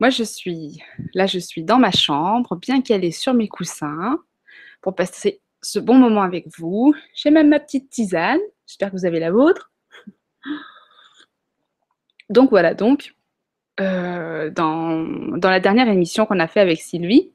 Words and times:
moi, 0.00 0.10
je 0.10 0.22
suis 0.24 0.82
là, 1.14 1.26
je 1.26 1.38
suis 1.38 1.62
dans 1.62 1.78
ma 1.78 1.90
chambre, 1.90 2.56
bien 2.56 2.82
calée 2.82 3.10
sur 3.10 3.34
mes 3.34 3.48
coussins, 3.48 4.18
pour 4.82 4.94
passer 4.94 5.40
ce 5.62 5.78
bon 5.78 5.94
moment 5.94 6.22
avec 6.22 6.46
vous. 6.58 6.94
J'ai 7.14 7.30
même 7.30 7.48
ma 7.48 7.60
petite 7.60 7.90
tisane. 7.90 8.40
J'espère 8.66 8.90
que 8.90 8.96
vous 8.96 9.06
avez 9.06 9.20
la 9.20 9.30
vôtre. 9.30 9.72
Donc 12.28 12.50
voilà, 12.50 12.74
donc, 12.74 13.14
euh, 13.80 14.50
dans, 14.50 15.04
la 15.42 15.60
dernière 15.60 15.88
émission 15.88 16.26
qu'on 16.26 16.40
a 16.40 16.48
fait 16.48 16.60
avec 16.60 16.80
Sylvie, 16.80 17.32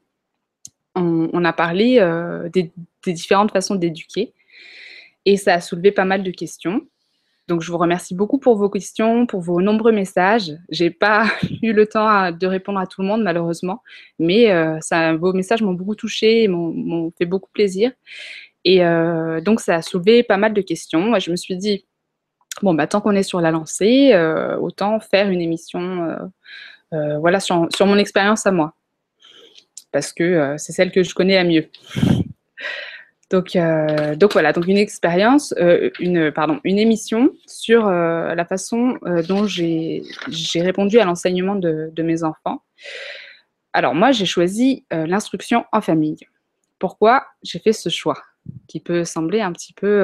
on, 0.94 1.44
a 1.44 1.52
parlé 1.54 1.98
euh, 2.00 2.50
des, 2.50 2.70
différentes 3.06 3.50
façons 3.52 3.74
d'éduquer 3.74 4.34
et 5.24 5.38
ça 5.38 5.54
a 5.54 5.60
soulevé 5.60 5.90
pas 5.90 6.04
mal 6.04 6.22
de 6.22 6.30
questions. 6.30 6.86
Donc, 7.48 7.60
je 7.60 7.72
vous 7.72 7.78
remercie 7.78 8.14
beaucoup 8.14 8.38
pour 8.38 8.56
vos 8.56 8.70
questions, 8.70 9.26
pour 9.26 9.40
vos 9.40 9.60
nombreux 9.60 9.92
messages. 9.92 10.52
J'ai 10.68 10.90
pas 10.90 11.26
eu 11.62 11.72
le 11.72 11.86
temps 11.86 12.30
de 12.30 12.46
répondre 12.46 12.78
à 12.78 12.86
tout 12.86 13.02
le 13.02 13.08
monde, 13.08 13.22
malheureusement, 13.22 13.82
mais 14.18 14.50
euh, 14.52 14.78
vos 15.18 15.32
messages 15.32 15.62
m'ont 15.62 15.74
beaucoup 15.74 15.96
touché, 15.96 16.46
m'ont 16.48 17.12
fait 17.18 17.26
beaucoup 17.26 17.50
plaisir. 17.52 17.90
Et 18.64 18.84
euh, 18.84 19.40
donc, 19.40 19.60
ça 19.60 19.76
a 19.76 19.82
soulevé 19.82 20.22
pas 20.22 20.36
mal 20.36 20.54
de 20.54 20.60
questions. 20.60 21.18
Je 21.18 21.30
me 21.32 21.36
suis 21.36 21.56
dit, 21.56 21.84
bon, 22.62 22.74
bah, 22.74 22.86
tant 22.86 23.00
qu'on 23.00 23.16
est 23.16 23.24
sur 23.24 23.40
la 23.40 23.50
lancée, 23.50 24.12
euh, 24.12 24.56
autant 24.58 25.00
faire 25.00 25.28
une 25.28 25.40
émission 25.40 26.16
voilà, 26.92 27.40
sur, 27.40 27.68
sur 27.74 27.86
mon 27.86 27.96
expérience 27.96 28.46
à 28.46 28.52
moi. 28.52 28.74
Parce 29.92 30.12
que 30.12 30.54
c'est 30.58 30.72
celle 30.72 30.92
que 30.92 31.02
je 31.02 31.14
connais 31.14 31.38
à 31.38 31.44
mieux. 31.44 31.66
Donc, 33.32 33.56
euh, 33.56 34.14
donc 34.14 34.34
voilà, 34.34 34.52
donc 34.52 34.66
une 34.66 34.76
expérience, 34.76 35.54
euh, 35.58 35.88
une, 35.98 36.30
pardon, 36.30 36.60
une 36.64 36.78
émission 36.78 37.32
sur 37.46 37.88
euh, 37.88 38.34
la 38.34 38.44
façon 38.44 38.98
dont 39.26 39.46
j'ai 39.46 40.02
répondu 40.56 40.98
à 40.98 41.06
l'enseignement 41.06 41.54
de, 41.54 41.90
de, 41.90 42.02
mes 42.02 42.24
enfants. 42.24 42.62
Alors 43.72 43.94
moi, 43.94 44.12
j'ai 44.12 44.26
choisi 44.26 44.84
l'instruction 44.90 45.64
en 45.72 45.80
famille. 45.80 46.18
Pourquoi 46.78 47.26
j'ai 47.42 47.58
fait 47.58 47.72
ce 47.72 47.88
choix 47.88 48.22
qui 48.68 48.80
peut 48.80 49.02
sembler 49.02 49.40
un 49.40 49.52
petit 49.52 49.72
peu 49.72 50.02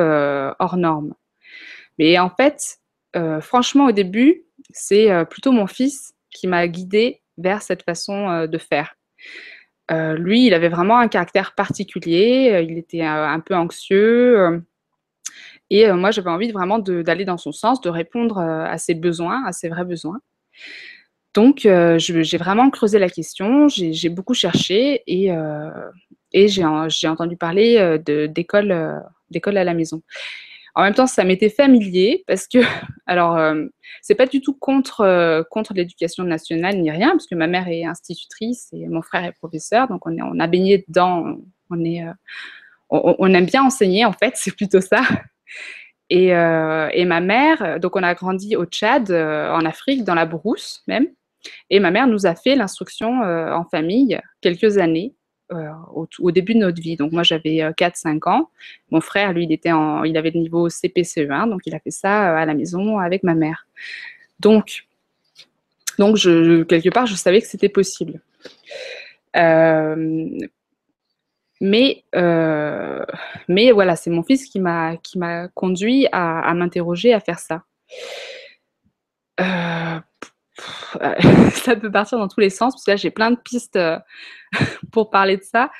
hors 0.58 0.78
norme 0.78 1.12
Mais 1.98 2.18
en 2.18 2.30
fait, 2.30 2.78
franchement, 3.42 3.86
au 3.86 3.92
début, 3.92 4.44
c'est 4.70 5.10
plutôt 5.26 5.52
mon 5.52 5.66
fils 5.66 6.14
qui 6.30 6.46
m'a 6.46 6.66
guidée 6.66 7.20
vers 7.36 7.60
cette 7.60 7.82
façon 7.82 8.46
de 8.46 8.58
faire. 8.58 8.94
Euh, 9.90 10.16
lui, 10.16 10.46
il 10.46 10.54
avait 10.54 10.68
vraiment 10.68 10.98
un 10.98 11.08
caractère 11.08 11.54
particulier, 11.54 12.50
euh, 12.52 12.60
il 12.60 12.76
était 12.76 13.02
euh, 13.02 13.26
un 13.26 13.40
peu 13.40 13.54
anxieux. 13.54 14.62
et 15.70 15.90
moi, 15.92 16.10
j'avais 16.10 16.30
envie 16.30 16.52
vraiment 16.52 16.78
d'aller 16.78 17.24
dans 17.24 17.38
son 17.38 17.52
sens, 17.52 17.80
de 17.80 17.88
répondre 17.90 18.38
à 18.38 18.78
ses 18.78 18.94
besoins, 18.94 19.44
à 19.46 19.52
ses 19.52 19.68
vrais 19.68 19.84
besoins. 19.84 20.20
Donc, 21.34 21.60
j'ai 21.98 22.38
vraiment 22.38 22.70
creusé 22.70 22.98
la 22.98 23.08
question, 23.08 23.68
j'ai 23.68 24.08
beaucoup 24.08 24.34
cherché 24.34 25.02
et, 25.06 25.30
et 26.32 26.48
j'ai 26.48 26.64
entendu 26.64 27.36
parler 27.36 27.98
d'école 28.00 28.72
à 28.72 29.64
la 29.64 29.74
maison. 29.74 30.02
En 30.74 30.82
même 30.82 30.94
temps, 30.94 31.06
ça 31.06 31.24
m'était 31.24 31.50
familier 31.50 32.24
parce 32.26 32.46
que, 32.46 32.58
alors, 33.06 33.36
euh, 33.36 33.66
c'est 34.02 34.14
pas 34.14 34.26
du 34.26 34.40
tout 34.40 34.54
contre, 34.54 35.00
euh, 35.00 35.42
contre 35.50 35.74
l'éducation 35.74 36.24
nationale 36.24 36.78
ni 36.78 36.90
rien, 36.90 37.10
parce 37.10 37.26
que 37.26 37.34
ma 37.34 37.46
mère 37.46 37.68
est 37.68 37.84
institutrice 37.84 38.68
et 38.72 38.86
mon 38.88 39.02
frère 39.02 39.24
est 39.24 39.32
professeur, 39.32 39.88
donc 39.88 40.06
on, 40.06 40.16
est, 40.16 40.22
on 40.22 40.38
a 40.38 40.46
baigné 40.46 40.84
dedans, 40.88 41.36
on, 41.70 41.84
est, 41.84 42.04
euh, 42.04 42.12
on, 42.90 43.32
aime 43.34 43.46
bien 43.46 43.64
enseigner 43.64 44.04
en 44.04 44.12
fait, 44.12 44.32
c'est 44.36 44.54
plutôt 44.54 44.80
ça. 44.80 45.02
Et, 46.10 46.28
et, 46.28 47.04
ma 47.04 47.20
mère, 47.20 47.78
donc 47.80 47.94
on 47.94 48.02
a 48.02 48.14
grandi 48.14 48.56
au 48.56 48.64
Tchad, 48.64 49.10
en 49.10 49.62
Afrique, 49.66 50.04
dans 50.04 50.14
la 50.14 50.24
brousse 50.24 50.82
même, 50.86 51.06
et 51.68 51.80
ma 51.80 51.90
mère 51.90 52.06
nous 52.06 52.24
a 52.24 52.34
fait 52.34 52.56
l'instruction 52.56 53.20
en 53.20 53.64
famille 53.66 54.18
quelques 54.40 54.78
années. 54.78 55.14
Euh, 55.50 55.70
au, 56.20 56.30
début 56.30 56.52
de 56.52 56.58
notre 56.58 56.78
vie. 56.78 56.96
Donc 56.96 57.12
moi 57.12 57.22
j'avais 57.22 57.60
4-5 57.70 58.16
euh, 58.16 58.30
ans. 58.30 58.50
Mon 58.90 59.00
frère, 59.00 59.32
lui, 59.32 59.44
il, 59.44 59.52
était 59.52 59.72
en, 59.72 60.04
il 60.04 60.14
avait 60.18 60.30
le 60.30 60.40
niveau 60.40 60.68
CPCE1, 60.68 61.48
donc 61.48 61.62
il 61.64 61.74
a 61.74 61.80
fait 61.80 61.90
ça 61.90 62.32
euh, 62.32 62.36
à 62.36 62.44
la 62.44 62.52
maison 62.52 62.98
avec 62.98 63.22
ma 63.22 63.34
mère. 63.34 63.66
Donc, 64.40 64.84
donc 65.98 66.16
je, 66.16 66.64
quelque 66.64 66.90
part, 66.90 67.06
je 67.06 67.14
savais 67.14 67.40
que 67.40 67.46
c'était 67.46 67.70
possible. 67.70 68.20
mais, 69.34 70.50
mais 73.48 73.72
voilà, 73.72 73.96
c'est 73.96 74.10
mon 74.10 74.22
fils 74.22 74.50
qui 74.50 74.60
m'a 74.60 74.98
conduit 75.54 76.08
à, 76.12 76.40
à 76.40 76.52
m'interroger 76.52 77.14
à 77.14 77.20
faire 77.20 77.38
ça. 77.38 77.62
ça 81.52 81.76
peut 81.76 81.90
partir 81.90 82.18
dans 82.18 82.28
tous 82.28 82.40
les 82.40 82.50
sens, 82.50 82.74
parce 82.74 82.84
que 82.84 82.90
là, 82.92 82.96
j'ai 82.96 83.10
plein 83.10 83.30
de 83.30 83.36
pistes 83.36 83.76
euh, 83.76 83.98
pour 84.92 85.10
parler 85.10 85.36
de 85.36 85.42
ça. 85.42 85.70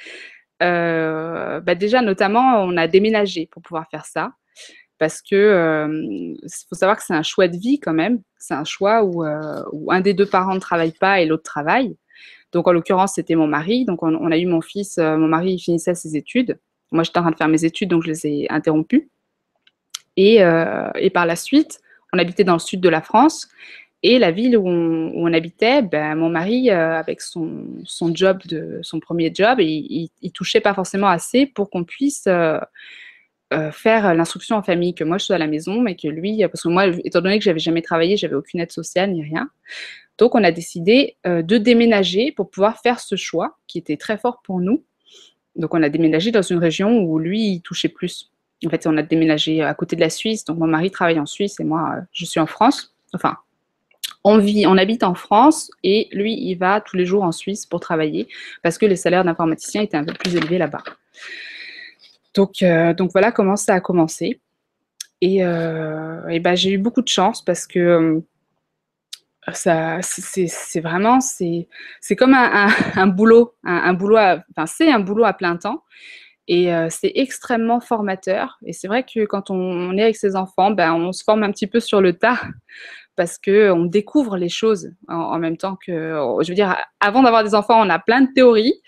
Euh, 0.62 1.60
bah 1.60 1.74
déjà, 1.74 2.02
notamment, 2.02 2.62
on 2.62 2.76
a 2.76 2.86
déménagé 2.86 3.46
pour 3.46 3.62
pouvoir 3.62 3.88
faire 3.90 4.06
ça. 4.06 4.32
Parce 4.98 5.22
que 5.22 5.36
euh, 5.36 6.34
faut 6.68 6.74
savoir 6.74 6.96
que 6.96 7.04
c'est 7.04 7.14
un 7.14 7.22
choix 7.22 7.46
de 7.46 7.56
vie 7.56 7.78
quand 7.78 7.92
même. 7.92 8.20
C'est 8.38 8.54
un 8.54 8.64
choix 8.64 9.04
où, 9.04 9.22
un 9.22 10.00
des 10.00 10.14
deux 10.14 10.26
parents 10.26 10.54
ne 10.54 10.60
travaille 10.60 10.92
pas 10.92 11.20
et 11.20 11.26
l'autre 11.26 11.44
travaille. 11.44 11.96
Donc, 12.50 12.66
en 12.66 12.72
l'occurrence, 12.72 13.14
c'était 13.14 13.36
mon 13.36 13.46
mari. 13.46 13.84
Donc, 13.84 14.02
on, 14.02 14.30
a 14.32 14.36
eu 14.36 14.46
mon 14.46 14.60
fils. 14.60 14.98
mon 14.98 15.28
mari 15.28 15.52
il 15.52 15.58
finissait 15.58 15.94
ses 15.94 16.16
études. 16.16 16.58
Moi, 16.90 17.04
j'étais 17.04 17.18
en 17.18 17.22
train 17.22 17.30
de 17.30 17.36
faire 17.36 17.48
mes 17.48 17.64
études, 17.64 17.90
donc 17.90 18.02
je 18.02 18.08
les 18.08 18.26
ai 18.26 18.46
interrompues. 18.50 19.08
Et 20.16 20.40
par 21.14 21.26
la 21.26 21.36
suite, 21.36 21.80
on 22.12 22.18
habitait 22.18 22.44
dans 22.44 22.54
le 22.54 22.58
sud 22.58 22.80
de 22.80 22.88
la 22.88 23.02
France. 23.02 23.48
Et 24.02 24.18
la 24.18 24.30
ville 24.30 24.56
où 24.56 24.68
on, 24.68 25.32
habitait, 25.32 25.82
ben, 25.82 26.14
mon 26.14 26.28
mari, 26.28 26.70
euh, 26.70 26.96
avec 26.98 27.20
son, 27.20 27.66
son, 27.84 28.14
job 28.14 28.38
de, 28.46 28.78
son 28.82 29.00
premier 29.00 29.32
job, 29.34 29.58
il, 29.60 30.08
il, 30.22 30.32
touchait 30.32 30.60
pas 30.60 30.72
forcément 30.72 31.08
assez 31.08 31.46
pour 31.46 31.68
qu'on 31.68 31.82
puisse 31.82 32.28
euh, 32.28 32.60
euh, 33.52 33.72
faire 33.72 34.14
l'instruction 34.14 34.54
en 34.54 34.62
famille, 34.62 34.94
que 34.94 35.02
moi 35.02 35.18
je 35.18 35.24
sois 35.24 35.34
à 35.34 35.38
la 35.38 35.48
maison, 35.48 35.80
mais 35.80 35.96
que 35.96 36.06
lui, 36.06 36.38
parce 36.46 36.62
que 36.62 36.68
moi, 36.68 36.86
étant 37.04 37.20
donné 37.20 37.38
que 37.38 37.44
j'avais 37.44 37.58
jamais 37.58 37.82
travaillé, 37.82 38.16
j'avais 38.16 38.36
aucune 38.36 38.60
aide 38.60 38.70
sociale 38.70 39.10
ni 39.10 39.22
rien. 39.24 39.50
Donc 40.16 40.36
on 40.36 40.44
a 40.44 40.52
décidé 40.52 41.16
de 41.24 41.58
déménager 41.58 42.32
pour 42.32 42.50
pouvoir 42.50 42.80
faire 42.80 43.00
ce 43.00 43.16
choix 43.16 43.56
qui 43.66 43.78
était 43.78 43.96
très 43.96 44.18
fort 44.18 44.42
pour 44.44 44.60
nous. 44.60 44.84
Donc 45.56 45.74
on 45.74 45.82
a 45.82 45.88
déménagé 45.88 46.30
dans 46.30 46.42
une 46.42 46.58
région 46.58 47.00
où 47.00 47.18
lui, 47.18 47.54
il 47.54 47.60
touchait 47.62 47.88
plus. 47.88 48.30
En 48.66 48.70
fait, 48.70 48.86
on 48.86 48.96
a 48.96 49.02
déménagé 49.02 49.62
à 49.62 49.74
côté 49.74 49.96
de 49.96 50.00
la 50.00 50.10
Suisse. 50.10 50.44
Donc 50.44 50.58
mon 50.58 50.66
mari 50.66 50.90
travaille 50.90 51.18
en 51.18 51.26
Suisse 51.26 51.58
et 51.60 51.64
moi, 51.64 51.96
je 52.12 52.24
suis 52.24 52.40
en 52.40 52.46
France. 52.46 52.94
Enfin, 53.12 53.38
on 54.28 54.36
vit, 54.36 54.66
on 54.66 54.76
habite 54.76 55.04
en 55.04 55.14
France 55.14 55.70
et 55.82 56.08
lui, 56.12 56.34
il 56.34 56.56
va 56.56 56.82
tous 56.82 56.96
les 56.96 57.06
jours 57.06 57.22
en 57.22 57.32
Suisse 57.32 57.64
pour 57.64 57.80
travailler 57.80 58.28
parce 58.62 58.76
que 58.76 58.84
les 58.84 58.96
salaires 58.96 59.24
d'informaticiens 59.24 59.80
étaient 59.80 59.96
un 59.96 60.04
peu 60.04 60.12
plus 60.12 60.36
élevés 60.36 60.58
là-bas. 60.58 60.82
Donc, 62.34 62.62
euh, 62.62 62.92
voilà 63.10 63.32
comment 63.32 63.56
ça 63.56 63.72
a 63.72 63.80
commencé. 63.80 64.38
Et, 65.22 65.42
euh, 65.42 66.38
ben, 66.40 66.54
j'ai 66.54 66.72
eu 66.72 66.78
beaucoup 66.78 67.00
de 67.00 67.08
chance 67.08 67.42
parce 67.42 67.66
que 67.66 68.22
euh, 69.48 70.00
c'est 70.02 70.80
vraiment, 70.80 71.20
c'est 71.20 71.66
comme 72.18 72.34
un, 72.34 73.06
boulot, 73.06 73.54
un, 73.64 73.94
boulot, 73.94 74.18
enfin 74.18 74.66
c'est 74.66 74.90
un 74.90 75.00
boulot 75.00 75.24
à 75.24 75.32
plein 75.32 75.56
temps. 75.56 75.84
Et 76.48 76.70
c'est 76.90 77.12
extrêmement 77.14 77.80
formateur. 77.80 78.58
Et 78.64 78.72
c'est 78.72 78.88
vrai 78.88 79.04
que 79.04 79.24
quand 79.26 79.50
on, 79.50 79.96
est 79.96 80.02
avec 80.02 80.16
ses 80.16 80.34
enfants, 80.36 80.70
ben, 80.70 80.94
on 80.94 81.12
se 81.12 81.24
forme 81.24 81.42
un 81.42 81.50
petit 81.50 81.66
peu 81.66 81.80
sur 81.80 82.00
le 82.02 82.14
tas 82.14 82.40
parce 83.18 83.36
que 83.36 83.72
on 83.72 83.84
découvre 83.84 84.36
les 84.36 84.48
choses 84.48 84.92
en, 85.08 85.40
même 85.40 85.56
temps 85.56 85.76
que, 85.84 85.92
je 86.40 86.48
veux 86.48 86.54
dire, 86.54 86.76
avant 87.00 87.24
d'avoir 87.24 87.42
des 87.42 87.56
enfants, 87.56 87.84
on 87.84 87.90
a 87.90 87.98
plein 87.98 88.20
de 88.20 88.28
théories 88.32 88.80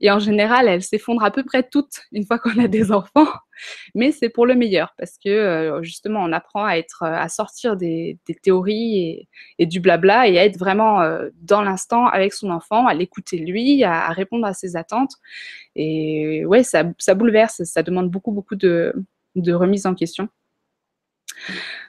et 0.00 0.10
en 0.10 0.18
général, 0.18 0.66
elles 0.66 0.82
s'effondrent 0.82 1.22
à 1.22 1.30
peu 1.30 1.44
près 1.44 1.62
toutes 1.62 2.00
une 2.10 2.26
fois 2.26 2.40
qu'on 2.40 2.58
a 2.58 2.66
des 2.66 2.90
enfants, 2.90 3.28
mais 3.94 4.10
c'est 4.10 4.28
pour 4.28 4.44
le 4.44 4.56
meilleur 4.56 4.92
parce 4.98 5.18
que 5.24 5.28
euh, 5.28 5.82
justement, 5.84 6.18
on 6.24 6.32
apprend 6.32 6.64
à 6.64 6.78
être, 6.78 7.04
à 7.04 7.28
sortir 7.28 7.76
des, 7.76 8.18
théories 8.42 9.28
et, 9.60 9.66
du 9.66 9.78
blabla 9.78 10.26
et 10.26 10.36
à 10.36 10.44
être 10.44 10.58
vraiment 10.58 11.00
euh, 11.02 11.28
dans 11.40 11.62
l'instant 11.62 12.08
avec 12.08 12.32
son 12.32 12.50
enfant, 12.50 12.88
à 12.88 12.94
l'écouter 12.94 13.38
lui, 13.38 13.84
à, 13.84 14.08
répondre 14.08 14.46
à 14.46 14.52
ses 14.52 14.74
attentes. 14.74 15.12
Et 15.76 16.44
ouais, 16.44 16.64
ça, 16.64 16.82
bouleverse, 17.14 17.62
ça 17.62 17.84
demande 17.84 18.10
beaucoup, 18.10 18.32
beaucoup 18.32 18.56
de 18.56 18.92
remise 19.36 19.86
en 19.86 19.94
question. 19.94 20.28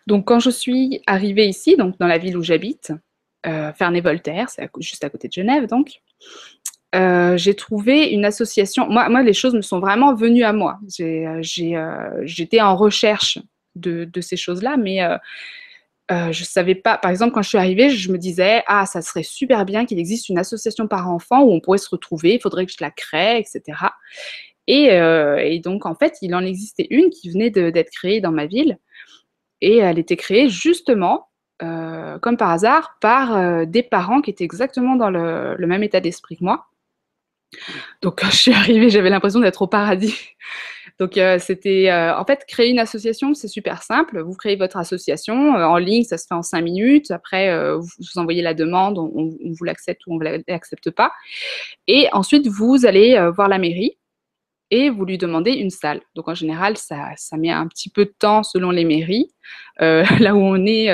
Donc, 0.07 0.25
quand 0.25 0.39
je 0.39 0.50
suis 0.50 1.01
arrivée 1.06 1.48
ici, 1.48 1.75
donc 1.75 1.98
dans 2.00 2.07
la 2.07 2.18
ville 2.18 2.38
où 2.38 2.44
j'habite, 2.44 2.94
euh, 3.45 3.72
Ferney-Voltaire, 3.74 4.50
c'est 4.50 4.69
juste 4.80 5.04
à 5.04 5.10
côté 5.10 5.28
de 5.28 5.34
Genève, 5.34 5.68
donc, 5.68 6.01
euh, 6.95 7.38
j'ai 7.38 7.54
trouvé 7.54 8.10
une 8.10 8.25
association. 8.25 8.88
Moi, 8.89 9.10
moi, 9.10 9.22
les 9.22 9.34
choses 9.34 9.54
me 9.54 9.62
sont 9.62 9.80
vraiment 9.80 10.16
venues 10.16 10.44
à 10.44 10.54
moi. 10.54 10.80
Euh, 11.01 11.39
j'étais 12.24 12.62
en 12.62 12.75
recherche 12.75 13.39
de, 13.75 14.10
ces 14.22 14.38
choses-là, 14.38 14.78
mais 14.78 15.00
je 16.10 16.40
ne 16.40 16.45
savais 16.45 16.75
pas. 16.75 16.98
Par 16.98 17.12
exemple, 17.12 17.33
quand 17.33 17.42
je 17.42 17.50
suis 17.50 17.57
arrivée, 17.57 17.90
je 17.90 18.12
me 18.12 18.18
disais 18.18 18.63
Ah, 18.68 18.86
ça 18.86 19.01
serait 19.01 19.24
super 19.24 19.66
bien 19.66 19.86
qu'il 19.86 20.00
existe 20.00 20.30
une 20.30 20.40
association 20.40 20.88
par 20.88 21.10
enfant 21.10 21.44
où 21.44 21.51
on 21.51 21.60
pourrait 21.60 21.78
se 21.78 21.90
retrouver, 21.90 22.36
il 22.36 22.42
faudrait 22.42 22.66
que 22.66 22.72
je 22.72 22.78
la 22.81 22.92
crée, 22.92 23.38
etc. 23.38 23.62
Et, 24.68 24.86
et 24.86 25.60
donc, 25.60 25.86
en 25.86 25.95
fait, 25.95 26.18
il 26.22 26.33
en 26.33 26.44
existait 26.44 26.88
une 26.90 27.10
qui 27.10 27.30
venait 27.30 27.51
d'être 27.51 27.92
créée 27.92 28.22
dans 28.22 28.31
ma 28.31 28.45
ville. 28.45 28.78
Et 29.62 29.77
elle 29.77 30.00
était 30.00 30.18
créée 30.18 30.50
justement 30.50 31.30
comme 31.59 32.38
par 32.38 32.51
hasard, 32.51 32.98
par 33.01 33.65
des 33.65 33.81
parents 33.81 34.21
qui 34.21 34.30
étaient 34.30 34.44
exactement 34.44 34.95
dans 34.95 35.09
le, 35.09 35.57
même 35.65 35.81
état 35.81 36.00
d'esprit 36.00 36.38
que 36.38 36.44
moi. 36.44 36.68
Donc 38.01 38.19
quand 38.19 38.30
je 38.30 38.36
suis 38.36 38.54
arrivée, 38.54 38.89
j'avais 38.89 39.09
l'impression 39.09 39.39
d'être 39.39 39.62
au 39.62 39.68
paradis. 39.68 40.15
Donc 41.00 41.18
euh, 41.18 41.38
c'était 41.38 41.89
euh, 41.92 42.18
en 42.18 42.25
fait 42.25 42.44
créer 42.48 42.71
une 42.71 42.80
association, 42.80 43.33
c'est 43.33 43.48
super 43.48 43.83
simple. 43.83 44.19
Vous 44.21 44.33
créez 44.33 44.56
votre 44.56 44.77
association 44.77 45.56
euh, 45.56 45.65
en 45.65 45.77
ligne, 45.77 46.04
ça 46.04 46.18
se 46.18 46.25
fait 46.27 46.33
en 46.33 46.42
cinq 46.42 46.62
minutes. 46.62 47.12
Après, 47.12 47.75
vous, 47.77 47.88
vous, 48.00 48.19
envoyez 48.19 48.42
la 48.42 48.54
demande, 48.54 48.98
on, 48.98 49.12
on 49.15 49.51
vous 49.51 49.63
l'accepte 49.63 50.06
ou 50.07 50.15
on 50.15 50.18
ne 50.18 50.44
l'accepte 50.48 50.89
pas. 50.89 51.12
Et 51.88 52.07
ensuite, 52.13 52.48
vous 52.48 52.86
allez 52.86 53.30
voir 53.36 53.48
la 53.48 53.59
mairie 53.59 53.98
et 54.72 54.90
vous 54.90 55.06
lui 55.06 55.18
demandez 55.18 55.52
une 55.52 55.69
salle. 55.69 56.02
Donc 56.16 56.28
en 56.28 56.36
général, 56.36 56.78
ça, 56.78 57.10
ça 57.16 57.38
met 57.38 57.50
un 57.50 57.68
petit 57.68 57.90
peu 57.90 58.06
de 58.06 58.14
temps 58.18 58.44
selon 58.44 58.72
les 58.72 58.86
mairies. 58.86 59.31
là 59.80 60.36
où 60.36 60.40
on 60.40 60.66
est, 60.66 60.88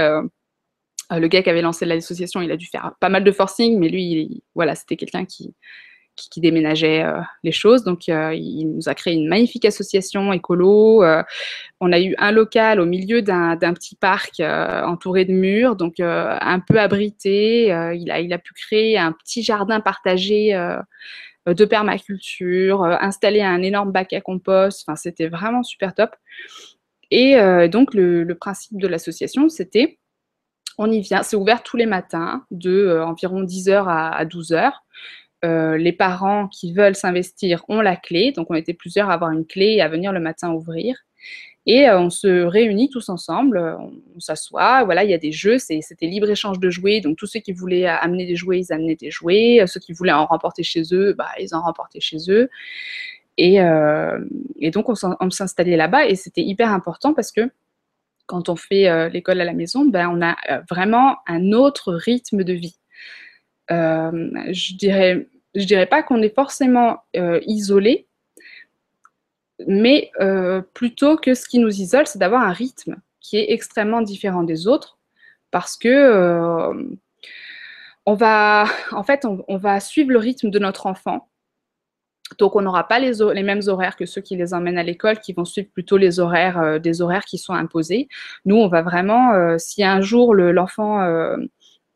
le 1.12 1.28
gars 1.28 1.42
qui 1.42 1.50
avait 1.50 1.62
lancé 1.62 1.86
l'association, 1.86 2.42
il 2.42 2.52
a 2.52 2.58
dû 2.58 2.68
faire 2.68 2.94
pas 3.00 3.10
mal 3.10 3.24
de 3.24 3.32
forcing, 3.32 3.80
mais 3.80 3.90
lui, 3.90 4.04
il, 4.04 4.42
voilà, 4.56 4.76
c'était 4.76 4.96
quelqu'un 4.96 5.26
qui 5.26 5.54
qui, 6.16 6.42
déménageait 6.42 7.04
euh, 7.04 7.20
les 7.44 7.52
choses. 7.52 7.84
Donc, 7.84 8.10
euh, 8.10 8.34
il 8.34 8.66
nous 8.66 8.90
a 8.90 8.96
créé 8.96 9.14
une 9.14 9.28
magnifique 9.28 9.66
association 9.66 10.32
écolo. 10.34 11.04
Euh, 11.04 11.24
on 11.80 11.92
a 11.92 12.00
eu 12.00 12.16
un 12.18 12.32
local 12.32 12.80
au 12.80 12.86
milieu 12.86 13.22
d'un 13.22 13.58
petit 13.58 13.96
parc 13.96 14.40
entouré 14.40 15.26
de 15.26 15.34
murs, 15.34 15.76
donc 15.76 16.00
un 16.00 16.60
peu 16.60 16.80
abrité. 16.80 17.68
il, 17.96 18.12
a, 18.12 18.20
il 18.22 18.34
a 18.34 18.38
pu 18.38 18.54
créer 18.54 18.98
un 18.98 19.12
petit 19.12 19.44
jardin 19.44 19.80
partagé 19.80 20.54
de 21.46 21.66
permaculture, 21.66 22.84
installer 22.84 23.42
un 23.42 23.62
énorme 23.62 23.92
bac 23.92 24.14
à 24.14 24.22
compost. 24.22 24.88
C'était 24.96 25.28
vraiment 25.28 25.64
super 25.64 25.94
top. 25.94 26.16
Et 27.12 27.36
donc, 27.70 27.94
le, 27.94 28.32
principe 28.34 28.80
de 28.80 28.88
l'association, 28.88 29.50
c'était 29.50 30.00
on 30.80 30.90
y 30.90 31.02
vient, 31.02 31.22
c'est 31.22 31.36
ouvert 31.36 31.62
tous 31.62 31.78
les 31.78 31.86
matins 31.86 32.46
de 32.50 33.00
environ 33.06 33.44
10h 33.44 33.86
à, 33.88 34.10
à 34.10 34.26
12h. 34.26 34.72
Euh, 35.44 35.78
les 35.78 35.92
parents 35.92 36.48
qui 36.48 36.74
veulent 36.74 36.96
s'investir 36.96 37.66
ont 37.68 37.82
la 37.82 37.96
clé. 37.96 38.32
Donc, 38.32 38.48
on 38.50 38.56
était 38.56 38.74
plusieurs 38.74 39.10
à 39.10 39.14
avoir 39.14 39.32
une 39.32 39.46
clé 39.46 39.74
et 39.74 39.82
à 39.82 39.90
venir 39.90 40.14
le 40.14 40.20
matin 40.20 40.52
ouvrir. 40.52 40.96
Et 41.66 41.88
euh, 41.88 42.00
on 42.00 42.10
se 42.10 42.44
réunit 42.44 42.90
tous 42.90 43.10
ensemble, 43.10 43.58
on, 43.58 44.20
s'assoit, 44.20 44.84
voilà, 44.84 45.04
il 45.04 45.10
y 45.10 45.14
a 45.14 45.18
des 45.18 45.32
jeux, 45.32 45.58
c'était 45.58 46.08
libre-échange 46.08 46.60
de 46.60 46.70
jouets, 46.70 47.00
donc 47.00 47.18
tous 47.18 47.26
ceux 47.26 47.40
qui 47.40 47.54
voulaient 47.54 47.86
amener 47.86 48.26
des 48.26 48.36
jouets, 48.36 48.60
ils 48.60 48.74
amenaient 48.74 48.96
des 48.96 49.12
jouets, 49.12 49.64
ceux 49.68 49.80
qui 49.80 49.94
voulaient 49.94 50.12
en 50.12 50.26
remporter 50.26 50.64
chez 50.64 50.84
eux, 50.92 51.14
bah, 51.14 51.30
ils 51.40 51.56
en 51.56 51.62
remportaient 51.62 52.02
chez 52.02 52.18
eux. 52.30 52.50
Et, 53.38 53.62
euh, 53.62 54.20
donc, 54.74 54.90
on 54.90 55.30
s'installait 55.30 55.78
là-bas 55.78 56.06
et 56.06 56.16
c'était 56.16 56.44
hyper 56.44 56.72
important 56.72 57.14
parce 57.14 57.32
que 57.32 57.50
quand 58.26 58.50
on 58.50 58.56
fait 58.56 59.10
l'école 59.10 59.42
à 59.42 59.46
la 59.46 59.54
maison, 59.54 59.86
ben, 59.86 60.10
on 60.10 60.22
a 60.22 60.36
vraiment 60.70 61.18
un 61.28 61.52
autre 61.52 61.94
rythme 61.94 62.44
de 62.44 62.54
vie. 62.54 62.78
je 63.70 64.76
dirais 64.76 65.28
je 65.56 65.66
dirais 65.66 65.86
pas 65.86 66.04
qu'on 66.04 66.22
est 66.22 66.34
forcément 66.34 67.04
euh, 67.16 67.40
isolé, 67.46 68.08
mais 69.68 70.12
euh, 70.20 70.62
plutôt 70.74 71.18
que 71.18 71.34
ce 71.34 71.48
qui 71.48 71.60
nous 71.60 71.82
isole, 71.82 72.08
c'est 72.08 72.20
d'avoir 72.20 72.42
un 72.42 72.52
rythme 72.52 72.96
qui 73.20 73.38
est 73.38 73.52
extrêmement 73.52 74.02
différent 74.02 74.44
des 74.44 74.68
autres, 74.68 74.98
parce 75.52 75.78
que 75.78 75.88
euh, 75.88 76.74
on 78.06 78.14
va, 78.14 78.66
en 78.92 79.04
fait, 79.04 79.26
on, 79.26 79.58
va 79.58 79.80
suivre 79.80 80.12
le 80.12 80.20
rythme 80.20 80.50
de 80.50 80.60
notre 80.60 80.88
enfant. 80.88 81.30
Donc, 82.40 82.56
on 82.56 82.62
n'aura 82.62 82.88
pas 82.88 83.00
les, 83.00 83.14
les, 83.34 83.44
mêmes 83.44 83.62
horaires 83.68 83.96
que 83.96 84.06
ceux 84.06 84.22
qui 84.22 84.36
les 84.36 84.54
emmènent 84.54 84.80
à 84.80 84.84
l'école, 84.84 85.20
qui 85.20 85.34
vont 85.34 85.46
suivre 85.46 85.70
plutôt 85.72 85.98
les 85.98 86.20
horaires, 86.20 86.80
des 86.80 87.02
horaires 87.02 87.26
qui 87.26 87.38
sont 87.38 87.54
imposés. 87.54 88.08
Nous, 88.46 88.56
on 88.56 88.68
va 88.68 88.82
vraiment, 88.82 89.58
si 89.60 89.84
un 89.84 90.02
jour 90.02 90.34
l'enfant 90.34 91.38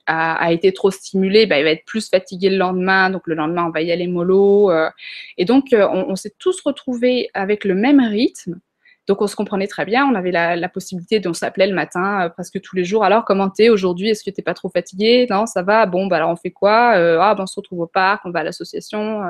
a, 0.08 0.52
été 0.52 0.72
trop 0.74 0.90
stimulé, 0.90 1.46
bah, 1.46 1.60
il 1.60 1.64
va 1.64 1.72
être 1.72 1.86
plus 1.86 2.10
fatigué 2.10 2.50
le 2.50 2.58
lendemain, 2.58 3.10
donc 3.10 3.28
le 3.28 3.36
lendemain 3.36 3.66
on 3.68 3.72
va 3.72 3.82
y 3.82 3.92
aller 3.92 4.08
mollo. 4.08 4.72
Euh. 4.72 4.90
et 5.38 5.46
donc 5.46 5.74
euh, 5.74 5.88
on, 5.88 6.16
s'est 6.16 6.34
tous 6.40 6.62
retrouvés 6.62 7.30
avec 7.34 7.66
le 7.66 7.76
même 7.76 8.00
rythme. 8.00 8.60
Donc 9.08 9.22
on 9.22 9.28
se 9.28 9.36
comprenait 9.36 9.68
très 9.68 9.86
bien, 9.86 10.06
on 10.06 10.16
avait 10.16 10.32
la, 10.32 10.70
possibilité, 10.70 11.22
on 11.26 11.34
s'appelait 11.34 11.68
le 11.68 11.74
matin 11.74 12.26
euh, 12.26 12.30
presque 12.30 12.60
tous 12.62 12.76
les 12.76 12.84
jours. 12.86 13.04
Alors 13.04 13.26
comment 13.26 13.50
t'es 13.50 13.70
aujourd'hui? 13.70 14.10
Est-ce 14.10 14.24
que 14.24 14.32
t'es 14.32 14.42
pas 14.42 14.54
trop 14.54 14.70
fatigué? 14.70 15.28
Non, 15.30 15.46
ça 15.46 15.62
va. 15.62 15.86
Bon, 15.86 16.08
bah 16.08 16.18
alors 16.18 16.30
on 16.30 16.36
fait 16.36 16.52
quoi? 16.52 16.94
Ah, 16.94 17.36
ben, 17.36 17.44
on 17.44 17.48
se 17.48 17.56
retrouve 17.56 17.82
au 17.82 17.88
parc, 17.88 18.26
on 18.26 18.32
va 18.32 18.40
à 18.40 18.44
l'association. 18.44 19.22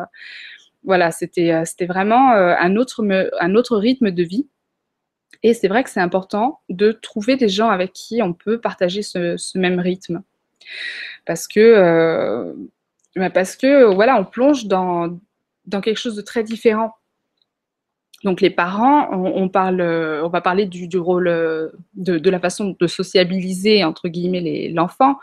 voilà, 0.83 1.11
c'était 1.11 1.65
c'était 1.65 1.85
vraiment 1.85 2.31
un 2.31 2.75
autre 2.75 3.03
un 3.39 3.55
autre 3.55 3.77
rythme 3.77 4.11
de 4.11 4.23
vie. 4.23 4.47
Et 5.43 5.53
c'est 5.53 5.67
vrai 5.67 5.83
que 5.83 5.89
c'est 5.91 5.99
important 6.01 6.61
de 6.69 6.91
trouver 6.91 7.35
des 7.35 7.49
gens 7.49 7.69
avec 7.69 7.93
qui 7.93 8.21
on 8.23 8.33
peut 8.33 8.59
partager 8.59 9.03
ce 9.03 9.57
même 9.57 9.79
rythme 9.79 10.23
parce 11.25 11.47
que, 11.47 11.59
euh, 11.59 12.53
bah, 13.15 13.29
parce 13.29 13.55
que 13.55 13.93
voilà, 13.93 14.19
on 14.19 14.25
plonge 14.25 14.65
dans, 14.65 15.19
dans 15.65 15.81
quelque 15.81 15.99
chose 15.99 16.15
de 16.15 16.21
très 16.21 16.43
différent. 16.43 16.93
Donc 18.23 18.41
les 18.41 18.49
parents, 18.49 19.09
on, 19.11 19.47
parle, 19.47 19.79
on 19.79 20.29
va 20.29 20.41
parler 20.41 20.65
du, 20.65 20.89
rôle 20.97 21.25
de, 21.93 22.17
de, 22.17 22.29
la 22.31 22.39
façon 22.39 22.75
de 22.79 22.87
sociabiliser 22.87 23.83
entre 23.83 24.07
guillemets 24.07 24.69
l'enfant, 24.69 25.19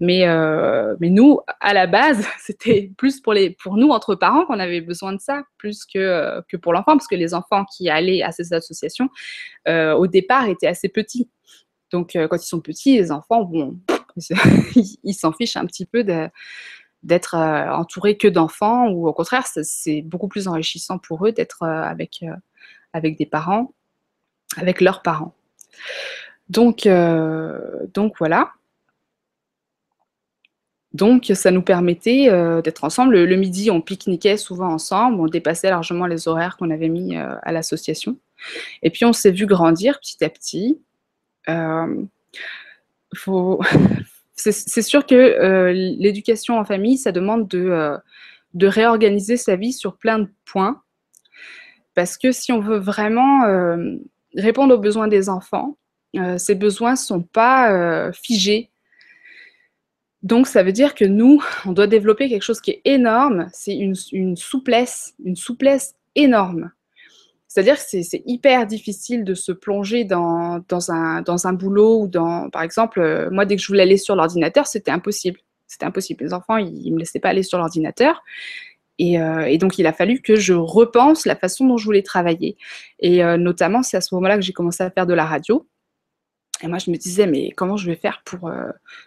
mais, 0.00 0.26
euh, 0.26 0.96
mais 0.98 1.10
nous, 1.10 1.38
à 1.60 1.72
la 1.74 1.86
base, 1.86 2.26
c'était 2.40 2.90
plus 2.96 3.20
pour, 3.20 3.34
les, 3.34 3.50
pour 3.50 3.76
nous 3.76 3.90
entre 3.90 4.16
parents 4.16 4.46
qu'on 4.46 4.58
avait 4.58 4.80
besoin 4.80 5.12
de 5.12 5.20
ça, 5.20 5.44
plus 5.58 5.84
que, 5.84 6.42
que 6.48 6.56
pour 6.56 6.72
l'enfant, 6.72 6.96
parce 6.96 7.06
que 7.06 7.14
les 7.14 7.34
enfants 7.34 7.64
qui 7.64 7.88
allaient 7.88 8.22
à 8.22 8.32
ces 8.32 8.52
associations, 8.52 9.08
euh, 9.68 9.94
au 9.94 10.08
départ, 10.08 10.48
étaient 10.48 10.66
assez 10.66 10.88
petits. 10.88 11.28
Donc 11.92 12.14
quand 12.14 12.36
ils 12.36 12.46
sont 12.46 12.60
petits, 12.60 12.96
les 12.96 13.12
enfants, 13.12 13.44
bon, 13.44 13.78
ils 15.04 15.14
s'en 15.14 15.32
fichent 15.32 15.56
un 15.56 15.66
petit 15.66 15.86
peu 15.86 16.04
d'être 17.02 17.34
euh, 17.34 17.70
entourés 17.70 18.16
que 18.16 18.28
d'enfants 18.28 18.88
ou 18.88 19.08
au 19.08 19.12
contraire, 19.12 19.46
c'est 19.46 20.02
beaucoup 20.02 20.28
plus 20.28 20.48
enrichissant 20.48 20.98
pour 20.98 21.26
eux 21.26 21.32
d'être 21.32 21.62
euh, 21.62 21.82
avec, 21.82 22.22
euh, 22.22 22.34
avec 22.92 23.18
des 23.18 23.26
parents, 23.26 23.72
avec 24.56 24.80
leurs 24.80 25.02
parents. 25.02 25.34
Donc, 26.48 26.86
donc 27.94 28.14
voilà. 28.18 28.52
Donc, 30.92 31.32
ça 31.34 31.50
nous 31.50 31.62
permettait 31.62 32.28
d'être 32.62 32.84
ensemble. 32.84 33.24
Le, 33.24 33.36
midi, 33.36 33.70
on 33.70 33.80
pique-niquait 33.80 34.36
souvent 34.36 34.68
ensemble, 34.68 35.18
on 35.20 35.26
dépassait 35.26 35.70
largement 35.70 36.06
les 36.06 36.28
horaires 36.28 36.56
qu'on 36.58 36.70
avait 36.70 36.90
mis 36.90 37.16
à 37.16 37.50
l'association. 37.50 38.18
Et 38.82 38.90
puis, 38.90 39.06
on 39.06 39.14
s'est 39.14 39.32
vu 39.32 39.46
grandir 39.46 39.98
petit 39.98 40.22
à 40.22 40.28
petit 40.28 40.78
c'est 44.34 44.82
sûr 44.82 45.06
que 45.06 45.14
euh, 45.14 45.72
l'éducation 45.72 46.58
en 46.58 46.64
famille, 46.64 46.98
ça 46.98 47.12
demande 47.12 47.48
de, 47.48 47.58
euh, 47.58 47.96
de, 48.54 48.66
réorganiser 48.66 49.36
sa 49.36 49.56
vie 49.56 49.72
sur 49.72 49.96
plein 49.96 50.18
de 50.18 50.28
points. 50.44 50.82
Parce 51.94 52.18
que 52.18 52.32
si 52.32 52.52
on 52.52 52.60
veut 52.60 52.78
vraiment 52.78 53.44
euh, 53.44 53.96
répondre 54.34 54.74
aux 54.74 54.78
besoins 54.78 55.08
des 55.08 55.28
enfants, 55.28 55.76
ces 56.36 56.54
besoins 56.54 56.92
ne 56.92 56.96
sont 56.96 57.22
pas 57.22 58.12
figés. 58.12 58.70
Donc, 60.22 60.46
ça 60.46 60.62
veut 60.62 60.70
dire 60.70 60.94
que 60.94 61.04
nous, 61.04 61.42
on 61.66 61.72
doit 61.72 61.88
développer 61.88 62.28
quelque 62.28 62.44
chose 62.44 62.60
qui 62.60 62.70
est 62.70 62.82
énorme, 62.84 63.48
c'est 63.52 63.74
une 63.74 64.36
souplesse, 64.36 65.14
une 65.24 65.34
souplesse 65.34 65.96
énorme. 66.14 66.70
C'est-à-dire 67.54 67.76
que 67.76 68.02
c'est 68.02 68.24
hyper 68.26 68.66
difficile 68.66 69.22
de 69.22 69.34
se 69.34 69.52
plonger 69.52 70.02
dans, 70.02 70.64
un, 70.88 71.52
boulot 71.52 72.00
ou 72.00 72.08
dans, 72.08 72.50
par 72.50 72.62
exemple, 72.62 72.98
euh, 72.98 73.30
moi, 73.30 73.46
dès 73.46 73.54
que 73.54 73.62
je 73.62 73.68
voulais 73.68 73.84
aller 73.84 73.96
sur 73.96 74.16
l'ordinateur, 74.16 74.66
c'était 74.66 74.90
impossible. 74.90 75.38
C'était 75.68 75.86
impossible. 75.86 76.24
Les 76.24 76.34
enfants, 76.34 76.56
ils 76.56 76.90
ne 76.90 76.94
me 76.94 76.98
laissaient 76.98 77.20
pas 77.20 77.28
aller 77.28 77.44
sur 77.44 77.58
l'ordinateur. 77.58 78.24
Et, 78.98 79.20
euh, 79.20 79.44
et, 79.44 79.58
donc, 79.58 79.78
il 79.78 79.86
a 79.86 79.92
fallu 79.92 80.20
que 80.20 80.34
je 80.34 80.52
repense 80.52 81.26
la 81.26 81.36
façon 81.36 81.64
dont 81.64 81.76
je 81.76 81.84
voulais 81.84 82.02
travailler. 82.02 82.56
Et 82.98 83.22
euh, 83.22 83.36
notamment, 83.36 83.84
c'est 83.84 83.96
à 83.96 84.00
ce 84.00 84.16
moment-là 84.16 84.34
que 84.34 84.42
j'ai 84.42 84.52
commencé 84.52 84.82
à 84.82 84.90
faire 84.90 85.06
de 85.06 85.14
la 85.14 85.24
radio. 85.24 85.64
Et 86.60 86.66
moi, 86.66 86.78
je 86.78 86.90
me 86.90 86.96
disais, 86.96 87.28
mais 87.28 87.52
comment 87.52 87.76
je 87.76 87.86
vais 87.88 87.94
faire 87.94 88.22
pour, 88.24 88.50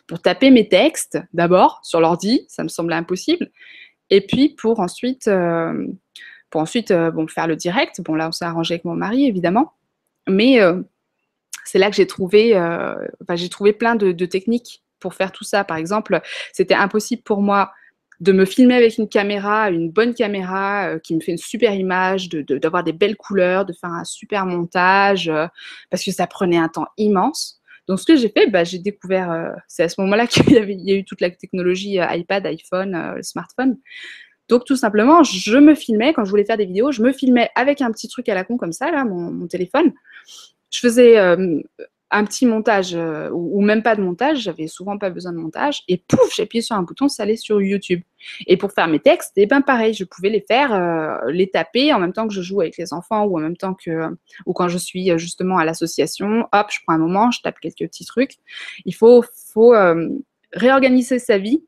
pour 0.07 0.21
taper 0.21 0.51
mes 0.51 0.69
textes 0.69 1.19
d'abord 1.33 1.81
sur 1.83 1.99
l'ordi? 1.99 2.45
Ça 2.47 2.63
me 2.63 2.69
semblait 2.69 2.95
impossible. 2.95 3.51
Et 4.09 4.21
puis, 4.21 4.55
pour 4.55 4.79
ensuite 4.79 5.29
ensuite 6.57 6.91
euh, 6.91 7.11
bon, 7.11 7.27
faire 7.27 7.47
le 7.47 7.55
direct. 7.55 8.01
Bon, 8.01 8.15
là, 8.15 8.27
on 8.29 8.31
s'est 8.31 8.45
arrangé 8.45 8.75
avec 8.75 8.85
mon 8.85 8.95
mari, 8.95 9.25
évidemment. 9.25 9.73
Mais 10.27 10.61
euh, 10.61 10.81
c'est 11.65 11.79
là 11.79 11.89
que 11.89 11.95
j'ai 11.95 12.07
trouvé, 12.07 12.55
euh, 12.55 12.95
enfin, 13.21 13.35
trouvé 13.49 13.73
plein 13.73 13.95
de, 13.95 14.11
techniques 14.25 14.83
pour 14.99 15.13
faire 15.13 15.31
tout 15.31 15.43
ça. 15.43 15.63
Par 15.63 15.77
exemple, 15.77 16.21
c'était 16.53 16.73
impossible 16.73 17.21
pour 17.23 17.41
moi 17.41 17.71
de 18.19 18.31
me 18.31 18.45
filmer 18.45 18.73
avec 18.73 18.97
une 18.97 19.07
caméra, 19.07 19.69
une 19.69 19.91
bonne 19.91 20.15
caméra 20.15 20.97
qui 21.03 21.13
me 21.13 21.19
fait 21.19 21.33
une 21.33 21.37
super 21.37 21.75
image, 21.75 22.29
d'avoir 22.29 22.83
de, 22.83 22.91
des 22.91 22.97
belles 22.97 23.15
couleurs, 23.15 23.63
de 23.63 23.73
faire 23.73 23.91
un 23.91 24.05
super 24.05 24.47
montage, 24.47 25.31
parce 25.91 26.03
que 26.03 26.11
ça 26.11 26.25
prenait 26.25 26.57
un 26.57 26.67
temps 26.67 26.87
immense. 26.97 27.61
Donc, 27.87 27.99
ce 27.99 28.05
que 28.05 28.15
j'ai 28.15 28.29
fait, 28.29 28.47
bah, 28.47 28.63
j'ai 28.63 28.79
découvert, 28.79 29.53
c'est 29.67 29.83
à 29.83 29.89
ce 29.89 30.01
moment-là 30.01 30.25
qu'il 30.27 30.49
y, 30.49 30.55
y, 30.55 30.91
a 30.91 30.95
eu 30.95 31.05
toute 31.05 31.21
la 31.21 31.29
technologie 31.29 31.99
iPad, 32.01 32.43
iPhone, 32.47 33.21
smartphone. 33.21 33.77
Donc 34.49 34.63
tout 34.65 34.75
simplement, 34.75 35.23
je 35.23 35.57
me 35.57 35.75
filmais 35.75 36.13
quand 36.13 36.23
je 36.23 36.29
voulais 36.29 36.45
faire 36.45 36.57
des 36.57 36.65
vidéos, 36.65 36.91
je 36.91 37.01
me 37.01 37.11
filmais 37.11 37.49
avec 37.55 37.81
un 37.81 37.91
petit 37.91 38.07
truc 38.07 38.29
à 38.29 38.35
la 38.35 38.43
con 38.43 38.57
comme 38.57 38.71
ça, 38.71 38.91
là, 38.91 39.03
mon, 39.03 39.47
téléphone. 39.47 39.93
Je 40.69 40.79
faisais 40.79 41.17
euh, 41.17 41.61
un 42.11 42.23
petit 42.23 42.45
montage 42.45 42.93
euh, 42.95 43.29
ou, 43.31 43.61
même 43.61 43.83
pas 43.83 43.95
de 43.95 44.01
montage, 44.01 44.39
j'avais 44.39 44.67
souvent 44.67 44.97
pas 44.97 45.09
besoin 45.09 45.33
de 45.33 45.37
montage, 45.37 45.83
et 45.89 45.97
pouf, 46.07 46.33
j'appuyais 46.35 46.61
sur 46.61 46.75
un 46.75 46.83
bouton, 46.83 47.09
ça 47.09 47.23
allait 47.23 47.35
sur 47.35 47.61
YouTube. 47.61 48.01
Et 48.45 48.55
pour 48.55 48.71
faire 48.71 48.87
mes 48.87 48.99
textes, 48.99 49.37
et 49.37 49.43
eh 49.43 49.45
ben 49.47 49.61
pareil, 49.61 49.93
je 49.93 50.05
pouvais 50.05 50.29
les 50.29 50.43
faire, 50.47 50.73
euh, 50.73 51.29
les 51.29 51.49
taper 51.49 51.93
en 51.93 51.99
même 51.99 52.13
temps 52.13 52.27
que 52.27 52.33
je 52.33 52.41
joue 52.41 52.61
avec 52.61 52.77
les 52.77 52.93
enfants 52.93 53.25
ou 53.25 53.37
en 53.37 53.41
même 53.41 53.57
temps 53.57 53.73
que, 53.73 54.07
ou 54.45 54.53
quand 54.53 54.69
je 54.69 54.77
suis 54.77 55.17
justement 55.17 55.57
à 55.57 55.65
l'association, 55.65 56.47
hop, 56.53 56.67
je 56.71 56.79
prends 56.85 56.95
un 56.95 56.99
moment, 56.99 57.31
je 57.31 57.41
tape 57.41 57.59
quelques 57.59 57.89
petits 57.89 58.05
trucs. 58.05 58.37
Il 58.85 58.95
faut, 58.95 59.23
faut 59.53 59.73
réorganiser 60.53 61.19
sa 61.19 61.37
vie 61.37 61.63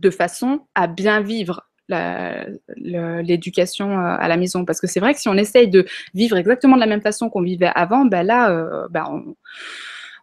de 0.00 0.10
façon 0.10 0.66
à 0.74 0.86
bien 0.86 1.20
vivre 1.20 1.68
l'éducation 1.88 3.92
euh, 3.92 4.16
à 4.18 4.28
la 4.28 4.36
maison. 4.36 4.64
Parce 4.64 4.80
que 4.80 4.86
c'est 4.86 5.00
vrai 5.00 5.14
que 5.14 5.20
si 5.20 5.28
on 5.28 5.34
essaye 5.34 5.68
de 5.68 5.86
vivre 6.14 6.36
exactement 6.36 6.76
de 6.76 6.80
la 6.80 6.86
même 6.86 7.02
façon 7.02 7.30
qu'on 7.30 7.42
vivait 7.42 7.70
avant, 7.74 8.04
ben 8.04 8.22
là, 8.22 8.50
euh, 8.50 8.88
ben 8.90 9.34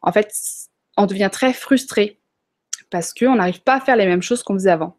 en 0.01 0.12
fait, 0.12 0.34
on 0.98 1.06
devient 1.06 1.30
très 1.32 1.53
frustré 1.53 2.20
parce 2.89 3.13
qu'on 3.13 3.36
n'arrive 3.36 3.62
pas 3.62 3.75
à 3.75 3.80
faire 3.80 3.96
les 3.96 4.06
mêmes 4.06 4.22
choses 4.22 4.44
qu'on 4.44 4.56
faisait 4.56 4.72
avant. 4.72 4.98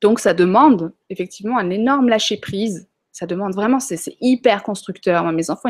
Donc 0.00 0.18
ça 0.18 0.34
demande 0.34 0.92
effectivement 1.10 1.58
un 1.58 1.70
énorme 1.70 2.08
lâcher-prise. 2.08 2.88
Ça 3.12 3.26
demande 3.26 3.54
vraiment, 3.54 3.78
c'est 3.78 4.16
hyper 4.20 4.62
constructeur. 4.62 5.30
mes 5.32 5.50
enfants, 5.50 5.68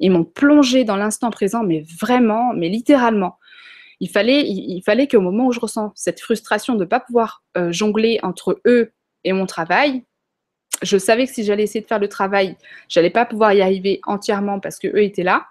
ils 0.00 0.10
m'ont 0.10 0.24
plongé 0.24 0.84
dans 0.84 0.96
l'instant 0.96 1.30
présent, 1.30 1.64
mais 1.64 1.82
vraiment, 1.98 2.52
mais 2.52 2.68
littéralement. 2.68 3.38
Il 4.00 4.10
fallait, 4.10 4.42
il, 4.46 4.82
fallait 4.82 5.08
qu'au 5.08 5.20
moment 5.20 5.46
où 5.46 5.52
je 5.52 5.60
ressens 5.60 5.92
cette 5.94 6.20
frustration 6.20 6.74
de 6.74 6.80
ne 6.80 6.84
pas 6.84 7.00
pouvoir 7.00 7.42
euh, 7.56 7.72
jongler 7.72 8.18
entre 8.22 8.60
eux 8.66 8.92
et 9.24 9.32
mon 9.32 9.46
travail, 9.46 10.02
je 10.82 10.98
savais 10.98 11.26
que 11.26 11.32
si 11.32 11.44
j'allais 11.44 11.64
essayer 11.64 11.80
de 11.80 11.86
faire 11.86 11.98
le 11.98 12.08
travail, 12.08 12.56
j'allais 12.88 13.10
pas 13.10 13.24
pouvoir 13.24 13.52
y 13.52 13.62
arriver 13.62 14.00
entièrement 14.04 14.60
parce 14.60 14.78
que 14.78 14.88
eux 14.88 15.02
étaient 15.02 15.22
là. 15.22 15.46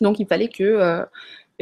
Donc 0.00 0.18
il 0.18 0.26
fallait 0.26 0.48
que 0.48 0.64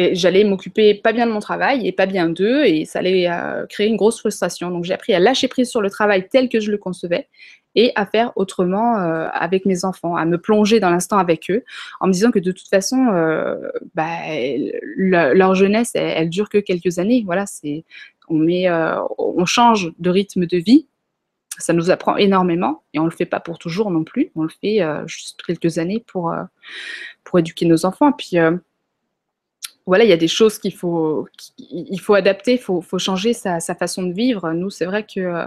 euh, 0.00 0.10
j'allais 0.12 0.44
m'occuper 0.44 0.94
pas 0.94 1.12
bien 1.12 1.26
de 1.26 1.32
mon 1.32 1.40
travail 1.40 1.86
et 1.86 1.92
pas 1.92 2.06
bien 2.06 2.30
d'eux 2.30 2.64
et 2.64 2.86
ça 2.86 3.00
allait 3.00 3.28
euh, 3.30 3.66
créer 3.66 3.88
une 3.88 3.96
grosse 3.96 4.18
frustration. 4.20 4.70
Donc 4.70 4.84
j'ai 4.84 4.94
appris 4.94 5.12
à 5.12 5.18
lâcher 5.18 5.48
prise 5.48 5.68
sur 5.68 5.82
le 5.82 5.90
travail 5.90 6.28
tel 6.30 6.48
que 6.48 6.60
je 6.60 6.70
le 6.70 6.78
concevais 6.78 7.28
et 7.74 7.92
à 7.94 8.06
faire 8.06 8.32
autrement 8.36 8.98
euh, 8.98 9.28
avec 9.32 9.66
mes 9.66 9.84
enfants, 9.84 10.16
à 10.16 10.24
me 10.24 10.38
plonger 10.38 10.80
dans 10.80 10.90
l'instant 10.90 11.18
avec 11.18 11.50
eux, 11.50 11.64
en 12.00 12.06
me 12.06 12.12
disant 12.12 12.30
que 12.30 12.38
de 12.38 12.52
toute 12.52 12.68
façon, 12.68 13.06
bah, 13.94 14.18
leur 14.96 15.54
jeunesse, 15.54 15.92
elle, 15.94 16.12
elle, 16.16 16.28
dure 16.28 16.50
que 16.50 16.58
quelques 16.58 16.98
années. 16.98 17.22
Voilà, 17.24 17.46
c'est 17.46 17.84
on 18.28 18.34
met, 18.34 18.70
on 19.18 19.44
change 19.46 19.90
de 19.98 20.10
rythme 20.10 20.46
de 20.46 20.58
vie 20.58 20.86
ça 21.58 21.72
nous 21.72 21.90
apprend 21.90 22.16
énormément 22.16 22.82
et 22.92 22.98
on 22.98 23.04
ne 23.04 23.10
le 23.10 23.14
fait 23.14 23.26
pas 23.26 23.40
pour 23.40 23.58
toujours 23.58 23.90
non 23.90 24.04
plus. 24.04 24.30
On 24.36 24.42
le 24.42 24.48
fait 24.48 24.82
euh, 24.82 25.06
juste 25.06 25.42
quelques 25.46 25.78
années 25.78 26.04
pour, 26.06 26.32
euh, 26.32 26.44
pour 27.24 27.38
éduquer 27.38 27.66
nos 27.66 27.84
enfants. 27.84 28.12
Puis 28.12 28.38
euh, 28.38 28.56
voilà, 29.86 30.04
il 30.04 30.10
y 30.10 30.14
a 30.14 30.18
des 30.18 30.28
choses 30.28 30.58
qu'il 30.58 30.74
faut, 30.74 31.28
faut 32.00 32.14
adapter, 32.14 32.52
il 32.52 32.58
faut, 32.58 32.80
faut, 32.80 32.98
changer 32.98 33.32
sa, 33.32 33.60
façon 33.60 34.04
de 34.04 34.12
vivre. 34.12 34.52
Nous, 34.52 34.70
c'est 34.70 34.86
vrai 34.86 35.04
que 35.04 35.44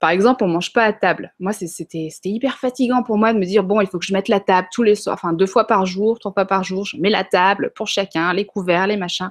par 0.00 0.08
exemple, 0.08 0.44
on 0.44 0.48
mange 0.48 0.72
pas 0.72 0.84
à 0.84 0.94
table. 0.94 1.34
Moi, 1.38 1.52
c'était 1.52 2.08
hyper 2.24 2.56
fatigant 2.56 3.02
pour 3.02 3.18
moi 3.18 3.34
de 3.34 3.38
me 3.38 3.44
dire 3.44 3.62
bon, 3.62 3.82
il 3.82 3.86
faut 3.86 3.98
que 3.98 4.06
je 4.06 4.14
mette 4.14 4.28
la 4.28 4.40
table 4.40 4.66
tous 4.72 4.82
les 4.82 4.94
soirs, 4.94 5.14
enfin 5.14 5.34
deux 5.34 5.46
fois 5.46 5.66
par 5.66 5.84
jour, 5.84 6.18
trois 6.18 6.32
fois 6.32 6.46
par 6.46 6.64
jour. 6.64 6.86
Je 6.86 6.96
mets 6.96 7.10
la 7.10 7.22
table 7.22 7.70
pour 7.76 7.86
chacun, 7.86 8.32
les 8.32 8.46
couverts, 8.46 8.86
les 8.86 8.96
machins. 8.96 9.30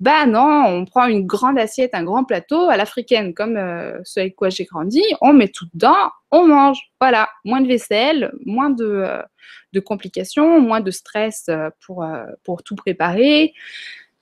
Bah 0.00 0.24
non, 0.24 0.64
on 0.66 0.86
prend 0.86 1.06
une 1.08 1.26
grande 1.26 1.58
assiette, 1.58 1.94
un 1.94 2.04
grand 2.04 2.24
plateau 2.24 2.70
à 2.70 2.78
l'africaine, 2.78 3.34
comme 3.34 3.58
euh, 3.58 4.00
ce 4.04 4.20
avec 4.20 4.34
quoi 4.34 4.48
j'ai 4.48 4.64
grandi. 4.64 5.02
On 5.20 5.34
met 5.34 5.48
tout 5.48 5.66
dedans, 5.74 6.10
on 6.30 6.46
mange. 6.46 6.78
Voilà, 7.00 7.28
moins 7.44 7.60
de 7.60 7.68
vaisselle, 7.68 8.32
moins 8.46 8.70
de, 8.70 8.86
euh, 8.86 9.80
complications, 9.84 10.58
moins 10.60 10.80
de 10.80 10.90
stress 10.90 11.46
euh, 11.50 11.68
pour, 11.84 12.06
pour 12.44 12.62
tout 12.62 12.76
préparer. 12.76 13.52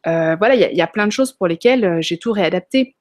voilà, 0.04 0.56
il 0.56 0.76
y, 0.76 0.82
a 0.82 0.86
plein 0.88 1.06
de 1.06 1.12
choses 1.12 1.32
pour 1.32 1.46
lesquelles 1.46 2.02
j'ai 2.02 2.18
tout 2.18 2.32
réadapté. 2.32 2.96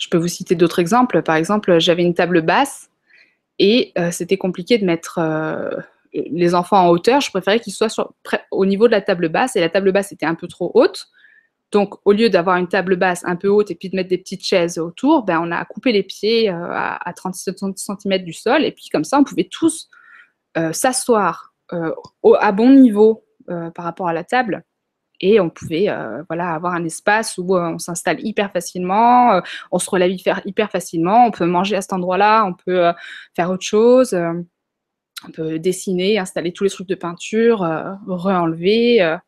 Je 0.00 0.08
peux 0.08 0.16
vous 0.16 0.28
citer 0.28 0.54
d'autres 0.54 0.78
exemples. 0.78 1.22
Par 1.22 1.36
exemple, 1.36 1.78
j'avais 1.78 2.02
une 2.02 2.14
table 2.14 2.40
basse 2.40 2.90
et 3.58 3.92
euh, 3.98 4.10
c'était 4.10 4.38
compliqué 4.38 4.78
de 4.78 4.86
mettre 4.86 5.18
euh, 5.18 5.70
les 6.12 6.54
enfants 6.54 6.86
en 6.86 6.88
hauteur. 6.88 7.20
Je 7.20 7.30
préférais 7.30 7.60
qu'ils 7.60 7.74
soient 7.74 7.88
au 8.50 8.66
niveau 8.66 8.86
de 8.86 8.92
la 8.92 9.02
table 9.02 9.28
basse 9.28 9.56
et 9.56 9.60
la 9.60 9.68
table 9.68 9.92
basse 9.92 10.10
était 10.10 10.26
un 10.26 10.34
peu 10.34 10.48
trop 10.48 10.72
haute. 10.74 11.08
Donc, 11.70 11.94
au 12.04 12.12
lieu 12.12 12.30
d'avoir 12.30 12.56
une 12.56 12.66
table 12.66 12.96
basse 12.96 13.22
un 13.24 13.36
peu 13.36 13.48
haute 13.48 13.70
et 13.70 13.74
puis 13.74 13.90
de 13.90 13.96
mettre 13.96 14.08
des 14.08 14.18
petites 14.18 14.42
chaises 14.42 14.78
autour, 14.78 15.22
ben, 15.22 15.38
on 15.40 15.52
a 15.52 15.64
coupé 15.66 15.92
les 15.92 16.02
pieds 16.02 16.50
euh, 16.50 16.54
à, 16.54 17.08
à 17.08 17.12
37 17.12 17.58
cm 17.76 18.24
du 18.24 18.32
sol. 18.32 18.64
Et 18.64 18.72
puis, 18.72 18.88
comme 18.90 19.04
ça, 19.04 19.18
on 19.18 19.24
pouvait 19.24 19.48
tous 19.48 19.88
s'asseoir 20.72 21.54
à 21.70 22.50
bon 22.52 22.70
niveau 22.70 23.24
par 23.46 23.84
rapport 23.84 24.08
à 24.08 24.12
la 24.12 24.24
table 24.24 24.64
et 25.20 25.40
on 25.40 25.50
pouvait 25.50 25.88
euh, 25.88 26.22
voilà, 26.28 26.54
avoir 26.54 26.74
un 26.74 26.84
espace 26.84 27.36
où 27.38 27.56
euh, 27.56 27.72
on 27.74 27.78
s'installe 27.78 28.18
hyper 28.24 28.50
facilement, 28.52 29.32
euh, 29.32 29.40
on 29.70 29.78
se 29.78 29.90
relève 29.90 30.10
hyper, 30.10 30.40
hyper, 30.44 30.70
facilement, 30.70 31.26
on 31.26 31.30
peut 31.30 31.46
manger 31.46 31.76
à 31.76 31.82
cet 31.82 31.92
endroit-là, 31.92 32.44
on 32.46 32.54
peut 32.54 32.92
faire 33.34 33.50
autre 33.50 33.64
chose, 33.64 34.14
on 34.14 35.30
peut 35.32 35.58
dessiner, 35.58 36.18
installer 36.18 36.52
tous 36.52 36.64
les 36.64 36.70
trucs 36.70 36.88
de 36.88 36.94
peinture, 36.94 37.60
re-enlever. 38.06 39.18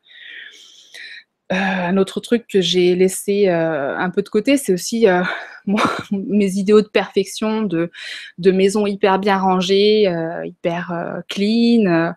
Un 1.53 1.97
autre 1.97 2.21
truc 2.21 2.47
que 2.47 2.61
j'ai 2.61 2.95
laissé 2.95 3.49
un 3.49 4.11
peu 4.11 4.23
de 4.23 4.29
côté, 4.29 4.57
c'est 4.57 4.73
aussi 4.73 5.07
moi, 5.67 5.83
mes 6.11 6.53
idéaux 6.53 6.83
de 6.83 6.89
perfection, 6.89 7.63
de, 7.63 7.91
de 8.39 8.51
maison 8.51 8.87
hyper 8.87 9.19
bien 9.19 9.39
rangée, 9.39 10.03
hyper 10.45 11.23
clean. 11.29 12.15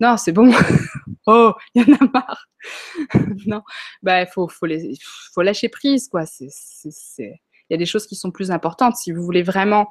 non, 0.00 0.16
c'est 0.16 0.32
bon. 0.32 0.52
oh, 1.26 1.52
il 1.74 1.82
y 1.82 1.92
en 1.92 1.96
a 1.96 2.10
marre. 2.12 2.48
non, 3.46 3.62
bah, 4.02 4.22
il 4.22 4.26
faut, 4.26 4.48
faut, 4.48 4.66
faut 5.32 5.42
lâcher 5.42 5.68
prise, 5.68 6.08
quoi. 6.08 6.24
Il 6.40 7.70
y 7.70 7.74
a 7.74 7.76
des 7.76 7.86
choses 7.86 8.06
qui 8.06 8.16
sont 8.16 8.30
plus 8.30 8.50
importantes. 8.50 8.96
Si 8.96 9.12
vous 9.12 9.22
voulez 9.22 9.42
vraiment 9.42 9.88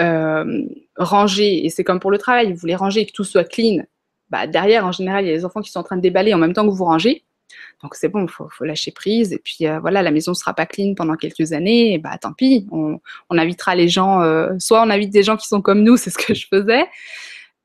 euh, 0.00 0.64
ranger, 0.96 1.64
et 1.64 1.70
c'est 1.70 1.84
comme 1.84 2.00
pour 2.00 2.10
le 2.10 2.18
travail, 2.18 2.52
vous 2.52 2.58
voulez 2.58 2.76
ranger 2.76 3.00
et 3.00 3.06
que 3.06 3.12
tout 3.12 3.24
soit 3.24 3.44
clean, 3.44 3.84
bah, 4.30 4.46
derrière, 4.46 4.86
en 4.86 4.92
général, 4.92 5.24
il 5.24 5.28
y 5.28 5.30
a 5.30 5.34
les 5.34 5.44
enfants 5.44 5.60
qui 5.60 5.70
sont 5.70 5.80
en 5.80 5.84
train 5.84 5.96
de 5.96 6.02
déballer 6.02 6.34
en 6.34 6.38
même 6.38 6.52
temps 6.52 6.66
que 6.66 6.74
vous 6.74 6.84
rangez. 6.84 7.24
Donc 7.82 7.94
c'est 7.94 8.08
bon, 8.08 8.24
il 8.24 8.30
faut, 8.30 8.48
lâcher 8.60 8.92
prise. 8.92 9.32
Et 9.32 9.38
puis 9.38 9.66
euh, 9.66 9.80
voilà, 9.80 10.02
la 10.02 10.10
maison 10.10 10.34
sera 10.34 10.54
pas 10.54 10.66
clean 10.66 10.94
pendant 10.94 11.16
quelques 11.16 11.52
années. 11.52 11.98
Bah 11.98 12.18
tant 12.18 12.32
pis, 12.32 12.66
on, 12.70 13.00
invitera 13.30 13.74
les 13.74 13.88
gens. 13.88 14.22
Euh, 14.22 14.54
soit 14.58 14.82
on 14.82 14.90
invite 14.90 15.10
des 15.10 15.22
gens 15.22 15.36
qui 15.36 15.46
sont 15.46 15.62
comme 15.62 15.82
nous, 15.82 15.96
c'est 15.98 16.10
ce 16.10 16.18
que 16.18 16.34
je 16.34 16.46
faisais. 16.46 16.86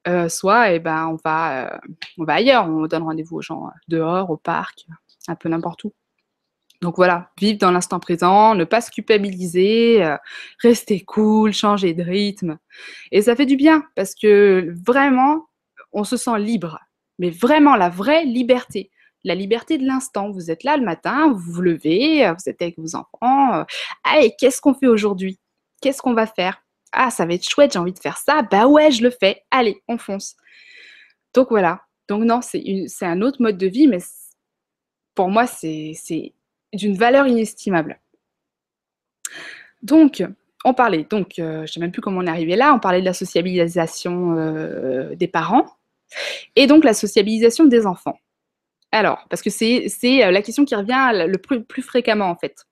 Euh, 0.08 0.28
soit 0.28 0.72
et 0.72 0.76
eh 0.76 0.80
ben, 0.80 1.08
on, 1.08 1.18
va, 1.24 1.80
on 2.18 2.26
va 2.26 2.34
ailleurs, 2.34 2.68
on 2.68 2.86
donne 2.88 3.04
rendez-vous 3.04 3.38
aux 3.38 3.42
gens 3.42 3.70
dehors, 3.88 4.30
au 4.30 4.38
parc, 4.38 4.86
un 5.30 5.36
peu 5.36 5.48
n'importe 5.48 5.86
où. 5.86 5.94
Donc 6.82 6.98
voilà, 6.98 7.32
vivre 7.40 7.58
dans 7.58 7.72
l'instant 7.72 8.02
présent, 8.02 8.56
ne 8.56 8.66
pas 8.66 8.82
se 8.82 8.92
culpabiliser, 8.92 10.04
rester 10.62 11.00
cool, 11.00 11.54
changer 11.54 11.94
de 11.94 12.04
rythme. 12.04 12.58
Et 13.14 13.22
ça 13.22 13.38
fait 13.38 13.46
du 13.46 13.56
bien 13.56 13.86
parce 13.96 14.14
que 14.14 14.76
vraiment, 14.86 15.48
on 15.94 16.04
se 16.04 16.18
sent 16.18 16.38
libre. 16.40 16.80
Mais 17.20 17.30
vraiment, 17.30 17.76
la 17.76 17.90
vraie 17.90 18.26
liberté. 18.26 18.92
La 19.24 19.36
liberté 19.36 19.78
de 19.78 19.86
l'instant. 19.86 20.32
Vous 20.32 20.52
êtes 20.52 20.64
là 20.64 20.78
le 20.78 20.84
matin, 20.84 21.32
vous 21.32 21.54
vous 21.54 21.62
levez, 21.62 22.30
vous 22.32 22.50
êtes 22.50 22.62
avec 22.62 22.78
vos 22.78 22.96
enfants. 22.96 23.66
Allez, 24.04 24.34
qu'est-ce 24.38 24.62
qu'on 24.62 24.74
fait 24.74 24.88
aujourd'hui? 24.88 25.40
Qu'est-ce 25.82 26.02
qu'on 26.02 26.14
va 26.14 26.28
faire? 26.28 26.64
Ah, 26.92 27.10
ça 27.10 27.26
va 27.26 27.34
être 27.34 27.48
chouette, 27.48 27.74
j'ai 27.74 27.80
envie 27.80 27.94
de 27.94 28.00
faire 28.00 28.18
ça. 28.18 28.42
Bah 28.44 28.68
ouais, 28.68 28.92
je 28.92 29.02
le 29.02 29.10
fais. 29.10 29.44
Allez, 29.52 29.82
on 29.88 29.98
fonce. 29.98 30.36
Donc 31.34 31.50
voilà. 31.50 31.82
Donc 32.08 32.24
non, 32.24 32.42
c'est 32.42 32.88
un 33.02 33.22
autre 33.22 33.42
mode 33.42 33.58
de 33.58 33.68
vie, 33.68 33.88
mais 33.88 34.00
pour 35.16 35.30
moi, 35.30 35.48
c'est 35.48 35.94
d'une 36.74 36.96
valeur 36.96 37.28
inestimable. 37.28 38.00
Donc, 39.82 40.24
on 40.66 40.74
parlait, 40.74 41.06
donc, 41.10 41.40
euh, 41.40 41.58
je 41.58 41.62
ne 41.62 41.68
sais 41.68 41.80
même 41.80 41.92
plus 41.92 42.02
comment 42.02 42.20
on 42.20 42.26
est 42.26 42.30
arrivé 42.30 42.56
là, 42.56 42.74
on 42.74 42.80
parlait 42.80 43.02
de 43.02 43.06
la 43.06 43.14
sociabilisation 43.14 44.38
euh, 44.38 45.14
des 45.16 45.28
parents 45.28 45.66
et 46.56 46.68
donc 46.68 46.84
la 46.84 46.94
sociabilisation 46.94 47.66
des 47.66 47.86
enfants. 47.86 48.18
Alors, 48.94 49.26
parce 49.30 49.42
que 49.42 49.50
c'est 49.50 49.90
euh, 50.24 50.32
la 50.32 50.42
question 50.42 50.66
qui 50.66 50.76
revient 50.76 51.28
le 51.28 51.38
plus, 51.38 51.82
fréquemment 51.82 52.30
en 52.30 52.36
fait. 52.36 52.66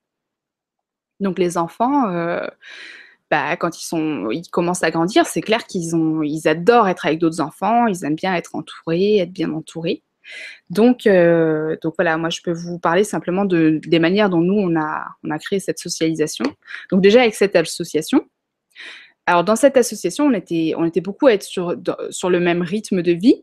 Donc 1.20 1.38
les 1.38 1.58
enfants, 1.58 2.04
bah, 3.30 3.56
quand 3.56 3.80
ils, 3.80 3.84
sont, 3.84 4.30
ils 4.30 4.48
commencent 4.50 4.82
à 4.82 4.90
grandir, 4.90 5.24
c'est 5.26 5.40
clair 5.40 5.66
qu'ils 5.66 5.94
ils 6.24 6.48
adorent 6.48 6.88
être 6.88 7.06
avec 7.06 7.18
d'autres 7.18 7.40
enfants, 7.40 7.86
ils 7.86 8.04
aiment 8.04 8.14
bien 8.14 8.34
être 8.34 8.54
entourés, 8.54 9.18
être 9.18 9.32
bien 9.32 9.52
entourés. 9.52 10.02
Donc, 10.70 11.06
euh, 11.06 11.76
donc 11.82 11.94
voilà, 11.96 12.16
moi 12.16 12.30
je 12.30 12.40
peux 12.42 12.52
vous 12.52 12.78
parler 12.78 13.04
simplement 13.04 13.44
de, 13.44 13.80
des 13.84 13.98
manières 13.98 14.30
dont 14.30 14.40
nous 14.40 14.58
on 14.58 14.78
a, 14.78 15.06
on 15.24 15.30
a 15.30 15.38
créé 15.38 15.60
cette 15.60 15.78
socialisation. 15.78 16.44
Donc 16.90 17.00
déjà 17.00 17.22
avec 17.22 17.34
cette 17.34 17.56
association, 17.56 18.28
alors 19.26 19.44
dans 19.44 19.56
cette 19.56 19.76
association 19.76 20.26
on 20.26 20.32
était, 20.32 20.74
on 20.76 20.84
était 20.84 21.00
beaucoup 21.00 21.26
à 21.26 21.32
être 21.32 21.42
sur, 21.42 21.74
sur 22.10 22.30
le 22.30 22.40
même 22.40 22.62
rythme 22.62 23.02
de 23.02 23.12
vie, 23.12 23.42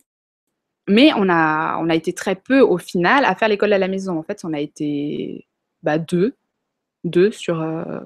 mais 0.89 1.11
on 1.15 1.29
a, 1.29 1.77
on 1.79 1.89
a 1.89 1.95
été 1.95 2.13
très 2.13 2.35
peu 2.35 2.61
au 2.61 2.77
final 2.77 3.23
à 3.25 3.35
faire 3.35 3.47
l'école 3.47 3.73
à 3.73 3.77
la 3.77 3.87
maison. 3.87 4.17
En 4.17 4.23
fait, 4.23 4.41
on 4.43 4.53
a 4.53 4.59
été 4.59 5.47
bah, 5.83 5.97
deux, 5.99 6.35
deux 7.03 7.31
sur, 7.31 7.61
euh, 7.61 7.99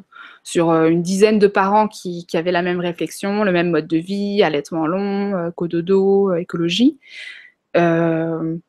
sur 0.43 0.69
euh, 0.69 0.87
une 0.87 1.01
dizaine 1.01 1.39
de 1.39 1.47
parents 1.47 1.87
qui, 1.87 2.25
avaient 2.33 2.51
la 2.51 2.61
même 2.61 2.79
réflexion, 2.79 3.43
le 3.43 3.51
même 3.51 3.71
mode 3.71 3.87
de 3.87 3.97
vie, 3.97 4.43
allaitement 4.43 4.87
long, 4.87 5.35
euh, 5.35 5.51
cododo, 5.51 6.33
écologie. 6.35 6.99
il 7.75 8.59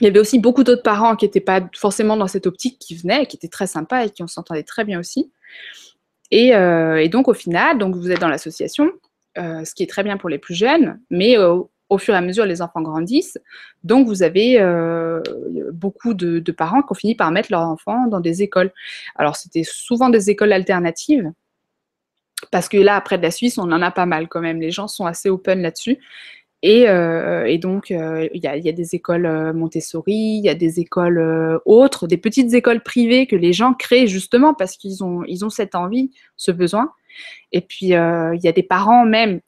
y 0.00 0.06
avait 0.06 0.18
aussi 0.18 0.38
beaucoup 0.38 0.64
d'autres 0.64 0.82
parents 0.82 1.14
qui 1.14 1.26
n'étaient 1.26 1.40
pas 1.40 1.60
forcément 1.76 2.16
dans 2.16 2.26
cette 2.26 2.46
optique, 2.46 2.78
qui 2.78 2.96
venaient, 2.96 3.26
qui 3.26 3.36
étaient 3.36 3.48
très 3.48 3.66
sympas 3.66 4.06
et 4.06 4.10
qui 4.10 4.22
on 4.22 4.26
s'entendait 4.26 4.62
très 4.62 4.84
bien 4.84 4.98
aussi. 4.98 5.30
Et, 6.30 6.52
donc 7.08 7.28
au 7.28 7.34
final, 7.34 7.78
donc 7.78 7.96
vous 7.96 8.10
êtes 8.10 8.20
dans 8.20 8.28
l'association, 8.28 8.90
ce 9.36 9.74
qui 9.74 9.82
est 9.82 9.90
très 9.90 10.02
bien 10.02 10.16
pour 10.16 10.30
les 10.30 10.38
plus 10.38 10.54
jeunes, 10.54 11.00
mais 11.10 11.36
au 11.90 11.98
fur 11.98 12.14
et 12.14 12.16
à 12.16 12.20
mesure, 12.20 12.46
les 12.46 12.62
enfants 12.62 12.80
grandissent. 12.80 13.38
Donc, 13.82 14.06
vous 14.06 14.22
avez 14.22 14.60
euh, 14.60 15.20
beaucoup 15.72 16.14
de, 16.14 16.52
parents 16.52 16.82
qui 16.82 16.92
ont 16.92 16.94
fini 16.94 17.14
par 17.16 17.30
mettre 17.32 17.50
leurs 17.50 17.66
enfants 17.66 18.06
dans 18.06 18.20
des 18.20 18.42
écoles. 18.42 18.72
Alors, 19.16 19.36
c'était 19.36 19.64
souvent 19.64 20.08
des 20.08 20.30
écoles 20.30 20.52
alternatives. 20.52 21.30
Parce 22.50 22.68
que 22.68 22.78
là, 22.78 22.96
après 22.96 23.18
de 23.18 23.22
la 23.22 23.30
Suisse, 23.30 23.58
on 23.58 23.70
en 23.70 23.82
a 23.82 23.90
pas 23.90 24.06
mal 24.06 24.28
quand 24.28 24.40
même. 24.40 24.60
Les 24.60 24.70
gens 24.70 24.88
sont 24.88 25.04
assez 25.04 25.28
open 25.28 25.60
là-dessus. 25.60 25.98
Et, 26.62 26.88
euh, 26.88 27.56
donc, 27.58 27.90
euh, 27.90 28.28
il 28.32 28.42
y, 28.42 28.46
a 28.46 28.72
des 28.72 28.94
écoles 28.94 29.52
Montessori, 29.52 30.14
il 30.14 30.44
y 30.44 30.48
a 30.48 30.54
des 30.54 30.78
écoles 30.78 31.60
autres, 31.64 32.06
des 32.06 32.18
petites 32.18 32.54
écoles 32.54 32.82
privées 32.82 33.26
que 33.26 33.36
les 33.36 33.52
gens 33.52 33.74
créent 33.74 34.06
justement 34.06 34.54
parce 34.54 34.76
qu'ils 34.76 35.02
ont, 35.02 35.24
ils 35.24 35.44
ont 35.44 35.50
cette 35.50 35.74
envie, 35.74 36.12
ce 36.36 36.52
besoin. 36.52 36.92
Et 37.52 37.62
puis, 37.62 37.86
il 37.86 38.40
y 38.42 38.48
a 38.48 38.52
des 38.52 38.62
parents 38.62 39.04
même 39.04 39.40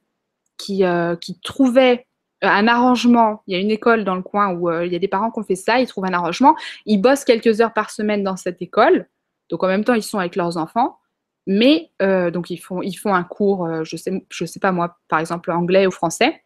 qui, 0.58 0.82
qui 1.20 1.38
trouvaient 1.40 2.06
un 2.42 2.66
arrangement. 2.66 3.42
Il 3.46 3.54
y 3.54 3.56
a 3.56 3.60
une 3.60 3.70
école 3.70 4.04
dans 4.04 4.14
le 4.14 4.22
coin 4.22 4.52
où 4.52 4.68
euh, 4.68 4.84
il 4.84 4.92
y 4.92 4.96
a 4.96 4.98
des 4.98 5.08
parents 5.08 5.30
qui 5.30 5.38
ont 5.38 5.44
fait 5.44 5.54
ça, 5.54 5.80
ils 5.80 5.86
trouvent 5.86 6.04
un 6.04 6.12
arrangement. 6.12 6.56
Ils 6.86 6.98
bossent 6.98 7.24
quelques 7.24 7.60
heures 7.60 7.72
par 7.72 7.90
semaine 7.90 8.22
dans 8.22 8.36
cette 8.36 8.60
école. 8.60 9.06
Donc 9.48 9.62
en 9.62 9.68
même 9.68 9.84
temps, 9.84 9.94
ils 9.94 10.02
sont 10.02 10.18
avec 10.18 10.36
leurs 10.36 10.56
enfants. 10.56 10.98
Mais 11.46 11.90
euh, 12.02 12.30
donc 12.30 12.50
ils 12.50 12.58
font, 12.58 12.82
ils 12.82 12.96
un 13.04 13.24
cours, 13.24 13.84
je 13.84 13.96
sais, 13.96 14.24
je 14.30 14.44
sais 14.44 14.60
pas 14.60 14.70
moi, 14.70 14.98
par 15.08 15.18
exemple 15.18 15.50
anglais 15.50 15.86
ou 15.86 15.90
français. 15.90 16.42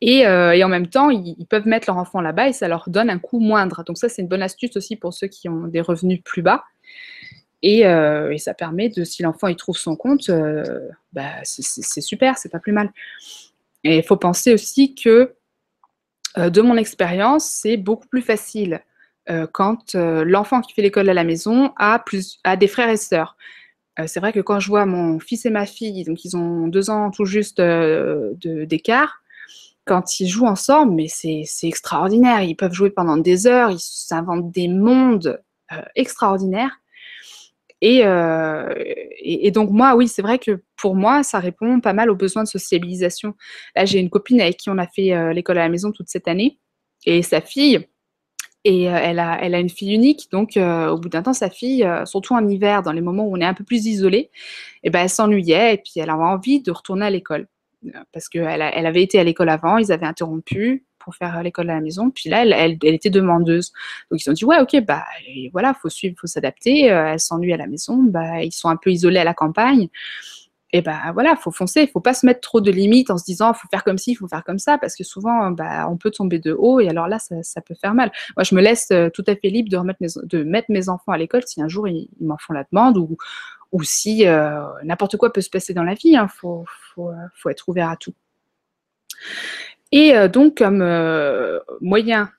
Et, 0.00 0.26
en 0.26 0.68
même 0.68 0.86
temps, 0.86 1.10
ils, 1.10 1.46
peuvent 1.46 1.66
mettre 1.66 1.88
leur 1.88 1.96
enfant 1.96 2.20
là-bas 2.20 2.48
et 2.48 2.52
ça 2.52 2.68
leur 2.68 2.88
donne 2.88 3.10
un 3.10 3.18
coût 3.18 3.40
moindre. 3.40 3.82
Donc 3.84 3.98
ça, 3.98 4.08
c'est 4.08 4.22
une 4.22 4.28
bonne 4.28 4.42
astuce 4.42 4.76
aussi 4.76 4.96
pour 4.96 5.12
ceux 5.12 5.26
qui 5.26 5.48
ont 5.48 5.66
des 5.66 5.80
revenus 5.80 6.20
plus 6.24 6.42
bas. 6.42 6.64
Et, 7.62 7.82
ça 8.38 8.54
permet 8.54 8.88
de, 8.88 9.04
si 9.04 9.22
l'enfant 9.22 9.48
il 9.48 9.56
trouve 9.56 9.76
son 9.76 9.96
compte, 9.96 10.30
bah, 11.12 11.34
c'est 11.44 12.00
super, 12.00 12.36
c'est 12.36 12.50
pas 12.50 12.60
plus 12.60 12.72
mal. 12.72 12.90
Et 13.84 13.98
il 13.98 14.02
faut 14.02 14.16
penser 14.16 14.52
aussi 14.52 14.94
que, 14.94 15.34
euh, 16.36 16.50
de 16.50 16.60
mon 16.60 16.76
expérience, 16.76 17.44
c'est 17.44 17.76
beaucoup 17.76 18.08
plus 18.08 18.22
facile 18.22 18.82
euh, 19.30 19.46
quand 19.52 19.94
euh, 19.94 20.24
l'enfant 20.24 20.60
qui 20.60 20.72
fait 20.72 20.82
l'école 20.82 21.08
à 21.08 21.14
la 21.14 21.24
maison 21.24 21.72
a, 21.76 21.98
plus, 21.98 22.38
a 22.44 22.56
des 22.56 22.68
frères 22.68 22.88
et 22.88 22.96
sœurs. 22.96 23.36
c'est 24.06 24.20
vrai 24.20 24.32
que 24.32 24.40
quand 24.40 24.60
je 24.60 24.68
vois 24.68 24.86
mon 24.86 25.18
fils 25.18 25.44
et 25.44 25.50
ma 25.50 25.66
fille, 25.66 26.04
donc 26.04 26.24
ils 26.24 26.36
ont 26.36 26.68
deux 26.68 26.88
ans 26.88 27.10
tout 27.10 27.24
juste 27.24 27.60
d'écart, 27.60 29.22
quand 29.86 30.20
ils 30.20 30.28
jouent 30.28 30.46
ensemble, 30.46 30.94
mais 30.94 31.08
c'est 31.08 31.44
extraordinaire. 31.64 32.42
Ils 32.42 32.54
peuvent 32.54 32.72
jouer 32.72 32.90
pendant 32.90 33.16
des 33.16 33.46
heures, 33.46 33.70
ils 33.70 33.80
s'inventent 33.80 34.52
des 34.52 34.68
mondes 34.68 35.42
extraordinaires. 35.96 36.78
Euh, 37.84 38.74
et, 39.20 39.50
donc 39.50 39.70
moi, 39.70 39.94
oui, 39.94 40.08
c'est 40.08 40.22
vrai 40.22 40.38
que 40.38 40.62
pour 40.76 40.94
moi, 40.96 41.22
ça 41.22 41.38
répond 41.38 41.80
pas 41.80 41.92
mal 41.92 42.10
aux 42.10 42.16
besoins 42.16 42.42
de 42.42 42.48
sociabilisation. 42.48 43.34
Là, 43.76 43.84
j'ai 43.84 43.98
une 44.00 44.10
copine 44.10 44.40
avec 44.40 44.56
qui 44.56 44.70
on 44.70 44.78
a 44.78 44.86
fait 44.86 45.12
euh, 45.12 45.32
l'école 45.32 45.58
à 45.58 45.62
la 45.62 45.68
maison 45.68 45.92
toute 45.92 46.08
cette 46.08 46.28
année, 46.28 46.58
et 47.06 47.22
sa 47.22 47.40
fille, 47.40 47.86
et 48.64 48.90
euh, 48.90 48.98
elle, 49.00 49.20
a, 49.20 49.38
elle 49.40 49.54
a 49.54 49.60
une 49.60 49.70
fille 49.70 49.94
unique, 49.94 50.28
donc 50.32 50.56
au 50.56 50.98
bout 50.98 51.08
d'un 51.08 51.22
temps, 51.22 51.32
sa 51.32 51.50
fille, 51.50 51.88
surtout 52.04 52.34
en 52.34 52.46
hiver, 52.48 52.82
dans 52.82 52.92
les 52.92 53.00
moments 53.00 53.24
où 53.24 53.36
on 53.36 53.40
est 53.40 53.44
un 53.44 53.54
peu 53.54 53.64
plus 53.64 53.86
isolé, 53.86 54.18
et 54.18 54.30
eh 54.84 54.90
ben, 54.90 55.02
elle 55.02 55.10
s'ennuyait, 55.10 55.74
et 55.74 55.76
puis 55.78 55.94
elle 55.96 56.10
avait 56.10 56.22
envie 56.22 56.60
de 56.60 56.72
retourner 56.72 57.06
à 57.06 57.10
l'école. 57.10 57.46
Parce 58.12 58.28
qu'elle 58.28 58.60
elle 58.60 58.86
avait 58.86 59.02
été 59.02 59.20
à 59.20 59.24
l'école 59.24 59.48
avant, 59.48 59.78
ils 59.78 59.92
avaient 59.92 60.06
interrompu, 60.06 60.84
pour 60.98 61.14
faire 61.14 61.42
l'école 61.42 61.70
à 61.70 61.74
la 61.74 61.80
maison. 61.80 62.10
Puis 62.10 62.30
là, 62.30 62.44
elle, 62.44 62.78
était 62.82 63.10
demandeuse. 63.10 63.72
Donc 64.10 64.24
ils 64.24 64.30
ont 64.30 64.32
dit 64.32 64.44
ouais, 64.44 64.60
ok, 64.60 64.80
bah 64.84 65.04
voilà, 65.52 65.74
faut 65.74 65.88
suivre, 65.88 66.16
faut 66.18 66.26
s'adapter. 66.26 66.90
Euh, 66.90 67.12
elle 67.12 67.20
s'ennuie 67.20 67.52
à 67.52 67.56
la 67.56 67.66
maison, 67.66 68.02
bah 68.02 68.42
ils 68.42 68.52
sont 68.52 68.68
un 68.68 68.76
peu 68.76 68.90
isolés 68.90 69.20
à 69.20 69.24
la 69.24 69.34
campagne. 69.34 69.88
Et 70.72 70.82
bah 70.82 71.12
voilà, 71.14 71.34
faut 71.34 71.50
foncer, 71.50 71.86
faut 71.86 72.00
pas 72.00 72.12
se 72.12 72.26
mettre 72.26 72.40
trop 72.40 72.60
de 72.60 72.70
limites 72.70 73.10
en 73.10 73.16
se 73.16 73.24
disant 73.24 73.54
faut 73.54 73.68
faire 73.70 73.84
comme 73.84 73.96
ci, 73.96 74.14
faut 74.14 74.28
faire 74.28 74.44
comme 74.44 74.58
ça, 74.58 74.76
parce 74.76 74.94
que 74.94 75.02
souvent 75.02 75.50
bah, 75.50 75.88
on 75.88 75.96
peut 75.96 76.10
tomber 76.10 76.38
de 76.38 76.52
haut 76.52 76.78
et 76.78 76.88
alors 76.90 77.08
là 77.08 77.18
ça, 77.18 77.60
peut 77.62 77.74
faire 77.74 77.94
mal. 77.94 78.12
Moi 78.36 78.44
je 78.44 78.54
me 78.54 78.60
laisse 78.60 78.88
euh, 78.90 79.08
tout 79.08 79.24
à 79.26 79.34
fait 79.34 79.48
libre 79.48 79.70
de 79.70 79.78
remettre 79.78 80.00
de 80.24 80.42
mettre 80.44 80.70
mes 80.70 80.90
enfants 80.90 81.12
à 81.12 81.16
l'école 81.16 81.42
si 81.46 81.62
un 81.62 81.68
jour 81.68 81.88
ils, 81.88 82.10
m'en 82.20 82.36
font 82.36 82.52
la 82.52 82.64
demande 82.70 82.98
ou, 82.98 83.16
ou 83.72 83.82
si 83.82 84.26
euh, 84.26 84.60
n'importe 84.84 85.16
quoi 85.16 85.32
peut 85.32 85.40
se 85.40 85.48
passer 85.48 85.72
dans 85.72 85.84
la 85.84 85.94
vie. 85.94 86.10
Il 86.10 86.16
hein, 86.16 86.28
faut, 86.28 86.66
faut, 86.94 87.12
faut, 87.34 87.48
être 87.48 87.66
ouvert 87.70 87.88
à 87.88 87.96
tout. 87.96 88.12
Et 89.92 90.14
euh, 90.14 90.28
donc, 90.28 90.58
comme 90.58 90.82
euh, 90.82 91.58
moyen 91.80 92.30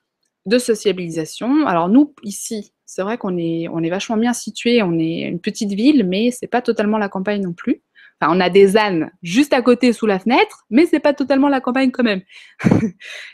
de 0.46 0.58
sociabilisation, 0.58 1.66
alors 1.66 1.88
nous, 1.88 2.14
ici, 2.22 2.72
c'est 2.86 3.02
vrai 3.02 3.18
qu'on 3.18 3.36
est, 3.36 3.68
on 3.68 3.82
est 3.82 3.90
vachement 3.90 4.16
bien 4.16 4.32
situé, 4.32 4.82
on 4.82 4.98
est 4.98 5.20
une 5.20 5.40
petite 5.40 5.72
ville, 5.72 6.06
mais 6.06 6.30
c'est 6.30 6.46
pas 6.46 6.62
totalement 6.62 6.98
la 6.98 7.08
campagne 7.08 7.42
non 7.42 7.52
plus. 7.52 7.82
Enfin, 8.20 8.36
on 8.36 8.40
a 8.40 8.50
des 8.50 8.76
ânes 8.76 9.10
juste 9.22 9.52
à 9.52 9.62
côté 9.62 9.92
sous 9.92 10.06
la 10.06 10.18
fenêtre, 10.18 10.64
mais 10.70 10.86
c'est 10.86 11.00
pas 11.00 11.14
totalement 11.14 11.48
la 11.48 11.60
campagne 11.60 11.90
quand 11.90 12.02
même. 12.02 12.22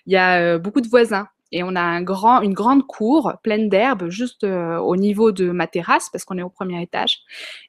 Il 0.07 0.13
y 0.13 0.17
a 0.17 0.41
euh, 0.41 0.59
beaucoup 0.59 0.81
de 0.81 0.89
voisins 0.89 1.29
et 1.57 1.63
on 1.63 1.75
a 1.77 1.83
une 1.83 2.55
grande 2.55 2.87
cour 2.87 3.33
pleine 3.43 3.69
d'herbe 3.69 4.09
juste 4.09 4.45
au 4.45 4.97
niveau 4.97 5.33
de 5.33 5.51
ma 5.51 5.67
terrasse 5.67 6.11
parce 6.11 6.25
qu'on 6.25 6.39
est 6.39 6.43
au 6.43 6.51
premier 6.51 6.83
étage. 6.83 7.21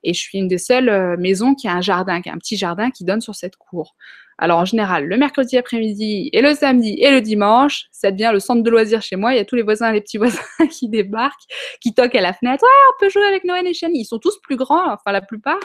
Et 0.04 0.14
je 0.14 0.20
suis 0.20 0.38
une 0.38 0.48
des 0.48 0.58
seules 0.58 1.18
maisons 1.18 1.56
qui 1.56 1.68
a 1.68 1.74
un 1.74 1.82
jardin, 1.82 2.22
qui 2.22 2.30
a 2.30 2.34
un 2.34 2.38
petit 2.38 2.58
jardin 2.58 2.92
qui 2.92 3.06
donne 3.06 3.22
sur 3.22 3.36
cette 3.36 3.56
cour. 3.56 3.96
Alors 4.40 4.60
en 4.60 4.66
général, 4.66 5.06
le 5.06 5.18
mercredi 5.18 5.58
après-midi 5.58 6.30
et 6.32 6.42
le 6.42 6.54
samedi 6.54 6.98
et 7.02 7.10
le 7.10 7.22
dimanche, 7.22 7.88
ça 7.92 8.12
devient 8.12 8.30
le 8.32 8.40
centre 8.40 8.62
de 8.62 8.70
loisirs 8.70 9.02
chez 9.02 9.16
moi. 9.16 9.34
Il 9.34 9.38
y 9.38 9.40
a 9.40 9.46
tous 9.46 9.56
les 9.56 9.64
voisins, 9.64 9.92
les 9.92 10.02
petits 10.02 10.18
voisins 10.20 10.42
qui 10.70 10.90
débarquent, 10.90 11.48
qui 11.82 11.94
toquent 11.94 12.16
à 12.16 12.22
la 12.22 12.34
fenêtre. 12.34 12.64
Ouais, 12.64 12.70
on 12.94 13.00
peut 13.00 13.10
jouer 13.10 13.24
avec 13.24 13.44
Noël 13.46 13.66
et 13.66 13.74
Chani. 13.74 14.02
Ils 14.02 14.06
sont 14.06 14.20
tous 14.20 14.38
plus 14.42 14.56
grands, 14.56 14.94
enfin 14.94 15.12
la 15.12 15.22
plupart. 15.22 15.60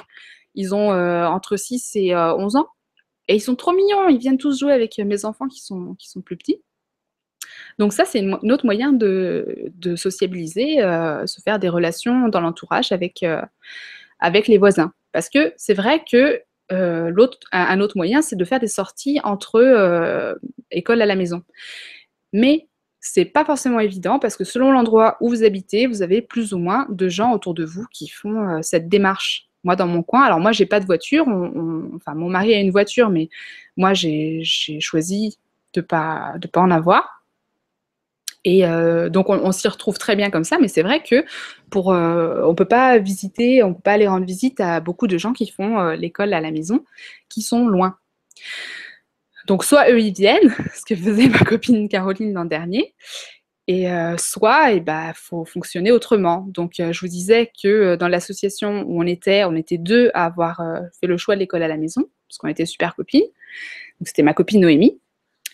Ils 0.54 0.74
ont 0.74 0.92
euh, 0.92 1.26
entre 1.26 1.56
6 1.56 1.96
et 1.96 2.16
11 2.16 2.56
euh, 2.56 2.58
ans. 2.60 2.66
Et 3.28 3.36
ils 3.36 3.40
sont 3.40 3.56
trop 3.56 3.72
mignons. 3.72 4.08
Ils 4.08 4.18
viennent 4.18 4.38
tous 4.38 4.60
jouer 4.60 4.72
avec 4.72 4.98
mes 4.98 5.24
enfants 5.24 5.48
qui 5.48 5.60
sont 5.60 5.96
plus 6.24 6.36
petits. 6.36 6.62
Donc 7.78 7.92
ça, 7.92 8.04
c'est 8.04 8.20
un 8.20 8.50
autre 8.50 8.64
moyen 8.64 8.92
de, 8.92 9.68
sociabiliser, 9.96 10.82
euh, 10.82 11.26
se 11.26 11.40
faire 11.40 11.58
des 11.58 11.68
relations 11.68 12.28
dans 12.28 12.40
l'entourage 12.40 12.92
avec, 12.92 13.24
avec 14.20 14.48
les 14.48 14.58
voisins. 14.58 14.92
Parce 15.12 15.28
que 15.28 15.52
c'est 15.56 15.74
vrai 15.74 16.02
que 16.10 16.40
euh, 16.72 17.10
l'autre, 17.10 17.38
un, 17.52 17.80
autre 17.80 17.96
moyen, 17.96 18.22
c'est 18.22 18.36
de 18.36 18.44
faire 18.44 18.60
des 18.60 18.66
sorties 18.66 19.20
entre 19.24 19.56
euh, 19.56 20.34
écoles 20.70 21.02
à 21.02 21.06
la 21.06 21.16
maison. 21.16 21.42
Mais 22.32 22.68
c'est 23.00 23.24
pas 23.26 23.44
forcément 23.44 23.80
évident 23.80 24.18
parce 24.18 24.36
que 24.36 24.44
selon 24.44 24.72
l'endroit 24.72 25.16
où 25.20 25.28
vous 25.28 25.44
habitez, 25.44 25.86
vous 25.86 26.02
avez 26.02 26.22
plus 26.22 26.54
ou 26.54 26.58
moins 26.58 26.86
de 26.88 27.08
gens 27.08 27.32
autour 27.32 27.54
de 27.54 27.64
vous 27.64 27.84
qui 27.92 28.08
font 28.08 28.48
euh, 28.48 28.62
cette 28.62 28.88
démarche. 28.88 29.48
Moi, 29.64 29.76
dans 29.76 29.86
mon 29.86 30.02
coin, 30.02 30.22
alors 30.22 30.40
moi, 30.40 30.52
j'ai 30.52 30.66
pas 30.66 30.80
de 30.80 30.86
voiture. 30.86 31.26
enfin, 31.28 32.14
mon 32.14 32.28
mari 32.28 32.54
a 32.54 32.60
une 32.60 32.70
voiture, 32.72 33.10
mais 33.10 33.28
moi, 33.76 33.92
j'ai 33.94 34.42
choisi 34.80 35.38
de 35.74 35.80
pas 35.80 36.34
de 36.40 36.48
pas 36.48 36.60
en 36.60 36.70
avoir. 36.70 37.21
Et 38.44 38.66
euh, 38.66 39.08
donc 39.08 39.28
on, 39.28 39.52
s'y 39.52 39.68
retrouve 39.68 39.98
très 39.98 40.16
bien 40.16 40.30
comme 40.30 40.42
ça, 40.44 40.58
mais 40.60 40.66
c'est 40.66 40.82
vrai 40.82 41.02
que 41.02 41.24
pour 41.70 41.92
euh, 41.92 42.42
on 42.44 42.54
peut 42.54 42.64
pas 42.66 42.98
visiter, 42.98 43.62
on 43.62 43.72
peut 43.72 43.82
pas 43.82 43.92
aller 43.92 44.08
rendre 44.08 44.26
visite 44.26 44.58
à 44.60 44.80
beaucoup 44.80 45.06
de 45.06 45.16
gens 45.16 45.32
qui 45.32 45.48
font 45.48 45.78
euh, 45.78 45.94
l'école 45.94 46.34
à 46.34 46.40
la 46.40 46.50
maison, 46.50 46.84
qui 47.28 47.42
sont 47.42 47.68
loin. 47.68 47.96
Donc 49.46 49.64
soit 49.64 49.90
eux 49.90 50.00
ils 50.00 50.12
viennent, 50.12 50.52
ce 50.74 50.84
que 50.84 50.96
faisait 50.96 51.28
ma 51.28 51.38
copine 51.38 51.88
Caroline 51.88 52.32
l'an 52.32 52.44
dernier, 52.44 52.94
et 53.68 53.86
soit 54.18 54.72
il 54.72 54.78
eh 54.78 54.80
ben, 54.80 55.12
faut 55.14 55.44
fonctionner 55.44 55.92
autrement. 55.92 56.44
Donc 56.48 56.74
je 56.78 57.00
vous 57.00 57.08
disais 57.08 57.52
que 57.62 57.94
dans 57.94 58.08
l'association 58.08 58.82
où 58.82 59.00
on 59.00 59.06
était, 59.06 59.44
on 59.44 59.54
était 59.54 59.78
deux 59.78 60.10
à 60.14 60.24
avoir 60.24 60.60
fait 61.00 61.06
le 61.06 61.16
choix 61.16 61.36
de 61.36 61.40
l'école 61.40 61.62
à 61.62 61.68
la 61.68 61.76
maison, 61.76 62.02
parce 62.28 62.38
qu'on 62.38 62.48
était 62.48 62.66
super 62.66 62.96
copines. 62.96 63.22
C'était 64.04 64.22
ma 64.22 64.34
copine 64.34 64.60
Noémie 64.60 65.00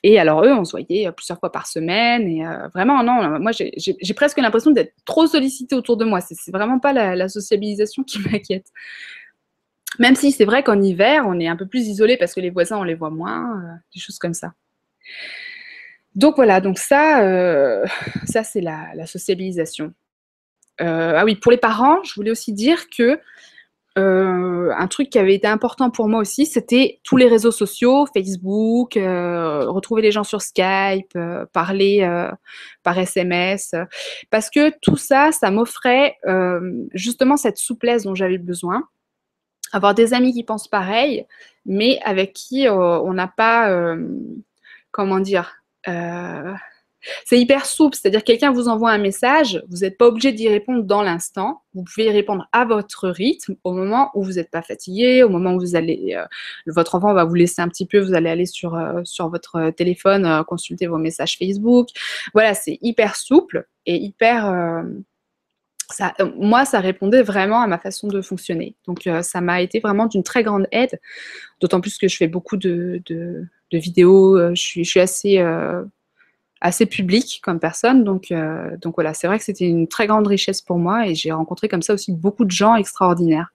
et 0.03 0.19
alors 0.19 0.45
eux, 0.45 0.53
on 0.53 0.65
se 0.65 0.73
voyait 0.73 1.07
euh, 1.07 1.13
plusieurs 1.13 1.39
fois 1.39 1.51
par 1.51 1.67
semaine. 1.67 2.29
Et 2.29 2.47
euh, 2.47 2.69
vraiment, 2.69 3.03
non, 3.03 3.39
moi 3.41 3.53
j'ai 3.53 4.15
presque 4.15 4.39
l'impression 4.39 4.71
d'être 4.71 4.95
trop 5.05 5.27
sollicitée 5.27 5.75
autour 5.75 5.97
de 5.97 6.05
moi. 6.05 6.21
C'est 6.21 6.53
vraiment 6.53 6.79
pas 6.79 6.93
la, 6.93 7.29
sociabilisation 7.29 8.03
qui 8.05 8.19
m'inquiète. 8.21 8.67
Même 9.99 10.15
si 10.15 10.33
c'est 10.33 10.45
vrai 10.45 10.63
qu'en 10.63 10.81
hiver, 10.81 11.25
on 11.27 11.41
est 11.41 11.49
un 11.49 11.57
peu 11.57 11.67
plus 11.67 11.89
isolé 11.89 12.17
parce 12.17 12.35
que 12.35 12.41
les 12.41 12.51
voisins, 12.51 12.79
on 12.79 12.85
les 12.85 12.95
voit 12.95 13.11
moins, 13.11 13.59
euh, 13.59 13.75
des 13.95 14.01
choses 14.01 14.19
comme 14.19 14.35
ça. 14.35 14.53
Donc 16.15 16.37
voilà, 16.37 16.61
donc 16.61 16.79
ça, 16.79 17.23
ça 18.25 18.43
c'est 18.43 18.61
la, 18.61 18.89
la, 18.95 19.07
sociabilisation. 19.07 19.95
ah 20.79 21.25
oui, 21.25 21.37
pour 21.37 21.53
les 21.53 21.59
parents, 21.59 22.03
je 22.03 22.13
voulais 22.15 22.33
aussi 22.33 22.53
dire 22.53 22.89
que 22.91 23.21
euh, 23.99 24.73
un 24.77 24.87
truc 24.87 25.11
qui 25.11 25.19
avait 25.19 25.35
été 25.35 25.49
important 25.49 25.91
pour 25.91 26.09
moi 26.09 26.21
aussi, 26.21 26.47
c'était 26.47 27.01
tous 27.03 27.17
les 27.17 27.27
réseaux 27.27 27.51
sociaux, 27.51 28.07
Facebook, 28.15 28.97
euh, 28.97 29.69
retrouver 29.69 30.03
les 30.03 30.13
gens 30.13 30.23
sur 30.23 30.41
Skype, 30.41 31.11
euh, 31.17 31.47
parler 31.53 32.09
par 32.85 32.99
SMS, 32.99 33.75
parce 34.31 34.51
que 34.51 34.73
tout 34.81 34.97
ça, 34.97 35.33
ça 35.33 35.51
m'offrait 35.51 36.17
justement 36.95 37.37
cette 37.37 37.59
souplesse 37.59 38.05
dont 38.05 38.15
j'avais 38.15 38.39
besoin. 38.39 38.85
Avoir 39.73 39.95
des 39.95 40.15
amis 40.15 40.33
qui 40.33 40.45
pensent 40.45 40.69
pareil, 40.69 41.27
mais 41.67 41.99
avec 42.05 42.33
qui 42.33 42.69
on 42.69 43.13
n'a 43.13 43.29
pas, 43.29 43.97
comment 44.93 45.21
dire, 45.21 45.63
c'est 47.25 47.39
hyper 47.39 47.67
souple, 47.67 47.97
c'est-à-dire 47.97 48.25
quelqu'un 48.25 48.53
vous 48.53 48.69
envoie 48.69 48.91
un 48.91 48.99
message, 48.99 49.63
vous 49.69 49.79
n'êtes 49.79 49.99
pas 49.99 50.07
obligé 50.07 50.33
d'y 50.33 50.49
répondre 50.49 50.83
dans 50.83 51.03
l'instant, 51.03 51.63
vous 51.75 51.85
pouvez 51.85 52.07
y 52.07 52.11
répondre 52.11 52.49
à 52.53 52.65
votre 52.65 53.09
rythme, 53.09 53.55
au 53.63 53.73
moment 53.73 54.11
où 54.15 54.23
vous 54.23 54.33
n'êtes 54.33 54.51
pas 54.51 54.63
fatigué, 54.63 55.23
au 55.23 55.29
moment 55.29 55.55
où 55.55 55.61
vous 55.61 55.77
allez, 55.77 56.15
euh, 56.17 56.25
votre 56.67 56.95
enfant 56.95 57.15
va 57.15 57.25
vous 57.25 57.35
laisser 57.35 57.63
un 57.63 57.69
petit 57.69 57.87
peu, 57.87 58.01
vous 58.01 58.15
allez 58.15 58.31
aller 58.31 58.47
sur, 58.47 58.75
euh, 58.75 59.01
sur 59.05 59.29
votre 59.29 59.71
téléphone, 59.71 60.27
euh, 60.27 60.43
consulter 60.43 60.87
vos 60.87 60.99
messages 60.99 61.37
Facebook. 61.39 61.89
Voilà, 62.35 62.55
c'est 62.55 62.79
hyper 62.83 63.17
souple 63.17 63.67
et 63.87 63.97
hyper... 63.97 64.85
Moi, 66.37 66.67
ça 66.67 66.81
répondait 66.81 67.23
vraiment 67.23 67.63
à 67.63 67.67
ma 67.67 67.79
façon 67.79 68.09
de 68.09 68.21
fonctionner. 68.21 68.77
Donc, 68.87 69.09
ça 69.23 69.41
m'a 69.41 69.63
été 69.63 69.81
vraiment 69.81 70.05
d'une 70.05 70.23
très 70.23 70.43
grande 70.43 70.67
aide, 70.71 71.01
d'autant 71.61 71.81
plus 71.81 71.97
que 71.97 72.09
je 72.09 72.17
fais 72.17 72.27
beaucoup 72.29 72.59
de, 72.59 73.01
de, 73.07 73.47
vidéos, 73.73 74.55
je 74.55 74.83
suis 74.83 75.01
assez 75.01 75.43
assez 76.61 76.87
public 76.87 77.41
comme 77.43 77.61
personne. 77.61 78.05
Donc, 78.05 78.31
euh, 78.31 78.77
donc 78.79 78.95
voilà, 78.97 79.15
c'est 79.15 79.27
vrai 79.27 79.39
que 79.39 79.45
c'était 79.45 79.67
une 79.67 79.89
très 79.89 80.07
grande 80.07 80.27
richesse 80.27 80.61
pour 80.61 80.79
moi 80.79 81.07
et 81.07 81.15
j'ai 81.15 81.33
rencontré 81.33 81.69
comme 81.69 81.83
ça 81.83 81.95
aussi 81.95 82.13
beaucoup 82.13 82.45
de 82.45 82.51
gens 82.51 82.75
extraordinaires. 82.77 83.53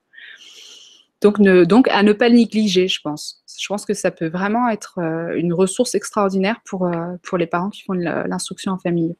Donc 1.21 1.87
à 1.89 2.03
ne 2.03 2.11
pas 2.11 2.29
négliger, 2.29 2.89
je 2.89 2.99
pense. 3.01 3.43
Je 3.57 3.65
pense 3.67 3.85
que 3.85 3.93
ça 3.93 4.11
peut 4.11 4.27
vraiment 4.27 4.67
être 4.67 4.99
euh, 4.99 5.35
une 5.37 5.53
ressource 5.53 5.95
extraordinaire 5.95 6.59
pour, 6.65 6.85
euh, 6.85 7.15
pour 7.23 7.37
les 7.37 7.47
parents 7.47 7.69
qui 7.69 7.83
font 7.83 7.93
l'instruction 7.93 8.73
en 8.73 8.77
famille. 8.77 9.15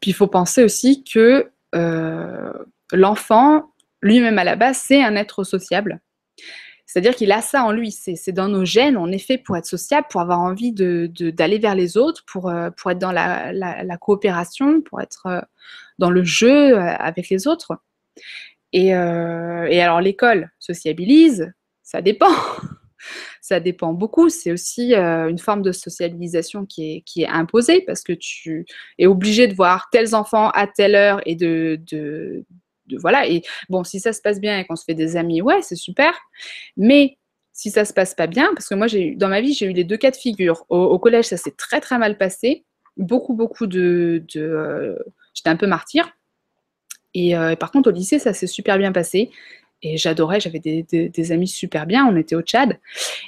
Puis 0.00 0.10
il 0.10 0.14
faut 0.14 0.28
penser 0.28 0.62
aussi 0.62 1.02
que 1.02 1.50
l'enfant, 2.92 3.72
lui-même 4.02 4.38
à 4.38 4.44
la 4.44 4.56
base, 4.56 4.78
c'est 4.78 5.02
un 5.02 5.16
être 5.16 5.42
sociable. 5.42 6.00
C'est-à-dire 6.86 7.16
qu'il 7.16 7.32
a 7.32 7.42
ça 7.42 7.64
en 7.64 7.72
lui, 7.72 7.90
c'est 7.90 8.32
dans 8.32 8.48
nos 8.48 8.64
gènes, 8.64 8.96
est 9.10 9.18
fait 9.18 9.38
pour 9.38 9.56
être 9.56 9.66
sociable, 9.66 10.06
pour 10.08 10.20
avoir 10.20 10.38
envie 10.38 10.72
d'aller 10.72 11.58
vers 11.58 11.74
les 11.74 11.96
autres, 11.96 12.24
pour, 12.26 12.48
euh, 12.48 12.70
être 12.90 12.98
dans 12.98 13.10
la, 13.10 13.98
coopération, 14.00 14.80
pour 14.82 15.00
être 15.00 15.26
euh, 15.26 15.40
dans 15.98 16.10
le 16.10 16.22
jeu 16.22 16.78
euh, 16.78 16.96
avec 16.96 17.28
les 17.28 17.48
autres. 17.48 17.76
Et, 18.72 18.92
alors 18.94 20.00
l'école 20.00 20.50
sociabilise, 20.60 21.52
ça 21.82 22.00
dépend. 22.00 22.30
ça 23.40 23.58
dépend 23.58 23.92
beaucoup. 23.92 24.28
C'est 24.28 24.52
aussi 24.52 24.94
une 24.94 25.38
forme 25.38 25.62
de 25.62 25.72
est, 26.96 27.00
qui 27.02 27.22
est 27.22 27.28
imposée 27.28 27.80
parce 27.80 28.02
que 28.02 28.12
tu 28.12 28.64
es 28.98 29.06
obligé 29.06 29.48
de 29.48 29.54
voir 29.54 29.88
tels 29.90 30.14
enfants 30.14 30.50
à 30.50 30.68
telle 30.68 30.94
heure 30.94 31.20
et 31.26 31.34
de, 31.34 32.44
voilà. 33.00 33.28
Et 33.28 33.42
bon, 33.68 33.84
si 33.84 34.00
ça 34.00 34.12
se 34.12 34.20
passe 34.20 34.40
bien 34.40 34.58
et 34.58 34.64
qu'on 34.64 34.76
se 34.76 34.84
fait 34.84 34.94
des 34.94 35.16
amis, 35.16 35.42
ouais, 35.42 35.62
c'est 35.62 35.76
super. 35.76 36.14
Mais 36.76 37.18
si 37.52 37.70
ça 37.70 37.84
se 37.84 37.92
passe 37.92 38.14
pas 38.14 38.26
bien, 38.26 38.52
parce 38.54 38.68
que 38.68 38.74
moi, 38.74 38.86
j'ai 38.86 39.14
dans 39.14 39.28
ma 39.28 39.40
vie, 39.40 39.54
j'ai 39.54 39.66
eu 39.66 39.72
les 39.72 39.84
deux 39.84 39.96
cas 39.96 40.10
de 40.10 40.16
figure. 40.16 40.64
Au, 40.68 40.98
collège, 40.98 41.26
ça 41.26 41.36
s'est 41.36 41.54
très 41.56 41.80
très 41.80 41.98
mal 41.98 42.18
passé. 42.18 42.64
Beaucoup, 42.96 43.34
beaucoup 43.34 43.66
de. 43.66 44.24
Euh, 44.36 44.96
j'étais 45.34 45.50
un 45.50 45.56
peu 45.56 45.66
martyr. 45.66 46.10
Euh, 47.16 47.50
et, 47.50 47.56
par 47.56 47.70
contre, 47.70 47.88
au 47.90 47.92
lycée, 47.92 48.18
ça 48.18 48.32
s'est 48.32 48.46
super 48.46 48.78
bien 48.78 48.92
passé. 48.92 49.30
Et 49.82 49.96
j'adorais, 49.96 50.40
j'avais 50.40 50.58
des, 50.58 51.32
amis 51.32 51.48
super 51.48 51.86
bien. 51.86 52.06
On 52.06 52.16
était 52.16 52.34
au 52.34 52.42
Tchad. 52.42 52.78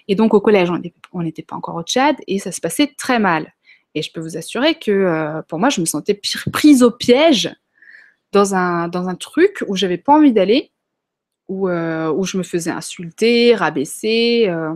Et 0.09 0.15
donc, 0.15 0.35
au 0.35 0.41
collège, 0.41 0.71
on 1.13 1.23
n'était 1.23 1.43
pas 1.43 1.57
encore 1.57 1.77
au 1.77 1.83
Tchad. 1.83 2.17
Et 2.27 2.39
ça 2.39 2.53
se 2.53 2.61
passait 2.61 2.95
très 2.99 3.19
mal. 3.19 3.53
Et 3.95 4.03
je 4.03 4.13
peux 4.13 4.21
vous 4.21 4.37
assurer 4.37 4.75
que 4.75 4.91
euh, 4.91 5.43
pour 5.49 5.59
moi, 5.59 5.71
je 5.71 5.81
me 5.81 5.87
sentais 5.87 6.21
prise 6.53 6.83
au 6.83 6.91
piège 6.91 7.51
dans 8.33 8.55
un, 8.55 8.89
dans 8.89 9.09
un 9.09 9.15
truc 9.15 9.65
où 9.69 9.77
j'avais 9.77 9.99
pas 9.99 10.15
envie 10.15 10.33
d'aller, 10.33 10.71
où, 11.49 11.69
euh, 11.69 12.13
où, 12.13 12.25
je 12.25 12.37
me 12.37 12.43
faisais 12.43 12.71
insulter, 12.71 13.55
rabaisser. 13.55 14.47
Euh. 14.49 14.75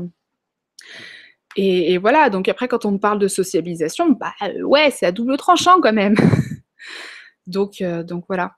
Et, 1.57 1.99
voilà, 1.99 2.31
donc 2.31 2.49
après, 2.49 2.67
quand 2.67 2.87
on 2.87 2.93
me 2.93 2.99
parle 2.99 3.19
de 3.19 3.29
sociabilisation, 3.29 4.11
bah 4.13 4.33
ouais, 4.63 4.91
c'est 4.91 5.05
à 5.05 5.13
double 5.13 5.37
tranchant 5.37 5.81
quand 5.83 5.93
même. 5.93 6.15
donc, 7.47 7.83
euh, 7.83 8.03
donc 8.03 8.25
voilà. 8.27 8.57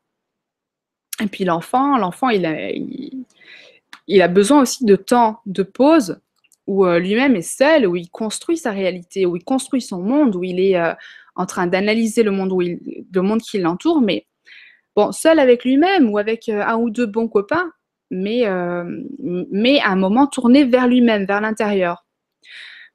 Et 1.21 1.27
puis 1.27 1.45
l'enfant, 1.45 1.97
l'enfant, 1.97 2.29
il 2.29 2.47
a, 2.47 2.71
il, 2.71 4.23
a 4.23 4.29
besoin 4.29 4.63
aussi 4.63 4.85
de 4.85 4.97
temps, 4.97 5.41
de 5.47 5.65
pause, 5.65 6.21
où 6.67 6.87
lui-même 6.87 7.37
est 7.37 7.43
seul, 7.43 7.87
où 7.87 7.95
il 7.95 8.09
construit 8.11 8.57
sa 8.57 8.71
réalité, 8.71 9.27
où 9.27 9.37
il 9.37 9.45
construit 9.45 9.83
son 9.83 10.01
monde, 10.01 10.35
où 10.35 10.45
il 10.45 10.61
est 10.61 10.81
en 11.37 11.47
train 11.47 11.67
d'analyser 11.67 12.23
le 12.23 12.31
monde, 12.31 12.53
où 12.53 12.63
il, 12.63 13.05
le 13.13 13.23
monde 13.23 13.43
qui 13.43 13.59
l'entoure, 13.59 14.01
mais 14.01 14.27
bon, 14.97 15.13
seul 15.13 15.39
avec 15.39 15.65
lui-même 15.65 16.11
ou 16.11 16.19
avec 16.19 16.49
euh, 16.49 16.63
un 16.63 16.77
ou 16.77 16.91
deux 16.91 17.07
bons 17.07 17.29
copains, 17.29 17.71
mais, 18.11 18.47
euh, 18.47 18.85
mais 19.19 19.81
à 19.81 19.91
un 19.91 19.97
moment 19.97 20.27
tourné 20.27 20.65
vers 20.65 20.87
lui-même, 20.87 21.25
vers 21.27 21.41
l'intérieur. 21.41 22.07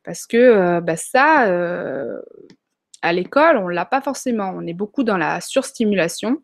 Parce 0.04 0.26
que 0.26 0.38
euh, 0.38 0.82
bah, 0.82 0.96
ça, 0.96 1.42
à 3.02 3.14
l'école, 3.14 3.58
on 3.58 3.68
ne 3.68 3.74
l'a 3.74 3.86
pas 3.86 4.02
forcément. 4.02 4.52
On 4.56 4.66
est 4.66 4.74
beaucoup 4.74 5.04
dans 5.04 5.18
la 5.18 5.42
surstimulation. 5.42 6.42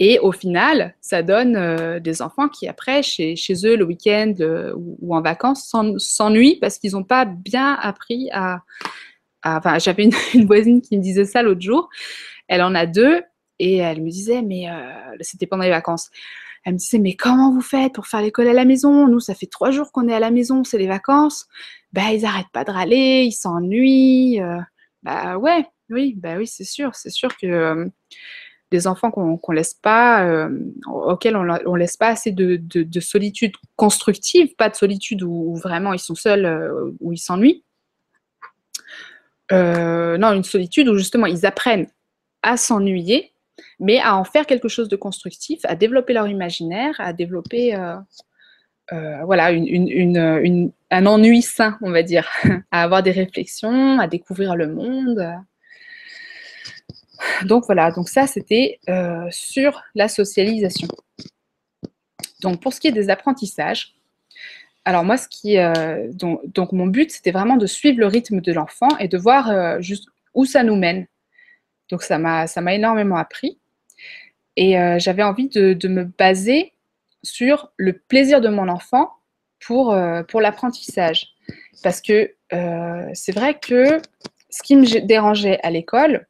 Et 0.00 0.18
au 0.18 0.32
final, 0.32 0.96
ça 1.00 1.22
donne 1.22 2.00
des 2.00 2.20
enfants 2.20 2.48
qui, 2.48 2.66
après, 2.66 3.04
chez, 3.04 3.36
chez 3.36 3.54
eux, 3.64 3.76
le 3.76 3.84
week-end 3.84 4.34
ou, 4.74 5.14
en 5.14 5.22
vacances, 5.22 5.72
s'ennuient 5.98 6.58
parce 6.60 6.78
qu'ils 6.78 6.92
n'ont 6.92 7.04
pas 7.04 7.24
bien 7.24 7.74
appris 7.74 8.28
à. 8.32 8.62
enfin, 9.44 9.78
j'avais 9.78 10.04
une, 10.04 10.12
une, 10.34 10.46
voisine 10.46 10.82
qui 10.82 10.98
me 10.98 11.02
disait 11.02 11.24
ça 11.24 11.42
l'autre 11.42 11.60
jour. 11.60 11.88
Elle 12.48 12.62
en 12.62 12.74
a 12.74 12.86
deux 12.86 13.22
et 13.64 13.78
elle 13.78 14.02
me 14.02 14.10
disait, 14.10 14.42
mais 14.42 14.68
euh, 14.68 15.16
c'était 15.20 15.46
pendant 15.46 15.64
les 15.64 15.70
vacances. 15.70 16.10
Elle 16.64 16.74
me 16.74 16.78
disait, 16.78 16.98
mais 16.98 17.16
comment 17.16 17.50
vous 17.50 17.62
faites 17.62 17.94
pour 17.94 18.06
faire 18.06 18.20
l'école 18.20 18.48
à 18.48 18.52
la 18.52 18.66
maison? 18.66 19.08
Nous, 19.08 19.20
ça 19.20 19.34
fait 19.34 19.46
trois 19.46 19.70
jours 19.70 19.90
qu'on 19.90 20.06
est 20.06 20.14
à 20.14 20.20
la 20.20 20.30
maison, 20.30 20.64
c'est 20.64 20.76
les 20.76 20.86
vacances. 20.86 21.46
Bah, 21.94 22.12
ils 22.12 22.22
n'arrêtent 22.22 22.52
pas 22.52 22.64
de 22.64 22.70
râler, 22.70 23.24
ils 23.26 23.32
s'ennuient. 23.32 24.38
Euh. 24.42 24.60
bah 25.02 25.38
ouais, 25.38 25.64
oui, 25.88 26.14
bah 26.18 26.36
oui, 26.36 26.46
c'est 26.46 26.64
sûr. 26.64 26.94
C'est 26.94 27.08
sûr 27.08 27.34
que 27.38 27.46
euh, 27.46 27.86
des 28.70 28.86
enfants 28.86 29.10
qu'on 29.10 29.52
laisse 29.52 29.74
pas, 29.74 30.48
auxquels 30.86 31.36
on, 31.36 31.46
on 31.64 31.74
laisse 31.76 31.96
pas 31.96 32.08
assez 32.08 32.32
de, 32.32 32.56
de, 32.60 33.00
solitude 33.00 33.52
constructive, 33.76 34.56
pas 34.56 34.68
de 34.68 34.74
solitude 34.74 35.22
où, 35.22 35.54
vraiment 35.56 35.92
ils 35.92 36.00
sont 36.00 36.16
seuls, 36.16 36.72
où 37.00 37.12
ils 37.12 37.18
s'ennuient. 37.18 37.62
non, 39.52 40.32
une 40.32 40.42
solitude 40.42 40.88
où 40.88 40.98
justement 40.98 41.26
ils 41.26 41.46
apprennent 41.46 41.86
à 42.42 42.56
s'ennuyer 42.56 43.33
mais 43.80 44.00
à 44.00 44.16
en 44.16 44.24
faire 44.24 44.46
quelque 44.46 44.68
chose 44.68 44.88
de 44.88 44.96
constructif, 44.96 45.60
à 45.64 45.74
développer 45.74 46.12
leur 46.12 46.28
imaginaire, 46.28 46.94
à 46.98 47.12
développer 47.12 47.74
euh, 47.74 47.96
euh, 48.92 49.24
voilà, 49.24 49.50
un 50.90 51.06
ennui 51.06 51.42
sain, 51.42 51.78
on 51.82 51.90
va 51.90 52.02
dire, 52.02 52.28
à 52.70 52.82
avoir 52.82 53.02
des 53.02 53.10
réflexions, 53.10 53.98
à 53.98 54.06
découvrir 54.06 54.56
le 54.56 54.68
monde. 54.68 55.34
Donc 57.44 57.64
voilà, 57.66 57.90
donc 57.90 58.08
ça 58.08 58.26
c'était 58.26 58.78
euh, 58.88 59.26
sur 59.30 59.82
la 59.94 60.08
socialisation. 60.08 60.88
Donc 62.42 62.60
pour 62.60 62.72
ce 62.72 62.80
qui 62.80 62.88
est 62.88 62.92
des 62.92 63.10
apprentissages, 63.10 63.94
alors 64.86 65.02
moi, 65.02 65.16
ce 65.16 65.28
qui, 65.28 65.56
donc, 66.12 66.72
mon 66.72 66.86
but, 66.86 67.10
c'était 67.10 67.30
vraiment 67.30 67.56
de 67.56 67.64
suivre 67.64 68.00
le 68.00 68.06
rythme 68.06 68.42
de 68.42 68.52
l'enfant 68.52 68.90
et 68.98 69.08
de 69.08 69.16
voir 69.16 69.78
où 70.34 70.44
ça 70.44 70.62
nous 70.62 70.76
mène. 70.76 71.06
Donc 71.94 72.02
ça 72.02 72.18
m'a 72.18 72.74
énormément 72.74 73.14
appris. 73.14 73.60
Et 74.56 74.76
euh, 74.76 74.98
j'avais 74.98 75.22
envie 75.22 75.48
de, 75.48 75.86
me 75.86 76.02
baser 76.02 76.72
sur 77.22 77.70
le 77.76 77.92
plaisir 77.92 78.40
de 78.40 78.48
mon 78.48 78.66
enfant 78.66 79.12
pour, 79.64 79.92
euh, 79.92 80.24
pour 80.24 80.40
l'apprentissage. 80.40 81.28
Parce 81.84 82.00
que 82.00 82.34
euh, 82.52 83.08
c'est 83.14 83.30
vrai 83.30 83.60
que 83.60 84.02
ce 84.50 84.64
qui 84.64 84.74
me 84.74 85.06
dérangeait 85.06 85.60
à 85.62 85.70
l'école, 85.70 86.26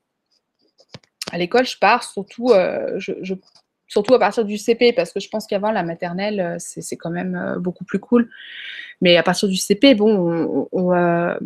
à 1.33 1.38
l'école, 1.38 1.64
je 1.64 1.79
pars 1.79 2.05
surtout, 2.05 2.53
je, 2.98 3.35
surtout 3.88 4.12
à 4.12 4.18
partir 4.18 4.44
du 4.44 4.59
CP, 4.59 4.92
parce 4.92 5.14
que 5.14 5.20
je 5.20 5.31
pense 5.31 5.46
qu'avant, 5.46 5.72
la 5.72 5.83
maternelle, 5.83 6.57
c'est 6.59 6.98
quand 6.98 7.09
même 7.11 7.55
beaucoup 7.57 7.85
plus 7.85 8.00
cool. 8.00 8.29
Mais 9.00 9.16
à 9.16 9.22
partir 9.22 9.48
du 9.48 9.57
CP, 9.57 9.94
bon, 9.94 10.68
on, 10.72 11.38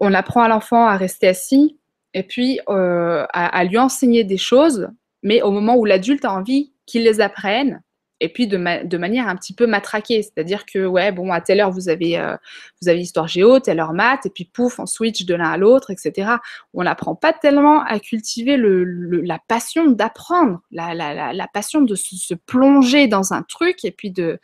on 0.00 0.12
apprend 0.12 0.42
à 0.42 0.48
l'enfant 0.48 0.88
à 0.88 0.96
rester 0.96 1.28
assis, 1.28 1.78
et 2.16 2.22
puis 2.22 2.58
à, 2.66 3.26
à, 3.32 3.64
lui 3.64 3.78
enseigner 3.78 4.24
des 4.24 4.38
choses 4.38 4.88
mais 5.26 5.42
au 5.42 5.50
moment 5.50 5.76
où 5.76 5.84
l'adulte 5.84 6.24
a 6.24 6.32
envie 6.32 6.72
qu'il 6.86 7.02
les 7.02 7.20
apprenne, 7.20 7.82
et 8.20 8.28
puis 8.30 8.46
de, 8.46 8.56
manière 8.56 9.28
un 9.28 9.36
petit 9.36 9.52
peu 9.52 9.66
matraquée, 9.66 10.22
c'est-à-dire 10.22 10.64
que, 10.64 10.86
ouais, 10.86 11.12
bon, 11.12 11.32
à 11.32 11.40
telle 11.40 11.60
heure, 11.60 11.72
vous 11.72 11.88
avez, 11.88 12.16
euh, 12.16 12.36
vous 12.80 12.88
avez 12.88 13.00
histoire 13.00 13.26
géo, 13.28 13.60
telle 13.60 13.80
heure 13.80 13.92
maths, 13.92 14.24
et 14.24 14.30
puis 14.30 14.44
pouf, 14.44 14.78
on 14.78 14.86
switch 14.86 15.26
de 15.26 15.34
l'un 15.34 15.50
à 15.50 15.56
l'autre, 15.58 15.90
etc. 15.90 16.36
On 16.72 16.84
n'apprend 16.84 17.14
pas 17.14 17.34
tellement 17.34 17.82
à 17.82 17.98
cultiver 17.98 18.56
la 18.56 19.38
passion 19.48 19.90
d'apprendre, 19.90 20.60
la, 20.70 21.48
passion 21.52 21.82
de 21.82 21.94
se, 21.94 22.34
plonger 22.34 23.08
dans 23.08 23.34
un 23.34 23.42
truc, 23.42 23.84
et 23.84 23.90
puis 23.90 24.12
de, 24.12 24.38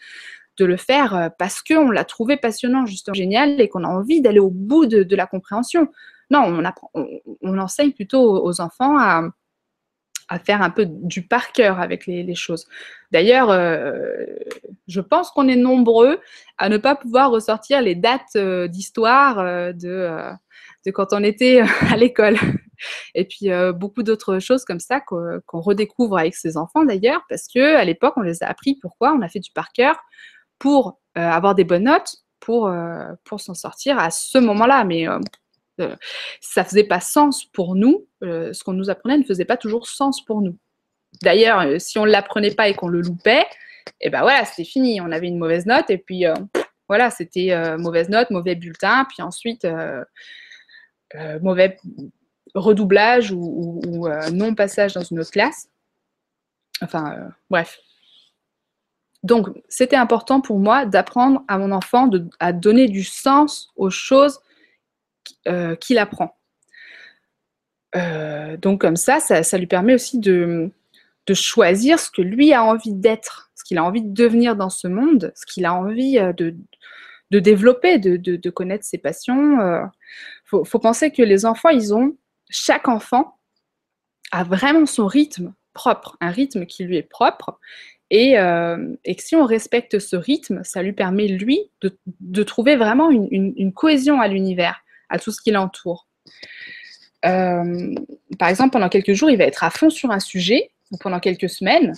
de 0.62 0.66
le 0.66 0.76
faire 0.76 1.14
euh, 1.14 1.28
parce 1.38 1.60
qu'on 1.62 1.90
l'a 1.90 2.04
trouvé 2.04 2.36
passionnant, 2.36 2.86
justement 2.86 3.14
génial, 3.14 3.60
et 3.60 3.68
qu'on 3.68 3.84
a 3.84 3.88
envie 3.88 4.20
d'aller 4.20 4.38
au 4.38 4.50
bout 4.50 4.86
de, 4.86 5.16
la 5.16 5.26
compréhension. 5.26 5.88
Non, 6.30 6.44
on, 6.46 6.64
apprend, 6.64 6.90
on 6.94 7.58
enseigne 7.58 7.92
plutôt 7.92 8.44
aux 8.44 8.60
enfants 8.60 8.96
à 8.98 10.38
faire 10.46 10.62
un 10.62 10.70
peu 10.70 10.86
du 10.86 11.26
par 11.26 11.52
cœur 11.52 11.78
avec 11.78 12.06
les, 12.06 12.34
choses. 12.34 12.66
D'ailleurs, 13.10 13.50
euh, 13.50 14.24
je 14.88 15.02
pense 15.02 15.30
qu'on 15.30 15.46
est 15.46 15.56
nombreux 15.56 16.20
à 16.56 16.70
ne 16.70 16.78
pas 16.78 16.94
pouvoir 16.94 17.30
ressortir 17.30 17.82
les 17.82 17.94
dates 17.94 18.36
euh, 18.36 18.66
d'histoire 18.66 19.44
de, 19.74 20.08
de 20.86 20.90
quand 20.90 21.08
on 21.12 21.22
était 21.22 21.62
à 21.90 21.96
l'école. 21.98 22.36
Et 23.14 23.24
puis 23.26 23.48
beaucoup 23.74 24.02
d'autres 24.02 24.38
choses 24.38 24.64
comme 24.64 24.80
ça 24.80 25.00
qu'on 25.00 25.60
redécouvre 25.60 26.18
avec 26.18 26.34
ses 26.34 26.56
enfants 26.56 26.84
d'ailleurs, 26.84 27.22
parce 27.28 27.46
que 27.46 27.76
à 27.76 27.84
l'époque 27.84 28.14
on 28.16 28.22
les 28.22 28.42
a 28.42 28.48
appris. 28.48 28.76
Pourquoi 28.80 29.12
On 29.12 29.20
a 29.20 29.28
fait 29.28 29.38
du 29.38 29.50
par 29.52 29.70
cœur 29.72 29.96
pour 30.62 31.00
avoir 31.16 31.56
des 31.56 31.64
bonnes 31.64 31.84
notes, 31.84 32.18
pour, 32.38 32.72
pour 33.24 33.40
s'en 33.40 33.54
sortir 33.54 33.98
à 33.98 34.12
ce 34.12 34.38
moment-là. 34.38 34.84
Mais 34.84 35.06
ça 36.40 36.62
faisait 36.62 36.84
pas 36.84 37.00
sens 37.00 37.44
pour 37.46 37.74
nous. 37.74 38.06
ce 38.20 38.62
qu'on 38.62 38.72
nous 38.72 38.88
apprenait 38.88 39.18
ne 39.18 39.24
faisait 39.24 39.44
pas 39.44 39.56
toujours 39.56 39.88
sens 39.88 40.24
pour 40.24 40.40
nous. 40.40 40.56
D'ailleurs, 41.20 41.80
si 41.80 41.98
on 41.98 42.06
ne 42.06 42.12
l'apprenait 42.12 42.54
pas 42.54 42.68
et 42.68 42.74
qu'on 42.74 42.86
le 42.86 43.00
loupait, 43.00 43.44
et 44.00 44.06
eh 44.06 44.10
ben 44.10 44.20
voilà, 44.20 44.44
c'était 44.44 44.62
fini. 44.62 45.00
On 45.00 45.10
avait 45.10 45.26
une 45.26 45.38
mauvaise 45.38 45.66
note 45.66 45.90
et 45.90 45.98
puis 45.98 46.26
voilà, 46.88 47.10
c'était 47.10 47.76
mauvaise 47.76 48.08
note, 48.08 48.30
mauvais 48.30 48.54
bulletin, 48.54 49.04
puis 49.06 49.20
ensuite 49.20 49.66
mauvais 51.40 51.76
redoublage 52.54 53.32
ou, 53.32 54.08
non 54.32 54.54
passage 54.54 54.94
dans 54.94 55.02
une 55.02 55.18
autre 55.18 55.32
classe. 55.32 55.68
Enfin, 56.80 57.32
bref. 57.50 57.80
Donc, 59.22 59.48
c'était 59.68 59.96
important 59.96 60.40
pour 60.40 60.58
moi 60.58 60.84
d'apprendre 60.84 61.44
à 61.48 61.58
mon 61.58 61.70
enfant 61.70 62.10
à 62.40 62.52
donner 62.52 62.88
du 62.88 63.04
sens 63.04 63.72
aux 63.76 63.90
choses 63.90 64.40
qu'il 65.80 65.98
apprend. 65.98 66.36
donc, 67.94 68.80
comme 68.80 68.96
ça, 68.96 69.20
ça, 69.20 69.58
lui 69.58 69.66
permet 69.66 69.94
aussi 69.94 70.18
de, 70.18 70.70
de 71.26 71.34
choisir 71.34 72.00
ce 72.00 72.10
que 72.10 72.22
lui 72.22 72.52
a 72.52 72.64
envie 72.64 72.94
d'être, 72.94 73.50
ce 73.54 73.64
qu'il 73.64 73.78
a 73.78 73.84
envie 73.84 74.02
de 74.02 74.12
devenir 74.12 74.56
dans 74.56 74.70
ce 74.70 74.88
monde, 74.88 75.32
ce 75.36 75.46
qu'il 75.46 75.64
a 75.66 75.74
envie 75.74 76.18
de, 76.36 76.56
de 77.32 77.38
développer, 77.40 77.98
de, 77.98 78.50
connaître 78.50 78.84
ses 78.84 78.98
passions. 78.98 79.56
Il 79.56 79.60
euh. 79.60 80.64
faut, 80.64 80.78
penser 80.78 81.10
que 81.10 81.22
les 81.22 81.46
enfants, 81.46 81.70
ils 81.70 81.94
ont, 81.94 82.14
chaque 82.50 82.88
enfant 82.88 83.38
a 84.32 84.44
vraiment 84.44 84.84
son 84.84 85.06
rythme 85.06 85.54
propre, 85.72 86.18
un 86.20 86.30
rythme 86.30 86.66
qui 86.66 86.84
lui 86.84 86.98
est 86.98 87.02
propre. 87.02 87.58
Et, 88.12 88.38
euh, 88.38 88.94
que 89.04 89.22
si 89.22 89.34
on 89.34 89.44
respecte 89.44 89.98
ce 89.98 90.14
rythme, 90.14 90.62
ça 90.62 90.82
lui 90.82 90.92
permet, 90.92 91.26
lui, 91.26 91.70
de, 92.20 92.42
trouver 92.42 92.76
vraiment 92.76 93.10
une, 93.10 93.72
cohésion 93.72 94.20
à 94.20 94.28
l'univers, 94.28 94.84
à 95.08 95.18
tout 95.18 95.32
ce 95.32 95.40
qui 95.40 95.50
l'entoure. 95.50 96.06
Euh, 97.24 97.94
par 98.38 98.48
exemple, 98.48 98.70
pendant 98.70 98.88
quelques 98.88 99.14
jours, 99.14 99.30
il 99.30 99.38
va 99.38 99.44
être 99.44 99.64
à 99.64 99.70
fond 99.70 99.90
sur 99.90 100.10
un 100.10 100.20
sujet, 100.20 100.70
pendant 101.00 101.20
quelques 101.20 101.48
semaines, 101.48 101.94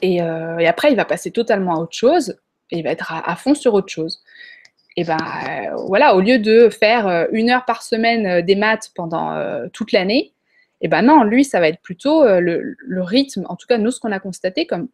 et, 0.00 0.16
et, 0.16 0.66
après, 0.66 0.90
il 0.90 0.96
va 0.96 1.04
passer 1.04 1.30
totalement 1.30 1.76
à 1.76 1.78
autre 1.78 1.96
chose 1.96 2.36
et 2.72 2.78
il 2.78 2.82
va 2.82 2.90
être 2.90 3.12
à, 3.12 3.36
fond 3.36 3.54
sur 3.54 3.74
autre 3.74 3.92
chose. 3.92 4.22
Et 4.96 5.04
ben 5.04 5.16
euh, 5.16 5.74
voilà, 5.86 6.14
au 6.16 6.20
lieu 6.20 6.38
de 6.38 6.68
faire 6.68 7.06
euh, 7.06 7.26
une 7.32 7.50
heure 7.50 7.64
par 7.64 7.82
semaine 7.82 8.26
euh, 8.26 8.42
des 8.42 8.56
maths 8.56 8.90
pendant 8.94 9.34
toute 9.72 9.92
l'année, 9.92 10.32
et 10.82 10.88
ben 10.88 11.02
non, 11.02 11.24
lui, 11.24 11.44
ça 11.44 11.60
va 11.60 11.68
être 11.68 11.80
plutôt 11.80 12.24
le, 12.24 12.76
rythme, 13.02 13.46
en 13.48 13.56
tout 13.56 13.66
cas, 13.66 13.78
nous, 13.78 13.90
ce 13.90 14.00
qu'on 14.00 14.12
a 14.12 14.20
constaté, 14.20 14.66
comme 14.66 14.88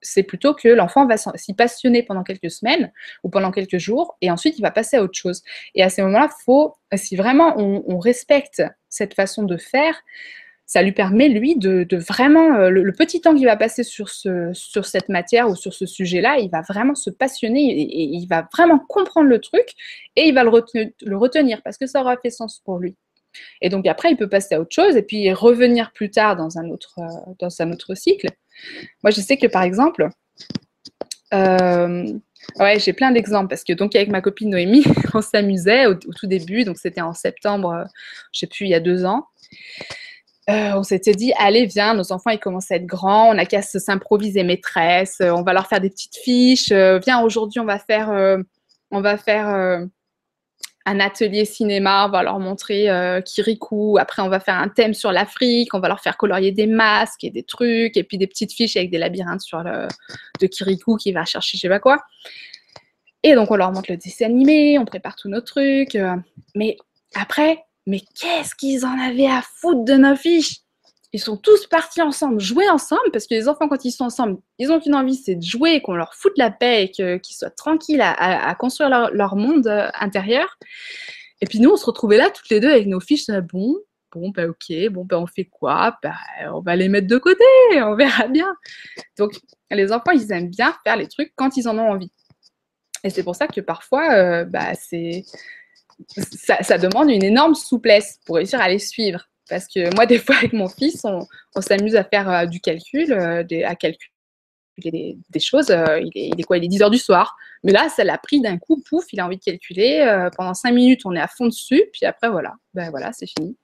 c'est 0.00 0.22
plutôt 0.22 0.54
que 0.54 0.68
l'enfant 0.68 1.06
va 1.06 1.16
s'y 1.16 1.54
passionner 1.54 2.02
pendant 2.02 2.22
quelques 2.22 2.50
semaines 2.50 2.92
ou 3.24 3.28
pendant 3.28 3.50
quelques 3.50 3.78
jours, 3.78 4.16
et 4.20 4.30
ensuite 4.30 4.58
il 4.58 4.62
va 4.62 4.70
passer 4.70 4.96
à 4.96 5.02
autre 5.02 5.18
chose. 5.18 5.42
Et 5.74 5.82
à 5.82 5.90
ces 5.90 6.02
moments-là, 6.02 6.28
faut, 6.44 6.74
si 6.94 7.14
vraiment 7.14 7.54
on 7.58 7.98
respecte 7.98 8.62
cette 8.88 9.14
façon 9.14 9.42
de 9.42 9.56
faire, 9.56 10.02
ça 10.68 10.82
lui 10.82 10.92
permet, 10.92 11.28
lui, 11.28 11.56
de, 11.56 11.86
vraiment, 11.96 12.56
euh, 12.56 12.68
le, 12.68 12.92
petit 12.92 13.22
temps 13.22 13.34
qu'il 13.34 13.46
va 13.46 13.56
passer 13.56 13.82
sur, 13.82 14.10
ce, 14.10 14.50
sur 14.52 14.84
cette 14.84 15.08
matière 15.08 15.48
ou 15.48 15.56
sur 15.56 15.72
ce 15.72 15.86
sujet-là, 15.86 16.36
il 16.40 16.50
va 16.50 16.60
vraiment 16.60 16.94
se 16.94 17.08
passionner 17.08 17.70
et, 17.70 18.02
il 18.02 18.26
va 18.26 18.46
vraiment 18.52 18.78
comprendre 18.78 19.28
le 19.28 19.40
truc 19.40 19.66
et 20.14 20.28
il 20.28 20.34
va 20.34 20.44
le 20.44 20.50
le 20.50 21.16
retenir 21.16 21.62
parce 21.62 21.78
que 21.78 21.86
ça 21.86 22.02
aura 22.02 22.18
fait 22.18 22.28
sens 22.28 22.60
pour 22.66 22.78
lui. 22.78 22.96
Et 23.60 23.68
donc 23.68 23.86
après, 23.86 24.10
il 24.10 24.16
peut 24.16 24.28
passer 24.28 24.54
à 24.54 24.60
autre 24.60 24.74
chose 24.74 24.96
et 24.96 25.02
puis 25.02 25.32
revenir 25.32 25.92
plus 25.92 26.10
tard 26.10 26.36
dans 26.36 26.58
un 26.58 26.68
autre, 26.70 26.98
euh, 26.98 27.32
dans 27.38 27.48
un 27.60 27.72
autre 27.72 27.94
cycle. 27.94 28.28
Moi, 29.02 29.10
je 29.10 29.20
sais 29.20 29.36
que 29.36 29.46
par 29.46 29.62
exemple, 29.62 30.08
euh, 31.34 32.12
ouais, 32.58 32.78
j'ai 32.78 32.92
plein 32.92 33.10
d'exemples 33.10 33.48
parce 33.48 33.64
que 33.64 33.72
donc 33.72 33.94
avec 33.94 34.08
ma 34.08 34.20
copine 34.20 34.50
Noémie, 34.50 34.84
on 35.14 35.20
s'amusait 35.20 35.86
au, 35.86 35.94
tout 35.94 36.26
début, 36.26 36.64
donc 36.64 36.78
c'était 36.78 37.00
en 37.00 37.14
septembre, 37.14 37.86
je 38.32 38.40
sais 38.40 38.46
plus, 38.46 38.66
il 38.66 38.70
y 38.70 38.74
a 38.74 38.80
deux 38.80 39.04
ans. 39.04 39.26
Euh, 40.48 40.72
on 40.74 40.82
s'était 40.82 41.12
dit, 41.12 41.32
allez, 41.38 41.66
viens, 41.66 41.92
nos 41.92 42.10
enfants, 42.10 42.30
ils 42.30 42.38
commencent 42.38 42.70
à 42.70 42.76
être 42.76 42.86
grands, 42.86 43.30
on 43.30 43.34
n'a 43.34 43.44
qu'à 43.44 43.60
s'improviser 43.60 44.44
maîtresse, 44.44 45.18
euh, 45.20 45.30
on 45.30 45.42
va 45.42 45.52
leur 45.52 45.66
faire 45.66 45.80
des 45.80 45.90
petites 45.90 46.16
fiches. 46.16 46.72
Euh, 46.72 46.98
viens, 47.04 47.20
aujourd'hui, 47.20 47.60
on 47.60 47.66
va 47.66 47.78
faire, 47.78 48.08
on 48.90 49.00
va 49.00 49.18
faire 49.18 49.86
un 50.88 51.00
atelier 51.00 51.44
cinéma, 51.44 52.06
on 52.06 52.10
va 52.10 52.22
leur 52.22 52.38
montrer 52.38 52.88
Kirikou. 53.24 53.98
Après, 53.98 54.22
on 54.22 54.28
va 54.28 54.40
faire 54.40 54.56
un 54.56 54.68
thème 54.68 54.94
sur 54.94 55.12
l'Afrique, 55.12 55.74
on 55.74 55.80
va 55.80 55.88
leur 55.88 56.00
faire 56.00 56.16
colorier 56.16 56.52
des 56.52 56.66
masques 56.66 57.24
et 57.24 57.30
des 57.30 57.42
trucs, 57.42 57.96
et 57.96 58.04
puis 58.04 58.18
des 58.18 58.26
petites 58.26 58.52
fiches 58.52 58.76
avec 58.76 58.90
des 58.90 58.98
labyrinthes 58.98 59.42
sur 59.42 59.62
le, 59.62 59.88
de 60.40 60.46
Kirikou 60.46 60.96
qui 60.96 61.12
va 61.12 61.24
chercher 61.24 61.56
je 61.56 61.62
sais 61.62 61.68
pas 61.68 61.80
quoi. 61.80 61.98
Et 63.22 63.34
donc, 63.34 63.50
on 63.50 63.56
leur 63.56 63.72
montre 63.72 63.90
le 63.90 63.96
dessin 63.96 64.26
animé, 64.26 64.78
on 64.78 64.84
prépare 64.84 65.16
tous 65.16 65.28
nos 65.28 65.40
trucs. 65.40 65.98
mais 66.54 66.76
après, 67.14 67.64
mais 67.86 68.00
qu'est-ce 68.20 68.54
qu'ils 68.54 68.84
en 68.84 68.98
avaient 69.00 69.26
à 69.26 69.42
foutre 69.42 69.84
de 69.84 69.94
nos 69.94 70.16
fiches? 70.16 70.60
Ils 71.12 71.20
sont 71.20 71.38
tous 71.38 71.66
partis 71.66 72.02
ensemble, 72.02 72.38
jouer 72.38 72.68
ensemble, 72.68 73.10
parce 73.12 73.26
que 73.26 73.34
les 73.34 73.48
enfants, 73.48 73.66
quand 73.68 73.84
ils 73.84 73.92
sont 73.92 74.04
ensemble, 74.04 74.38
ils 74.58 74.70
ont 74.70 74.78
qu'une 74.78 74.94
envie, 74.94 75.14
c'est 75.14 75.36
de 75.36 75.42
jouer, 75.42 75.80
qu'on 75.80 75.94
leur 75.94 76.14
foute 76.14 76.36
la 76.36 76.50
paix 76.50 76.84
et 76.84 76.90
qu'ils 76.90 77.34
soient 77.34 77.50
tranquilles 77.50 78.02
à, 78.02 78.54
construire 78.56 78.90
leur, 78.90 79.36
monde 79.36 79.66
euh, 79.68 79.88
intérieur. 79.98 80.58
Et 81.40 81.46
puis 81.46 81.60
nous, 81.60 81.70
on 81.70 81.76
se 81.76 81.86
retrouvait 81.86 82.18
là, 82.18 82.28
toutes 82.30 82.50
les 82.50 82.60
deux, 82.60 82.70
avec 82.70 82.86
nos 82.86 83.00
fiches. 83.00 83.26
Bon, 83.52 83.76
bon, 84.12 84.30
ben 84.30 84.50
ok, 84.50 84.90
bon, 84.90 85.04
ben 85.04 85.16
on 85.16 85.26
fait 85.26 85.46
quoi? 85.46 85.96
Ben, 86.02 86.14
On 86.52 86.60
va 86.60 86.76
les 86.76 86.88
mettre 86.88 87.06
de 87.06 87.18
côté, 87.18 87.44
on 87.76 87.94
verra 87.94 88.28
bien. 88.28 88.54
Donc, 89.16 89.32
les 89.70 89.92
enfants, 89.92 90.12
ils 90.12 90.30
aiment 90.32 90.50
bien 90.50 90.74
faire 90.84 90.96
les 90.96 91.08
trucs 91.08 91.32
quand 91.36 91.56
ils 91.56 91.68
en 91.68 91.78
ont 91.78 91.90
envie. 91.90 92.10
Et 93.04 93.10
c'est 93.10 93.22
pour 93.22 93.36
ça 93.36 93.46
que 93.46 93.60
parfois, 93.60 94.12
euh, 94.12 94.44
bah, 94.44 94.72
ça, 96.16 96.78
demande 96.78 97.10
une 97.10 97.24
énorme 97.24 97.54
souplesse 97.54 98.18
pour 98.26 98.36
réussir 98.36 98.60
à 98.60 98.68
les 98.68 98.78
suivre. 98.78 99.28
Parce 99.48 99.66
que 99.66 99.94
moi, 99.94 100.06
des 100.06 100.18
fois, 100.18 100.36
avec 100.36 100.52
mon 100.52 100.68
fils, 100.68 101.04
on, 101.04 101.26
s'amuse 101.60 101.96
à 101.96 102.04
faire 102.04 102.30
euh, 102.30 102.46
du 102.46 102.60
calcul, 102.60 103.12
euh, 103.12 103.42
à 103.64 103.74
calculer 103.74 104.08
des, 104.78 105.40
choses. 105.40 105.70
Euh, 105.70 106.00
il, 106.00 106.38
est, 106.38 106.42
quoi 106.44 106.58
Il 106.58 106.64
est 106.64 106.68
10 106.68 106.82
heures 106.82 106.90
du 106.90 106.98
soir. 106.98 107.36
Mais 107.64 107.72
là, 107.72 107.88
ça 107.88 108.04
l'a 108.04 108.18
pris 108.18 108.40
d'un 108.40 108.58
coup, 108.58 108.82
pouf, 108.88 109.12
il 109.12 109.20
a 109.20 109.26
envie 109.26 109.38
de 109.38 109.42
calculer. 109.42 110.28
pendant 110.36 110.54
5 110.54 110.72
minutes, 110.72 111.00
on 111.04 111.14
est 111.16 111.20
à 111.20 111.26
fond 111.26 111.46
dessus. 111.46 111.82
Puis 111.92 112.06
après, 112.06 112.28
voilà, 112.28 112.54
ben 112.74 112.90
voilà, 112.90 113.12
c'est 113.12 113.26
fini. 113.26 113.56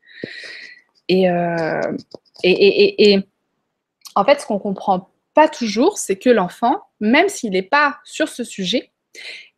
Et, 1.09 1.27
et, 2.43 3.19
en 4.17 4.25
fait, 4.25 4.41
ce 4.41 4.47
qu'on 4.47 4.59
comprend 4.59 5.11
pas 5.35 5.49
toujours, 5.49 5.99
c'est 5.99 6.17
que 6.17 6.31
l'enfant, 6.31 6.83
même 7.01 7.29
s'il 7.29 7.53
n'est 7.53 7.63
pas 7.63 7.99
sur 8.05 8.29
ce 8.29 8.43
sujet, 8.43 8.91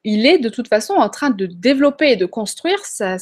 il 0.09 0.25
est 0.25 0.39
de 0.39 0.49
toute 0.49 0.69
façon 0.69 0.95
en 0.95 1.09
train 1.09 1.31
de 1.31 1.47
développer 1.47 2.13
et 2.13 2.17
de 2.17 2.27
construire 2.27 2.79
sa, 2.85 3.19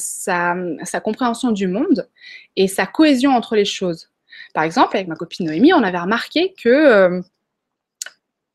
compréhension 1.03 1.51
du 1.51 1.67
monde 1.67 2.07
et 2.55 2.67
sa 2.67 2.85
cohésion 2.85 3.31
entre 3.31 3.55
les 3.55 3.65
choses. 3.65 4.11
Par 4.53 4.63
exemple, 4.63 4.95
avec 4.95 5.07
ma 5.07 5.15
copine 5.15 5.47
Noémie, 5.47 5.73
on 5.73 5.81
avait 5.81 5.97
remarqué 5.97 6.53
que, 6.61 6.69
euh, 6.69 7.21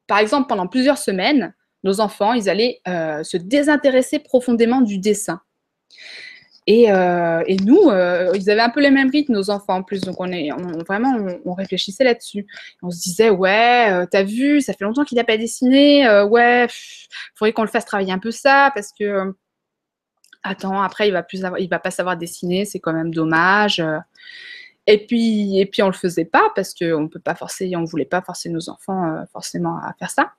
par 0.07 0.19
exemple, 0.19 0.47
pendant 0.49 0.69
plusieurs 0.69 0.97
semaines, 0.97 1.53
nos 1.83 1.99
enfants, 1.99 2.33
ils 2.33 2.49
allaient 2.49 2.81
euh, 2.87 3.25
se 3.25 3.37
désintéresser 3.37 4.21
profondément 4.21 4.81
du 4.81 4.99
dessin. 4.99 5.40
Euh, 6.68 7.42
et, 7.46 7.57
nous, 7.57 7.90
euh, 7.90 8.33
ils 8.35 8.51
avaient 8.51 8.61
un 8.61 8.70
peu 8.70 8.81
les 8.81 8.90
mêmes 8.90 9.11
rythmes, 9.11 9.33
nos 9.33 9.51
enfants 9.51 9.77
en 9.77 9.83
plus. 9.83 10.03
Donc, 10.03 10.16
on 10.20 10.31
est 10.31 10.51
vraiment, 10.87 11.16
on, 11.44 11.55
réfléchissait 11.55 12.05
là-dessus. 12.05 12.46
On 12.83 12.90
se 12.90 13.01
disait, 13.01 13.31
ouais, 13.31 13.88
euh, 13.90 14.07
t'as 14.11 14.23
vu, 14.23 14.61
ça 14.61 14.73
fait 14.73 14.85
longtemps 14.85 15.05
qu'il 15.05 15.16
n'a 15.16 15.25
pas 15.25 15.37
dessiné. 15.37 16.09
ouais, 16.25 16.66
il 16.66 17.38
faudrait 17.38 17.53
qu'on 17.53 17.62
le 17.62 17.68
fasse 17.68 17.87
travailler 17.87 18.12
un 18.12 18.18
peu 18.18 18.31
ça 18.31 18.70
parce 18.75 18.92
que, 18.92 19.35
attends, 20.42 20.81
après, 20.81 21.09
il 21.09 21.12
va 21.12 21.27
va 21.70 21.79
pas 21.79 21.90
savoir 21.90 22.16
dessiner. 22.16 22.64
C'est 22.64 22.81
quand 22.81 22.92
même 22.92 23.12
dommage. 23.12 23.83
Et 24.87 25.07
puis, 25.07 25.59
et 25.59 25.66
puis, 25.66 25.83
on 25.83 25.87
le 25.87 25.92
faisait 25.92 26.25
pas 26.25 26.53
parce 26.55 26.75
qu'on 26.75 27.09
peut 27.09 27.20
pas 27.20 27.35
forcer, 27.35 27.75
on 27.77 27.85
voulait 27.85 28.05
pas 28.05 28.23
forcer 28.23 28.49
nos 28.49 28.68
enfants 28.68 29.25
forcément 29.33 29.79
à 29.79 29.94
faire 29.99 30.11
ça. 30.11 30.33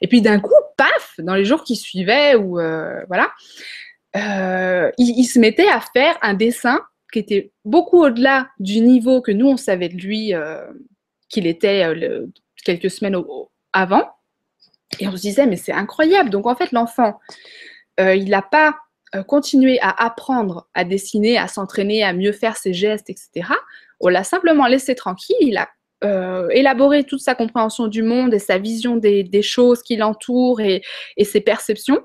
Et 0.00 0.08
puis, 0.08 0.22
d'un 0.22 0.40
coup, 0.40 0.54
paf, 0.76 1.14
dans 1.18 1.34
les 1.34 1.44
jours 1.44 1.64
qui 1.64 1.76
suivaient, 1.76 2.34
ou 2.34 2.56
voilà 3.08 3.28
euh, 4.16 4.90
il, 4.98 5.24
se 5.24 5.38
mettait 5.38 5.68
à 5.68 5.80
faire 5.80 6.16
un 6.22 6.34
dessin 6.34 6.80
qui 7.12 7.18
était 7.18 7.52
beaucoup 7.64 8.02
au-delà 8.02 8.48
du 8.58 8.80
niveau 8.80 9.20
que 9.20 9.32
nous, 9.32 9.48
on 9.48 9.56
savait 9.56 9.88
de 9.88 9.96
lui 9.96 10.34
euh, 10.34 10.66
qu'il 11.28 11.46
était 11.46 11.84
euh, 11.84 12.26
quelques 12.64 12.90
semaines 12.90 13.16
avant. 13.72 14.08
Et 15.00 15.08
on 15.08 15.12
se 15.12 15.22
disait, 15.22 15.46
mais 15.46 15.56
c'est 15.56 15.72
incroyable. 15.72 16.30
Donc 16.30 16.46
en 16.46 16.56
fait, 16.56 16.72
l'enfant, 16.72 17.20
il 17.98 18.30
n'a 18.30 18.42
pas 18.42 18.76
continué 19.26 19.78
à 19.80 19.90
apprendre 19.90 20.68
à 20.72 20.84
dessiner, 20.84 21.36
à 21.36 21.48
s'entraîner, 21.48 22.04
à 22.04 22.12
mieux 22.12 22.32
faire 22.32 22.56
ses 22.56 22.72
gestes, 22.72 23.10
etc. 23.10 23.48
On 24.00 24.08
l'a 24.08 24.24
simplement 24.24 24.66
laissé 24.66 24.94
tranquille. 24.94 25.36
Il 25.40 25.58
a 25.58 25.68
élaboré 26.52 27.04
toute 27.04 27.20
sa 27.20 27.34
compréhension 27.34 27.86
du 27.86 28.02
monde 28.02 28.32
et 28.32 28.38
sa 28.38 28.58
vision 28.58 28.96
des, 28.96 29.42
choses 29.42 29.82
qui 29.82 29.96
l'entourent 29.96 30.60
et, 30.60 30.82
ses 31.22 31.40
perceptions. 31.40 32.00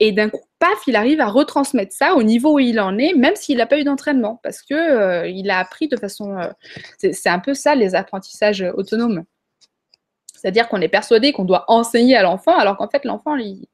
Et 0.00 0.12
d'un 0.12 0.28
coup, 0.28 0.40
paf, 0.58 0.86
il 0.86 0.96
arrive 0.96 1.20
à 1.20 1.28
retransmettre 1.28 1.94
ça 1.94 2.14
au 2.14 2.22
niveau 2.22 2.54
où 2.54 2.58
il 2.58 2.80
en 2.80 2.98
est, 2.98 3.14
même 3.14 3.36
s'il 3.36 3.58
n'a 3.58 3.66
pas 3.66 3.78
eu 3.78 3.84
d'entraînement, 3.84 4.40
parce 4.42 4.62
que 4.62 4.74
euh, 4.74 5.28
il 5.28 5.50
a 5.50 5.58
appris 5.58 5.88
de 5.88 5.96
façon. 5.96 6.36
Euh, 6.38 6.50
c'est 6.98 7.28
un 7.28 7.38
peu 7.38 7.54
ça 7.54 7.74
les 7.74 7.94
apprentissages 7.94 8.64
autonomes. 8.74 9.24
C'est-à-dire 10.34 10.68
qu'on 10.68 10.80
est 10.80 10.88
persuadé 10.88 11.32
qu'on 11.32 11.44
doit 11.44 11.64
enseigner 11.68 12.16
à 12.16 12.22
l'enfant, 12.22 12.56
alors 12.56 12.76
qu'en 12.76 12.88
fait 12.88 13.04
l'enfant, 13.04 13.36
il, 13.36 13.68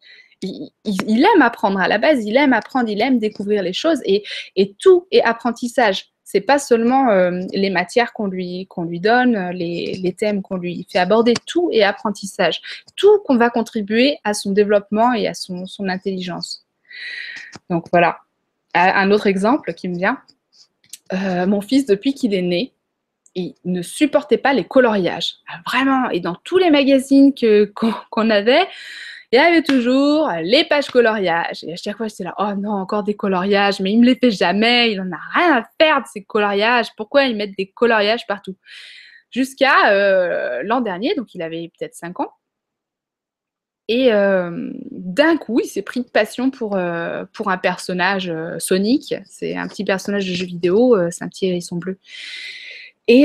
aime 0.45 1.43
apprendre 1.43 1.81
à 1.81 1.89
la 1.89 1.97
base, 1.99 2.25
il 2.27 2.37
aime 2.37 2.53
apprendre, 2.53 2.91
il 2.91 3.01
aime 3.01 3.19
découvrir 3.19 3.63
les 3.63 3.73
choses, 3.73 4.01
et 4.05 4.75
tout 4.79 5.07
est 5.11 5.23
apprentissage 5.23 6.11
c'est 6.31 6.43
pas 6.43 6.59
seulement 6.59 7.09
euh, 7.09 7.41
les 7.55 7.71
matières 7.71 8.13
qu'on 8.13 8.27
lui, 8.27 8.67
qu'on 8.67 8.85
lui 8.85 9.01
donne, 9.01 9.49
les, 9.53 10.15
thèmes 10.19 10.43
qu'on 10.43 10.59
lui 10.59 10.87
fait 10.93 10.99
aborder, 10.99 11.33
tout 11.47 11.71
est 11.73 11.83
apprentissage. 11.83 12.61
Tout 12.97 13.21
qu'on 13.25 13.39
va 13.39 13.49
contribuer 13.49 14.19
à 14.25 14.35
son 14.35 14.51
développement 14.51 15.15
et 15.15 15.27
à 15.27 15.33
son, 15.33 15.65
intelligence. 15.89 16.67
Donc 17.71 17.87
voilà. 17.91 18.19
Un 18.75 19.11
autre 19.11 19.27
exemple 19.27 19.73
qui 19.73 19.89
me 19.89 19.97
vient. 19.97 20.21
Euh, 21.15 21.47
mon 21.47 21.63
fils, 21.63 21.87
depuis 21.87 22.13
qu'il 22.13 22.35
est 22.35 22.43
né, 22.43 22.75
il 23.35 23.55
ne 23.65 23.81
supportait 23.81 24.37
pas 24.37 24.53
les 24.53 24.65
coloriages. 24.65 25.37
Vraiment. 25.65 26.11
Et 26.11 26.21
dans 26.21 26.37
tous 26.45 26.59
les 26.59 26.71
magazines 26.71 27.33
qu'on 27.75 28.29
avait, 28.29 28.67
il 29.31 29.37
y 29.37 29.39
avait 29.39 29.63
toujours 29.63 30.31
les 30.43 30.65
pages 30.65 30.89
coloriages. 30.89 31.63
Et 31.65 31.75
à 31.75 31.77
chaque 31.77 31.99
fois, 31.99 32.09
j'étais 32.09 32.25
là, 32.25 32.35
oh 32.39 32.55
non, 32.57 32.73
encore 32.73 33.03
des 33.03 33.15
coloriages, 33.15 33.81
mais 33.81 33.93
il 33.93 34.01
me 34.01 34.07
les 34.07 34.15
fait 34.15 34.31
jamais, 34.31 34.93
il 34.93 35.01
en 35.01 35.13
a 35.13 35.21
rien 35.35 35.59
à 35.59 35.65
faire 35.79 36.01
de 36.01 36.07
ces 36.11 36.25
coloriages. 36.25 36.89
Pourquoi 36.97 37.25
ils 37.25 37.37
mettent 37.37 37.57
des 37.57 37.71
coloriages 37.71 38.27
partout? 38.27 38.57
Jusqu'à 39.31 39.93
euh, 39.93 40.63
l'an 40.65 40.81
dernier, 40.81 41.15
donc 41.15 41.35
il 41.35 41.43
avait 41.43 41.71
peut-être 41.79 41.95
5 41.95 42.21
ans. 42.21 42.33
Et 43.89 44.13
euh, 44.13 44.71
d'un 44.91 45.37
coup, 45.37 45.61
il 45.61 45.67
s'est 45.67 45.83
pris 45.83 46.01
de 46.01 46.09
passion 46.09 46.51
pour, 46.51 46.77
euh, 46.77 47.25
pour 47.35 47.51
un 47.51 47.59
personnage 47.59 48.33
Sonic. 48.59 49.15
C'est 49.27 49.57
un 49.57 49.69
petit 49.69 49.85
personnage 49.85 50.27
de 50.27 50.35
jeu 50.35 50.47
vidéo, 50.47 50.97
c'est 51.11 51.25
un 51.25 51.29
petit 51.29 51.47
hérisson 51.47 51.77
bleu. 51.77 51.99
Et, 53.09 53.25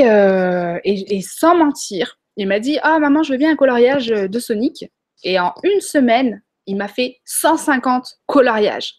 et, 0.85 1.21
sans 1.21 1.55
mentir, 1.55 2.19
il 2.37 2.47
m'a 2.47 2.59
dit 2.59 2.79
Ah, 2.83 2.99
maman, 2.99 3.23
je 3.23 3.31
veux 3.31 3.37
bien 3.37 3.51
un 3.51 3.55
coloriage 3.57 4.07
de 4.07 4.39
Sonic. 4.39 4.85
Et 5.23 5.39
en 5.39 5.53
une 5.63 5.81
semaine, 5.81 6.41
il 6.65 6.77
m'a 6.77 6.87
fait 6.87 7.19
150 7.25 8.19
coloriages. 8.25 8.95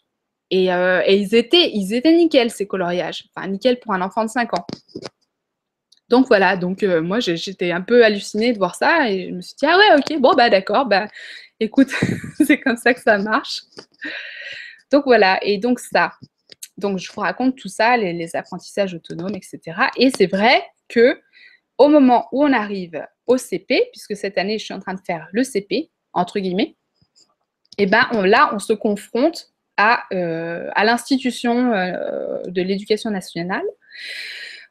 Et, 0.50 0.72
euh, 0.72 1.02
et, 1.06 1.16
ils, 1.16 1.34
étaient, 1.34 1.70
ils 1.72 1.94
étaient 1.94 2.12
nickel, 2.12 2.50
ces 2.50 2.66
coloriages. 2.66 3.24
Enfin, 3.34 3.48
nickel 3.48 3.80
pour 3.80 3.92
un 3.92 4.02
enfant 4.02 4.24
de 4.24 4.30
5 4.30 4.54
ans. 4.58 4.66
Donc 6.10 6.26
voilà, 6.28 6.56
donc 6.56 6.82
euh, 6.82 7.00
moi 7.00 7.18
j'étais 7.18 7.72
un 7.72 7.80
peu 7.80 8.04
hallucinée 8.04 8.52
de 8.52 8.58
voir 8.58 8.74
ça 8.74 9.10
et 9.10 9.28
je 9.28 9.34
me 9.34 9.40
suis 9.40 9.54
dit, 9.58 9.66
ah 9.66 9.78
ouais, 9.78 9.98
ok, 9.98 10.20
bon, 10.20 10.34
bah 10.34 10.50
d'accord, 10.50 10.84
bah 10.84 11.08
écoute, 11.58 11.90
c'est 12.46 12.60
comme 12.60 12.76
ça 12.76 12.92
que 12.92 13.00
ça 13.00 13.16
marche. 13.16 13.62
Donc 14.92 15.04
voilà, 15.06 15.38
et 15.42 15.56
donc 15.58 15.80
ça. 15.80 16.12
Donc 16.76 16.98
je 16.98 17.10
vous 17.10 17.20
raconte 17.20 17.56
tout 17.56 17.68
ça, 17.68 17.96
les, 17.96 18.12
les 18.12 18.36
apprentissages 18.36 18.94
autonomes, 18.94 19.34
etc. 19.34 19.60
Et 19.96 20.10
c'est 20.14 20.26
vrai 20.26 20.62
que 20.88 21.18
au 21.78 21.88
moment 21.88 22.28
où 22.32 22.44
on 22.44 22.52
arrive 22.52 23.04
au 23.26 23.38
CP, 23.38 23.88
puisque 23.90 24.14
cette 24.14 24.36
année 24.36 24.58
je 24.58 24.64
suis 24.66 24.74
en 24.74 24.80
train 24.80 24.94
de 24.94 25.00
faire 25.06 25.26
le 25.32 25.42
CP, 25.42 25.90
entre 26.14 26.38
guillemets, 26.38 26.76
et 27.76 27.84
eh 27.84 27.86
ben 27.86 28.06
là, 28.24 28.50
on 28.54 28.60
se 28.60 28.72
confronte 28.72 29.48
à, 29.76 30.04
euh, 30.12 30.70
l'institution 30.76 31.72
euh, 31.72 32.40
de 32.46 32.62
l'éducation 32.62 33.10
nationale. 33.10 33.64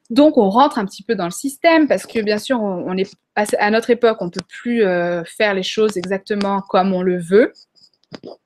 Donc, 0.09 0.37
on 0.37 0.49
rentre 0.49 0.77
un 0.77 0.85
petit 0.85 1.03
peu 1.03 1.15
dans 1.15 1.25
le 1.25 1.31
système 1.31 1.87
parce 1.87 2.05
que, 2.05 2.19
bien 2.19 2.37
sûr, 2.37 2.61
on, 2.61 2.95
à 3.35 3.71
notre 3.71 3.89
époque, 3.89 4.17
on 4.21 4.25
ne 4.25 4.29
peut 4.29 4.45
plus 4.47 4.83
euh, 4.83 5.23
faire 5.25 5.53
les 5.53 5.63
choses 5.63 5.97
exactement 5.97 6.61
comme 6.61 6.93
on 6.93 7.01
le 7.01 7.19
veut, 7.19 7.51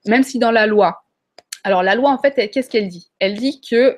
même 0.08 0.24
si 0.24 0.40
dans 0.40 0.52
la 0.52 0.66
loi. 0.66 1.04
Alors, 1.64 1.84
la 1.84 1.96
loi, 1.96 2.12
en 2.12 2.18
fait, 2.18 2.50
qu'est-ce 2.50 2.70
qu'elle 2.70 2.88
dit? 2.88 3.12
Elle 3.20 3.36
dit 3.36 3.60
que 3.60 3.98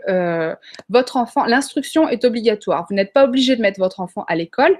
votre 0.90 1.18
enfant, 1.18 1.46
l'instruction 1.46 2.10
est 2.10 2.26
obligatoire. 2.26 2.86
Vous 2.90 2.96
n'êtes 2.96 3.14
pas 3.14 3.26
obligé 3.26 3.56
de 3.56 3.62
mettre 3.62 3.80
votre 3.80 4.00
enfant 4.00 4.26
à 4.28 4.36
l'école. 4.36 4.76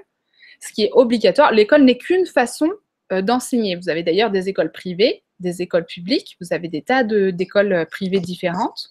Ce 0.60 0.72
qui 0.72 0.82
est 0.82 0.90
obligatoire, 0.92 1.52
l'école 1.52 1.84
n'est 1.84 1.96
qu'une 1.96 2.26
façon 2.26 2.68
d'enseigner. 3.10 3.76
Vous 3.76 3.88
avez 3.88 4.02
d'ailleurs 4.02 4.30
des 4.30 4.48
écoles 4.48 4.72
privées, 4.72 5.24
des 5.40 5.62
écoles 5.62 5.86
publiques, 5.86 6.36
vous 6.40 6.48
avez 6.52 6.68
des 6.68 6.82
tas 6.82 7.02
d'écoles 7.02 7.72
euh, 7.72 7.84
privées 7.84 8.20
différentes. 8.20 8.90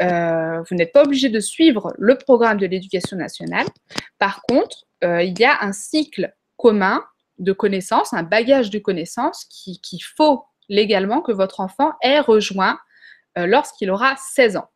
Euh, 0.00 0.62
vous 0.68 0.74
n'êtes 0.74 0.92
pas 0.92 1.04
obligé 1.04 1.28
de 1.28 1.40
suivre 1.40 1.94
le 1.98 2.16
programme 2.16 2.58
de 2.58 2.66
l'éducation 2.66 3.16
nationale. 3.16 3.66
Par 4.18 4.42
contre, 4.42 4.84
il 5.02 5.38
y 5.38 5.44
a 5.44 5.62
un 5.62 5.72
cycle 5.72 6.34
commun 6.56 7.04
de 7.38 7.52
connaissances, 7.52 8.12
un 8.12 8.22
bagage 8.22 8.70
de 8.70 8.78
connaissances 8.78 9.44
qu'il 9.44 10.02
faut 10.02 10.42
légalement 10.68 11.20
que 11.20 11.32
votre 11.32 11.60
enfant 11.60 11.92
ait 12.02 12.18
rejoint 12.18 12.78
lorsqu'il 13.36 13.90
aura 13.90 14.16
16 14.16 14.56
ans. 14.56 14.68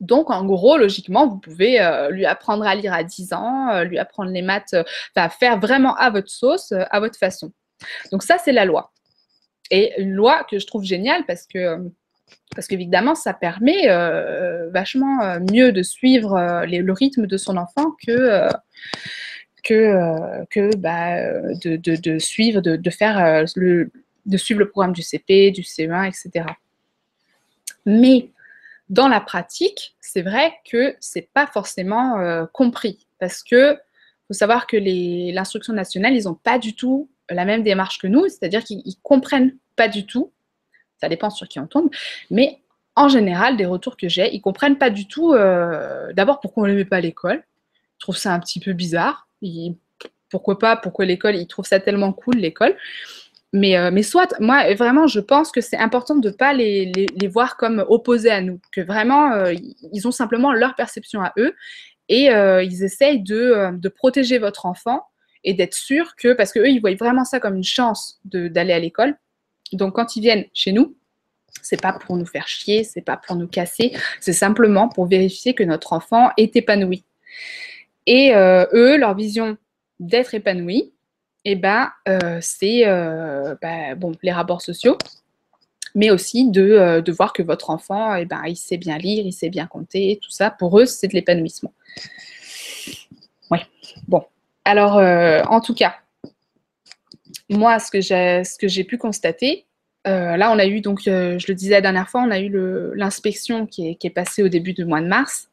Donc, 0.00 0.30
en 0.30 0.44
gros, 0.44 0.78
logiquement, 0.78 1.26
vous 1.28 1.38
pouvez 1.38 1.78
lui 2.10 2.24
apprendre 2.26 2.64
à 2.66 2.74
lire 2.74 2.92
à 2.92 3.04
10 3.04 3.32
ans, 3.32 3.82
lui 3.84 3.98
apprendre 3.98 4.30
les 4.30 4.42
maths, 4.42 4.74
enfin, 5.14 5.28
faire 5.28 5.58
vraiment 5.60 5.94
à 5.96 6.10
votre 6.10 6.30
sauce, 6.30 6.72
à 6.72 7.00
votre 7.00 7.18
façon. 7.18 7.52
Donc, 8.10 8.22
ça, 8.22 8.38
c'est 8.38 8.52
la 8.52 8.64
loi. 8.64 8.92
Et 9.70 9.92
une 10.00 10.12
loi 10.12 10.44
que 10.50 10.58
je 10.58 10.66
trouve 10.66 10.84
géniale 10.84 11.24
parce 11.26 11.46
que, 11.46 11.76
parce 12.54 12.66
qu'évidemment, 12.66 13.14
ça 13.14 13.34
permet 13.34 13.88
vachement 14.72 15.38
mieux 15.52 15.70
de 15.72 15.82
suivre 15.82 16.64
le 16.66 16.92
rythme 16.92 17.26
de 17.26 17.36
son 17.36 17.56
enfant 17.56 17.92
que. 18.06 18.48
que, 19.62 20.46
que 20.48 20.74
bah, 20.76 21.16
de, 21.62 21.76
de, 21.76 22.18
suivre, 22.18 22.62
de, 22.62 22.76
de 22.76 22.90
faire 22.90 23.44
le, 23.54 23.90
de 24.26 24.36
suivre 24.36 24.60
le 24.60 24.68
programme 24.68 24.92
du 24.92 25.02
CP, 25.02 25.50
du 25.50 25.62
CE1, 25.62 26.08
etc. 26.08 26.46
Mais 27.86 28.30
dans 28.90 29.08
la 29.08 29.20
pratique, 29.20 29.96
c'est 30.00 30.22
vrai 30.22 30.52
que 30.70 30.96
c'est 31.00 31.30
pas 31.32 31.46
forcément 31.46 32.18
euh, 32.18 32.44
compris 32.52 33.06
parce 33.18 33.42
que 33.42 33.78
faut 34.28 34.34
savoir 34.34 34.66
que 34.66 34.76
l'instruction 35.32 35.72
nationale, 35.72 36.14
ils 36.14 36.24
n'ont 36.24 36.34
pas 36.34 36.58
du 36.58 36.74
tout 36.74 37.08
la 37.28 37.44
même 37.44 37.62
démarche 37.62 37.98
que 37.98 38.06
nous, 38.06 38.28
c'est-à-dire 38.28 38.62
qu'ils 38.64 38.96
comprennent 39.02 39.56
pas 39.76 39.88
du 39.88 40.06
tout. 40.06 40.32
Ça 41.00 41.08
dépend 41.08 41.30
sur 41.30 41.48
qui 41.48 41.58
on 41.58 41.66
tombe, 41.66 41.90
mais 42.30 42.60
en 42.96 43.08
général, 43.08 43.56
des 43.56 43.66
retours 43.66 43.96
que 43.96 44.08
j'ai, 44.08 44.34
ils 44.34 44.40
comprennent 44.40 44.76
pas 44.76 44.90
du 44.90 45.06
tout. 45.06 45.32
Euh, 45.32 46.12
d'abord, 46.12 46.40
pourquoi 46.40 46.64
on 46.64 46.66
ne 46.66 46.72
les 46.72 46.78
met 46.78 46.84
pas 46.84 46.96
à 46.96 47.00
l'école 47.00 47.42
Ils 47.96 48.00
trouvent 48.00 48.16
ça 48.16 48.34
un 48.34 48.40
petit 48.40 48.60
peu 48.60 48.72
bizarre. 48.72 49.28
pourquoi 50.28 50.58
pas 50.58 50.76
Pourquoi 50.76 51.04
l'école 51.06 51.36
Ils 51.36 51.46
trouvent 51.46 51.66
ça 51.66 51.80
tellement 51.80 52.12
cool 52.12 52.36
l'école. 52.36 52.76
Mais, 53.52 53.76
euh, 53.76 53.90
mais 53.90 54.04
soit, 54.04 54.38
moi, 54.38 54.72
vraiment, 54.74 55.08
je 55.08 55.18
pense 55.18 55.50
que 55.50 55.60
c'est 55.60 55.76
important 55.76 56.14
de 56.14 56.28
ne 56.28 56.34
pas 56.34 56.52
les, 56.52 56.84
les, 56.94 57.06
les, 57.06 57.28
voir 57.28 57.56
comme 57.56 57.84
opposés 57.88 58.30
à 58.30 58.40
nous, 58.40 58.60
que 58.70 58.80
vraiment, 58.80 59.32
euh, 59.32 59.54
ils 59.92 60.06
ont 60.06 60.12
simplement 60.12 60.52
leur 60.52 60.76
perception 60.76 61.20
à 61.20 61.32
eux 61.36 61.54
et 62.08 62.30
euh, 62.30 62.62
ils 62.62 62.84
essayent 62.84 63.22
de, 63.22 63.70
de, 63.76 63.88
protéger 63.88 64.38
votre 64.38 64.66
enfant 64.66 65.02
et 65.42 65.52
d'être 65.52 65.74
sûr 65.74 66.14
que, 66.14 66.32
parce 66.32 66.52
qu'eux, 66.52 66.68
ils 66.68 66.80
voient 66.80 66.94
vraiment 66.94 67.24
ça 67.24 67.40
comme 67.40 67.56
une 67.56 67.64
chance 67.64 68.20
d'aller 68.24 68.72
à 68.72 68.78
l'école. 68.78 69.16
Donc, 69.72 69.96
quand 69.96 70.14
ils 70.14 70.20
viennent 70.20 70.44
chez 70.54 70.70
nous, 70.70 70.96
c'est 71.60 71.80
pas 71.80 71.92
pour 71.92 72.16
nous 72.16 72.26
faire 72.26 72.46
chier, 72.46 72.84
c'est 72.84 73.00
pas 73.00 73.16
pour 73.16 73.34
nous 73.34 73.48
casser, 73.48 73.92
c'est 74.20 74.32
simplement 74.32 74.88
pour 74.88 75.06
vérifier 75.06 75.54
que 75.54 75.64
notre 75.64 75.92
enfant 75.92 76.30
est 76.36 76.54
épanoui. 76.54 77.04
Et 78.06 78.32
eux, 78.32 78.96
leur 78.96 79.14
vision 79.14 79.56
d'être 79.98 80.34
épanoui, 80.34 80.92
eh 81.44 81.56
ben, 81.56 81.90
euh, 82.08 82.38
c'est 82.40 82.84
bah, 83.62 83.94
bon, 83.96 84.12
les 84.22 84.32
rapports 84.32 84.62
sociaux, 84.62 84.98
mais 85.94 86.10
aussi 86.10 86.50
de, 86.50 86.62
euh, 86.62 87.00
de, 87.00 87.12
voir 87.12 87.32
que 87.32 87.42
votre 87.42 87.70
enfant, 87.70 88.14
eh 88.14 88.24
ben, 88.24 88.42
il 88.46 88.56
sait 88.56 88.76
bien 88.76 88.98
lire, 88.98 89.24
il 89.24 89.32
sait 89.32 89.50
bien 89.50 89.66
compter, 89.66 90.18
tout 90.22 90.30
ça. 90.30 90.50
Pour 90.50 90.78
eux, 90.78 90.86
c'est 90.86 91.08
de 91.08 91.14
l'épanouissement. 91.14 91.72
Oui, 93.50 93.58
bon. 94.06 94.24
Alors, 94.64 94.96
en 95.50 95.60
tout 95.60 95.74
cas, 95.74 95.96
moi, 97.48 97.78
ce 97.78 97.90
que 97.90 98.68
j'ai 98.68 98.84
pu 98.84 98.98
constater, 98.98 99.66
là, 100.04 100.52
on 100.52 100.58
a 100.58 100.66
eu, 100.66 100.80
donc, 100.80 101.00
je 101.04 101.46
le 101.46 101.54
disais 101.54 101.72
la 101.72 101.80
dernière 101.80 102.08
fois, 102.08 102.22
on 102.22 102.30
a 102.30 102.38
eu 102.38 102.50
l'inspection 102.94 103.66
qui, 103.66 103.96
qui 103.96 104.06
est, 104.06 104.10
passée 104.10 104.42
au 104.42 104.48
début 104.48 104.74
du 104.74 104.84
mois 104.84 105.00
de 105.00 105.08
mars. 105.08 105.48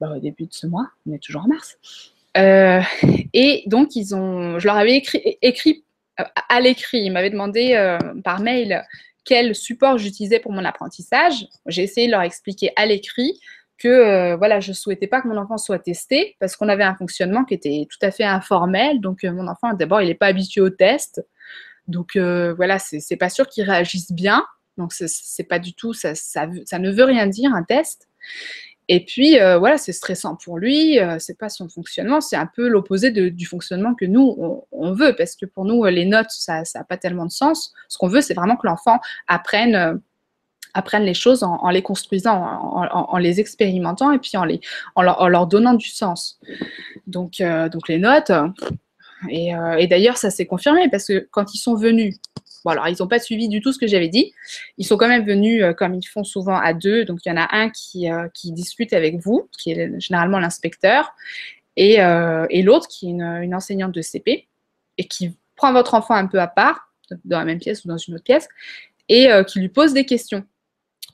Bah, 0.00 0.12
au 0.16 0.18
début 0.18 0.46
de 0.46 0.52
ce 0.52 0.66
mois, 0.66 0.90
on 1.06 1.14
est 1.14 1.22
toujours 1.22 1.44
en 1.44 1.48
mars. 1.48 1.78
Euh, 2.36 2.80
et 3.32 3.62
donc, 3.66 3.96
ils 3.96 4.14
ont, 4.14 4.58
je 4.58 4.66
leur 4.66 4.76
avais 4.76 5.02
écrit, 5.42 5.84
euh, 6.20 6.24
à 6.48 6.60
l'écrit, 6.60 7.02
ils 7.02 7.10
m'avaient 7.10 7.30
demandé 7.30 7.74
euh, 7.74 7.98
par 8.22 8.40
mail 8.40 8.82
quel 9.24 9.54
support 9.54 9.98
j'utilisais 9.98 10.40
pour 10.40 10.52
mon 10.52 10.64
apprentissage. 10.64 11.46
J'ai 11.66 11.82
essayé 11.82 12.06
de 12.06 12.12
leur 12.12 12.22
expliquer 12.22 12.72
à 12.76 12.86
l'écrit 12.86 13.38
que 13.78 14.36
voilà, 14.36 14.60
je 14.60 14.72
souhaitais 14.72 15.08
pas 15.08 15.20
que 15.20 15.28
mon 15.28 15.36
enfant 15.36 15.58
soit 15.58 15.80
testé 15.80 16.36
parce 16.38 16.56
qu'on 16.56 16.68
avait 16.68 16.84
un 16.84 16.94
fonctionnement 16.94 17.44
qui 17.44 17.54
était 17.54 17.86
tout 17.90 18.04
à 18.04 18.12
fait 18.12 18.24
informel. 18.24 19.00
Donc 19.00 19.24
mon 19.24 19.48
enfant, 19.48 19.74
d'abord, 19.74 20.02
il 20.02 20.08
n'est 20.08 20.14
pas 20.14 20.26
habitué 20.26 20.60
au 20.60 20.70
test. 20.70 21.24
Donc 21.88 22.16
voilà, 22.16 22.78
c'est 22.78 23.16
pas 23.16 23.28
sûr 23.28 23.48
qu'il 23.48 23.64
réagisse 23.64 24.12
bien. 24.12 24.44
Donc 24.76 24.92
c'est 24.92 25.44
pas 25.44 25.58
du 25.58 25.74
tout, 25.74 25.92
ça, 25.92 26.12
ne 26.46 26.90
veut 26.90 27.04
rien 27.04 27.26
dire 27.26 27.52
un 27.54 27.62
test. 27.62 28.08
Et 28.88 29.04
puis, 29.04 29.38
voilà, 29.38 29.78
c'est 29.78 29.92
stressant 29.92 30.36
pour 30.36 30.58
lui, 30.58 30.98
c'est 31.18 31.38
pas 31.38 31.48
son 31.48 31.68
fonctionnement, 31.68 32.20
c'est 32.20 32.36
un 32.36 32.46
peu 32.46 32.68
l'opposé 32.68 33.10
du 33.10 33.46
fonctionnement 33.46 33.94
que 33.94 34.04
nous, 34.04 34.36
on, 34.72 34.92
veut, 34.92 35.14
parce 35.16 35.36
que 35.36 35.46
pour 35.46 35.64
nous, 35.64 35.84
les 35.84 36.04
notes, 36.04 36.30
ça 36.30 36.62
n'a 36.74 36.84
pas 36.84 36.96
tellement 36.96 37.24
de 37.24 37.30
sens. 37.30 37.72
Ce 37.88 37.96
qu'on 37.96 38.08
veut, 38.08 38.20
c'est 38.20 38.34
vraiment 38.34 38.56
que 38.56 38.66
l'enfant 38.66 38.98
apprenne 39.28 40.00
apprennent 40.74 41.04
les 41.04 41.14
choses 41.14 41.42
en, 41.42 41.68
les 41.70 41.82
construisant, 41.82 42.40
en, 42.42 43.18
les 43.18 43.40
expérimentant 43.40 44.12
et 44.12 44.18
puis 44.18 44.32
en, 44.36 45.02
leur, 45.02 45.46
donnant 45.46 45.74
du 45.74 45.88
sens. 45.88 46.38
Donc, 47.06 47.40
euh, 47.40 47.68
les 47.88 47.98
notes, 47.98 48.30
euh, 48.30 48.48
et, 49.28 49.86
d'ailleurs 49.86 50.16
ça 50.16 50.30
s'est 50.30 50.46
confirmé 50.46 50.88
parce 50.88 51.06
que 51.06 51.28
quand 51.30 51.54
ils 51.54 51.58
sont 51.58 51.74
venus, 51.74 52.16
bon 52.64 52.70
alors 52.72 52.88
ils 52.88 52.96
n'ont 53.00 53.08
pas 53.08 53.18
suivi 53.18 53.48
du 53.48 53.60
tout 53.60 53.72
ce 53.72 53.78
que 53.78 53.86
j'avais 53.86 54.08
dit, 54.08 54.32
ils 54.78 54.86
sont 54.86 54.96
quand 54.96 55.08
même 55.08 55.24
venus 55.24 55.62
euh, 55.62 55.72
comme 55.72 55.94
ils 55.94 56.06
font 56.06 56.24
souvent 56.24 56.56
à 56.56 56.74
deux, 56.74 57.04
donc 57.04 57.20
il 57.24 57.28
y 57.28 57.32
en 57.32 57.36
a 57.36 57.48
un 57.52 57.70
qui, 57.70 58.08
qui 58.34 58.52
discute 58.52 58.92
avec 58.92 59.16
vous, 59.16 59.48
qui 59.58 59.72
est 59.72 60.00
généralement 60.00 60.38
l'inspecteur, 60.38 61.14
et, 61.76 61.94
et 61.94 62.62
l'autre 62.62 62.86
qui 62.88 63.06
est 63.06 63.10
une, 63.10 63.54
enseignante 63.54 63.92
de 63.92 64.02
CP, 64.02 64.46
et 64.98 65.04
qui 65.04 65.36
prend 65.56 65.72
votre 65.72 65.94
enfant 65.94 66.14
un 66.14 66.26
peu 66.26 66.40
à 66.40 66.46
part, 66.46 66.92
dans 67.24 67.38
la 67.38 67.44
même 67.44 67.58
pièce 67.58 67.84
ou 67.84 67.88
dans 67.88 67.96
une 67.96 68.14
autre 68.14 68.24
pièce, 68.24 68.48
et 69.08 69.28
qui 69.46 69.60
lui 69.60 69.68
pose 69.68 69.94
des 69.94 70.04
questions 70.04 70.44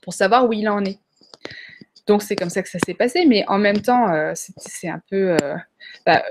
pour 0.02 0.14
savoir 0.14 0.48
où 0.48 0.52
il 0.52 0.68
en 0.68 0.84
est. 0.84 0.98
Donc 2.08 2.22
c'est 2.22 2.34
comme 2.34 2.48
ça 2.48 2.62
que 2.62 2.68
ça 2.70 2.78
s'est 2.84 2.94
passé, 2.94 3.26
mais 3.26 3.44
en 3.48 3.58
même 3.58 3.82
temps, 3.82 4.10
euh, 4.12 4.32
c'est 4.34 4.88
un 4.88 5.00
peu... 5.10 5.36
Euh, 5.42 5.56
bah, 6.06 6.24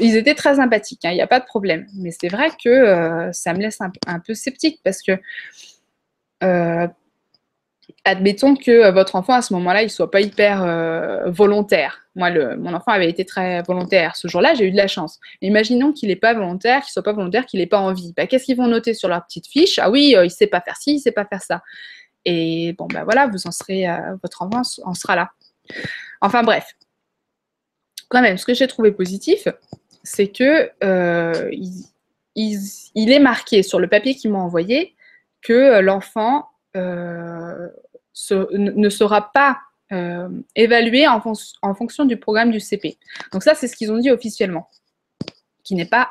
ils 0.00 0.16
étaient 0.16 0.34
très 0.34 0.56
sympathiques, 0.56 1.04
hein, 1.04 1.10
il 1.10 1.16
n'y 1.16 1.22
a 1.22 1.26
pas 1.26 1.40
de 1.40 1.44
problème. 1.44 1.86
Mais 1.96 2.10
c'est 2.10 2.28
vrai 2.28 2.50
que 2.62 2.68
euh, 2.68 3.32
ça 3.32 3.52
me 3.52 3.60
laisse 3.60 3.78
un, 3.80 4.18
peu 4.20 4.34
sceptique 4.34 4.80
parce 4.84 5.02
que, 5.02 5.12
admettons 8.04 8.54
que 8.54 8.90
votre 8.90 9.16
enfant 9.16 9.34
à 9.34 9.42
ce 9.42 9.54
moment-là, 9.54 9.82
il 9.82 9.86
ne 9.86 9.90
soit 9.90 10.10
pas 10.10 10.20
hyper 10.20 10.64
volontaire. 11.30 12.02
Moi, 12.16 12.30
le, 12.30 12.56
mon 12.56 12.74
enfant 12.74 12.92
avait 12.92 13.08
été 13.08 13.24
très 13.24 13.62
volontaire. 13.62 14.14
Ce 14.14 14.28
jour-là, 14.28 14.54
j'ai 14.54 14.66
eu 14.66 14.70
de 14.70 14.76
la 14.76 14.88
chance. 14.88 15.18
imaginons 15.40 15.92
qu'il 15.92 16.10
n'est 16.10 16.16
pas 16.16 16.34
volontaire, 16.34 16.80
qu'il 16.80 16.90
ne 16.90 16.92
soit 16.92 17.02
pas 17.02 17.12
volontaire, 17.12 17.46
qu'il 17.46 17.60
n'ait 17.60 17.66
pas 17.66 17.80
envie. 17.80 18.12
Bah, 18.14 18.26
Qu'est-ce 18.26 18.44
qu'ils 18.44 18.56
vont 18.56 18.68
noter 18.68 18.94
sur 18.94 19.08
leur 19.08 19.24
petite 19.24 19.46
fiche? 19.46 19.78
Ah 19.78 19.90
oui, 19.90 20.14
il 20.16 20.22
ne 20.22 20.28
sait 20.28 20.46
pas 20.46 20.60
faire 20.60 20.76
ci, 20.76 20.92
il 20.92 20.96
ne 20.96 21.00
sait 21.00 21.12
pas 21.12 21.24
faire 21.24 21.42
ça. 21.42 21.62
Et 22.24 22.74
bon, 22.78 22.86
ben 22.86 23.04
voilà, 23.04 23.26
vous 23.26 23.46
en 23.46 23.50
serez, 23.50 23.88
euh, 23.88 24.16
votre 24.22 24.42
enfant 24.42 24.62
en 24.84 24.94
sera 24.94 25.16
là. 25.16 25.30
Enfin 26.20 26.42
bref, 26.42 26.74
quand 28.14 28.22
même, 28.22 28.38
ce 28.38 28.46
que 28.46 28.54
j'ai 28.54 28.68
trouvé 28.68 28.92
positif, 28.92 29.48
c'est 30.04 30.28
que 30.28 30.70
euh, 30.84 31.50
il, 32.36 33.12
est 33.12 33.18
marqué 33.18 33.64
sur 33.64 33.80
le 33.80 33.88
papier 33.88 34.14
qu'ils 34.14 34.30
m'ont 34.30 34.38
envoyé 34.38 34.94
que 35.42 35.52
euh, 35.52 35.82
l'enfant 35.82 36.48
ne 36.76 38.88
sera 38.88 39.32
pas 39.32 39.58
évalué 40.54 41.08
en, 41.08 41.22
en, 41.62 41.74
fonction 41.74 42.04
du 42.04 42.16
programme 42.16 42.50
du 42.50 42.60
CP. 42.60 42.96
Donc 43.32 43.42
ça, 43.42 43.54
c'est 43.54 43.68
ce 43.68 43.76
qu'ils 43.76 43.92
ont 43.92 43.98
dit 43.98 44.10
officiellement, 44.10 44.68
qui 45.62 45.74
n'est 45.74 45.86
pas 45.86 46.10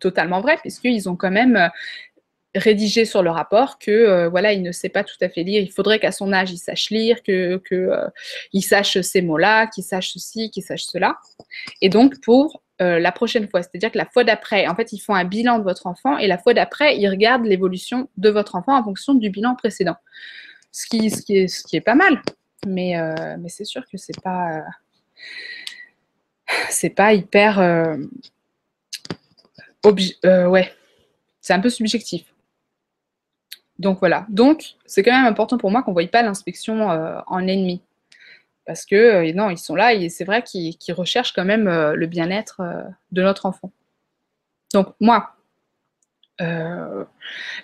totalement 0.00 0.40
vrai, 0.40 0.56
puisqu'ils 0.56 1.08
ont 1.08 1.16
quand 1.16 1.30
même 1.30 1.70
rédigé 2.54 3.04
sur 3.04 3.22
le 3.22 3.30
rapport 3.30 3.78
que 3.78 3.90
euh, 3.90 4.28
voilà, 4.28 4.52
il 4.52 4.62
ne 4.62 4.72
sait 4.72 4.88
pas 4.88 5.04
tout 5.04 5.16
à 5.20 5.28
fait 5.28 5.42
lire. 5.42 5.62
Il 5.62 5.70
faudrait 5.70 5.98
qu'à 5.98 6.12
son 6.12 6.32
âge, 6.32 6.50
il 6.50 6.58
sache 6.58 6.90
lire, 6.90 7.22
que, 7.22 7.56
que 7.58 7.74
euh, 7.74 8.08
il 8.52 8.62
sache 8.62 9.00
ces 9.00 9.22
mots-là, 9.22 9.66
qu'il 9.68 9.84
sache 9.84 10.12
ceci, 10.12 10.50
qu'il 10.50 10.62
sache 10.62 10.82
cela. 10.82 11.16
Et 11.80 11.88
donc 11.88 12.20
pour 12.20 12.62
euh, 12.80 12.98
la 12.98 13.12
prochaine 13.12 13.48
fois, 13.48 13.62
c'est-à-dire 13.62 13.90
que 13.90 13.98
la 13.98 14.06
fois 14.06 14.24
d'après, 14.24 14.66
en 14.66 14.74
fait, 14.74 14.92
ils 14.92 14.98
font 14.98 15.14
un 15.14 15.24
bilan 15.24 15.58
de 15.58 15.64
votre 15.64 15.86
enfant 15.86 16.18
et 16.18 16.26
la 16.26 16.36
fois 16.36 16.52
d'après, 16.52 16.98
ils 16.98 17.08
regardent 17.08 17.46
l'évolution 17.46 18.08
de 18.18 18.28
votre 18.28 18.54
enfant 18.54 18.76
en 18.76 18.84
fonction 18.84 19.14
du 19.14 19.30
bilan 19.30 19.54
précédent. 19.54 19.96
Ce 20.72 20.86
qui, 20.86 21.10
ce 21.10 21.22
qui, 21.22 21.38
est, 21.38 21.48
ce 21.48 21.62
qui 21.62 21.76
est 21.76 21.82
pas 21.82 21.94
mal, 21.94 22.22
mais, 22.66 22.94
mais 23.38 23.50
c'est 23.50 23.66
sûr 23.66 23.82
que 23.90 23.98
c'est 23.98 24.18
pas 24.22 24.62
c'est 26.70 26.90
pas 26.90 27.12
hyper 27.12 27.58
ouais, 29.84 30.72
c'est 31.42 31.52
un 31.52 31.60
peu 31.60 31.68
subjectif. 31.68 32.31
Donc 33.82 33.98
voilà. 33.98 34.24
Donc 34.28 34.74
c'est 34.86 35.02
quand 35.02 35.10
même 35.10 35.26
important 35.26 35.58
pour 35.58 35.72
moi 35.72 35.82
qu'on 35.82 35.90
ne 35.90 35.94
voie 35.94 36.06
pas 36.06 36.22
l'inspection 36.22 36.92
euh, 36.92 37.18
en 37.26 37.46
ennemi. 37.48 37.82
Parce 38.64 38.86
que 38.86 38.94
euh, 38.94 39.32
non, 39.32 39.50
ils 39.50 39.58
sont 39.58 39.74
là 39.74 39.92
et 39.92 40.08
c'est 40.08 40.24
vrai 40.24 40.42
qu'ils 40.44 40.76
recherchent 40.90 41.32
quand 41.32 41.44
même 41.44 41.66
euh, 41.66 41.94
le 41.94 42.06
bien-être 42.06 42.62
de 43.10 43.22
notre 43.22 43.44
enfant. 43.44 43.72
Donc 44.72 44.94
moi, 45.00 45.34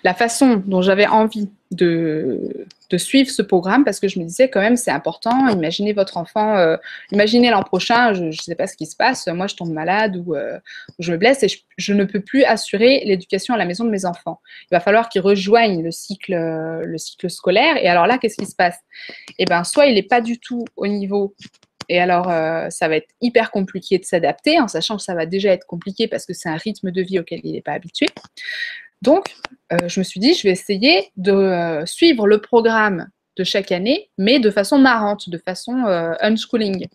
la 0.03 0.13
façon 0.13 0.61
dont 0.65 0.81
j'avais 0.81 1.07
envie 1.07 1.49
de, 1.71 2.65
suivre 2.97 3.29
ce 3.29 3.41
programme 3.43 3.85
parce 3.85 3.99
que 3.99 4.07
je 4.07 4.19
me 4.19 4.25
disais 4.25 4.49
quand 4.49 4.59
même 4.59 4.75
c'est 4.75 4.91
important. 4.91 5.47
Imaginez 5.49 5.93
votre 5.93 6.17
enfant, 6.17 6.57
euh, 6.57 6.77
imaginez 7.11 7.51
l'an 7.51 7.61
prochain, 7.63 8.13
je 8.13 8.23
ne 8.25 8.31
sais 8.31 8.55
pas 8.55 8.65
ce 8.65 8.75
qui 8.75 8.87
se 8.87 8.95
passe, 8.95 9.27
moi 9.27 9.47
je 9.47 9.55
tombe 9.55 9.71
malade 9.71 10.21
ou 10.25 10.35
euh, 10.35 10.57
je 10.97 11.11
me 11.11 11.17
blesse 11.17 11.43
et 11.43 11.47
je, 11.77 11.93
ne 11.93 12.03
peux 12.03 12.21
plus 12.21 12.43
assurer 12.43 13.03
l'éducation 13.05 13.53
à 13.53 13.57
la 13.57 13.65
maison 13.65 13.83
de 13.83 13.91
mes 13.91 14.05
enfants. 14.05 14.41
Il 14.71 14.75
va 14.75 14.79
falloir 14.79 15.09
qu'ils 15.09 15.21
rejoignent 15.21 15.83
le 15.83 15.91
cycle, 15.91 16.33
le 16.33 16.97
cycle 16.97 17.29
scolaire 17.29 17.77
et 17.77 17.87
alors 17.87 18.07
là 18.07 18.17
qu'est-ce 18.17 18.37
qui 18.37 18.47
se 18.47 18.55
passe? 18.55 18.79
Eh 19.37 19.45
bien 19.45 19.63
soit 19.63 19.85
il 19.85 19.95
n'est 19.95 20.03
pas 20.03 20.21
du 20.21 20.39
tout 20.39 20.65
au 20.75 20.87
niveau 20.87 21.35
et 21.89 21.99
alors, 21.99 22.29
euh, 22.29 22.69
ça 22.69 22.87
va 22.87 22.97
être 22.97 23.09
hyper 23.19 23.49
compliqué 23.49 23.97
de 23.97 24.05
s'adapter, 24.05 24.59
en 24.59 24.67
sachant 24.67 24.97
que 24.97 25.03
ça 25.03 25.15
va 25.15 25.25
déjà 25.25 25.51
être 25.51 25.65
compliqué 25.65 26.07
parce 26.07 26.25
que 26.25 26.33
c'est 26.33 26.47
un 26.47 26.55
rythme 26.55 26.91
de 26.91 27.01
vie 27.01 27.19
auquel 27.19 27.41
il 27.43 27.53
n'est 27.53 27.61
pas 27.61 27.73
habitué. 27.73 28.05
Donc, 29.01 29.35
euh, 29.73 29.77
je 29.87 29.99
me 29.99 30.03
suis 30.03 30.19
dit, 30.19 30.35
je 30.35 30.43
vais 30.43 30.51
essayer 30.51 31.09
de 31.17 31.31
euh, 31.31 31.85
suivre 31.87 32.27
le 32.27 32.39
programme 32.39 33.09
de 33.37 33.43
chaque 33.43 33.71
année, 33.71 34.09
mais 34.19 34.39
de 34.39 34.51
façon 34.51 34.77
marrante, 34.77 35.29
de 35.29 35.37
façon 35.37 35.85
unschooling. 36.19 36.87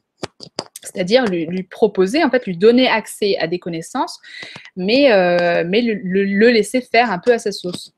C'est-à-dire 0.82 1.24
lui, 1.24 1.62
proposer, 1.62 2.22
en 2.22 2.30
fait, 2.30 2.46
lui 2.46 2.56
donner 2.56 2.86
accès 2.86 3.36
à 3.38 3.46
des 3.46 3.58
connaissances, 3.58 4.20
mais 4.76 5.08
le, 5.08 6.50
laisser 6.50 6.82
faire 6.82 7.10
un 7.10 7.18
peu 7.18 7.32
à 7.32 7.38
sa 7.38 7.50
sauce. 7.50 7.94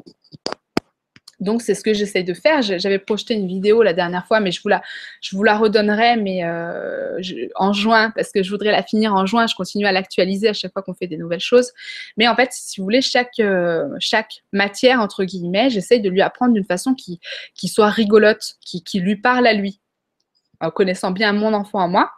Donc, 1.39 1.61
c'est 1.61 1.75
ce 1.75 1.83
que 1.83 1.93
j'essaye 1.93 2.25
de 2.25 2.33
faire. 2.33 2.63
J'avais 2.63 2.99
projeté 2.99 3.35
une 3.35 3.47
vidéo 3.47 3.83
la 3.83 3.93
dernière 3.93 4.27
fois, 4.27 4.41
mais 4.41 4.51
je 4.51 4.63
vous 4.63 4.69
la, 4.69 4.83
je 5.21 5.37
vous 5.37 5.43
la 5.43 5.59
redonnerai 5.59 6.17
mais, 6.17 6.45
euh, 6.45 7.19
en 7.57 7.73
juin, 7.73 8.11
parce 8.17 8.33
que 8.33 8.43
je 8.43 8.51
voudrais 8.51 8.73
la 8.73 8.83
finir 8.83 9.15
en 9.15 9.27
juin. 9.27 9.47
Je 9.47 9.55
continue 9.55 9.87
à 9.87 9.93
l'actualiser 9.93 10.49
à 10.49 10.53
chaque 10.55 10.73
fois 10.73 10.83
qu'on 10.83 10.95
fait 10.95 11.07
des 11.07 11.19
nouvelles 11.19 11.41
choses. 11.41 11.73
Mais 12.17 12.27
en 12.27 12.35
fait, 12.35 12.51
si 12.53 12.81
vous 12.81 12.85
voulez, 12.85 13.03
chaque, 13.03 13.39
euh, 13.41 13.87
chaque 13.99 14.45
matière, 14.53 15.01
entre 15.01 15.25
guillemets, 15.25 15.69
j'essaye 15.69 16.01
de 16.01 16.09
lui 16.09 16.23
apprendre 16.23 16.55
d'une 16.55 16.65
façon 16.65 16.95
qui, 16.95 17.21
qui 17.55 17.69
soit 17.69 17.91
rigolote, 17.91 18.55
qui, 18.61 18.83
qui 18.83 19.01
lui 19.01 19.17
parle 19.17 19.47
à 19.47 19.53
lui, 19.53 19.81
en 20.61 20.71
connaissant 20.71 21.11
bien 21.11 21.33
mon 21.33 21.53
enfant 21.53 21.81
à 21.81 21.89
moi. 21.89 22.11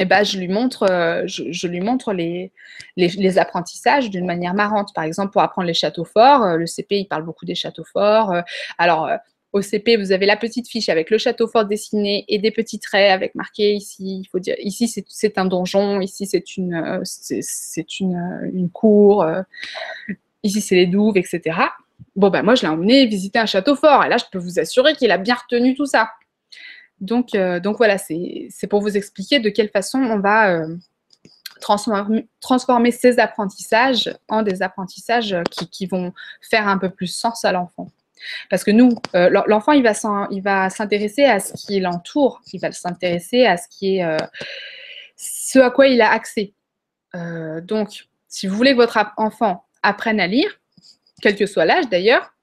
Eh 0.00 0.04
ben, 0.04 0.22
je 0.22 0.38
lui 0.38 0.46
montre, 0.46 0.84
euh, 0.88 1.24
je, 1.26 1.66
lui 1.66 1.80
montre 1.80 2.12
les, 2.12 2.52
les, 2.96 3.38
apprentissages 3.38 4.10
d'une 4.10 4.26
manière 4.26 4.54
marrante. 4.54 4.94
Par 4.94 5.02
exemple, 5.02 5.32
pour 5.32 5.42
apprendre 5.42 5.66
les 5.66 5.74
châteaux 5.74 6.04
forts, 6.04 6.44
euh, 6.44 6.56
le 6.56 6.66
CP, 6.66 7.00
il 7.00 7.06
parle 7.06 7.24
beaucoup 7.24 7.44
des 7.44 7.56
châteaux 7.56 7.84
forts. 7.84 8.30
Euh, 8.30 8.42
alors, 8.78 9.10
au 9.52 9.60
CP, 9.60 9.96
vous 9.96 10.12
avez 10.12 10.26
la 10.26 10.36
petite 10.36 10.68
fiche 10.68 10.88
avec 10.88 11.10
le 11.10 11.18
château 11.18 11.48
fort 11.48 11.64
dessiné 11.64 12.24
et 12.28 12.38
des 12.38 12.52
petits 12.52 12.78
traits 12.78 13.10
avec 13.10 13.34
marqué 13.34 13.72
ici, 13.72 14.20
il 14.20 14.28
faut 14.30 14.38
dire, 14.38 14.54
ici 14.60 14.86
c'est 15.08 15.38
un 15.38 15.46
donjon, 15.46 16.00
ici 16.00 16.26
c'est 16.26 16.56
une, 16.56 17.00
c'est 17.02 17.98
une, 17.98 18.50
une, 18.52 18.68
cour, 18.68 19.26
ici 20.42 20.60
c'est 20.60 20.74
les 20.74 20.86
douves, 20.86 21.16
etc. 21.16 21.58
Bon, 22.14 22.28
ben 22.28 22.42
moi, 22.42 22.54
je 22.56 22.62
l'ai 22.62 22.68
emmené 22.68 23.06
visiter 23.06 23.38
un 23.38 23.46
château 23.46 23.74
fort 23.74 24.04
et 24.04 24.08
là, 24.10 24.18
je 24.18 24.24
peux 24.30 24.38
vous 24.38 24.58
assurer 24.58 24.94
qu'il 24.94 25.10
a 25.10 25.18
bien 25.18 25.34
retenu 25.34 25.74
tout 25.74 25.86
ça. 25.86 26.10
Donc, 27.00 27.34
euh, 27.34 27.60
donc 27.60 27.76
voilà, 27.78 27.96
c'est 27.98 28.66
pour 28.68 28.80
vous 28.80 28.96
expliquer 28.96 29.38
de 29.38 29.50
quelle 29.50 29.70
façon 29.70 29.98
on 29.98 30.18
va 30.18 30.50
euh, 30.52 30.76
transformer, 31.60 32.90
ces 32.90 33.18
apprentissages 33.18 34.14
en 34.28 34.42
des 34.42 34.62
apprentissages 34.62 35.36
qui, 35.70 35.86
vont 35.86 36.12
faire 36.40 36.66
un 36.66 36.78
peu 36.78 36.90
plus 36.90 37.08
sens 37.08 37.44
à 37.44 37.52
l'enfant. 37.52 37.90
Parce 38.50 38.64
que 38.64 38.72
nous, 38.72 38.96
euh, 39.14 39.30
l'enfant, 39.46 39.72
il 39.72 39.82
va 39.82 40.70
s'intéresser 40.70 41.24
à 41.24 41.38
ce 41.38 41.52
qui 41.54 41.78
l'entoure, 41.78 42.40
il 42.52 42.60
va 42.60 42.72
s'intéresser 42.72 43.46
à 43.46 43.56
ce 43.56 43.68
qui 43.68 43.98
est 43.98 44.18
ce 45.16 45.58
à 45.58 45.70
quoi 45.70 45.86
il 45.88 46.00
a 46.00 46.10
accès. 46.10 46.52
donc, 47.62 48.08
si 48.28 48.46
vous 48.46 48.56
voulez 48.56 48.72
que 48.72 48.76
votre 48.76 48.98
enfant 49.16 49.64
apprenne 49.82 50.20
à 50.20 50.26
lire, 50.26 50.60
quel 51.22 51.36
que 51.36 51.46
soit 51.46 51.64
l'âge 51.64 51.88
d'ailleurs, 51.88 52.34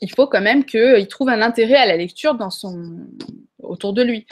il 0.00 0.10
faut 0.10 0.26
quand 0.26 0.40
même 0.40 0.64
qu'il 0.64 1.08
trouve 1.08 1.28
un 1.28 1.42
intérêt 1.42 1.76
à 1.76 1.86
la 1.86 1.96
lecture 1.96 2.34
dans 2.34 2.50
son, 2.50 3.06
autour 3.62 3.92
de 3.92 4.02
lui. 4.02 4.26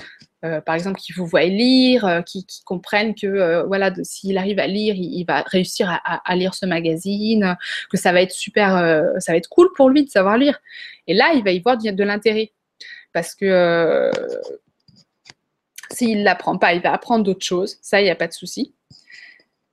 Euh, 0.44 0.60
par 0.60 0.74
exemple, 0.74 1.00
qu'il 1.00 1.14
vous 1.14 1.26
voit 1.26 1.44
lire, 1.44 2.04
euh, 2.04 2.22
qu'il 2.22 2.44
comprenne 2.64 3.14
que 3.14 3.26
euh, 3.26 3.64
voilà, 3.64 3.92
s'il 4.02 4.36
arrive 4.38 4.58
à 4.58 4.66
lire, 4.66 4.94
il, 4.94 5.24
va 5.24 5.42
réussir 5.42 6.00
à, 6.04 6.36
lire 6.36 6.54
ce 6.54 6.66
magazine, 6.66 7.56
que 7.90 7.96
ça 7.96 8.12
va 8.12 8.20
être 8.20 8.32
super, 8.32 8.70
ça 9.18 9.32
va 9.32 9.38
être 9.38 9.48
cool 9.48 9.68
pour 9.74 9.88
lui 9.88 10.04
de 10.04 10.10
savoir 10.10 10.36
lire. 10.36 10.58
Et 11.06 11.14
là, 11.14 11.32
il 11.34 11.42
va 11.42 11.52
y 11.52 11.60
voir 11.60 11.78
de, 11.78 12.04
l'intérêt. 12.04 12.52
Parce 13.12 13.34
que 13.34 14.10
s'il 15.90 16.18
ne 16.18 16.24
l'apprend 16.24 16.58
pas, 16.58 16.74
il 16.74 16.82
va 16.82 16.92
apprendre 16.92 17.24
d'autres 17.24 17.44
choses, 17.44 17.78
ça, 17.80 18.00
il 18.00 18.04
n'y 18.04 18.10
a 18.10 18.16
pas 18.16 18.28
de 18.28 18.34
souci. 18.34 18.74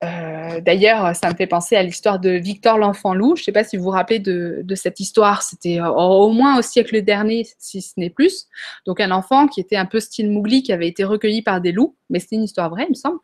Euh, 0.04 0.60
d'ailleurs, 0.62 1.16
ça 1.16 1.30
me 1.30 1.36
fait 1.36 1.47
penser 1.47 1.76
à 1.76 1.84
l'histoire 1.84 2.20
de 2.20 2.32
Victor 2.32 2.78
l'enfant 2.78 3.14
loup. 3.14 3.36
Je 3.36 3.41
ne 3.41 3.45
sais 3.45 3.51
pas 3.51 3.64
si 3.64 3.78
vous 3.78 3.84
vous 3.84 3.89
rappelez 3.89 4.20
de, 4.20 4.64
cette 4.76 4.99
histoire. 4.99 5.43
C'était 5.43 5.80
euh, 5.80 5.89
au 5.89 6.32
moins 6.32 6.60
au 6.60 6.62
siècle 6.62 7.01
dernier, 7.01 7.47
si 7.60 7.82
ce 7.82 7.93
n'est 7.97 8.10
plus. 8.10 8.47
Donc 8.86 8.99
un 8.99 9.12
enfant 9.12 9.47
qui 9.47 9.62
était 9.62 9.76
un 9.76 9.86
peu 9.86 9.99
style 9.99 10.30
Mowgli, 10.30 10.64
qui 10.64 10.74
avait 10.74 10.88
été 10.88 11.04
recueilli 11.04 11.41
par 11.41 11.62
des 11.62 11.72
loups, 11.72 11.95
mais 12.10 12.20
c'était 12.20 12.36
une 12.36 12.43
histoire 12.43 12.70
vraie, 12.70 12.86
il 12.88 12.89
me 12.89 12.95
semble. 12.95 13.20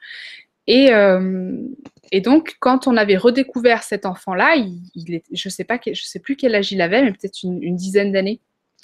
Et, 0.68 0.94
euh, 0.94 1.58
donc, 2.24 2.56
quand 2.60 2.88
on 2.88 2.96
avait 2.96 3.18
redécouvert 3.18 3.82
cet 3.82 4.06
enfant-là, 4.06 4.56
je 4.96 5.14
ne 5.14 5.50
sais, 5.50 5.64
pas, 5.64 5.80
je 5.84 6.04
sais 6.04 6.20
plus 6.20 6.36
quel 6.36 6.54
âge 6.54 6.72
il 6.72 6.82
avait, 6.82 7.02
mais 7.02 7.12
peut-être 7.12 7.42
une, 7.44 7.76
dizaine 7.76 8.12
d'années. 8.12 8.40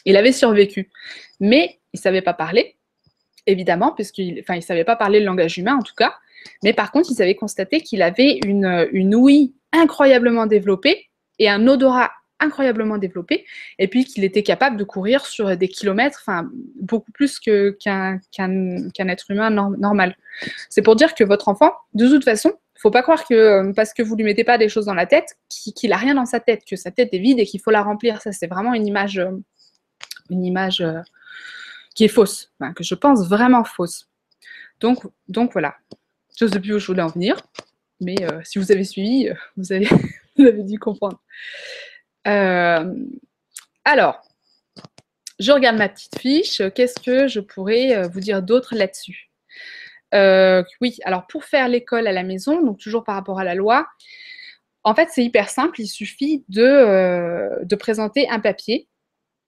Il 0.05 0.17
avait 0.17 0.31
survécu. 0.31 0.89
Mais 1.39 1.79
il 1.93 1.97
ne 1.97 2.01
savait 2.01 2.23
pas 2.23 2.33
parler, 2.33 2.75
évidemment, 3.45 3.91
puisqu'il 3.91 4.43
ne 4.47 4.61
savait 4.61 4.83
pas 4.83 4.95
parler 4.95 5.19
le 5.19 5.25
langage 5.25 5.57
humain 5.59 5.75
en 5.75 5.83
tout 5.83 5.93
cas. 5.95 6.15
Mais 6.63 6.73
par 6.73 6.91
contre, 6.91 7.09
ils 7.11 7.21
avaient 7.21 7.35
constaté 7.35 7.81
qu'il 7.81 8.01
avait 8.01 8.39
une, 8.45 8.87
une 8.91 9.15
ouïe 9.15 9.53
incroyablement 9.71 10.45
développée 10.45 11.09
et 11.39 11.49
un 11.49 11.67
odorat 11.67 12.11
incroyablement 12.39 12.97
développé, 12.97 13.45
et 13.79 13.87
puis 13.87 14.05
qu'il 14.05 14.23
était 14.23 14.43
capable 14.43 14.77
de 14.77 14.83
courir 14.83 15.25
sur 15.25 15.55
des 15.55 15.67
kilomètres, 15.67 16.19
enfin 16.21 16.49
beaucoup 16.79 17.11
plus 17.11 17.39
qu'un 17.39 18.19
être 18.37 19.31
humain 19.31 19.49
normal. 19.49 20.17
C'est 20.69 20.81
pour 20.81 20.95
dire 20.95 21.15
que 21.15 21.23
votre 21.23 21.47
enfant, 21.47 21.71
de 21.93 22.07
toute 22.07 22.23
façon, 22.23 22.53
il 22.75 22.81
faut 22.81 22.91
pas 22.91 23.03
croire 23.03 23.25
que 23.25 23.33
euh, 23.33 23.73
parce 23.73 23.93
que 23.93 24.03
vous 24.03 24.15
lui 24.15 24.25
mettez 24.25 24.43
pas 24.43 24.57
des 24.57 24.67
choses 24.67 24.85
dans 24.85 24.93
la 24.93 25.05
tête, 25.05 25.37
qu'il 25.49 25.93
a 25.93 25.97
rien 25.97 26.13
dans 26.13 26.25
sa 26.25 26.41
tête, 26.41 26.63
que 26.69 26.75
sa 26.75 26.91
tête 26.91 27.13
est 27.13 27.19
vide 27.19 27.39
et 27.39 27.45
qu'il 27.45 27.61
faut 27.61 27.71
la 27.71 27.81
remplir. 27.81 28.21
Ça, 28.21 28.33
c'est 28.33 28.47
vraiment 28.47 28.73
une 28.73 28.85
image, 28.85 29.17
euh, 29.17 29.31
une 30.29 30.43
image 30.43 30.81
euh, 30.81 30.99
qui 31.95 32.03
est 32.03 32.09
fausse, 32.09 32.51
que 32.75 32.83
je 32.83 32.95
pense 32.95 33.27
vraiment 33.29 33.63
fausse. 33.63 34.09
Donc, 34.81 35.03
donc 35.29 35.53
voilà. 35.53 35.75
Je 36.37 36.45
ne 36.45 36.51
sais 36.51 36.59
plus 36.59 36.75
où 36.75 36.79
je 36.79 36.87
voulais 36.87 37.01
en 37.01 37.07
venir, 37.07 37.37
mais 38.01 38.15
euh, 38.21 38.41
si 38.43 38.59
vous 38.59 38.71
avez 38.71 38.83
suivi, 38.83 39.29
euh, 39.29 39.33
vous, 39.55 39.71
avez, 39.71 39.87
dû 40.63 40.77
comprendre. 40.79 41.21
Euh, 42.27 42.93
alors, 43.85 44.21
je 45.39 45.51
regarde 45.51 45.77
ma 45.77 45.87
petite 45.87 46.19
fiche. 46.19 46.61
Qu'est-ce 46.73 46.99
que 46.99 47.27
je 47.27 47.39
pourrais 47.39 48.07
vous 48.09 48.19
dire 48.19 48.41
d'autre 48.41 48.75
là-dessus? 48.75 49.29
Oui, 50.81 50.97
alors 51.03 51.27
pour 51.27 51.43
faire 51.43 51.67
l'école 51.67 52.07
à 52.07 52.13
la 52.13 52.23
maison, 52.23 52.63
donc 52.63 52.79
toujours 52.79 53.03
par 53.03 53.15
rapport 53.15 53.39
à 53.39 53.43
la 53.43 53.53
loi, 53.53 53.85
en 54.83 54.95
fait, 54.95 55.09
c'est 55.11 55.23
hyper 55.25 55.49
simple. 55.49 55.81
Il 55.81 55.87
suffit 55.87 56.45
de, 56.47 57.63
de 57.65 57.75
présenter 57.75 58.29
un 58.29 58.39
papier. 58.39 58.87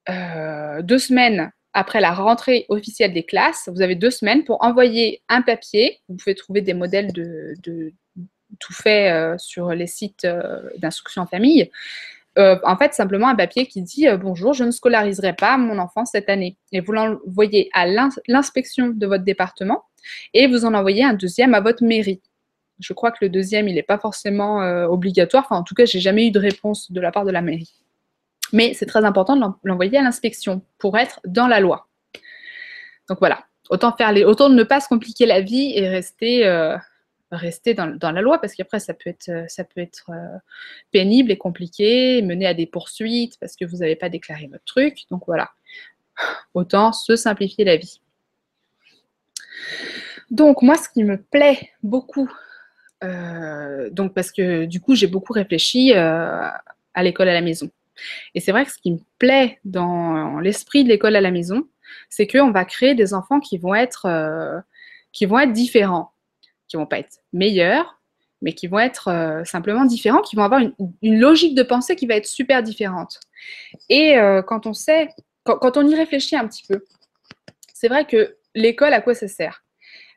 deux 0.09 0.99
semaines 0.99 1.51
après 1.77 2.01
la 2.01 2.11
rentrée 2.11 2.65
officielle 2.69 3.13
des 3.13 3.21
classes, 3.21 3.69
vous 3.71 3.83
avez 3.83 3.93
deux 3.93 4.09
semaines 4.09 4.43
pour 4.43 4.63
envoyer 4.63 5.21
un 5.29 5.43
papier. 5.43 5.99
Vous 6.09 6.15
pouvez 6.15 6.33
trouver 6.33 6.61
des 6.61 6.73
modèles 6.73 7.13
de, 7.13 7.53
tout 8.59 8.73
fait 8.73 9.11
euh, 9.11 9.37
sur 9.37 9.69
les 9.69 9.85
sites 9.85 10.25
euh, 10.25 10.59
d'instruction 10.79 11.21
en 11.21 11.27
famille. 11.27 11.69
Euh, 12.39 12.57
en 12.63 12.77
fait, 12.77 12.95
simplement 12.95 13.27
un 13.27 13.35
papier 13.35 13.67
qui 13.67 13.83
dit 13.83 14.07
Bonjour, 14.19 14.53
je 14.53 14.63
ne 14.63 14.71
scolariserai 14.71 15.33
pas 15.33 15.59
mon 15.59 15.77
enfant 15.77 16.03
cette 16.05 16.29
année. 16.29 16.57
Et 16.71 16.81
vous 16.81 16.93
l'envoyez 16.93 17.69
à 17.73 17.85
l'inspection 18.27 18.87
de 18.87 19.05
votre 19.05 19.23
département 19.23 19.83
et 20.33 20.47
vous 20.47 20.65
en 20.65 20.73
envoyez 20.73 21.03
un 21.03 21.13
deuxième 21.13 21.53
à 21.53 21.61
votre 21.61 21.83
mairie. 21.83 22.21
Je 22.79 22.93
crois 22.93 23.11
que 23.11 23.19
le 23.21 23.29
deuxième, 23.29 23.67
il 23.67 23.75
n'est 23.75 23.83
pas 23.83 23.99
forcément 23.99 24.61
obligatoire. 24.87 25.45
Enfin, 25.45 25.57
en 25.57 25.63
tout 25.63 25.75
cas, 25.75 25.85
j'ai 25.85 25.99
jamais 25.99 26.27
eu 26.27 26.31
de 26.31 26.39
réponse 26.39 26.91
de 26.91 27.01
la 27.01 27.11
part 27.11 27.25
de 27.25 27.31
la 27.31 27.41
mairie. 27.41 27.71
Mais 28.53 28.73
c'est 28.73 28.85
très 28.85 29.03
important 29.05 29.35
de 29.35 29.45
l'envoyer 29.63 29.97
à 29.97 30.01
l'inspection 30.01 30.61
pour 30.77 30.97
être 30.97 31.19
dans 31.25 31.47
la 31.47 31.59
loi. 31.59 31.87
Donc 33.09 33.19
voilà, 33.19 33.45
autant, 33.69 33.95
faire 33.95 34.13
autant 34.27 34.49
ne 34.49 34.63
pas 34.63 34.79
se 34.79 34.87
compliquer 34.87 35.25
la 35.25 35.41
vie 35.41 35.73
et 35.75 35.87
rester, 35.87 36.45
euh, 36.45 36.77
dans, 37.31 38.11
la 38.11 38.21
loi, 38.21 38.39
parce 38.39 38.53
qu'après, 38.53 38.79
ça 38.79 38.93
peut 38.93 39.09
être, 39.09 39.45
ça 39.49 39.63
peut 39.63 39.81
être 39.81 40.09
euh, 40.09 40.37
pénible 40.91 41.31
et 41.31 41.37
compliqué, 41.37 42.21
mener 42.21 42.47
à 42.47 42.53
des 42.53 42.65
poursuites 42.65 43.37
parce 43.39 43.55
que 43.55 43.65
vous 43.65 43.77
n'avez 43.77 43.95
pas 43.95 44.09
déclaré 44.09 44.47
votre 44.47 44.65
truc. 44.65 44.99
Donc 45.11 45.23
voilà, 45.27 45.49
autant 46.53 46.93
se 46.93 47.15
simplifier 47.15 47.65
la 47.65 47.77
vie. 47.77 48.01
Donc 50.29 50.61
moi, 50.61 50.75
ce 50.75 50.89
qui 50.89 51.03
me 51.03 51.21
plaît 51.21 51.71
beaucoup, 51.83 52.29
euh, 53.03 53.89
donc 53.89 54.13
parce 54.13 54.31
que 54.31 54.65
du 54.65 54.81
coup, 54.81 54.95
j'ai 54.95 55.07
beaucoup 55.07 55.33
réfléchi 55.33 55.93
à 55.93 56.61
l'école 57.03 57.29
à 57.29 57.33
la 57.33 57.41
maison. 57.41 57.69
Et 58.35 58.39
c'est 58.39 58.51
vrai 58.51 58.65
que 58.65 58.71
ce 58.71 58.77
qui 58.77 58.91
me 58.91 58.99
plaît 59.19 59.59
dans 59.65 60.39
l'esprit 60.39 60.83
de 60.83 60.89
l'école 60.89 61.15
à 61.15 61.21
la 61.21 61.31
maison, 61.31 61.67
c'est 62.09 62.27
qu'on 62.27 62.51
va 62.51 62.65
créer 62.65 62.95
des 62.95 63.13
enfants 63.13 63.39
qui 63.39 63.57
vont 63.57 63.75
être, 63.75 64.05
euh, 64.05 64.59
qui 65.11 65.25
vont 65.25 65.39
être 65.39 65.53
différents, 65.53 66.11
qui 66.67 66.77
vont 66.77 66.85
pas 66.85 66.99
être 66.99 67.19
meilleurs, 67.33 67.99
mais 68.41 68.53
qui 68.53 68.67
vont 68.67 68.79
être 68.79 69.07
euh, 69.07 69.43
simplement 69.45 69.85
différents, 69.85 70.21
qui 70.21 70.35
vont 70.35 70.43
avoir 70.43 70.61
une, 70.61 71.19
logique 71.19 71.55
de 71.55 71.63
pensée 71.63 71.95
qui 71.95 72.05
va 72.05 72.15
être 72.15 72.27
super 72.27 72.61
différente. 72.61 73.19
Et 73.89 74.17
euh, 74.17 74.41
quand 74.41 74.67
on 74.67 74.73
sait, 74.73 75.09
quand, 75.43 75.77
on 75.77 75.87
y 75.87 75.95
réfléchit 75.95 76.35
un 76.35 76.47
petit 76.47 76.63
peu, 76.67 76.85
c'est 77.73 77.87
vrai 77.87 78.05
que 78.05 78.37
l'école, 78.53 78.93
à 78.93 79.01
quoi 79.01 79.15
ça 79.15 79.27
sert? 79.27 79.63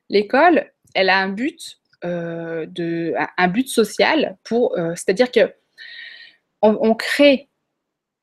L'école, 0.08 0.70
elle 0.94 1.08
a 1.08 1.18
un 1.18 1.28
but, 1.28 1.78
de, 2.02 3.14
un 3.36 3.48
but 3.48 3.68
social 3.68 4.38
c'est-à-dire 4.46 5.30
que 5.30 5.52
on 6.62 6.94
crée 6.94 7.49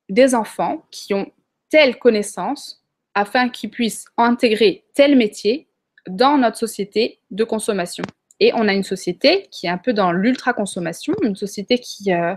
des 0.08 0.34
enfants 0.34 0.84
qui 0.90 1.14
ont 1.14 1.30
telle 1.70 1.98
connaissance 1.98 2.82
afin 3.14 3.48
qu'ils 3.48 3.70
puissent 3.70 4.06
intégrer 4.16 4.84
tel 4.94 5.16
métier 5.16 5.66
dans 6.08 6.38
notre 6.38 6.56
société 6.56 7.18
de 7.30 7.44
consommation. 7.44 8.04
Et 8.40 8.52
on 8.54 8.68
a 8.68 8.72
une 8.72 8.84
société 8.84 9.48
qui 9.50 9.66
est 9.66 9.70
un 9.70 9.78
peu 9.78 9.92
dans 9.92 10.12
l'ultra-consommation, 10.12 11.14
une 11.22 11.34
société 11.34 11.78
qui, 11.78 12.12
euh, 12.12 12.34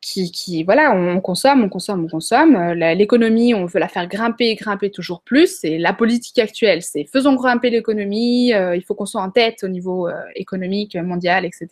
qui, 0.00 0.32
qui, 0.32 0.64
voilà, 0.64 0.92
on 0.92 1.20
consomme, 1.20 1.62
on 1.62 1.68
consomme, 1.68 2.04
on 2.04 2.08
consomme. 2.08 2.56
Euh, 2.56 2.94
l'économie, 2.94 3.54
on 3.54 3.66
veut 3.66 3.78
la 3.78 3.88
faire 3.88 4.08
grimper, 4.08 4.54
grimper 4.54 4.90
toujours 4.90 5.20
plus. 5.20 5.62
Et 5.62 5.78
la 5.78 5.92
politique 5.92 6.38
actuelle, 6.38 6.82
c'est 6.82 7.04
faisons 7.04 7.34
grimper 7.34 7.68
l'économie, 7.68 8.54
euh, 8.54 8.74
il 8.74 8.82
faut 8.82 8.94
qu'on 8.94 9.06
soit 9.06 9.22
en 9.22 9.30
tête 9.30 9.62
au 9.62 9.68
niveau 9.68 10.08
économique, 10.34 10.96
mondial, 10.96 11.44
etc. 11.44 11.68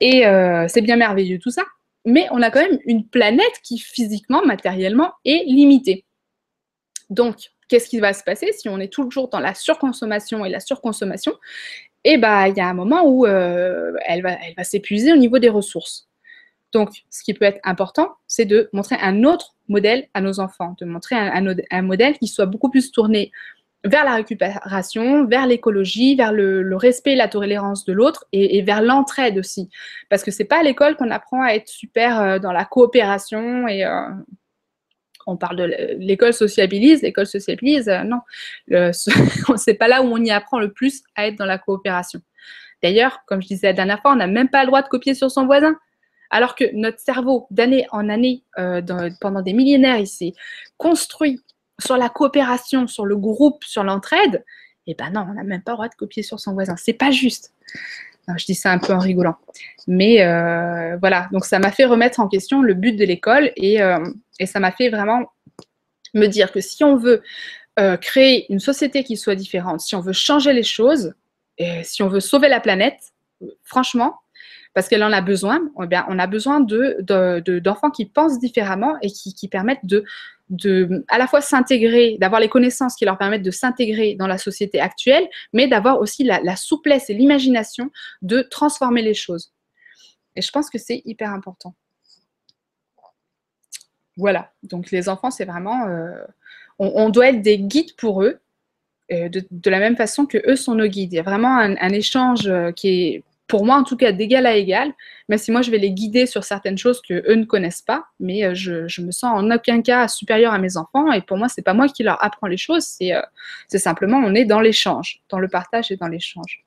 Et 0.00 0.24
c'est 0.68 0.82
bien 0.82 0.96
merveilleux 0.96 1.38
tout 1.38 1.50
ça 1.50 1.62
mais 2.06 2.26
on 2.30 2.40
a 2.40 2.50
quand 2.50 2.60
même 2.60 2.78
une 2.86 3.06
planète 3.06 3.60
qui 3.62 3.78
physiquement, 3.78 4.42
matériellement 4.46 5.12
est 5.24 5.44
limitée. 5.44 6.04
Donc, 7.10 7.50
qu'est-ce 7.68 7.88
qui 7.88 8.00
va 8.00 8.12
se 8.12 8.22
passer 8.22 8.52
si 8.52 8.68
on 8.68 8.78
est 8.78 8.92
toujours 8.92 9.28
dans 9.28 9.40
la 9.40 9.54
surconsommation 9.54 10.44
et 10.44 10.48
la 10.48 10.60
surconsommation? 10.60 11.34
Eh 12.04 12.16
bien, 12.16 12.46
il 12.46 12.56
y 12.56 12.60
a 12.60 12.68
un 12.68 12.74
moment 12.74 13.02
où 13.04 13.26
euh, 13.26 13.92
elle 14.06 14.22
va 14.22 14.64
s'épuiser 14.64 15.12
au 15.12 15.16
niveau 15.16 15.40
des 15.40 15.48
ressources. 15.48 16.08
Donc, 16.72 16.90
ce 17.10 17.22
qui 17.22 17.34
peut 17.34 17.44
être 17.44 17.60
important, 17.64 18.14
c'est 18.26 18.44
de 18.44 18.68
montrer 18.72 18.96
un 19.00 19.24
autre 19.24 19.56
modèle 19.68 20.08
à 20.14 20.20
nos 20.20 20.40
enfants, 20.40 20.76
de 20.78 20.84
montrer 20.84 21.16
un 21.16 21.82
modèle 21.82 22.18
qui 22.18 22.28
soit 22.28 22.46
beaucoup 22.46 22.70
plus 22.70 22.92
tourné 22.92 23.32
vers 23.86 24.04
la 24.04 24.14
récupération, 24.14 25.26
vers 25.26 25.46
l'écologie, 25.46 26.16
vers 26.16 26.32
le, 26.32 26.76
respect 26.76 27.12
et 27.12 27.16
la 27.16 27.28
tolérance 27.28 27.84
de 27.84 27.92
l'autre 27.92 28.26
et, 28.32 28.62
vers 28.62 28.82
l'entraide 28.82 29.38
aussi. 29.38 29.70
Parce 30.08 30.22
que 30.22 30.30
c'est 30.30 30.44
pas 30.44 30.60
à 30.60 30.62
l'école 30.62 30.96
qu'on 30.96 31.10
apprend 31.10 31.42
à 31.42 31.50
être 31.50 31.68
super 31.68 32.20
euh, 32.20 32.38
dans 32.38 32.52
la 32.52 32.64
coopération 32.64 33.66
et 33.68 33.84
euh, 33.84 34.08
on 35.26 35.36
parle 35.36 35.56
de 35.56 35.96
l'école 35.98 36.32
sociabilise, 36.32 37.02
l'école 37.02 37.26
sociabilise, 37.26 37.88
euh, 37.88 38.02
non. 38.04 38.20
c'est 39.56 39.74
pas 39.74 39.88
là 39.88 40.02
où 40.02 40.06
on 40.06 40.22
y 40.22 40.30
apprend 40.30 40.60
le 40.60 40.72
plus 40.72 41.02
à 41.14 41.26
être 41.26 41.36
dans 41.36 41.46
la 41.46 41.58
coopération. 41.58 42.20
D'ailleurs, 42.82 43.20
comme 43.26 43.42
je 43.42 43.48
disais 43.48 43.68
la 43.68 43.72
dernière 43.72 44.00
fois, 44.02 44.12
on 44.12 44.16
n'a 44.16 44.26
même 44.26 44.48
pas 44.48 44.62
le 44.62 44.66
droit 44.68 44.82
de 44.82 44.88
copier 44.88 45.14
sur 45.14 45.30
son 45.30 45.46
voisin. 45.46 45.76
Alors 46.30 46.56
que 46.56 46.64
notre 46.74 46.98
cerveau, 46.98 47.46
d'année 47.50 47.86
en 47.92 48.08
année, 48.08 48.42
pendant 49.20 49.42
des 49.42 49.52
millénaires, 49.52 49.98
il 49.98 50.08
s'est 50.08 50.32
construit 50.76 51.40
sur 51.80 51.96
la 51.96 52.08
coopération, 52.08 52.86
sur 52.86 53.04
le 53.04 53.16
groupe, 53.16 53.64
sur 53.64 53.84
l'entraide, 53.84 54.44
eh 54.86 54.94
ben 54.94 55.10
non, 55.10 55.26
on 55.28 55.34
n'a 55.34 55.44
même 55.44 55.62
pas 55.62 55.72
le 55.72 55.76
droit 55.76 55.88
de 55.88 55.94
copier 55.94 56.22
sur 56.22 56.40
son 56.40 56.52
voisin. 56.52 56.76
C'est 56.76 56.92
pas 56.92 57.10
juste. 57.10 57.52
je 58.36 58.44
dis 58.44 58.54
ça 58.54 58.72
un 58.72 58.78
peu 58.78 58.92
en 58.92 58.98
rigolant. 58.98 59.36
Mais 59.86 60.22
euh, 60.22 60.96
voilà, 60.98 61.28
donc 61.32 61.44
ça 61.44 61.58
m'a 61.58 61.70
fait 61.70 61.84
remettre 61.84 62.20
en 62.20 62.28
question 62.28 62.62
le 62.62 62.74
but 62.74 62.92
de 62.92 63.04
l'école 63.04 63.52
et, 63.56 63.82
euh, 63.82 64.04
ça 64.44 64.60
m'a 64.60 64.72
fait 64.72 64.90
vraiment 64.90 65.32
me 66.14 66.26
dire 66.26 66.52
que 66.52 66.60
si 66.60 66.84
on 66.84 66.96
veut 66.96 67.22
euh, 67.78 67.96
créer 67.96 68.50
une 68.52 68.60
société 68.60 69.04
qui 69.04 69.16
soit 69.16 69.34
différente, 69.34 69.80
si 69.80 69.94
on 69.94 70.00
veut 70.00 70.12
changer 70.12 70.52
les 70.52 70.62
choses, 70.62 71.14
si 71.84 72.02
on 72.02 72.08
veut 72.08 72.20
sauver 72.20 72.48
la 72.48 72.60
planète, 72.60 73.14
franchement, 73.64 74.20
parce 74.74 74.88
qu'elle 74.88 75.02
en 75.02 75.12
a 75.12 75.22
besoin, 75.22 75.60
eh 75.90 75.96
on 76.08 76.18
a 76.18 76.26
besoin 76.26 76.60
d'enfants 76.60 77.88
de, 77.88 77.92
qui 77.94 78.04
pensent 78.04 78.38
différemment 78.38 78.96
et 79.00 79.10
qui 79.10 79.48
permettent 79.48 79.84
de, 79.84 80.04
de 80.48 81.04
à 81.08 81.18
la 81.18 81.26
fois 81.26 81.40
s'intégrer, 81.40 82.16
d'avoir 82.20 82.40
les 82.40 82.48
connaissances 82.48 82.94
qui 82.94 83.04
leur 83.04 83.18
permettent 83.18 83.42
de 83.42 83.50
s'intégrer 83.50 84.14
dans 84.14 84.26
la 84.26 84.38
société 84.38 84.80
actuelle, 84.80 85.28
mais 85.52 85.68
d'avoir 85.68 86.00
aussi 86.00 86.24
la, 86.24 86.56
souplesse 86.56 87.10
et 87.10 87.14
l'imagination 87.14 87.90
de 88.22 88.42
transformer 88.42 89.02
les 89.02 89.14
choses. 89.14 89.52
Et 90.36 90.42
je 90.42 90.50
pense 90.50 90.70
que 90.70 90.78
c'est 90.78 91.02
hyper 91.04 91.30
important. 91.30 91.74
Voilà, 94.16 94.52
donc 94.62 94.90
les 94.90 95.08
enfants, 95.08 95.30
c'est 95.30 95.44
vraiment... 95.44 95.86
Euh, 95.88 96.24
on, 96.78 97.08
doit 97.10 97.28
être 97.28 97.42
des 97.42 97.58
guides 97.58 97.96
pour 97.96 98.22
eux, 98.22 98.38
euh, 99.12 99.28
de, 99.28 99.70
la 99.70 99.78
même 99.78 99.96
façon 99.96 100.26
que 100.26 100.38
eux 100.50 100.56
sont 100.56 100.74
nos 100.74 100.86
guides. 100.86 101.12
Il 101.12 101.16
y 101.16 101.20
a 101.20 101.22
vraiment 101.22 101.56
un, 101.58 101.92
échange 101.92 102.46
euh, 102.46 102.72
qui 102.72 102.88
est 102.88 103.24
pour 103.46 103.64
moi 103.64 103.76
en 103.76 103.84
tout 103.84 103.96
cas 103.96 104.12
d'égal 104.12 104.46
à 104.46 104.56
égal, 104.56 104.92
même 105.28 105.38
si 105.38 105.50
moi 105.52 105.62
je 105.62 105.70
vais 105.70 105.78
les 105.78 105.92
guider 105.92 106.26
sur 106.26 106.44
certaines 106.44 106.78
choses 106.78 107.00
que 107.00 107.24
eux 107.30 107.34
ne 107.34 107.44
connaissent 107.44 107.82
pas, 107.82 108.04
mais 108.18 108.44
euh, 108.44 108.54
je, 108.54 109.00
me 109.00 109.10
sens 109.12 109.32
en 109.32 109.50
aucun 109.50 109.82
cas 109.82 110.08
supérieure 110.08 110.52
à 110.52 110.58
mes 110.58 110.76
enfants 110.76 111.12
et 111.12 111.22
pour 111.22 111.36
moi 111.36 111.48
c'est 111.48 111.62
pas 111.62 111.74
moi 111.74 111.88
qui 111.88 112.02
leur 112.02 112.22
apprends 112.24 112.48
les 112.48 112.56
choses, 112.56 112.84
c'est 112.84 113.14
euh, 113.14 113.20
simplement 113.68 114.18
on 114.18 114.34
est 114.34 114.44
dans 114.44 114.60
l'échange, 114.60 115.20
dans 115.28 115.38
le 115.38 115.48
partage 115.48 115.90
et 115.90 115.96
dans 115.96 116.08
l'échange. 116.08 116.64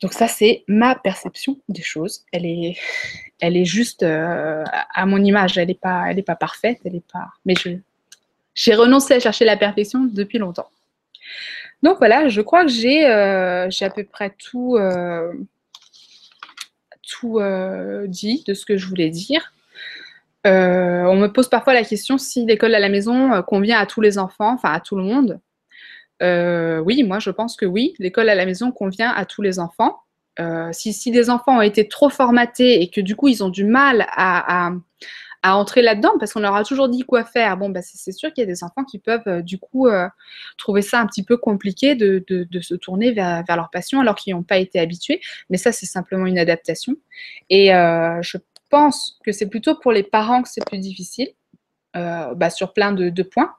Donc 0.00 0.12
ça 0.12 0.28
c'est 0.28 0.64
ma 0.68 0.94
perception 0.94 1.58
des 1.68 1.82
choses. 1.82 2.24
Elle 2.32 2.46
est, 2.46 2.76
elle 3.40 3.56
est 3.56 3.64
juste 3.64 4.02
euh, 4.02 4.64
à 4.94 5.06
mon 5.06 5.22
image, 5.22 5.58
elle 5.58 5.68
n'est 5.68 5.74
pas, 5.74 6.06
elle 6.08 6.18
est 6.18 6.22
pas 6.22 6.36
parfaite, 6.36 6.78
elle 6.84 6.96
est 6.96 7.12
pas, 7.12 7.28
mais 7.44 7.54
j'ai 8.54 8.74
renoncé 8.74 9.14
à 9.14 9.20
chercher 9.20 9.44
la 9.44 9.56
perfection 9.56 10.04
depuis 10.04 10.38
longtemps. 10.38 10.68
Donc 11.82 11.98
voilà, 11.98 12.28
je 12.28 12.40
crois 12.40 12.64
que 12.64 12.70
j'ai 12.70 13.06
euh, 13.06 13.68
à 13.80 13.90
peu 13.90 14.04
près 14.04 14.34
tout, 14.38 14.76
euh, 14.76 15.32
euh, 17.24 18.06
dit 18.06 18.44
de 18.46 18.54
ce 18.54 18.64
que 18.64 18.76
je 18.76 18.86
voulais 18.88 19.10
dire. 19.10 19.52
on 20.44 21.16
me 21.16 21.26
pose 21.28 21.48
parfois 21.48 21.74
la 21.74 21.84
question 21.84 22.18
si 22.18 22.46
l'école 22.46 22.74
à 22.74 22.78
la 22.78 22.88
maison 22.88 23.42
convient 23.42 23.78
à 23.78 23.86
tous 23.86 24.00
les 24.00 24.18
enfants, 24.18 24.54
enfin 24.54 24.72
à 24.72 24.80
tout 24.80 24.96
le 24.96 25.02
monde. 25.02 25.40
oui, 26.84 27.02
moi 27.02 27.18
je 27.18 27.30
pense 27.30 27.56
que 27.56 27.66
oui, 27.66 27.94
l'école 27.98 28.28
à 28.28 28.34
la 28.34 28.46
maison 28.46 28.72
convient 28.72 29.10
à 29.10 29.24
tous 29.26 29.42
les 29.42 29.58
enfants. 29.58 30.00
si, 30.72 30.92
si, 30.92 31.30
enfants 31.30 31.58
ont 31.58 31.62
été 31.62 31.88
trop 31.88 32.08
formatés 32.08 32.82
et 32.82 32.88
que 32.88 33.00
du 33.02 33.16
coup 33.16 33.28
ils 33.28 33.44
ont 33.44 33.50
du 33.50 33.64
mal 33.64 34.06
à 34.10 34.72
entrer 35.54 35.82
là-dedans 35.82 36.12
parce 36.18 36.32
qu'on 36.32 36.40
leur 36.40 36.54
a 36.54 36.64
toujours 36.64 36.88
dit 36.88 37.02
quoi 37.02 37.24
faire. 37.24 37.56
Bon, 37.56 37.68
bah, 37.68 37.80
c'est 37.82 38.12
sûr 38.12 38.32
qu'il 38.32 38.42
y 38.42 38.46
a 38.46 38.46
des 38.46 38.64
enfants 38.64 38.84
qui 38.84 38.98
peuvent 38.98 39.26
euh, 39.26 39.42
du 39.42 39.58
coup 39.58 39.86
euh, 39.86 40.08
trouver 40.56 40.82
ça 40.82 41.00
un 41.00 41.06
petit 41.06 41.22
peu 41.22 41.36
compliqué 41.36 41.94
de, 41.94 42.24
se 42.60 42.74
tourner 42.74 43.12
vers, 43.12 43.44
leur 43.48 43.70
passion 43.70 44.00
alors 44.00 44.14
qu'ils 44.14 44.34
n'ont 44.34 44.42
pas 44.42 44.58
été 44.58 44.80
habitués. 44.80 45.20
Mais 45.50 45.58
ça, 45.58 45.72
c'est 45.72 45.86
simplement 45.86 46.26
une 46.26 46.38
adaptation. 46.38 46.94
Et 47.50 47.74
euh, 47.74 48.20
je 48.22 48.38
pense 48.70 49.18
que 49.24 49.32
c'est 49.32 49.48
plutôt 49.48 49.74
pour 49.76 49.92
les 49.92 50.02
parents 50.02 50.42
que 50.42 50.48
c'est 50.48 50.64
plus 50.64 50.78
difficile 50.78 51.28
bah, 51.94 52.50
sur 52.50 52.74
plein 52.74 52.92
de, 52.92 53.22
points. 53.22 53.54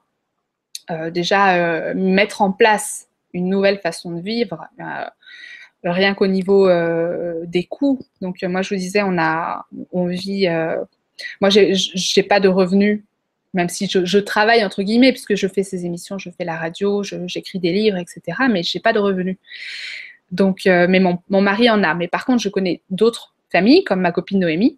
déjà, 1.10 1.94
mettre 1.96 2.44
en 2.44 2.52
place 2.52 3.08
une 3.34 3.50
nouvelle 3.50 3.80
façon 3.80 4.12
de 4.12 4.22
vivre 4.22 4.68
rien 5.84 6.14
qu'au 6.14 6.28
niveau 6.28 6.70
des 7.46 7.64
coûts. 7.64 8.00
Donc 8.22 8.44
moi 8.44 8.62
je 8.62 8.76
vous 8.76 8.80
disais, 8.80 9.02
on 9.02 9.18
a, 9.18 9.66
on 9.92 10.06
vit 10.06 10.48
moi, 11.42 11.50
je 11.50 12.20
n'ai 12.20 12.24
pas 12.24 12.40
de 12.40 12.48
revenus, 12.48 13.02
même 13.54 13.70
si 13.70 13.88
je, 13.88 14.18
travaille, 14.20 14.64
entre 14.64 14.84
guillemets, 14.84 15.12
puisque 15.12 15.36
je 15.36 15.48
fais 15.48 15.64
ces 15.64 15.86
émissions, 15.86 16.18
je 16.18 16.30
fais 16.30 16.46
la 16.46 16.58
radio, 16.58 17.04
j'écris 17.04 17.60
des 17.60 17.72
livres, 17.72 17.98
etc. 17.98 18.22
Mais 18.50 18.64
je 18.64 18.78
n'ai 18.78 18.82
pas 18.82 18.94
de 18.94 19.00
revenus. 19.00 19.38
Donc, 20.32 20.68
euh, 20.68 20.88
mais 20.90 21.00
mon, 21.00 21.20
mari 21.30 21.70
en 21.70 21.84
a. 21.84 21.94
Mais 21.94 22.08
par 22.08 22.26
contre, 22.26 22.42
je 22.42 22.50
connais 22.50 22.82
d'autres 22.90 23.36
familles, 23.52 23.84
comme 23.84 24.02
ma 24.02 24.12
copine 24.12 24.40
Noémie, 24.40 24.78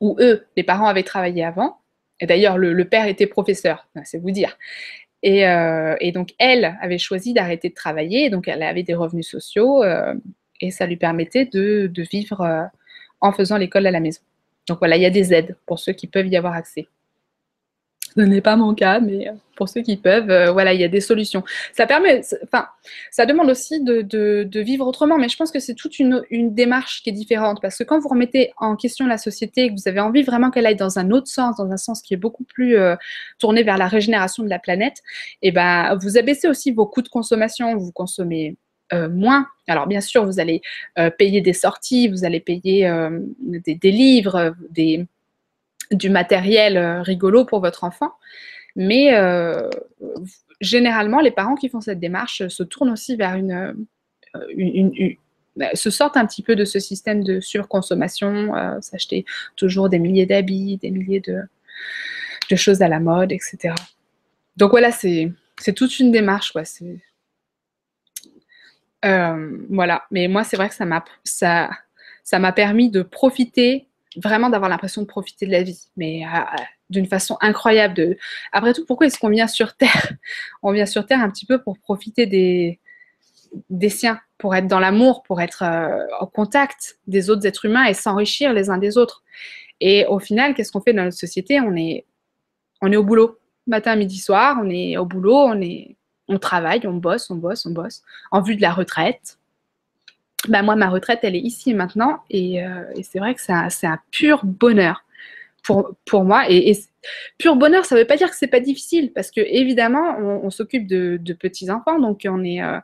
où 0.00 0.16
eux, 0.20 0.46
les 0.56 0.64
parents 0.64 0.86
avaient 0.86 1.04
travaillé 1.04 1.44
avant. 1.44 1.78
Et 2.20 2.26
d'ailleurs, 2.26 2.58
le, 2.58 2.84
père 2.84 3.06
était 3.06 3.26
professeur, 3.26 3.88
c'est 4.04 4.18
vous 4.18 4.30
dire. 4.30 4.58
Euh, 5.24 5.96
et, 6.00 6.12
donc, 6.12 6.34
elle 6.38 6.76
avait 6.82 6.98
choisi 6.98 7.32
d'arrêter 7.32 7.70
de 7.70 7.74
travailler. 7.74 8.28
Donc, 8.30 8.48
elle 8.48 8.62
avait 8.62 8.82
des 8.82 8.94
revenus 8.94 9.28
sociaux 9.28 9.82
euh, 9.82 10.14
et 10.60 10.70
ça 10.70 10.86
lui 10.86 10.96
permettait 10.96 11.46
de 11.46 11.90
vivre 12.10 12.70
en 13.20 13.32
faisant 13.32 13.56
l'école 13.56 13.86
à 13.86 13.90
la 13.90 14.00
maison. 14.00 14.20
Donc 14.68 14.78
voilà, 14.78 14.96
il 14.96 15.02
y 15.02 15.06
a 15.06 15.10
des 15.10 15.32
aides 15.32 15.56
pour 15.66 15.78
ceux 15.78 15.92
qui 15.92 16.06
peuvent 16.06 16.26
y 16.26 16.36
avoir 16.36 16.54
accès. 16.54 16.88
Ce 18.16 18.20
n'est 18.20 18.40
pas 18.40 18.54
mon 18.54 18.74
cas, 18.74 19.00
mais 19.00 19.28
euh, 19.28 19.32
pour 19.56 19.68
ceux 19.68 19.82
qui 19.82 19.96
peuvent, 19.96 20.30
euh, 20.30 20.52
voilà, 20.52 20.72
il 20.72 20.80
y 20.80 20.84
a 20.84 20.88
des 20.88 21.00
solutions. 21.00 21.42
Ça 21.72 21.86
permet, 21.86 22.22
ça 23.10 23.26
demande 23.26 23.50
aussi 23.50 23.82
de, 23.82 24.60
vivre 24.60 24.86
autrement, 24.86 25.18
mais 25.18 25.28
je 25.28 25.36
pense 25.36 25.50
que 25.50 25.58
c'est 25.58 25.74
toute 25.74 25.98
une, 25.98 26.22
démarche 26.30 27.02
qui 27.02 27.10
est 27.10 27.12
différente 27.12 27.60
parce 27.60 27.76
que 27.76 27.84
quand 27.84 27.98
vous 27.98 28.08
remettez 28.08 28.52
en 28.58 28.76
question 28.76 29.06
la 29.06 29.18
société 29.18 29.64
et 29.64 29.68
que 29.68 29.74
vous 29.74 29.88
avez 29.88 30.00
envie 30.00 30.22
vraiment 30.22 30.50
qu'elle 30.50 30.66
aille 30.66 30.76
dans 30.76 30.98
un 30.98 31.10
autre 31.10 31.26
sens, 31.26 31.56
dans 31.56 31.70
un 31.70 31.76
sens 31.76 32.02
qui 32.02 32.14
est 32.14 32.18
beaucoup 32.18 32.44
plus 32.44 32.76
euh, 32.76 32.94
tourné 33.38 33.62
vers 33.64 33.78
la 33.78 33.88
régénération 33.88 34.42
de 34.44 34.48
la 34.48 34.58
planète, 34.58 35.02
et 35.42 35.48
eh 35.48 35.52
ben, 35.52 35.98
vous 36.00 36.16
abaissez 36.16 36.46
aussi 36.48 36.70
vos 36.72 36.86
coûts 36.86 37.02
de 37.02 37.08
consommation, 37.08 37.76
vous 37.76 37.92
consommez 37.92 38.56
euh, 38.92 39.08
moins. 39.08 39.46
Alors 39.66 39.86
bien 39.86 40.02
sûr, 40.02 40.26
vous 40.26 40.40
allez 40.40 40.60
euh, 40.98 41.08
payer 41.10 41.40
des 41.40 41.54
sorties, 41.54 42.08
vous 42.08 42.24
allez 42.24 42.40
payer 42.40 42.86
euh, 42.86 43.18
des, 43.40 43.90
livres, 43.90 44.54
du 45.90 46.10
matériel 46.10 46.78
rigolo 47.00 47.46
pour 47.46 47.60
votre 47.60 47.84
enfant, 47.84 48.12
mais 48.76 49.14
généralement, 50.60 51.20
les 51.20 51.30
parents 51.30 51.54
qui 51.54 51.68
font 51.68 51.80
cette 51.80 52.00
démarche 52.00 52.46
se 52.48 52.62
tournent 52.62 52.90
aussi 52.90 53.16
vers 53.16 53.36
une, 53.36 53.86
se 55.72 55.90
sortent 55.90 56.18
un 56.18 56.26
petit 56.26 56.42
peu 56.42 56.54
de 56.54 56.66
ce 56.66 56.78
système 56.78 57.24
de 57.24 57.40
surconsommation, 57.40 58.52
s'acheter 58.82 59.24
toujours 59.56 59.88
des 59.88 59.98
milliers 59.98 60.26
d'habits, 60.26 60.76
des 60.76 60.90
milliers 60.90 61.20
de, 61.20 62.56
choses 62.56 62.82
à 62.82 62.88
la 62.88 63.00
mode, 63.00 63.32
etc. 63.32 63.74
Donc 64.58 64.72
voilà, 64.72 64.92
c'est 64.92 65.32
toute 65.74 65.98
une 66.00 66.12
démarche. 66.12 66.52
Quoi. 66.52 66.64
Euh, 69.04 69.58
voilà. 69.70 70.04
Mais 70.10 70.28
moi, 70.28 70.44
c'est 70.44 70.56
vrai 70.56 70.68
que 70.68 70.74
ça 70.74 70.84
m'a 70.84 71.04
ça, 71.24 71.68
m'a 72.38 72.52
permis 72.52 72.90
de 72.90 73.02
profiter, 73.02 73.88
vraiment 74.16 74.50
d'avoir 74.50 74.70
l'impression 74.70 75.02
de 75.02 75.06
profiter 75.06 75.46
de 75.46 75.52
la 75.52 75.62
vie, 75.62 75.88
mais 75.96 76.24
euh, 76.24 76.38
d'une 76.90 77.06
façon 77.06 77.36
incroyable. 77.40 78.16
Après 78.52 78.72
tout, 78.72 78.84
pourquoi 78.86 79.06
est-ce 79.06 79.18
qu'on 79.18 79.28
vient 79.28 79.46
sur 79.46 79.76
Terre? 79.76 80.12
On 80.62 80.72
vient 80.72 80.86
sur 80.86 81.06
Terre 81.06 81.20
un 81.20 81.30
petit 81.30 81.46
peu 81.46 81.62
pour 81.62 81.78
profiter 81.78 82.26
des, 82.26 82.80
des 83.70 83.90
siens, 83.90 84.20
pour 84.38 84.54
être 84.54 84.66
dans 84.66 84.80
l'amour, 84.80 85.22
pour 85.22 85.40
être 85.40 85.62
euh, 85.62 86.06
en 86.20 86.26
contact 86.26 86.98
des 87.06 87.30
autres 87.30 87.46
êtres 87.46 87.66
humains 87.66 87.84
et 87.84 87.94
s'enrichir 87.94 88.52
les 88.52 88.70
uns 88.70 88.78
des 88.78 88.96
autres. 88.96 89.22
Et 89.80 90.06
au 90.06 90.18
final, 90.18 90.54
qu'est-ce 90.54 90.72
qu'on 90.72 90.80
fait 90.80 90.92
dans 90.92 91.04
notre 91.04 91.16
société? 91.16 91.60
On 91.60 91.76
est, 91.76 92.06
on 92.80 92.90
est 92.92 92.96
au 92.96 93.04
boulot, 93.04 93.38
matin, 93.66 93.96
midi, 93.96 94.18
soir. 94.18 94.58
On 94.62 94.70
est 94.70 94.96
au 94.96 95.04
boulot, 95.04 95.36
on 95.36 95.60
est 95.60 95.96
on 96.28 96.38
travaille, 96.38 96.86
on 96.86 96.94
bosse, 96.94 97.30
on 97.30 97.36
bosse, 97.36 97.66
on 97.66 97.70
bosse, 97.70 98.02
en 98.30 98.40
vue 98.40 98.56
de 98.56 98.62
la 98.62 98.72
retraite. 98.72 99.38
Ben 100.48 100.62
moi, 100.62 100.76
ma 100.76 100.88
retraite, 100.88 101.20
elle 101.22 101.36
est 101.36 101.40
ici 101.40 101.74
maintenant, 101.74 102.20
et, 102.30 102.64
euh, 102.64 102.82
c'est 103.02 103.18
vrai 103.18 103.34
que 103.34 103.40
c'est 103.40 103.86
un, 103.86 103.98
pur 104.10 104.44
bonheur 104.44 105.04
pour, 105.62 106.24
moi. 106.24 106.44
Et, 106.50 106.78
pur 107.38 107.56
bonheur, 107.56 107.84
ça 107.86 107.94
ne 107.94 108.00
veut 108.00 108.06
pas 108.06 108.16
dire 108.16 108.30
que 108.30 108.36
c'est 108.36 108.46
pas 108.46 108.60
difficile, 108.60 109.12
parce 109.12 109.30
que 109.30 109.40
évidemment, 109.40 110.18
on, 110.18 110.50
s'occupe 110.50 110.86
de, 110.86 111.32
petits 111.32 111.70
enfants, 111.70 111.98
donc 111.98 112.22
on 112.28 112.44
est, 112.44 112.62
euh, 112.62 112.78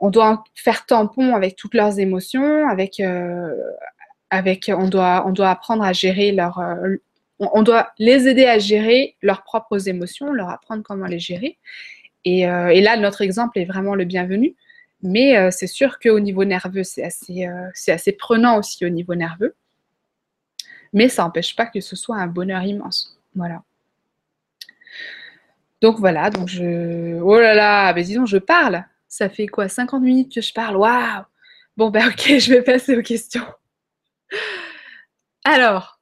on 0.00 0.10
doit 0.10 0.42
faire 0.54 0.84
tampon 0.86 1.34
avec 1.34 1.54
toutes 1.54 1.74
leurs 1.74 1.98
émotions, 2.00 2.68
avec, 2.68 2.98
euh, 2.98 3.54
on 4.32 4.88
doit, 4.88 5.24
on 5.26 5.30
doit 5.30 5.50
apprendre 5.50 5.84
à 5.84 5.92
gérer 5.92 6.32
leur, 6.32 6.60
on 7.38 7.62
doit 7.62 7.92
les 7.98 8.26
aider 8.26 8.46
à 8.46 8.58
gérer 8.58 9.16
leurs 9.22 9.42
propres 9.42 9.88
émotions, 9.88 10.32
leur 10.32 10.48
apprendre 10.48 10.82
comment 10.82 11.06
les 11.06 11.20
gérer. 11.20 11.58
Euh, 12.26 12.68
et, 12.68 12.80
là, 12.80 12.96
notre 12.96 13.22
exemple 13.22 13.58
est 13.58 13.64
vraiment 13.64 13.94
le 13.94 14.04
bienvenu. 14.04 14.56
Mais 15.02 15.36
euh, 15.36 15.50
c'est 15.50 15.66
sûr 15.66 15.98
qu'au 15.98 16.20
niveau 16.20 16.44
nerveux, 16.44 16.84
c'est 16.84 17.04
assez, 17.04 17.46
euh, 17.46 17.68
assez 17.88 18.12
prenant 18.12 18.58
aussi 18.58 18.86
au 18.86 18.88
niveau 18.88 19.14
nerveux. 19.14 19.54
Mais 20.92 21.08
ça 21.08 21.24
n'empêche 21.24 21.54
pas 21.56 21.66
que 21.66 21.80
ce 21.80 21.96
soit 21.96 22.16
un 22.16 22.26
bonheur 22.26 22.62
immense. 22.62 23.18
Voilà. 23.34 23.62
Donc 25.82 25.98
voilà, 25.98 26.30
donc 26.30 26.48
je. 26.48 27.20
Oh 27.20 27.38
là 27.38 27.54
là, 27.54 27.92
mais 27.92 28.04
disons, 28.04 28.24
je 28.24 28.38
parle. 28.38 28.84
Ça 29.08 29.28
fait 29.28 29.46
quoi 29.46 29.68
50 29.68 30.02
minutes 30.02 30.34
que 30.34 30.40
je 30.40 30.52
parle? 30.52 30.76
Waouh 30.76 31.24
Bon, 31.76 31.90
ben 31.90 32.08
ok, 32.08 32.38
je 32.38 32.54
vais 32.54 32.62
passer 32.62 32.96
aux 32.96 33.02
questions. 33.02 33.44
Alors, 35.44 36.00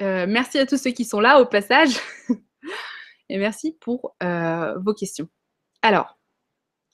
merci 0.00 0.58
à 0.58 0.66
tous 0.66 0.76
ceux 0.76 0.92
qui 0.92 1.04
sont 1.04 1.18
là 1.18 1.40
au 1.40 1.46
passage. 1.46 1.96
Et 3.28 3.38
merci 3.38 3.76
pour 3.80 4.14
vos 4.20 4.94
questions. 4.94 5.28
Alors, 5.88 6.18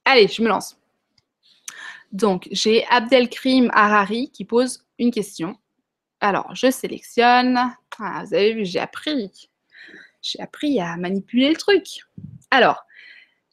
allez, 0.05 0.29
je 0.29 0.43
me 0.43 0.49
lance. 0.49 0.77
Donc, 2.13 2.47
j'ai 2.51 2.85
Abdelkrim 2.91 3.71
Harari 3.73 4.31
qui 4.31 4.45
pose 4.45 4.85
une 4.99 5.11
question. 5.11 5.57
Alors, 6.21 6.55
je 6.55 6.71
sélectionne. 6.71 7.59
Ah, 7.99 8.23
vous 8.23 8.35
avez 8.35 8.53
vu, 8.53 8.67
j'ai 8.67 8.81
appris. 8.81 9.49
J'ai 10.21 10.41
appris 10.41 10.79
à 10.79 10.99
manipuler 10.99 11.49
le 11.49 11.57
truc. 11.57 11.87
Alors, 12.51 12.85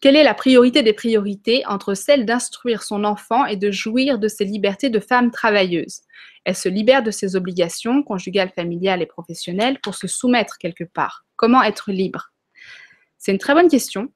quelle 0.02 0.18
est 0.18 0.26
la 0.26 0.34
priorité 0.34 0.84
des 0.84 0.92
priorités 0.92 1.66
entre 1.68 1.94
celle 1.94 2.26
d'instruire 2.26 2.84
son 2.84 3.06
enfant 3.06 3.46
et 3.46 3.56
de 3.56 3.72
jouir 3.72 4.20
de 4.20 4.28
ses 4.28 4.44
libertés 4.44 4.90
de 4.90 5.00
femme 5.00 5.32
travailleuse? 5.32 6.02
Elle 6.44 6.58
se 6.58 6.68
libère 6.68 7.02
de 7.02 7.12
ses 7.12 7.38
obligations 7.38 8.04
conjugales, 8.04 8.52
familiales 8.54 9.02
et 9.02 9.06
professionnelles 9.06 9.80
pour 9.80 9.96
se 9.96 10.08
soumettre 10.08 10.58
quelque 10.58 10.84
part. 10.84 11.24
Comment 11.38 11.64
être 11.64 11.94
libre? 11.94 12.34
C'est 13.18 13.32
une 13.32 13.38
très 13.38 13.54
bonne 13.54 13.70
question 13.70 14.12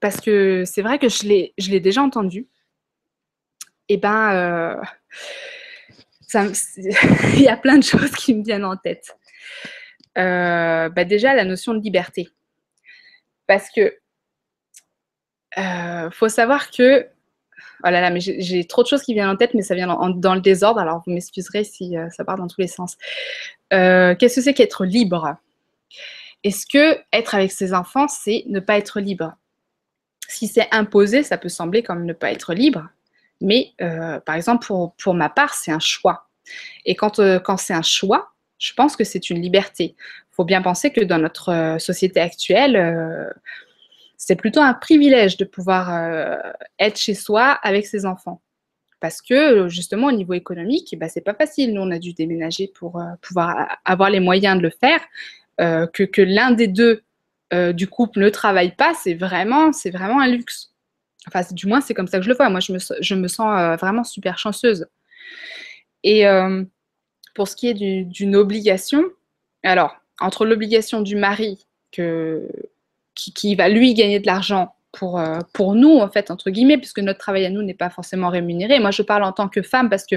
parce 0.00 0.20
que 0.20 0.64
c'est 0.64 0.82
vrai 0.82 0.98
que 0.98 1.08
je 1.08 1.26
l'ai 1.26 1.80
déjà 1.80 2.02
entendu. 2.02 2.48
Et 3.90 3.94
eh 3.94 3.96
ben, 3.96 4.34
euh, 4.34 4.82
il 6.34 7.40
y 7.40 7.48
a 7.48 7.56
plein 7.56 7.78
de 7.78 7.84
choses 7.84 8.12
qui 8.12 8.34
me 8.34 8.44
viennent 8.44 8.64
en 8.64 8.76
tête. 8.76 9.16
Euh, 10.18 10.88
bah 10.90 11.04
déjà, 11.04 11.34
la 11.34 11.44
notion 11.44 11.74
de 11.74 11.80
liberté. 11.80 12.28
Parce 13.46 13.70
que 13.70 13.98
euh, 15.56 16.10
faut 16.10 16.28
savoir 16.28 16.70
que 16.70 17.08
Oh 17.84 17.90
là 17.90 18.00
là, 18.00 18.10
mais 18.10 18.20
j'ai 18.20 18.64
trop 18.64 18.82
de 18.82 18.88
choses 18.88 19.02
qui 19.02 19.14
viennent 19.14 19.28
en 19.28 19.36
tête, 19.36 19.54
mais 19.54 19.62
ça 19.62 19.76
vient 19.76 19.86
dans, 19.86 20.34
le 20.34 20.40
désordre, 20.40 20.80
alors 20.80 21.00
vous 21.06 21.12
m'excuserez 21.12 21.62
si 21.62 21.96
euh, 21.96 22.10
ça 22.10 22.24
part 22.24 22.36
dans 22.36 22.48
tous 22.48 22.60
les 22.60 22.66
sens. 22.66 22.96
Qu'est-ce 23.70 24.34
que 24.34 24.40
c'est 24.42 24.54
qu'être 24.54 24.84
libre? 24.84 25.36
Est-ce 26.42 26.66
que 26.66 27.00
être 27.12 27.36
avec 27.36 27.52
ses 27.52 27.72
enfants, 27.74 28.08
c'est 28.08 28.42
ne 28.48 28.58
pas 28.58 28.78
être 28.78 28.98
libre? 28.98 29.34
Si 30.28 30.46
c'est 30.46 30.68
imposé, 30.70 31.24
ça 31.24 31.38
peut 31.38 31.48
sembler 31.48 31.82
comme 31.82 32.04
ne 32.04 32.12
pas 32.12 32.30
être 32.30 32.54
libre, 32.54 32.88
mais 33.40 33.72
euh, 33.80 34.20
par 34.20 34.36
exemple, 34.36 34.64
pour, 34.64 34.94
pour 34.94 35.14
ma 35.14 35.28
part, 35.28 35.54
c'est 35.54 35.72
un 35.72 35.80
choix. 35.80 36.28
Et 36.84 36.94
quand, 36.94 37.20
quand 37.42 37.56
c'est 37.56 37.74
un 37.74 37.82
choix, 37.82 38.30
je 38.58 38.72
pense 38.74 38.94
que 38.94 39.04
c'est 39.04 39.30
une 39.30 39.42
liberté. 39.42 39.96
Il 39.98 40.34
faut 40.34 40.44
bien 40.44 40.62
penser 40.62 40.90
que 40.90 41.02
dans 41.02 41.18
notre 41.18 41.76
société 41.80 42.20
actuelle, 42.20 43.34
c'est 44.18 44.36
plutôt 44.36 44.60
un 44.60 44.74
privilège 44.74 45.36
de 45.38 45.44
pouvoir 45.44 45.94
euh, 45.94 46.36
être 46.78 46.98
chez 46.98 47.14
soi 47.14 47.52
avec 47.62 47.86
ses 47.86 48.04
enfants. 48.04 48.42
Parce 49.00 49.22
que 49.22 49.68
justement, 49.68 50.08
au 50.08 50.12
niveau 50.12 50.34
économique, 50.34 50.94
bah, 50.98 51.08
c'est 51.08 51.22
pas 51.22 51.34
facile. 51.34 51.72
Nous, 51.72 51.80
on 51.80 51.90
a 51.92 52.00
dû 52.00 52.12
déménager 52.12 52.70
pour 52.74 53.00
euh, 53.00 53.04
pouvoir 53.22 53.78
avoir 53.84 54.10
les 54.10 54.18
moyens 54.18 54.58
de 54.58 54.62
le 54.62 54.70
faire. 54.70 55.00
Euh, 55.60 55.86
que, 55.86 56.02
que 56.02 56.20
l'un 56.20 56.50
des 56.50 56.68
deux 56.68 57.02
du 57.52 57.86
couple 57.86 58.20
ne 58.20 58.28
travaille 58.28 58.74
pas, 58.74 58.92
c'est 58.94 59.14
vraiment, 59.14 59.72
c'est 59.72 59.90
vraiment 59.90 60.20
un 60.20 60.28
luxe. 60.28 60.72
Enfin, 61.26 61.42
du 61.50 61.66
moins, 61.66 61.80
c'est 61.80 61.94
comme 61.94 62.06
ça 62.06 62.18
que 62.18 62.24
je 62.24 62.28
le 62.28 62.36
vois. 62.36 62.50
Moi, 62.50 62.60
je 62.60 62.72
me, 63.14 63.28
sens 63.28 63.78
vraiment 63.80 64.04
super 64.04 64.38
chanceuse. 64.38 64.86
Et 66.04 66.24
pour 67.34 67.48
ce 67.48 67.56
qui 67.56 67.68
est 67.68 68.04
d'une 68.04 68.36
obligation, 68.36 69.04
alors, 69.62 69.96
entre 70.20 70.44
l'obligation 70.44 71.00
du 71.00 71.16
mari 71.16 71.66
qui, 71.90 73.54
va 73.54 73.68
lui 73.68 73.94
gagner 73.94 74.20
de 74.20 74.26
l'argent 74.26 74.74
pour, 74.92 75.20
euh, 75.20 75.38
nous, 75.74 75.98
en 75.98 76.08
fait, 76.08 76.30
entre 76.30 76.50
guillemets, 76.50 76.78
puisque 76.78 76.98
notre 76.98 77.18
travail 77.18 77.44
à 77.46 77.50
nous 77.50 77.62
n'est 77.62 77.74
pas 77.74 77.90
forcément 77.90 78.28
rémunéré. 78.28 78.80
Moi, 78.80 78.90
je 78.90 79.02
parle 79.02 79.22
en 79.22 79.32
tant 79.32 79.48
que 79.48 79.62
femme 79.62 79.88
parce 79.90 80.06
que, 80.06 80.16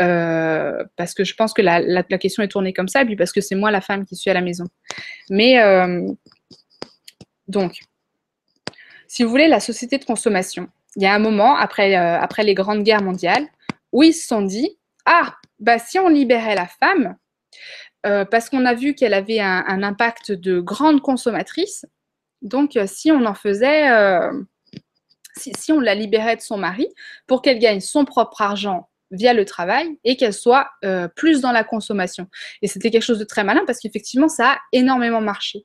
euh, 0.00 0.84
je 0.98 1.34
pense 1.34 1.52
que 1.52 1.62
la, 1.62 2.02
question 2.18 2.42
est 2.42 2.48
tournée 2.48 2.72
comme 2.72 2.88
ça, 2.88 3.02
et 3.02 3.04
puis 3.04 3.16
parce 3.16 3.32
que 3.32 3.40
c'est 3.40 3.54
moi 3.54 3.70
la 3.70 3.80
femme 3.80 4.04
qui 4.04 4.16
suis 4.16 4.30
à 4.30 4.34
la 4.34 4.42
maison. 4.42 4.64
Mais, 5.30 5.60
euh, 5.62 6.06
donc, 7.52 7.80
si 9.06 9.22
vous 9.22 9.30
voulez, 9.30 9.48
la 9.48 9.60
société 9.60 9.98
de 9.98 10.04
consommation, 10.04 10.68
il 10.96 11.02
y 11.02 11.06
a 11.06 11.14
un 11.14 11.18
moment, 11.18 11.56
après, 11.56 11.94
après 11.94 12.44
les 12.44 12.54
grandes 12.54 12.82
guerres 12.82 13.02
mondiales, 13.02 13.46
où 13.92 14.02
ils 14.02 14.14
se 14.14 14.26
sont 14.26 14.42
dit, 14.42 14.78
ah, 15.04 15.36
bah, 15.58 15.78
si 15.78 15.98
on 15.98 16.08
libérait 16.08 16.54
la 16.54 16.66
femme, 16.66 17.16
parce 18.02 18.50
qu'on 18.50 18.64
a 18.64 18.74
vu 18.74 18.94
qu'elle 18.94 19.14
avait 19.14 19.40
un, 19.40 19.82
impact 19.82 20.32
de 20.32 20.60
grande 20.60 21.00
consommatrice, 21.02 21.86
donc, 22.42 22.76
euh, 22.76 22.86
si 22.86 23.10
on 23.10 23.24
en 23.24 23.34
faisait, 23.34 23.90
euh, 23.90 24.32
si, 25.36 25.72
on 25.72 25.80
la 25.80 25.94
libérait 25.94 26.36
de 26.36 26.42
son 26.42 26.58
mari 26.58 26.86
pour 27.26 27.40
qu'elle 27.40 27.58
gagne 27.58 27.80
son 27.80 28.04
propre 28.04 28.42
argent 28.42 28.90
via 29.12 29.32
le 29.32 29.44
travail 29.44 29.98
et 30.04 30.16
qu'elle 30.16 30.32
soit 30.32 30.68
euh, 30.84 31.08
plus 31.08 31.40
dans 31.40 31.52
la 31.52 31.64
consommation. 31.64 32.26
Et 32.60 32.66
c'était 32.66 32.90
quelque 32.90 33.04
chose 33.04 33.18
de 33.18 33.24
très 33.24 33.44
malin 33.44 33.62
parce 33.66 33.78
qu'effectivement, 33.78 34.28
ça 34.28 34.52
a 34.52 34.58
énormément 34.72 35.20
marché. 35.20 35.62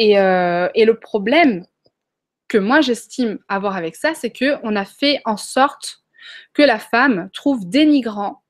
Et, 0.00 0.12
et 0.12 0.84
le 0.84 0.94
problème 0.94 1.66
que 2.46 2.56
moi 2.56 2.80
j'estime 2.80 3.38
avoir 3.48 3.76
avec 3.76 3.96
ça, 3.96 4.14
c'est 4.14 4.30
qu'on 4.30 4.76
a 4.76 4.84
fait 4.84 5.20
en 5.24 5.36
sorte 5.36 6.04
que 6.54 6.62
la 6.62 6.78
femme 6.78 7.28
trouve 7.32 7.68
dénigrant 7.68 8.42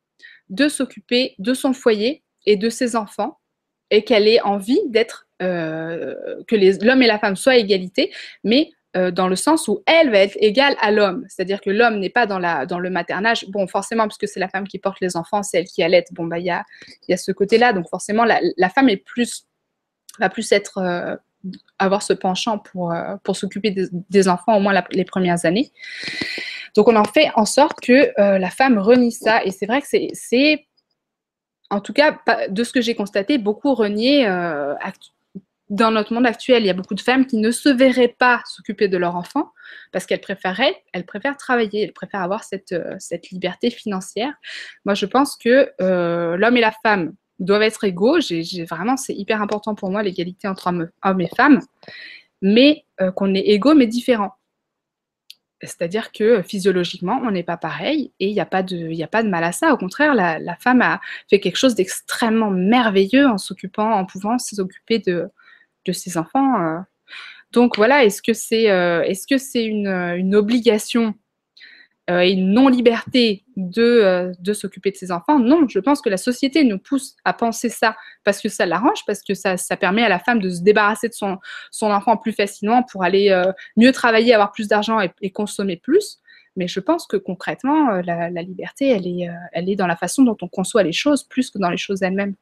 de 0.51 0.69
s'occuper 0.69 1.35
de 1.39 1.55
son 1.55 1.73
foyer 1.73 2.23
et 2.47 2.57
de 2.57 2.71
ses 2.71 2.97
enfants 2.97 3.39
et 3.91 4.05
qu'elle 4.05 4.29
ait 4.29 4.41
envie 4.43 4.81
d'être 4.87 5.27
euh, 5.43 6.15
que 6.47 6.57
l'homme 6.85 7.03
et 7.03 7.07
la 7.07 7.19
femme 7.19 7.37
soient 7.37 7.53
à 7.53 7.57
égalité, 7.57 8.13
mais 8.45 8.71
euh, 8.97 9.11
dans 9.11 9.29
le 9.29 9.37
sens 9.37 9.69
où 9.69 9.83
elle 9.87 10.11
va 10.11 10.19
être 10.19 10.37
égale 10.41 10.75
à 10.81 10.91
l'homme. 10.91 11.25
C'est-à-dire 11.29 11.61
que 11.61 11.71
l'homme 11.71 11.99
n'est 11.99 12.11
pas 12.11 12.27
dans, 12.27 12.39
le 12.39 12.91
maternage. 12.91 13.47
Bon, 13.49 13.67
forcément, 13.67 14.09
puisque 14.09 14.27
c'est 14.27 14.41
la 14.41 14.49
femme 14.49 14.67
qui 14.67 14.79
porte 14.79 14.99
les 15.01 15.17
enfants, 15.17 15.43
c'est 15.43 15.59
elle 15.59 15.67
qui 15.67 15.83
allait. 15.83 16.05
Bon, 16.13 16.27
bah, 16.27 16.39
il 16.39 16.47
y 16.47 16.51
a, 16.51 17.17
ce 17.17 17.33
côté-là. 17.33 17.73
Donc, 17.73 17.89
forcément, 17.89 18.25
la, 18.25 18.69
femme 18.71 18.89
est 18.89 18.97
plus, 18.97 19.47
va 20.19 20.29
plus 20.29 20.51
être, 20.53 20.79
euh, 20.79 21.17
avoir 21.79 22.03
ce 22.03 22.13
penchant 22.13 22.59
pour, 22.59 22.95
pour 23.23 23.37
s'occuper 23.37 23.75
des, 24.11 24.29
enfants, 24.29 24.57
au 24.57 24.61
moins 24.61 24.83
les 24.91 25.05
premières 25.05 25.45
années. 25.45 25.71
Donc, 26.75 26.89
on 26.89 26.97
en 26.97 27.05
fait 27.05 27.31
en 27.35 27.45
sorte 27.45 27.81
que 27.81 28.13
la 28.17 28.51
femme 28.51 28.79
renie 28.79 29.13
ça. 29.13 29.45
Et 29.45 29.51
c'est 29.51 29.67
vrai 29.67 29.81
que 29.81 29.87
c'est, 29.87 30.67
en 31.71 31.81
tout 31.81 31.93
cas, 31.93 32.19
de 32.49 32.65
ce 32.65 32.73
que 32.73 32.81
j'ai 32.81 32.95
constaté, 32.95 33.39
beaucoup 33.39 33.75
renié 33.75 34.27
dans 35.71 35.91
notre 35.91 36.15
monde 36.15 36.27
actuel, 36.27 36.63
il 36.63 36.67
y 36.67 36.71
a 36.71 36.75
beaucoup 36.75 36.95
de 36.95 37.01
femmes 37.01 37.27
qui 37.27 37.37
ne 37.37 37.51
se 37.51 37.69
verraient 37.69 38.15
pas 38.19 38.43
s'occuper 38.47 38.89
de 38.89 38.97
leur 38.97 39.17
enfant 39.17 39.53
parce 39.93 40.07
qu'elles 40.07 40.21
elles 40.93 41.07
préfèrent 41.07 41.37
travailler, 41.37 41.83
elles 41.83 41.93
préfèrent 41.93 42.23
avoir 42.23 42.45
cette, 42.45 42.73
euh, 42.73 42.97
cette 42.99 43.31
liberté 43.31 43.71
financière. 43.71 44.33
Moi, 44.85 44.95
je 44.95 45.07
pense 45.07 45.37
que 45.37 45.71
euh, 45.81 46.37
l'homme 46.37 46.57
et 46.57 46.61
la 46.61 46.73
femme 46.83 47.13
doivent 47.39 47.63
être 47.63 47.85
égaux. 47.85 48.21
J'ai, 48.21 48.65
vraiment, 48.65 48.97
c'est 48.97 49.15
hyper 49.15 49.43
important 49.43 49.75
pour 49.75 49.91
moi 49.91 50.03
l'égalité 50.03 50.49
entre 50.49 50.69
hommes, 51.03 51.21
et 51.21 51.29
femmes, 51.37 51.61
mais 52.43 52.85
euh, 53.01 53.11
qu'on 53.13 53.35
est 53.35 53.41
égaux 53.41 53.75
mais 53.75 53.87
différents. 53.87 54.35
C'est-à-dire 55.61 56.13
que 56.13 56.43
physiologiquement, 56.43 57.21
on 57.25 57.33
n'est 57.33 57.43
pas 57.43 57.57
pareil 57.57 58.13
et 58.21 58.29
il 58.29 58.35
n'y 58.35 58.41
a, 58.41 58.47
pas 58.47 58.63
de, 58.63 59.29
mal 59.29 59.43
à 59.43 59.51
ça. 59.51 59.73
Au 59.73 59.77
contraire, 59.77 60.15
la, 60.15 60.57
femme 60.57 60.83
a 60.83 61.01
fait 61.29 61.41
quelque 61.41 61.57
chose 61.57 61.75
d'extrêmement 61.75 62.51
merveilleux 62.51 63.27
en 63.27 63.39
s'occupant, 63.39 63.91
en 63.93 64.05
pouvant 64.05 64.39
s'occuper 64.39 65.01
de, 65.01 65.29
ses 65.91 66.17
enfants. 66.19 66.63
Euh. 66.63 66.79
Donc 67.51 67.77
voilà, 67.77 68.05
est-ce 68.05 68.23
que 68.23 68.35
c'est 68.35 68.71
euh, 68.71 69.03
est 69.03 69.15
-ce 69.15 69.39
c'est 69.39 69.65
une, 69.65 69.89
une, 69.89 70.35
obligation 70.37 71.15
euh, 72.11 72.21
et 72.21 72.31
une 72.33 72.53
non-liberté 72.53 73.45
de, 73.57 74.33
de 74.39 74.53
s'occuper 74.53 74.91
de 74.91 74.97
ses 74.97 75.11
enfants 75.11 75.39
Non, 75.39 75.67
je 75.69 75.79
pense 75.79 76.01
que 76.01 76.09
la 76.09 76.17
société 76.17 76.65
nous 76.65 76.79
pousse 76.79 77.17
à 77.25 77.33
penser 77.33 77.69
ça 77.69 77.97
parce 78.25 78.41
que 78.41 78.49
ça 78.49 78.67
l'arrange, 78.67 79.05
parce 79.07 79.23
que 79.23 79.35
ça, 79.35 79.57
permet 79.77 80.03
à 80.03 80.09
la 80.09 80.19
femme 80.19 80.41
de 80.41 80.51
se 80.51 80.63
débarrasser 80.63 81.09
de 81.09 81.15
son, 81.15 81.39
enfant 81.83 82.17
plus 82.17 82.33
facilement 82.33 82.83
pour 82.83 83.05
aller 83.05 83.43
mieux 83.77 83.93
travailler, 83.93 84.33
avoir 84.33 84.53
plus 84.53 84.69
d'argent 84.69 85.01
et, 85.01 85.31
consommer 85.31 85.77
plus. 85.77 86.19
Mais 86.57 86.69
je 86.69 86.81
pense 86.81 87.07
que 87.07 87.17
concrètement, 87.17 88.01
la, 88.05 88.43
liberté, 88.43 88.89
elle 88.89 89.69
est, 89.71 89.77
dans 89.77 89.87
la 89.87 89.97
façon 89.97 90.23
dont 90.23 90.37
on 90.41 90.49
conçoit 90.49 90.83
les 90.83 90.93
choses 90.93 91.25
plus 91.25 91.51
que 91.51 91.59
dans 91.59 91.71
les 91.71 91.77
choses 91.77 92.03
elles-mêmes. 92.03 92.35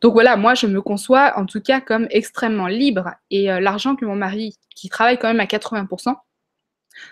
Donc 0.00 0.14
voilà, 0.14 0.36
moi 0.36 0.54
je 0.54 0.66
me 0.66 0.82
conçois 0.82 1.38
en 1.38 1.46
tout 1.46 1.60
cas 1.60 1.80
comme 1.80 2.06
extrêmement 2.10 2.66
libre 2.66 3.10
et 3.30 3.50
euh, 3.50 3.60
l'argent 3.60 3.94
que 3.94 4.04
mon 4.04 4.16
mari, 4.16 4.56
qui 4.74 4.88
travaille 4.88 5.18
quand 5.18 5.28
même 5.28 5.40
à 5.40 5.44
80%, 5.44 6.16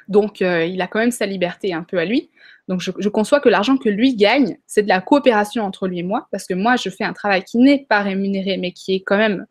donc 0.09 0.43
euh, 0.43 0.65
il 0.65 0.81
a 0.81 0.87
quand 0.87 0.99
même 0.99 1.11
sa 1.11 1.27
liberté 1.27 1.73
un 1.73 1.83
peu 1.83 1.99
à 1.99 2.05
lui. 2.05 2.31
Donc 2.69 2.81
je, 2.81 3.09
conçois 3.09 3.41
que 3.41 3.49
l'argent 3.49 3.77
que 3.77 3.89
lui 3.89 4.15
gagne, 4.15 4.57
c'est 4.67 4.83
de 4.83 4.89
la 4.89 5.01
coopération 5.01 5.65
entre 5.65 5.89
lui 5.89 5.99
et 5.99 6.03
moi, 6.05 6.29
parce 6.31 6.47
que 6.47 6.55
moi 6.55 6.77
je 6.77 6.89
fais 6.89 7.03
un 7.05 7.13
travail 7.13 7.43
qui 7.43 7.59
n'est 7.59 7.85
pas 7.89 8.01
rémunéré, 8.01 8.59
mais 8.59 8.71
qui 8.71 8.95
est 8.95 9.01
quand 9.01 9.17
même, 9.17 9.47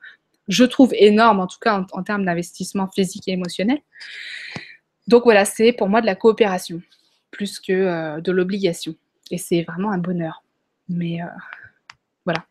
je 0.47 0.63
trouve, 0.63 0.93
énorme, 0.93 1.41
en 1.41 1.47
tout 1.47 1.59
cas 1.59 1.85
en, 1.91 2.03
termes 2.03 2.23
d'investissement 2.23 2.87
physique 2.87 3.27
et 3.27 3.31
émotionnel. 3.31 3.79
Donc 5.07 5.23
voilà, 5.23 5.43
c'est 5.43 5.73
pour 5.73 5.89
moi 5.89 5.99
de 5.99 6.05
la 6.05 6.15
coopération, 6.15 6.81
plus 7.29 7.59
que 7.59 7.73
euh, 7.73 8.21
de 8.21 8.31
l'obligation. 8.31 8.95
Et 9.31 9.37
c'est 9.37 9.63
vraiment 9.63 9.91
un 9.91 9.97
bonheur. 9.97 10.43
Mais 10.87 11.19
voilà. 12.25 12.45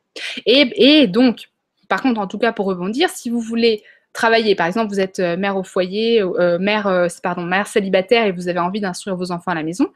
Et, 0.46 1.06
donc, 1.06 1.48
par 1.88 2.02
contre, 2.02 2.20
en 2.20 2.26
tout 2.26 2.38
cas, 2.38 2.52
pour 2.52 2.66
rebondir, 2.66 3.10
si 3.10 3.30
vous 3.30 3.40
voulez 3.40 3.82
travailler, 4.12 4.54
par 4.54 4.66
exemple, 4.66 4.88
vous 4.88 5.00
êtes 5.00 5.18
euh, 5.20 5.36
mère 5.36 5.56
au 5.56 5.62
foyer, 5.62 6.22
euh, 6.22 6.58
mère, 6.58 6.86
euh, 6.86 7.08
pardon, 7.22 7.42
mère 7.42 7.66
célibataire 7.66 8.26
et 8.26 8.32
vous 8.32 8.48
avez 8.48 8.58
envie 8.58 8.80
d'instruire 8.80 9.16
vos 9.16 9.30
enfants 9.32 9.52
à 9.52 9.54
la 9.54 9.62
maison, 9.62 9.92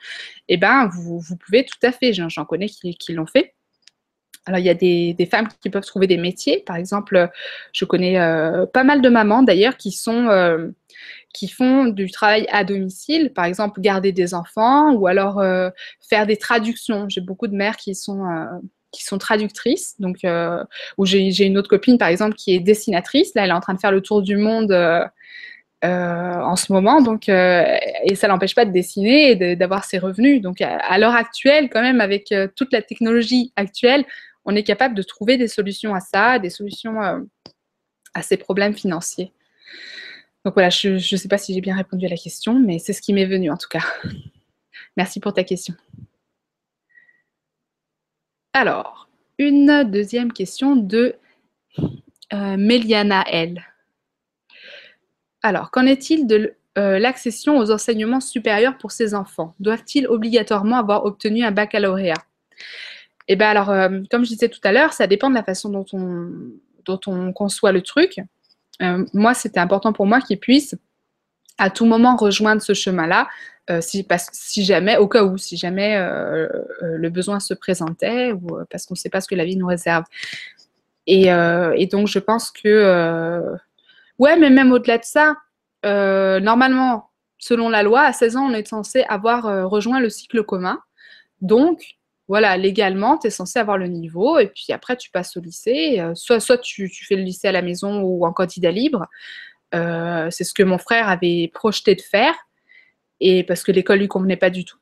eh 0.49 0.57
ben, 0.57 0.89
vous, 0.93 1.37
pouvez 1.37 1.65
tout 1.65 1.79
à 1.83 1.93
fait, 1.93 2.13
j'en 2.13 2.45
connais 2.45 2.69
qui, 2.69 2.97
l'ont 3.13 3.27
fait. 3.27 3.55
Alors, 4.45 4.59
il 4.59 4.67
y 4.67 4.71
a 4.71 4.75
des, 4.75 5.29
femmes 5.31 5.49
qui 5.61 5.71
peuvent 5.71 5.85
trouver 5.85 6.07
des 6.07 6.17
métiers. 6.17 6.61
Par 6.67 6.77
exemple, 6.77 7.31
je 7.73 7.85
connais 7.85 8.17
pas 8.73 8.83
mal 8.83 9.01
de 9.01 9.09
mamans 9.09 9.45
d'ailleurs 9.45 9.77
qui 9.77 9.93
sont 9.93 10.29
qui 11.33 11.49
font 11.49 11.85
du 11.85 12.11
travail 12.11 12.47
à 12.51 12.65
domicile, 12.65 13.33
par 13.33 13.45
exemple 13.45 13.81
garder 13.81 14.11
des 14.11 14.35
enfants 14.35 14.93
ou 14.95 15.07
alors 15.07 15.41
faire 16.01 16.27
des 16.27 16.37
traductions. 16.37 17.09
J'ai 17.09 17.21
beaucoup 17.21 17.47
de 17.47 17.55
mères 17.55 17.77
qui 17.77 17.95
sont 17.95 18.25
qui 18.93 19.05
sont 19.05 19.19
traductrices. 19.19 20.01
Donc, 20.01 20.25
euh, 20.25 20.63
où 20.99 21.07
j'ai 21.07 21.45
une 21.45 21.59
autre 21.59 21.69
copine, 21.69 21.99
par 21.99 22.09
exemple, 22.09 22.35
qui 22.35 22.55
est 22.55 22.61
dessinatrice. 22.61 23.35
Là, 23.35 23.45
elle 23.45 23.51
est 23.51 23.55
en 23.55 23.61
train 23.61 23.75
de 23.75 23.81
faire 23.81 23.93
le 23.93 24.01
tour 24.01 24.23
du 24.23 24.37
monde 24.37 24.73
euh, 24.73 25.05
euh, 25.85 26.35
en 26.35 26.57
ce 26.57 26.73
moment. 26.73 27.01
Donc, 27.01 27.29
et 27.29 28.15
ça 28.15 28.29
l'empêche 28.29 28.55
pas 28.55 28.65
de 28.65 28.73
dessiner 28.73 29.33
et 29.33 29.57
d'avoir 29.57 29.85
ses 29.85 29.99
revenus. 29.99 30.41
Donc, 30.41 30.61
à, 30.61 30.99
l'heure 30.99 31.15
actuelle, 31.15 31.69
quand 31.71 31.83
même, 31.83 32.01
avec 32.01 32.33
toute 32.55 32.73
la 32.73 32.83
technologie 32.83 33.53
actuelle, 33.57 34.05
on 34.45 34.55
est 34.55 34.63
capable 34.63 34.95
de 34.95 35.03
trouver 35.03 35.37
des 35.37 35.49
solutions 35.49 35.95
à 35.95 36.01
ça, 36.01 36.39
des 36.39 36.51
solutions 36.51 37.01
à 38.15 38.23
ces 38.23 38.37
problèmes 38.37 38.75
financiers. 38.75 39.33
Donc 40.45 40.55
voilà, 40.55 40.71
je 40.71 40.91
ne 40.91 40.99
sais 40.99 41.29
pas 41.29 41.39
si 41.39 41.55
j'ai 41.55 41.61
bien 41.61 41.77
répondu 41.77 42.05
à 42.07 42.09
la 42.09 42.17
question, 42.17 42.59
mais 42.59 42.79
c'est 42.79 42.93
ce 42.93 43.01
qui 43.01 43.13
m'est 43.13 43.27
venu 43.27 43.51
en 43.51 43.57
tout 43.57 43.69
cas. 43.69 43.85
Merci 44.97 45.21
pour 45.21 45.33
ta 45.33 45.45
question. 45.45 45.75
Alors, 48.55 49.09
une 49.39 49.85
deuxième 49.85 50.33
question 50.33 50.77
de 50.77 51.15
euh, 52.33 52.57
Méliana 52.59 53.25
L. 53.27 53.65
Alors, 55.43 55.71
qu'en 55.71 55.87
est-il 55.87 56.27
de 56.27 56.55
l'accession 56.77 57.59
aux 57.59 57.71
enseignements 57.71 58.21
supérieurs 58.21 58.79
pour 58.79 58.93
ces 58.93 59.15
enfants? 59.15 59.55
Doivent-ils 59.61 60.07
obligatoirement 60.07 60.77
avoir 60.77 61.05
obtenu 61.05 61.45
un 61.45 61.51
baccalauréat? 61.51 62.23
Eh 63.29 63.37
bien 63.37 63.49
alors, 63.49 63.67
comme 64.11 64.25
je 64.25 64.31
disais 64.31 64.49
tout 64.49 64.61
à 64.65 64.73
l'heure, 64.73 64.93
ça 64.93 65.07
dépend 65.07 65.29
de 65.29 65.35
la 65.35 65.43
façon 65.43 65.69
dont 65.69 65.85
on, 65.93 66.31
dont 66.85 67.01
on 67.07 67.33
conçoit 67.33 67.73
le 67.73 67.83
truc. 67.83 68.21
moi, 69.13 69.35
c'était 69.35 69.61
important 69.61 69.93
pour 69.93 70.07
moi 70.07 70.21
qu'ils 70.21 70.39
puissent 70.39 70.77
à 71.59 71.71
tout 71.71 71.85
moment 71.85 72.17
rejoindre 72.17 72.63
ce 72.63 72.75
chemin-là, 72.75 73.29
si, 73.81 74.07
si, 74.33 74.65
jamais, 74.65 74.97
au 74.97 75.09
cas 75.09 75.25
où, 75.25 75.39
si 75.39 75.57
jamais 75.57 75.97
le 76.83 77.09
besoin 77.09 77.41
se 77.41 77.55
présentait 77.55 78.33
ou 78.33 78.59
parce 78.71 78.87
qu'on 78.87 78.95
ne 78.95 78.99
sait 78.99 79.09
pas 79.09 79.21
ce 79.21 79.29
que 79.29 79.35
la 79.35 79.45
vie 79.45 79.57
nous 79.57 79.67
réserve. 79.67 80.05
Et, 81.07 81.27
donc, 81.91 82.09
je 82.09 82.19
pense 82.19 82.51
que, 82.51 83.55
ouais, 84.19 84.37
mais 84.37 84.51
même 84.51 84.73
au-delà 84.73 84.99
de 84.99 85.05
ça, 85.05 85.37
euh, 85.85 86.41
normalement, 86.41 87.11
selon 87.39 87.69
la 87.69 87.83
loi, 87.83 88.03
à 88.03 88.13
16 88.13 88.37
ans, 88.37 88.47
on 88.51 88.55
est 88.55 88.67
censé 88.67 89.03
avoir 89.09 89.47
euh, 89.47 89.67
rejoint 89.67 90.01
le 90.01 90.11
cycle 90.11 90.43
commun. 90.45 90.81
Donc, 91.41 91.97
voilà, 92.29 92.57
légalement, 92.57 93.19
tu 93.19 93.27
es 93.27 93.31
censé 93.31 93.59
avoir 93.59 93.79
le 93.79 93.89
niveau 93.89 94.39
et 94.39 94.47
puis 94.47 94.67
après, 94.73 94.97
tu 94.97 95.11
passes 95.11 95.37
au 95.37 95.41
lycée. 95.41 96.01
Euh, 96.01 96.15
soit 96.15 96.59
tu, 96.59 96.89
fais 96.89 97.17
le 97.17 97.23
lycée 97.23 97.49
à 97.49 97.53
la 97.53 97.63
maison 97.63 98.01
ou 98.03 98.25
en 98.25 98.33
candidat 98.33 98.71
libre. 98.71 99.07
c'est 99.73 100.45
ce 100.45 100.55
que 100.55 100.63
mon 100.63 100.79
frère 100.79 101.09
avait 101.09 101.51
projeté 101.53 101.95
de 101.95 102.03
faire 102.03 102.35
et 103.23 103.45
parce 103.45 103.63
que 103.63 103.73
l'école 103.73 103.99
lui 103.99 104.09
convenait 104.09 104.37
pas 104.37 104.51
du 104.51 104.65
tout. 104.65 104.79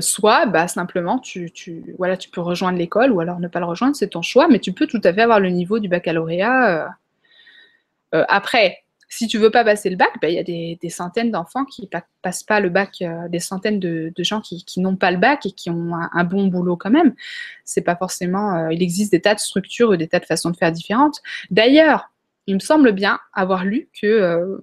soit 0.00 0.46
bah, 0.46 0.68
simplement 0.68 1.18
tu, 1.18 1.52
voilà, 1.98 2.16
tu 2.16 2.30
peux 2.30 2.40
rejoindre 2.40 2.78
l'école 2.78 3.12
ou 3.12 3.20
alors 3.20 3.40
ne 3.40 3.48
pas 3.48 3.60
le 3.60 3.66
rejoindre, 3.66 3.96
c'est 3.96 4.08
ton 4.08 4.22
choix, 4.22 4.48
mais 4.48 4.58
tu 4.58 4.72
peux 4.72 4.86
tout 4.86 5.00
à 5.04 5.12
fait 5.12 5.22
avoir 5.22 5.40
le 5.40 5.50
niveau 5.50 5.78
du 5.78 5.88
baccalauréat. 5.88 6.96
après, 8.12 8.84
si 9.08 9.28
tu 9.28 9.38
veux 9.38 9.50
pas 9.50 9.64
passer 9.64 9.88
le 9.88 9.96
bac, 9.96 10.10
ben, 10.20 10.28
il 10.28 10.34
y 10.34 10.38
a 10.38 10.42
des, 10.42 10.90
centaines 10.90 11.30
d'enfants 11.30 11.64
qui 11.64 11.88
passent 12.22 12.42
pas 12.42 12.60
le 12.60 12.68
bac, 12.68 12.96
euh, 13.02 13.28
des 13.28 13.38
centaines 13.38 13.78
de, 13.78 14.12
gens 14.18 14.40
qui, 14.40 14.64
n'ont 14.80 14.96
pas 14.96 15.10
le 15.10 15.18
bac 15.18 15.46
et 15.46 15.52
qui 15.52 15.70
ont 15.70 15.94
un, 15.94 16.24
bon 16.24 16.46
boulot 16.48 16.76
quand 16.76 16.90
même. 16.90 17.14
C'est 17.64 17.82
pas 17.82 17.96
forcément. 17.96 18.54
Euh, 18.56 18.72
il 18.72 18.82
existe 18.82 19.12
des 19.12 19.20
tas 19.20 19.34
de 19.34 19.40
structures 19.40 19.90
ou 19.90 19.96
des 19.96 20.08
tas 20.08 20.18
de 20.18 20.24
façons 20.24 20.50
de 20.50 20.56
faire 20.56 20.72
différentes. 20.72 21.22
D'ailleurs, 21.50 22.10
il 22.46 22.54
me 22.54 22.60
semble 22.60 22.92
bien 22.92 23.20
avoir 23.32 23.64
lu 23.64 23.88
que, 24.00 24.06
euh, 24.06 24.58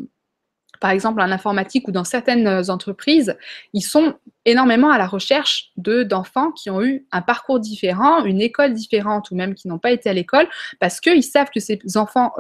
par 0.84 0.92
exemple, 0.92 1.22
en 1.22 1.32
informatique 1.32 1.88
ou 1.88 1.94
dans 1.94 2.04
certaines 2.04 2.70
entreprises, 2.70 3.38
ils 3.72 3.82
sont 3.82 4.16
énormément 4.44 4.92
à 4.92 4.98
la 4.98 5.08
recherche 5.08 5.72
de 5.78 6.04
d'enfants 6.04 6.52
qui 6.52 6.70
ont 6.70 6.84
eu 6.84 7.06
un 7.14 7.22
parcours 7.22 7.62
différent, 7.62 8.26
une 8.26 8.42
école 8.42 8.74
différente 8.74 9.32
ou 9.32 9.36
même 9.36 9.56
qui 9.56 9.70
n'ont 9.70 9.80
pas 9.80 9.92
été 9.92 10.10
à 10.10 10.14
l'école, 10.14 10.46
parce 10.82 11.00
qu'ils 11.00 11.24
savent 11.24 11.52
que 11.54 11.62
ces 11.62 11.80
enfants 11.96 12.34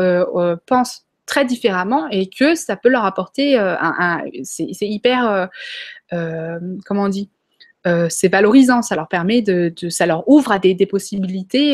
pensent 0.66 1.06
très 1.26 1.46
différemment 1.46 2.08
et 2.10 2.30
que 2.30 2.56
ça 2.56 2.76
peut 2.76 2.90
leur 2.90 3.06
apporter 3.06 3.58
euh, 3.58 3.76
un, 3.80 4.24
c'est 4.44 4.68
hyper 4.82 5.30
euh, 5.30 5.46
euh, 6.14 6.60
comment 6.86 7.04
on 7.04 7.10
dit 7.10 7.30
c'est 8.10 8.30
valorisant. 8.30 8.82
Ça 8.82 8.96
leur 8.96 9.10
permet 9.10 9.42
de, 9.42 9.74
ça 9.90 10.06
leur 10.06 10.30
ouvre 10.30 10.54
à 10.54 10.60
des, 10.60 10.86
possibilités 10.86 11.74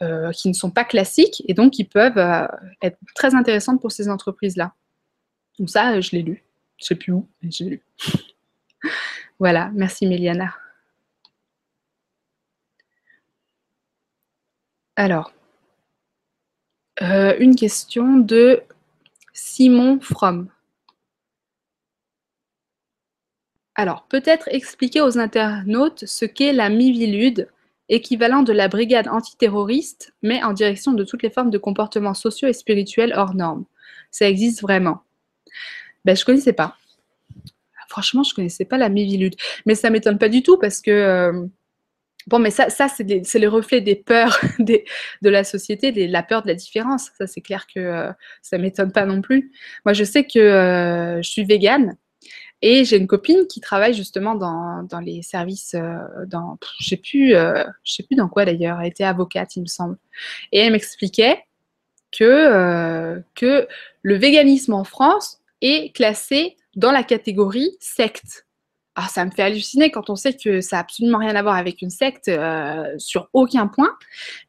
qui 0.00 0.48
ne 0.48 0.52
sont 0.52 0.70
pas 0.70 0.84
classiques 0.84 1.42
et 1.48 1.54
donc 1.54 1.72
qui 1.72 1.84
peuvent 1.84 2.18
être 2.82 2.98
très 3.14 3.34
intéressantes 3.34 3.80
pour 3.80 3.92
ces 3.92 4.10
entreprises 4.10 4.58
là 4.58 4.74
donc 5.58 5.70
ça 5.70 6.00
je 6.00 6.10
l'ai 6.12 6.22
lu. 6.22 6.44
Je 6.78 6.86
sais 6.86 6.94
plus 6.94 7.12
où 7.12 7.28
mais 7.42 7.50
j'ai 7.50 7.64
lu. 7.64 7.82
Voilà. 9.40 9.70
Merci 9.74 10.06
Méliana. 10.06 10.52
Alors 14.96 15.32
euh, 17.02 17.36
une 17.38 17.54
question 17.54 18.16
de 18.16 18.60
Simon 19.32 20.00
From. 20.00 20.48
Alors, 23.76 24.06
peut-être 24.08 24.48
expliquer 24.48 25.00
aux 25.00 25.18
internautes 25.18 26.04
ce 26.06 26.24
qu'est 26.24 26.52
la 26.52 26.68
Mivilude, 26.68 27.48
équivalent 27.88 28.42
de 28.42 28.52
la 28.52 28.66
brigade 28.66 29.06
antiterroriste, 29.06 30.12
mais 30.22 30.42
en 30.42 30.52
direction 30.52 30.92
de 30.92 31.04
toutes 31.04 31.22
les 31.22 31.30
formes 31.30 31.50
de 31.50 31.58
comportements 31.58 32.14
sociaux 32.14 32.48
et 32.48 32.52
spirituels 32.52 33.14
hors 33.16 33.34
normes. 33.34 33.64
Ça 34.10 34.28
existe 34.28 34.62
vraiment 34.62 35.02
ben, 36.04 36.16
Je 36.16 36.22
ne 36.22 36.26
connaissais 36.26 36.52
pas. 36.52 36.76
Franchement, 37.88 38.22
je 38.22 38.32
ne 38.32 38.36
connaissais 38.36 38.64
pas 38.64 38.78
la 38.78 38.88
Mivilude. 38.88 39.34
Mais 39.66 39.74
ça 39.74 39.88
ne 39.88 39.94
m'étonne 39.94 40.18
pas 40.18 40.28
du 40.28 40.42
tout 40.42 40.58
parce 40.58 40.80
que 40.80 40.90
euh, 40.90 41.46
Bon, 42.28 42.38
mais 42.38 42.50
ça, 42.50 42.68
ça 42.68 42.88
c'est 42.88 43.38
le 43.38 43.48
reflet 43.48 43.80
des 43.80 43.94
peurs 43.94 44.38
de 44.58 44.82
la 45.22 45.44
société, 45.44 45.92
la 46.08 46.22
peur 46.22 46.42
de 46.42 46.48
la 46.48 46.54
différence. 46.54 47.10
Ça, 47.16 47.26
c'est 47.26 47.40
clair 47.40 47.66
que 47.66 47.80
euh, 47.80 48.12
ça 48.42 48.58
ne 48.58 48.62
m'étonne 48.62 48.92
pas 48.92 49.06
non 49.06 49.22
plus. 49.22 49.50
Moi, 49.86 49.94
je 49.94 50.04
sais 50.04 50.24
que 50.24 50.38
euh, 50.38 51.22
je 51.22 51.30
suis 51.30 51.44
végane 51.44 51.96
et 52.60 52.84
j'ai 52.84 52.98
une 52.98 53.06
copine 53.06 53.46
qui 53.48 53.60
travaille 53.60 53.94
justement 53.94 54.34
dans, 54.34 55.00
les 55.00 55.22
services, 55.22 55.74
euh, 55.74 55.96
dans, 56.26 56.58
je 56.80 56.84
ne 56.84 56.88
sais, 56.88 56.96
plus, 56.98 57.34
sais 57.84 58.02
plus 58.02 58.16
dans 58.16 58.28
quoi 58.28 58.44
d'ailleurs, 58.44 58.78
elle 58.80 58.88
était 58.88 59.04
avocate, 59.04 59.56
il 59.56 59.62
me 59.62 59.66
semble. 59.66 59.96
Et 60.52 60.58
elle 60.58 60.72
m'expliquait 60.72 61.44
que, 62.12 63.22
que 63.34 63.66
le 64.02 64.14
véganisme 64.16 64.74
en 64.74 64.84
France 64.84 65.37
est 65.60 65.94
classé 65.94 66.56
dans 66.76 66.92
la 66.92 67.02
catégorie 67.02 67.76
secte. 67.80 68.46
Ah, 68.94 69.06
ça 69.08 69.24
me 69.24 69.30
fait 69.30 69.42
halluciner 69.42 69.90
quand 69.90 70.10
on 70.10 70.16
sait 70.16 70.32
que 70.34 70.60
ça 70.60 70.76
n'a 70.76 70.80
absolument 70.80 71.18
rien 71.18 71.36
à 71.36 71.42
voir 71.42 71.54
avec 71.54 71.82
une 71.82 71.90
secte 71.90 72.26
euh, 72.28 72.94
sur 72.98 73.28
aucun 73.32 73.68
point. 73.68 73.96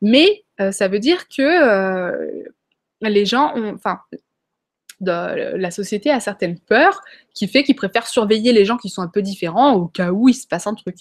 Mais 0.01 0.43
euh, 0.59 0.71
ça 0.71 0.87
veut 0.87 0.97
dire 0.97 1.27
que 1.27 1.41
euh, 1.41 2.43
les 3.01 3.25
gens 3.25 3.53
ont, 3.55 3.75
enfin, 3.75 3.99
la 5.01 5.71
société 5.71 6.11
a 6.11 6.19
certaines 6.19 6.59
peurs 6.59 7.01
qui 7.33 7.47
fait 7.47 7.63
qu'ils 7.63 7.75
préfèrent 7.75 8.07
surveiller 8.07 8.51
les 8.51 8.65
gens 8.65 8.75
qui 8.75 8.89
sont 8.89 9.01
un 9.01 9.07
peu 9.07 9.21
différents 9.21 9.73
au 9.73 9.87
cas 9.87 10.11
où 10.11 10.27
il 10.27 10.33
se 10.33 10.45
passe 10.45 10.67
un 10.67 10.73
truc. 10.73 10.95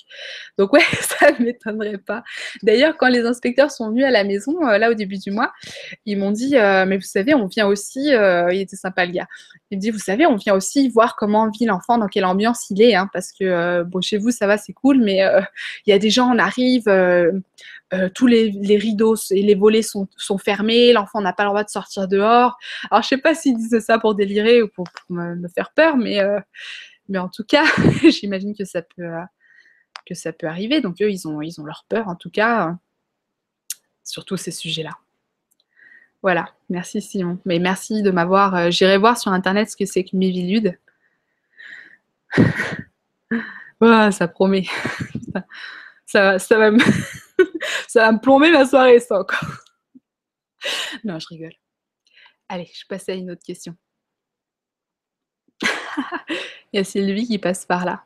Donc 0.56 0.72
ouais, 0.72 0.82
ça 1.00 1.32
ne 1.32 1.44
m'étonnerait 1.44 1.98
pas. 1.98 2.22
D'ailleurs, 2.62 2.96
quand 2.96 3.08
les 3.08 3.24
inspecteurs 3.26 3.70
sont 3.70 3.90
venus 3.90 4.04
à 4.04 4.10
la 4.10 4.22
maison, 4.22 4.54
euh, 4.66 4.78
là 4.78 4.90
au 4.90 4.94
début 4.94 5.18
du 5.18 5.32
mois, 5.32 5.52
ils 6.06 6.16
m'ont 6.16 6.30
dit, 6.30 6.56
euh, 6.56 6.86
mais 6.86 6.96
vous 6.96 7.02
savez, 7.02 7.34
on 7.34 7.46
vient 7.46 7.66
aussi, 7.66 8.14
euh, 8.14 8.52
il 8.52 8.60
était 8.60 8.76
sympa 8.76 9.04
le 9.04 9.12
gars, 9.12 9.26
il 9.70 9.78
me 9.78 9.82
dit, 9.82 9.90
vous 9.90 9.98
savez, 9.98 10.26
on 10.26 10.36
vient 10.36 10.54
aussi 10.54 10.88
voir 10.88 11.16
comment 11.16 11.50
vit 11.50 11.64
l'enfant, 11.64 11.98
dans 11.98 12.06
quelle 12.06 12.24
ambiance 12.24 12.70
il 12.70 12.80
est, 12.82 12.94
hein, 12.94 13.08
parce 13.12 13.32
que 13.32 13.82
bon, 13.82 14.00
chez 14.00 14.18
vous, 14.18 14.30
ça 14.30 14.46
va, 14.46 14.58
c'est 14.58 14.72
cool, 14.72 15.02
mais 15.02 15.18
il 15.86 15.90
y 15.90 15.92
a 15.92 15.98
des 15.98 16.10
gens, 16.10 16.30
on 16.32 16.38
arrive, 16.38 16.84
euh, 17.94 18.10
tous 18.14 18.26
les, 18.26 18.50
rideaux 18.76 19.16
et 19.30 19.40
les 19.40 19.54
volets 19.54 19.82
sont, 19.82 20.08
fermés, 20.38 20.92
l'enfant 20.92 21.22
n'a 21.22 21.32
pas 21.32 21.44
le 21.44 21.48
droit 21.48 21.64
de 21.64 21.70
sortir 21.70 22.06
dehors. 22.06 22.58
Alors, 22.90 23.02
je 23.02 23.08
sais 23.08 23.16
pas 23.16 23.34
s'ils 23.34 23.56
disent 23.56 23.80
ça 23.80 23.98
pour 23.98 24.14
délirer 24.14 24.60
ou 24.62 24.68
pour, 24.68 24.86
me, 25.08 25.48
faire 25.48 25.72
peur, 25.72 25.96
mais, 25.96 26.20
euh, 26.20 26.38
mais 27.08 27.18
en 27.18 27.28
tout 27.28 27.44
cas, 27.44 27.64
j'imagine 28.10 28.54
que 28.54 28.66
ça 28.66 28.82
peut 28.82 29.04
euh, 29.04 29.22
que 30.06 30.14
ça 30.14 30.32
peut 30.32 30.46
arriver. 30.46 30.82
Donc 30.82 31.00
eux, 31.00 31.10
ils 31.10 31.26
ont, 31.26 31.40
ils 31.40 31.60
ont 31.60 31.64
leur 31.64 31.86
peur, 31.88 32.08
en 32.08 32.14
tout 32.14 32.30
cas, 32.30 32.76
sur 34.04 34.24
tous 34.24 34.36
ces 34.36 34.50
sujets-là. 34.50 34.92
Voilà, 36.22 36.52
merci 36.68 37.00
Simon. 37.00 37.38
Mais 37.46 37.58
merci 37.58 38.02
de 38.02 38.10
m'avoir. 38.10 38.70
J'irai 38.70 38.98
voir 38.98 39.18
sur 39.18 39.32
internet 39.32 39.70
ce 39.70 39.76
que 39.76 39.86
c'est 39.86 40.04
que 40.04 40.14
Mivilude. 40.16 40.78
ça 43.80 44.28
promet. 44.28 44.66
ça, 46.06 46.38
ça 46.38 46.58
va 46.58 46.70
me. 46.70 46.82
ça 47.88 48.00
va 48.00 48.12
me 48.12 48.20
plomber 48.20 48.50
ma 48.50 48.66
soirée, 48.66 49.00
ça 49.00 49.20
encore. 49.20 49.64
non, 51.04 51.18
je 51.18 51.26
rigole. 51.28 51.54
Allez, 52.48 52.70
je 52.72 52.84
passe 52.88 53.08
à 53.08 53.14
une 53.14 53.30
autre 53.30 53.42
question. 53.44 53.74
Il 56.72 56.74
y 56.74 56.78
a 56.78 56.84
Sylvie 56.84 57.26
qui 57.26 57.38
passe 57.38 57.64
par 57.64 57.84
là. 57.84 58.04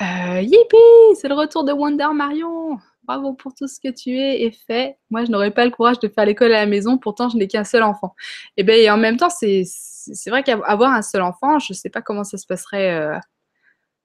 Euh, 0.00 0.40
yippee 0.40 1.14
C'est 1.20 1.28
le 1.28 1.34
retour 1.34 1.64
de 1.64 1.72
Wonder 1.72 2.08
Marion 2.14 2.78
Bravo 3.04 3.34
pour 3.34 3.52
tout 3.54 3.66
ce 3.66 3.80
que 3.80 3.92
tu 3.92 4.16
es 4.16 4.42
et 4.42 4.52
fais. 4.52 4.96
Moi, 5.10 5.24
je 5.24 5.30
n'aurais 5.30 5.50
pas 5.50 5.64
le 5.64 5.72
courage 5.72 5.98
de 5.98 6.08
faire 6.08 6.24
l'école 6.24 6.52
à 6.52 6.60
la 6.60 6.66
maison, 6.66 6.98
pourtant 6.98 7.28
je 7.28 7.36
n'ai 7.36 7.48
qu'un 7.48 7.64
seul 7.64 7.82
enfant. 7.82 8.14
Et 8.56 8.60
eh 8.60 8.62
bien, 8.62 8.76
et 8.76 8.90
en 8.90 8.96
même 8.96 9.16
temps, 9.16 9.28
c'est 9.28 10.30
vrai 10.30 10.44
qu'avoir 10.44 10.92
un 10.92 11.02
seul 11.02 11.22
enfant, 11.22 11.58
je 11.58 11.72
ne 11.72 11.76
sais 11.76 11.90
pas 11.90 12.00
comment 12.00 12.22
ça 12.22 12.38
se 12.38 12.46
passerait, 12.46 12.94
euh, 12.94 13.18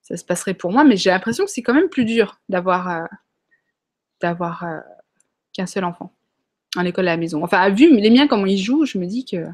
ça 0.02 0.18
se 0.18 0.26
passerait 0.26 0.56
pour 0.56 0.72
moi, 0.72 0.84
mais 0.84 0.98
j'ai 0.98 1.12
l'impression 1.12 1.45
que 1.45 1.52
c'est 1.52 1.62
quand 1.62 1.76
même 1.76 1.89
plus 1.89 2.06
dur 2.06 2.39
d'avoir 2.50 2.89
euh, 2.89 3.06
d'avoir 4.22 4.63
euh, 4.63 4.80
qu'un 5.53 5.65
seul 5.65 5.84
enfant 5.84 6.13
à 6.76 6.84
l'école 6.84 7.07
à 7.07 7.11
la 7.11 7.18
maison. 7.18 7.43
Enfin, 7.43 7.70
vu 7.70 7.95
les 7.95 8.09
miens, 8.09 8.28
comment 8.28 8.45
ils 8.45 8.57
jouent, 8.57 8.86
je 8.86 8.97
me 8.97 9.05
dis 9.05 9.26
que 9.26 9.47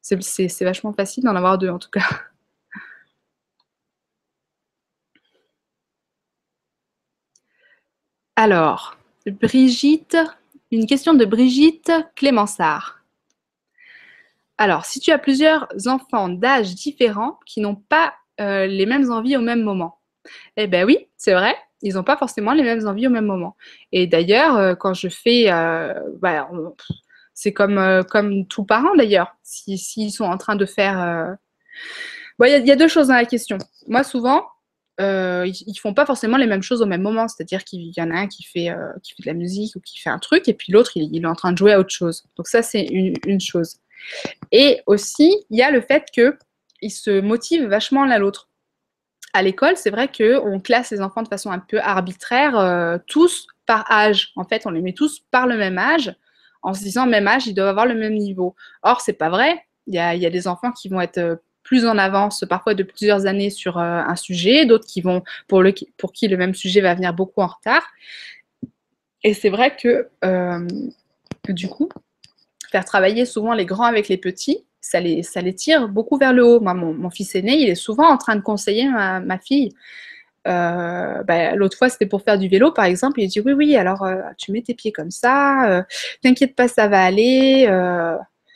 c'est 0.00 0.64
vachement 0.64 0.92
facile 0.92 1.24
d'en 1.24 1.34
avoir 1.36 1.58
deux 1.58 1.70
en 1.70 1.78
tout 1.78 1.90
cas. 1.90 2.04
Alors, 8.36 8.96
Brigitte, 9.26 10.16
une 10.70 10.86
question 10.86 11.14
de 11.14 11.24
Brigitte 11.24 11.90
Clémensart. 12.14 13.02
Alors, 14.58 14.84
si 14.86 15.00
tu 15.00 15.10
as 15.10 15.18
plusieurs 15.18 15.66
enfants 15.86 16.28
d'âge 16.28 16.74
différents 16.74 17.38
qui 17.44 17.60
n'ont 17.60 17.76
pas 17.76 18.14
euh, 18.40 18.66
les 18.66 18.86
mêmes 18.86 19.10
envies 19.10 19.36
au 19.36 19.40
même 19.40 19.62
moment, 19.62 19.98
eh 20.56 20.66
bien 20.66 20.84
oui, 20.84 21.08
c'est 21.16 21.34
vrai, 21.34 21.54
ils 21.82 21.94
n'ont 21.94 22.04
pas 22.04 22.16
forcément 22.16 22.52
les 22.52 22.62
mêmes 22.62 22.86
envies 22.86 23.06
au 23.06 23.10
même 23.10 23.26
moment. 23.26 23.56
Et 23.92 24.06
d'ailleurs, 24.06 24.56
euh, 24.56 24.74
quand 24.74 24.94
je 24.94 25.08
fais, 25.08 25.50
euh, 25.50 25.92
bah, 26.20 26.48
C'est 27.34 27.52
comme, 27.52 28.02
comme 28.10 28.46
tout 28.46 28.64
parent 28.64 28.94
d'ailleurs. 28.96 29.36
S'ils 29.42 29.78
si, 29.78 30.10
sont 30.10 30.24
en 30.24 30.38
train 30.38 30.56
de 30.56 30.66
faire. 30.66 31.36
Il 32.40 32.66
y, 32.66 32.72
a 32.72 32.76
deux 32.76 32.88
choses 32.88 33.08
dans 33.08 33.14
la 33.14 33.26
question. 33.26 33.58
Moi, 33.88 34.04
souvent, 34.04 34.46
ils, 34.98 35.52
ne 35.66 35.80
font 35.80 35.92
pas 35.92 36.06
forcément 36.06 36.38
les 36.38 36.46
mêmes 36.46 36.62
choses 36.62 36.80
au 36.80 36.86
même 36.86 37.02
moment. 37.02 37.28
C'est-à-dire 37.28 37.62
qu'il 37.64 37.92
y 37.94 38.00
en 38.00 38.10
a 38.10 38.14
un 38.14 38.26
qui 38.26 38.42
fait, 38.42 38.74
qui 39.02 39.12
fait 39.14 39.22
de 39.22 39.26
la 39.26 39.34
musique 39.34 39.76
ou 39.76 39.80
qui 39.80 39.98
fait 39.98 40.10
un 40.10 40.18
truc, 40.18 40.48
et 40.48 40.54
puis 40.54 40.72
l'autre, 40.72 40.92
il, 40.96 41.22
est 41.22 41.26
en 41.26 41.34
train 41.34 41.52
de 41.52 41.58
jouer 41.58 41.72
à 41.72 41.78
autre 41.78 41.90
chose. 41.90 42.24
Donc 42.36 42.48
ça, 42.48 42.62
c'est 42.62 42.84
une, 42.84 43.14
une, 43.26 43.40
chose. 43.40 43.76
Et 44.50 44.80
aussi, 44.86 45.36
il 45.50 45.58
y 45.58 45.62
a 45.62 45.70
le 45.70 45.82
fait 45.82 46.06
qu'ils 46.10 46.90
se 46.90 47.20
motivent 47.20 47.66
vachement 47.66 48.06
l'un 48.06 48.18
l'autre 48.18 48.48
à 49.36 49.42
l'école, 49.42 49.76
c'est 49.76 49.90
vrai 49.90 50.08
qu'on 50.08 50.60
classe 50.60 50.90
les 50.90 51.02
enfants 51.02 51.22
de 51.22 51.28
façon 51.28 51.50
un 51.50 51.58
peu 51.58 51.78
arbitraire, 51.80 52.58
euh, 52.58 52.96
tous 53.06 53.46
par 53.66 53.90
âge. 53.90 54.32
En 54.34 54.44
fait, 54.44 54.66
on 54.66 54.70
les 54.70 54.80
met 54.80 54.94
tous 54.94 55.20
par 55.30 55.46
le 55.46 55.56
même 55.58 55.78
âge, 55.78 56.14
en 56.62 56.72
se 56.72 56.82
disant 56.82 57.06
même 57.06 57.28
âge, 57.28 57.46
ils 57.46 57.54
doivent 57.54 57.68
avoir 57.68 57.86
le 57.86 57.94
même 57.94 58.14
niveau. 58.14 58.54
Or, 58.82 59.02
c'est 59.02 59.12
pas 59.12 59.28
vrai. 59.28 59.62
Il 59.86 59.94
y 59.94 59.98
a, 59.98 60.30
des 60.30 60.48
enfants 60.48 60.72
qui 60.72 60.88
vont 60.88 61.00
être 61.00 61.18
euh, 61.18 61.36
plus 61.62 61.86
en 61.86 61.98
avance, 61.98 62.44
parfois 62.48 62.74
de 62.74 62.82
plusieurs 62.82 63.26
années 63.26 63.50
sur 63.50 63.78
euh, 63.78 63.82
un 63.82 64.16
sujet, 64.16 64.64
d'autres 64.64 64.86
qui 64.86 65.02
vont 65.02 65.22
pour, 65.48 65.62
le, 65.62 65.74
pour 65.98 66.12
qui 66.12 66.28
le 66.28 66.36
même 66.36 66.54
sujet 66.54 66.80
va 66.80 66.94
venir 66.94 67.12
beaucoup 67.12 67.42
en 67.42 67.48
retard. 67.48 67.86
Et 69.22 69.34
c'est 69.34 69.50
vrai 69.50 69.76
que, 69.76 70.08
que 70.22 71.52
du 71.52 71.68
coup, 71.68 71.88
faire 72.70 72.84
travailler 72.84 73.26
souvent 73.26 73.54
les 73.54 73.66
grands 73.66 73.84
avec 73.84 74.08
les 74.08 74.16
petits, 74.16 74.65
ça 74.86 75.00
les, 75.00 75.22
ça 75.24 75.40
les 75.40 75.54
tire 75.54 75.88
beaucoup 75.88 76.16
vers 76.16 76.32
le 76.32 76.44
haut. 76.44 76.60
Moi, 76.60 76.74
mon, 76.74 77.10
fils 77.10 77.34
aîné, 77.34 77.56
il 77.56 77.68
est 77.68 77.74
souvent 77.74 78.08
en 78.08 78.16
train 78.16 78.36
de 78.36 78.40
conseiller 78.40 78.88
ma, 78.88 79.38
fille. 79.38 79.72
Euh, 80.46 81.24
bah, 81.24 81.56
l'autre 81.56 81.76
fois, 81.76 81.88
c'était 81.88 82.06
pour 82.06 82.22
faire 82.22 82.38
du 82.38 82.48
vélo, 82.48 82.70
par 82.70 82.84
exemple. 82.84 83.20
Il 83.20 83.28
dit 83.28 83.40
Oui, 83.40 83.52
oui, 83.52 83.76
alors 83.76 84.04
euh, 84.04 84.22
tu 84.38 84.52
mets 84.52 84.62
tes 84.62 84.74
pieds 84.74 84.92
comme 84.92 85.10
ça, 85.10 85.68
euh, 85.68 85.82
t'inquiète 86.22 86.54
pas, 86.54 86.68
ça 86.68 86.86
va 86.86 87.02
aller, 87.02 87.66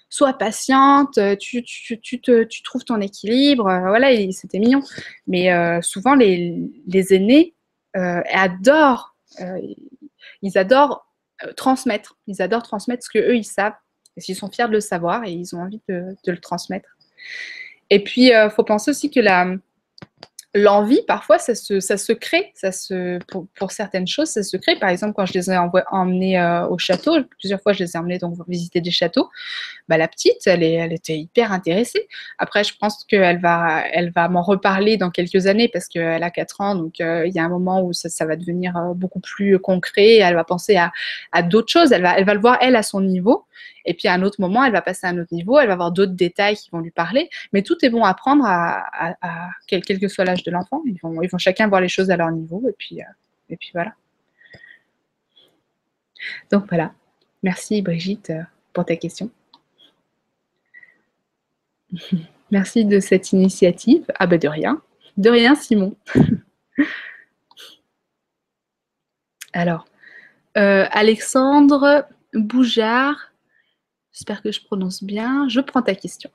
sois 0.08 0.34
patiente, 0.34 1.18
tu, 1.40 1.64
tu, 1.64 2.00
tu, 2.00 2.20
te, 2.20 2.44
tu, 2.44 2.62
trouves 2.62 2.84
ton 2.84 3.00
équilibre. 3.00 3.64
voilà, 3.64 4.10
c'était 4.30 4.60
mignon. 4.60 4.82
Mais 5.26 5.50
souvent, 5.82 6.14
les, 6.14 6.56
les 6.86 7.12
aînés 7.12 7.54
adorent, 7.94 9.16
ils 10.42 10.58
adorent 10.58 11.08
transmettre. 11.56 12.16
Ils 12.28 12.40
adorent 12.40 12.62
transmettre 12.62 13.04
ce 13.04 13.10
qu'eux, 13.10 13.34
ils 13.34 13.44
savent 13.44 13.74
parce 14.14 14.26
qu'ils 14.26 14.36
sont 14.36 14.50
fiers 14.50 14.66
de 14.66 14.72
le 14.72 14.80
savoir 14.80 15.24
et 15.24 15.32
ils 15.32 15.54
ont 15.54 15.60
envie 15.60 15.80
de, 15.88 16.16
le 16.26 16.38
transmettre. 16.38 16.88
Et 17.90 18.02
puis, 18.02 18.26
il 18.26 18.32
euh, 18.32 18.50
faut 18.50 18.64
penser 18.64 18.90
aussi 18.90 19.10
que 19.10 19.20
l'envie, 20.54 21.02
parfois, 21.06 21.38
ça 21.38 21.54
se, 21.54 22.12
crée. 22.12 22.52
Ça 22.54 22.72
se, 22.72 23.18
pour, 23.54 23.70
certaines 23.70 24.06
choses, 24.06 24.28
ça 24.28 24.42
se 24.42 24.56
crée. 24.56 24.76
Par 24.76 24.88
exemple, 24.88 25.14
quand 25.14 25.26
je 25.26 25.34
les 25.34 25.50
ai 25.50 25.56
emmenés 25.90 26.40
euh, 26.40 26.66
au 26.66 26.78
château, 26.78 27.16
plusieurs 27.38 27.60
fois, 27.60 27.72
je 27.72 27.84
les 27.84 27.92
ai 27.92 27.98
emmenés 27.98 28.18
donc 28.18 28.36
visiter 28.48 28.80
des 28.80 28.90
châteaux. 28.90 29.28
Bah, 29.88 29.96
la 29.96 30.08
petite, 30.08 30.38
elle, 30.46 30.62
est, 30.62 30.72
elle 30.72 30.92
était 30.92 31.16
hyper 31.16 31.52
intéressée. 31.52 32.08
Après, 32.38 32.64
je 32.64 32.74
pense 32.78 33.04
qu'elle 33.04 33.40
va, 33.40 33.84
elle 33.92 34.10
va 34.10 34.28
m'en 34.28 34.42
reparler 34.42 34.96
dans 34.96 35.10
quelques 35.10 35.46
années 35.46 35.68
parce 35.68 35.86
qu'elle 35.86 36.22
a 36.22 36.30
4 36.30 36.60
ans. 36.60 36.74
Donc, 36.74 37.00
euh, 37.00 37.26
il 37.26 37.34
y 37.34 37.38
a 37.38 37.44
un 37.44 37.48
moment 37.48 37.82
où 37.82 37.92
ça, 37.92 38.24
va 38.24 38.36
devenir 38.36 38.74
beaucoup 38.94 39.20
plus 39.20 39.58
concret. 39.58 40.16
Elle 40.16 40.34
va 40.34 40.44
penser 40.44 40.76
à, 40.76 40.92
à 41.32 41.42
d'autres 41.42 41.70
choses. 41.70 41.92
Elle 41.92 42.02
va, 42.02 42.18
elle 42.18 42.24
va 42.24 42.34
le 42.34 42.40
voir, 42.40 42.58
elle, 42.60 42.76
à 42.76 42.82
son 42.82 43.00
niveau. 43.00 43.44
Et 43.84 43.94
puis 43.94 44.08
à 44.08 44.14
un 44.14 44.22
autre 44.22 44.40
moment, 44.40 44.64
elle 44.64 44.72
va 44.72 44.82
passer 44.82 45.06
à 45.06 45.10
un 45.10 45.18
autre 45.18 45.32
niveau, 45.32 45.58
elle 45.58 45.68
va 45.68 45.74
avoir 45.74 45.92
d'autres 45.92 46.12
détails 46.12 46.56
qui 46.56 46.70
vont 46.70 46.80
lui 46.80 46.90
parler. 46.90 47.30
Mais 47.52 47.62
tout 47.62 47.76
est 47.82 47.90
bon 47.90 48.04
à 48.04 48.14
prendre 48.14 48.44
à, 48.46 49.18
quel, 49.66 49.82
que 49.82 50.08
soit 50.08 50.24
l'âge 50.24 50.42
de 50.42 50.50
l'enfant. 50.50 50.82
Ils 50.86 50.98
vont, 51.02 51.38
chacun 51.38 51.68
voir 51.68 51.80
les 51.80 51.88
choses 51.88 52.10
à 52.10 52.16
leur 52.16 52.30
niveau. 52.30 52.62
Et 52.68 52.74
puis, 52.76 53.00
euh, 53.00 53.04
et 53.48 53.56
puis 53.56 53.70
voilà. 53.72 53.94
Donc 56.50 56.66
voilà. 56.68 56.92
Merci 57.42 57.80
Brigitte 57.82 58.30
euh, 58.30 58.42
pour 58.72 58.84
ta 58.84 58.96
question. 58.96 59.30
Merci 62.50 62.84
de 62.84 63.00
cette 63.00 63.32
initiative. 63.32 64.04
Ah 64.18 64.26
ben 64.26 64.38
de 64.38 64.48
rien. 64.48 64.82
De 65.16 65.30
rien 65.30 65.54
Simon. 65.54 65.96
Alors, 69.52 69.86
euh, 70.56 70.86
Alexandre 70.90 72.06
Boujard 72.34 73.29
J'espère 74.12 74.42
que 74.42 74.52
je 74.52 74.60
prononce 74.62 75.02
bien. 75.02 75.48
Je 75.48 75.60
prends 75.60 75.82
ta 75.82 75.94
question. 75.94 76.30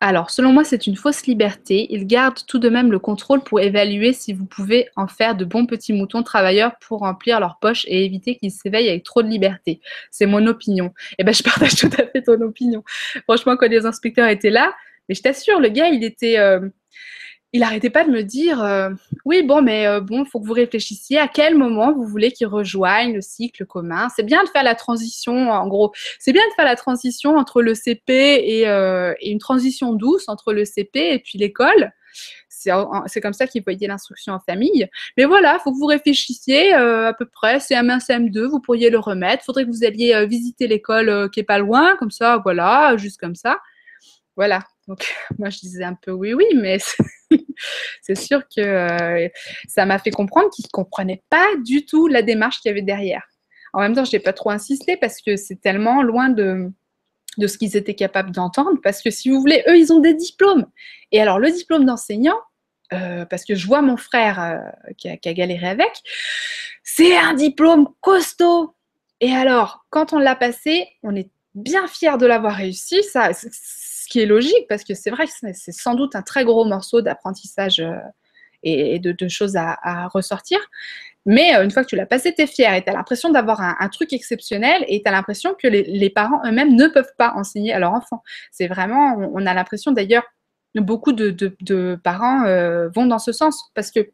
Alors, 0.00 0.30
selon 0.30 0.52
moi, 0.52 0.62
c'est 0.62 0.86
une 0.86 0.96
fausse 0.96 1.26
liberté. 1.26 1.86
Ils 1.88 2.06
gardent 2.06 2.44
tout 2.46 2.58
de 2.58 2.68
même 2.68 2.92
le 2.92 2.98
contrôle 2.98 3.42
pour 3.42 3.60
évaluer 3.60 4.12
si 4.12 4.34
vous 4.34 4.44
pouvez 4.44 4.88
en 4.94 5.06
faire 5.06 5.34
de 5.34 5.46
bons 5.46 5.64
petits 5.64 5.94
moutons 5.94 6.22
travailleurs 6.22 6.76
pour 6.86 7.00
remplir 7.00 7.40
leur 7.40 7.58
poche 7.60 7.86
et 7.88 8.04
éviter 8.04 8.36
qu'ils 8.36 8.50
s'éveillent 8.50 8.90
avec 8.90 9.04
trop 9.04 9.22
de 9.22 9.28
liberté. 9.28 9.80
C'est 10.10 10.26
mon 10.26 10.46
opinion. 10.46 10.92
Eh 11.18 11.24
bien, 11.24 11.32
je 11.32 11.42
partage 11.42 11.74
tout 11.80 11.90
à 11.98 12.06
fait 12.06 12.22
ton 12.22 12.38
opinion. 12.42 12.84
Franchement, 13.24 13.56
quand 13.56 13.68
les 13.68 13.86
inspecteurs 13.86 14.28
étaient 14.28 14.50
là, 14.50 14.74
mais 15.08 15.14
je 15.14 15.22
t'assure, 15.22 15.60
le 15.60 15.68
gars, 15.68 15.88
il 15.88 16.04
était... 16.04 16.38
Euh, 16.38 16.68
il 17.52 17.60
n'arrêtait 17.60 17.90
pas 17.90 18.04
de 18.04 18.10
me 18.10 18.22
dire 18.22 18.62
euh, 18.62 18.90
oui 19.24 19.42
bon 19.42 19.62
mais 19.62 19.86
euh, 19.86 20.00
bon 20.00 20.24
faut 20.24 20.40
que 20.40 20.46
vous 20.46 20.52
réfléchissiez 20.52 21.18
à 21.18 21.28
quel 21.28 21.56
moment 21.56 21.92
vous 21.92 22.06
voulez 22.06 22.32
qu'ils 22.32 22.48
rejoignent 22.48 23.14
le 23.14 23.20
cycle 23.20 23.64
commun 23.66 24.08
c'est 24.14 24.24
bien 24.24 24.42
de 24.44 24.48
faire 24.48 24.64
la 24.64 24.74
transition 24.74 25.50
en 25.50 25.66
gros 25.66 25.92
c'est 26.18 26.32
bien 26.32 26.46
de 26.48 26.54
faire 26.54 26.64
la 26.64 26.76
transition 26.76 27.36
entre 27.36 27.62
le 27.62 27.74
CP 27.74 28.66
euh, 28.66 29.14
et, 29.20 29.30
une 29.30 29.38
transition 29.38 29.92
douce 29.92 30.28
entre 30.28 30.52
le 30.52 30.64
CP 30.64 31.14
et 31.14 31.18
puis 31.18 31.38
l'école 31.38 31.92
c'est 33.06 33.20
comme 33.20 33.34
ça 33.34 33.46
qu'ils 33.46 33.62
voyaient 33.62 33.86
l'instruction 33.86 34.32
en 34.32 34.40
famille. 34.40 34.88
Mais 35.16 35.24
voilà, 35.24 35.58
il 35.60 35.62
faut 35.62 35.70
que 35.70 35.78
vous 35.78 35.86
réfléchissiez 35.86 36.72
à 36.72 37.12
peu 37.16 37.24
près. 37.26 37.58
CM1, 37.58 38.04
CM2, 38.04 38.46
vous 38.48 38.58
pourriez 38.58 38.90
le 38.90 38.98
remettre. 38.98 39.44
Il 39.44 39.46
faudrait 39.46 39.64
que 39.66 39.70
vous 39.70 39.84
alliez 39.84 40.26
visiter 40.26 40.66
l'école 40.66 41.30
qui 41.30 41.38
est 41.38 41.44
pas 41.44 41.58
loin, 41.58 41.94
comme 41.96 42.10
ça, 42.10 42.40
voilà, 42.42 42.96
juste 42.96 43.20
comme 43.20 43.36
ça. 43.36 43.60
Voilà. 44.34 44.64
Donc, 44.88 45.14
moi, 45.38 45.50
je 45.50 45.58
disais 45.58 45.84
un 45.84 45.94
peu 45.94 46.10
oui, 46.10 46.34
oui, 46.34 46.46
mais 46.54 46.78
c'est 48.02 48.14
sûr 48.14 48.42
que 48.54 48.60
euh, 48.60 49.28
ça 49.68 49.86
m'a 49.86 49.98
fait 49.98 50.10
comprendre 50.10 50.50
qu'ils 50.50 50.66
ne 50.66 50.70
comprenaient 50.70 51.22
pas 51.30 51.46
du 51.64 51.84
tout 51.84 52.06
la 52.06 52.22
démarche 52.22 52.60
qu'il 52.60 52.70
y 52.70 52.72
avait 52.72 52.82
derrière. 52.82 53.22
En 53.72 53.80
même 53.80 53.94
temps, 53.94 54.04
je 54.04 54.12
n'ai 54.12 54.20
pas 54.20 54.32
trop 54.32 54.50
insisté 54.50 54.96
parce 54.96 55.20
que 55.20 55.36
c'est 55.36 55.60
tellement 55.60 56.02
loin 56.02 56.28
de, 56.30 56.70
de 57.38 57.46
ce 57.46 57.58
qu'ils 57.58 57.76
étaient 57.76 57.94
capables 57.94 58.30
d'entendre. 58.30 58.78
Parce 58.82 59.02
que 59.02 59.10
si 59.10 59.30
vous 59.30 59.40
voulez, 59.40 59.62
eux, 59.68 59.76
ils 59.76 59.92
ont 59.92 60.00
des 60.00 60.14
diplômes. 60.14 60.66
Et 61.12 61.20
alors, 61.20 61.38
le 61.38 61.50
diplôme 61.50 61.84
d'enseignant, 61.84 62.38
euh, 62.92 63.24
parce 63.24 63.44
que 63.44 63.54
je 63.54 63.66
vois 63.66 63.82
mon 63.82 63.96
frère 63.96 64.40
euh, 64.40 64.92
qui, 64.96 65.08
a, 65.08 65.16
qui, 65.16 65.28
a, 65.28 65.34
galéré 65.34 65.68
avec, 65.68 65.90
c'est 66.82 67.16
un 67.16 67.34
diplôme 67.34 67.88
costaud. 68.00 68.74
Et 69.20 69.32
alors, 69.32 69.84
quand 69.90 70.12
on 70.12 70.18
l'a 70.18 70.36
passé, 70.36 70.88
on 71.02 71.14
est 71.16 71.30
bien 71.54 71.86
fiers 71.88 72.18
de 72.18 72.26
l'avoir 72.26 72.54
réussi. 72.54 73.02
Ça, 73.02 73.30
ce 74.06 74.08
qui 74.08 74.20
est 74.20 74.26
logique, 74.26 74.66
parce 74.68 74.84
que 74.84 74.94
c'est 74.94 75.10
vrai 75.10 75.26
que 75.26 75.32
c'est 75.52 75.72
sans 75.72 75.94
doute 75.94 76.14
un 76.14 76.22
très 76.22 76.44
gros 76.44 76.64
morceau 76.64 77.00
d'apprentissage 77.02 77.80
euh, 77.80 77.98
et, 78.62 79.00
de, 79.00 79.28
choses 79.28 79.56
à, 79.56 80.06
ressortir. 80.08 80.60
Mais 81.24 81.56
euh, 81.56 81.64
une 81.64 81.72
fois 81.72 81.82
que 81.82 81.88
tu 81.88 81.96
l'as 81.96 82.06
passé, 82.06 82.32
tu 82.32 82.42
es 82.42 82.46
fier 82.46 82.72
et 82.74 82.84
tu 82.84 82.88
as 82.88 82.92
l'impression 82.92 83.30
d'avoir 83.30 83.60
un, 83.60 83.88
truc 83.88 84.12
exceptionnel 84.12 84.84
et 84.86 85.02
tu 85.02 85.08
as 85.08 85.12
l'impression 85.12 85.56
que 85.60 85.66
les, 85.66 86.10
parents 86.10 86.40
eux-mêmes 86.46 86.76
ne 86.76 86.86
peuvent 86.86 87.12
pas 87.18 87.32
enseigner 87.34 87.72
à 87.72 87.80
leur 87.80 87.92
enfant. 87.94 88.22
C'est 88.52 88.68
vraiment, 88.68 89.16
on, 89.16 89.44
a 89.44 89.54
l'impression 89.54 89.90
d'ailleurs, 89.90 90.24
beaucoup 90.76 91.12
de, 91.12 92.00
parents 92.04 92.44
euh, 92.44 92.88
vont 92.94 93.06
dans 93.06 93.18
ce 93.18 93.32
sens 93.32 93.72
parce 93.74 93.90
que 93.90 94.12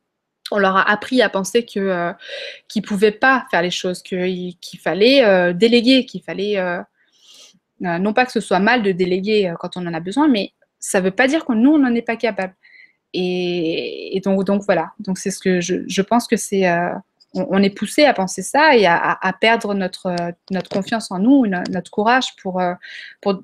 on 0.51 0.59
leur 0.59 0.77
a 0.77 0.91
appris 0.91 1.23
à 1.23 1.29
penser 1.29 1.65
que 1.65 2.13
qu'ils 2.69 2.83
pouvaient 2.83 3.11
pas 3.11 3.47
faire 3.51 3.63
les 3.63 3.71
choses, 3.71 4.03
qu'il 4.03 4.57
fallait 4.83 5.55
déléguer, 5.55 6.05
qu'il 6.05 6.23
fallait 6.23 6.59
non 7.83 8.13
pas 8.13 8.25
que 8.25 8.33
ce 8.33 8.41
soit 8.41 8.61
mal 8.61 8.83
de 8.83 8.93
déléguer 8.93 9.49
euh, 9.49 9.55
quand 9.59 9.77
on 9.77 9.87
en 9.87 9.95
a 9.95 10.01
besoin, 10.01 10.29
mais 10.29 10.53
ça 10.79 11.01
ne 11.01 11.05
veut 11.05 11.11
pas 11.11 11.29
dire 11.29 11.45
que 11.45 11.53
nous, 11.53 11.73
on 11.73 11.79
n'en 11.79 11.95
est 11.95 12.03
pas 12.03 12.17
capable. 12.17 12.55
Et, 13.15 14.21
donc, 14.25 14.63
voilà. 14.65 14.93
Donc 14.99 15.19
c'est 15.19 15.31
ce 15.31 15.39
que 15.39 15.61
je, 15.61 16.03
pense 16.03 16.27
que 16.27 16.37
c'est. 16.37 16.67
Euh, 16.69 16.89
on, 17.35 17.63
est 17.63 17.71
poussé 17.71 18.05
à 18.05 18.15
penser 18.15 18.43
ça 18.43 18.77
et 18.77 18.87
à, 18.87 19.37
perdre 19.39 19.75
notre, 19.75 20.15
confiance 20.71 21.11
en 21.11 21.19
nous, 21.19 21.47
notre 21.47 21.91
courage 21.91 22.35
pour. 22.37 22.63
pour 23.21 23.43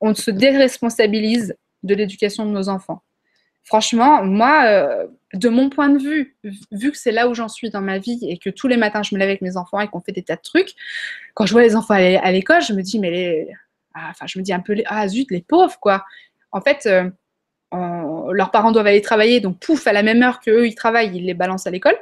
on, 0.00 0.14
se 0.14 0.30
déresponsabilise 0.30 1.56
de 1.82 1.94
l'éducation 1.94 2.46
de 2.46 2.52
nos 2.52 2.68
enfants. 2.68 3.02
Franchement, 3.64 4.22
moi, 4.22 5.06
de 5.34 5.48
mon 5.48 5.70
point 5.70 5.88
de 5.88 5.98
vue, 5.98 6.36
vu 6.70 6.92
que 6.92 6.98
c'est 6.98 7.12
là 7.12 7.28
où 7.28 7.34
j'en 7.34 7.48
suis 7.48 7.70
dans 7.70 7.80
ma 7.80 7.98
vie 7.98 8.20
et 8.22 8.38
que 8.38 8.50
tous 8.50 8.68
les 8.68 8.76
matins 8.76 9.02
je 9.02 9.14
me 9.14 9.18
lève 9.18 9.28
avec 9.28 9.42
mes 9.42 9.56
enfants 9.56 9.80
et 9.80 9.88
qu'on 9.88 10.00
fait 10.00 10.12
des 10.12 10.22
tas 10.22 10.36
de 10.36 10.42
trucs, 10.42 10.74
quand 11.34 11.46
je 11.46 11.52
vois 11.52 11.62
les 11.62 11.74
enfants 11.74 11.94
aller 11.94 12.16
à 12.16 12.30
l'école, 12.30 12.62
je 12.62 12.72
me 12.72 12.82
dis, 12.82 12.98
mais 12.98 13.10
les, 13.10 13.48
ah, 13.94 14.08
enfin, 14.10 14.26
je 14.26 14.38
me 14.38 14.44
dis 14.44 14.52
un 14.52 14.60
peu, 14.60 14.76
ah 14.86 15.06
zut, 15.08 15.30
les 15.30 15.42
pauvres, 15.42 15.78
quoi. 15.80 16.04
En 16.52 16.60
fait, 16.60 16.86
euh, 17.72 18.32
leurs 18.32 18.50
parents 18.50 18.72
doivent 18.72 18.86
aller 18.86 19.02
travailler, 19.02 19.40
donc 19.40 19.58
pouf, 19.58 19.86
à 19.86 19.92
la 19.92 20.02
même 20.02 20.22
heure 20.22 20.40
qu'eux, 20.40 20.66
ils 20.66 20.74
travaillent, 20.74 21.16
ils 21.16 21.24
les 21.24 21.34
balancent 21.34 21.66
à 21.66 21.70
l'école. 21.70 21.96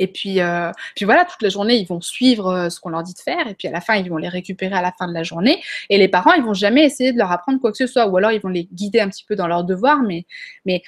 Et 0.00 0.08
puis, 0.08 0.40
euh, 0.40 0.72
puis 0.96 1.04
voilà, 1.04 1.24
toute 1.24 1.40
la 1.40 1.48
journée, 1.48 1.76
ils 1.76 1.86
vont 1.86 2.00
suivre 2.00 2.48
euh, 2.48 2.68
ce 2.68 2.80
qu'on 2.80 2.90
leur 2.90 3.02
dit 3.02 3.14
de 3.14 3.18
faire. 3.18 3.46
Et 3.46 3.54
puis 3.54 3.68
à 3.68 3.70
la 3.70 3.80
fin, 3.80 3.94
ils 3.94 4.10
vont 4.10 4.16
les 4.16 4.28
récupérer 4.28 4.74
à 4.74 4.82
la 4.82 4.92
fin 4.92 5.06
de 5.06 5.14
la 5.14 5.22
journée. 5.22 5.62
Et 5.88 5.98
les 5.98 6.08
parents, 6.08 6.32
ils 6.32 6.42
vont 6.42 6.54
jamais 6.54 6.84
essayer 6.84 7.12
de 7.12 7.18
leur 7.18 7.30
apprendre 7.30 7.60
quoi 7.60 7.70
que 7.70 7.76
ce 7.76 7.86
soit. 7.86 8.06
Ou 8.08 8.16
alors, 8.16 8.32
ils 8.32 8.40
vont 8.40 8.48
les 8.48 8.64
guider 8.64 9.00
un 9.00 9.08
petit 9.08 9.24
peu 9.24 9.36
dans 9.36 9.46
leurs 9.46 9.64
devoirs. 9.64 10.02
Mais, 10.02 10.26
mais 10.64 10.82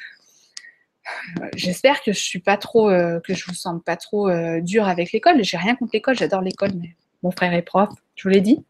j'espère 1.55 2.03
que 2.03 2.13
je 2.13 2.19
suis 2.19 2.41
pas 2.41 2.57
trop, 2.57 2.89
que 2.89 3.33
je 3.33 3.47
vous 3.47 3.55
sens 3.55 3.81
pas 3.85 3.97
trop 3.97 4.29
dur 4.61 4.89
avec 4.89 5.13
l'école. 5.13 5.43
J'ai 5.45 5.57
rien 5.57 5.77
contre 5.77 5.93
l'école, 5.95 6.17
j'adore 6.19 6.43
l'école, 6.43 6.73
mais 6.75 6.97
mon 7.23 7.31
frère 7.31 7.53
est 7.53 7.63
prof, 7.63 7.91
je 8.15 8.23
vous 8.25 8.29
l'ai 8.29 8.41
dit. 8.41 8.65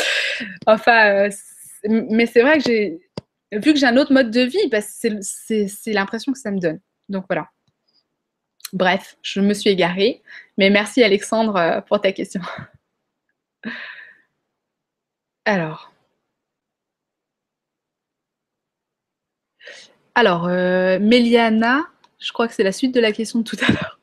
enfin, 0.66 1.28
mais 1.84 2.26
c'est 2.26 2.42
vrai 2.42 2.58
que 2.58 2.64
j'ai, 2.64 3.00
vu 3.52 3.72
que 3.72 3.78
j'ai 3.78 3.86
un 3.86 3.96
autre 3.96 4.12
mode 4.12 4.30
de 4.30 4.42
vie, 4.42 4.68
bah, 4.70 4.80
c'est 4.80 5.92
l'impression 5.92 6.32
que 6.32 6.38
ça 6.38 6.50
me 6.50 6.60
donne. 6.60 6.80
Donc 7.08 7.24
voilà. 7.28 7.48
Bref, 8.72 9.16
je 9.22 9.40
me 9.40 9.54
suis 9.54 9.70
égarée, 9.70 10.22
mais 10.58 10.70
merci 10.70 11.02
Alexandre 11.02 11.82
pour 11.88 12.00
ta 12.00 12.12
question. 12.12 12.40
Alors. 15.44 15.92
Alors, 20.14 20.46
euh, 20.48 20.98
je 20.98 22.32
crois 22.32 22.48
que 22.48 22.54
c'est 22.54 22.64
la 22.64 22.72
suite 22.72 22.92
de 22.92 23.00
la 23.00 23.12
question 23.12 23.38
de 23.38 23.44
tout 23.44 23.56
à 23.66 23.72
l'heure. 23.72 23.98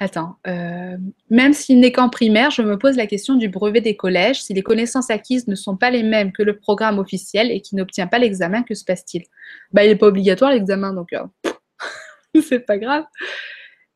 Attends, 0.00 0.38
euh, 0.48 0.96
même 1.30 1.52
s'il 1.52 1.78
n'est 1.78 1.92
qu'en 1.92 2.08
primaire, 2.08 2.50
je 2.50 2.62
me 2.62 2.76
pose 2.76 2.96
la 2.96 3.06
question 3.06 3.36
du 3.36 3.48
brevet 3.48 3.80
des 3.80 3.96
collèges. 3.96 4.42
Si 4.42 4.52
les 4.52 4.62
connaissances 4.62 5.08
acquises 5.08 5.46
ne 5.46 5.54
sont 5.54 5.76
pas 5.76 5.90
les 5.90 6.02
mêmes 6.02 6.32
que 6.32 6.42
le 6.42 6.56
programme 6.58 6.98
officiel 6.98 7.50
et 7.52 7.60
qui 7.60 7.76
n'obtient 7.76 8.08
pas 8.08 8.18
l'examen, 8.18 8.64
que 8.64 8.74
se 8.74 8.84
passe-t-il? 8.84 9.24
Bah, 9.72 9.84
Il 9.84 9.90
n'est 9.90 9.96
pas 9.96 10.08
obligatoire 10.08 10.50
l'examen, 10.50 10.92
donc 10.92 11.12
euh, 11.12 11.24
c'est 12.42 12.60
pas 12.60 12.78
grave. 12.78 13.04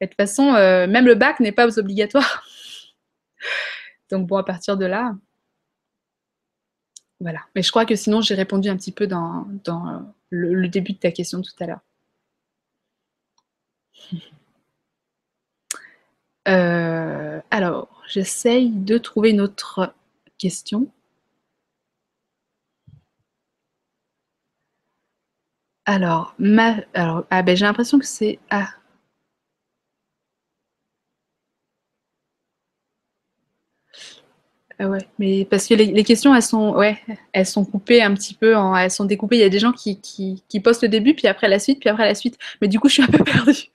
de 0.01 0.07
toute 0.07 0.15
façon, 0.15 0.53
même 0.53 1.07
le 1.07 1.17
bac 1.17 1.41
n'est 1.41 1.53
pas 1.53 1.79
obligatoire. 1.79 2.45
donc 4.11 4.29
bon, 4.29 4.37
à 4.37 4.45
partir 4.45 4.77
de 4.77 4.87
là, 4.87 5.15
voilà. 7.21 7.41
Mais 7.55 7.63
je 7.63 7.71
crois 7.71 7.85
que 7.85 7.97
sinon, 7.97 8.21
j'ai 8.21 8.35
répondu 8.35 8.69
un 8.69 8.77
petit 8.77 8.93
peu 8.93 9.07
dans, 9.07 9.47
le, 10.31 10.69
début 10.69 10.93
de 10.93 10.99
ta 10.99 11.11
question 11.11 11.43
tout 11.43 11.53
à 11.61 11.67
l'heure. 11.67 11.81
Euh, 16.47 17.43
alors, 17.51 17.98
j'essaye 18.09 18.71
de 18.71 18.99
trouver 18.99 19.31
une 19.31 19.41
autre 19.41 19.95
question. 20.39 20.91
Alors, 25.87 26.35
ma, 26.39 26.77
alors 26.95 27.25
ah 27.31 27.43
ben, 27.43 27.57
j'ai 27.57 27.65
l'impression 27.65 27.99
que 27.99 28.05
c'est... 28.07 28.39
Ah, 28.51 28.69
ouais, 34.81 35.09
mais 35.19 35.45
parce 35.45 35.67
que 35.67 35.75
les, 35.75 36.05
questions, 36.05 36.35
elles 36.35 36.43
sont, 36.43 36.75
ouais, 36.75 36.99
elles 37.33 37.47
sont 37.47 37.65
coupées 37.65 38.03
un 38.03 38.15
petit 38.15 38.35
peu, 38.35 38.55
elles 38.77 38.91
sont 38.91 39.05
découpées. 39.05 39.37
Il 39.37 39.41
y 39.41 39.45
a 39.45 39.49
des 39.49 39.59
gens 39.59 39.73
qui, 39.73 40.01
qui, 40.01 40.61
postent 40.61 40.83
le 40.83 40.89
début, 40.89 41.15
puis 41.15 41.27
après 41.27 41.49
la 41.49 41.59
suite, 41.59 41.81
puis 41.81 41.89
après 41.89 42.05
la 42.05 42.15
suite. 42.15 42.39
Mais 42.61 42.69
du 42.69 42.79
coup, 42.79 42.89
je 42.89 42.95
suis 42.95 43.03
un 43.03 43.07
peu 43.07 43.25
perdue. 43.25 43.71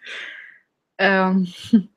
Euh, 1.02 1.34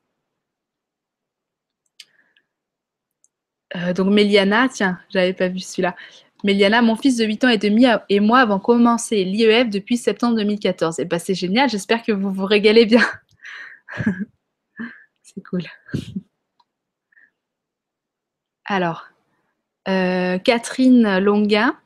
euh, 3.74 3.92
donc, 3.92 4.08
Méliana, 4.08 4.68
tiens, 4.68 4.98
j'avais 5.10 5.32
pas 5.32 5.48
vu 5.48 5.58
celui-là. 5.58 5.96
Méliana, 6.44 6.82
mon 6.82 6.96
fils 6.96 7.16
de 7.16 7.24
8 7.24 7.44
ans 7.44 7.48
et 7.48 7.58
demi 7.58 7.86
et 8.08 8.20
moi 8.20 8.40
avons 8.40 8.60
commencé 8.60 9.24
l'IEF 9.24 9.70
depuis 9.70 9.96
septembre 9.96 10.36
2014. 10.36 11.00
Et 11.00 11.04
bah, 11.04 11.18
c'est 11.18 11.34
génial, 11.34 11.68
j'espère 11.68 12.02
que 12.02 12.12
vous 12.12 12.32
vous 12.32 12.44
régalez 12.44 12.86
bien. 12.86 13.04
c'est 15.22 15.42
cool. 15.42 15.62
Alors, 18.64 19.06
euh, 19.88 20.38
Catherine 20.38 21.18
Longuin. 21.18 21.76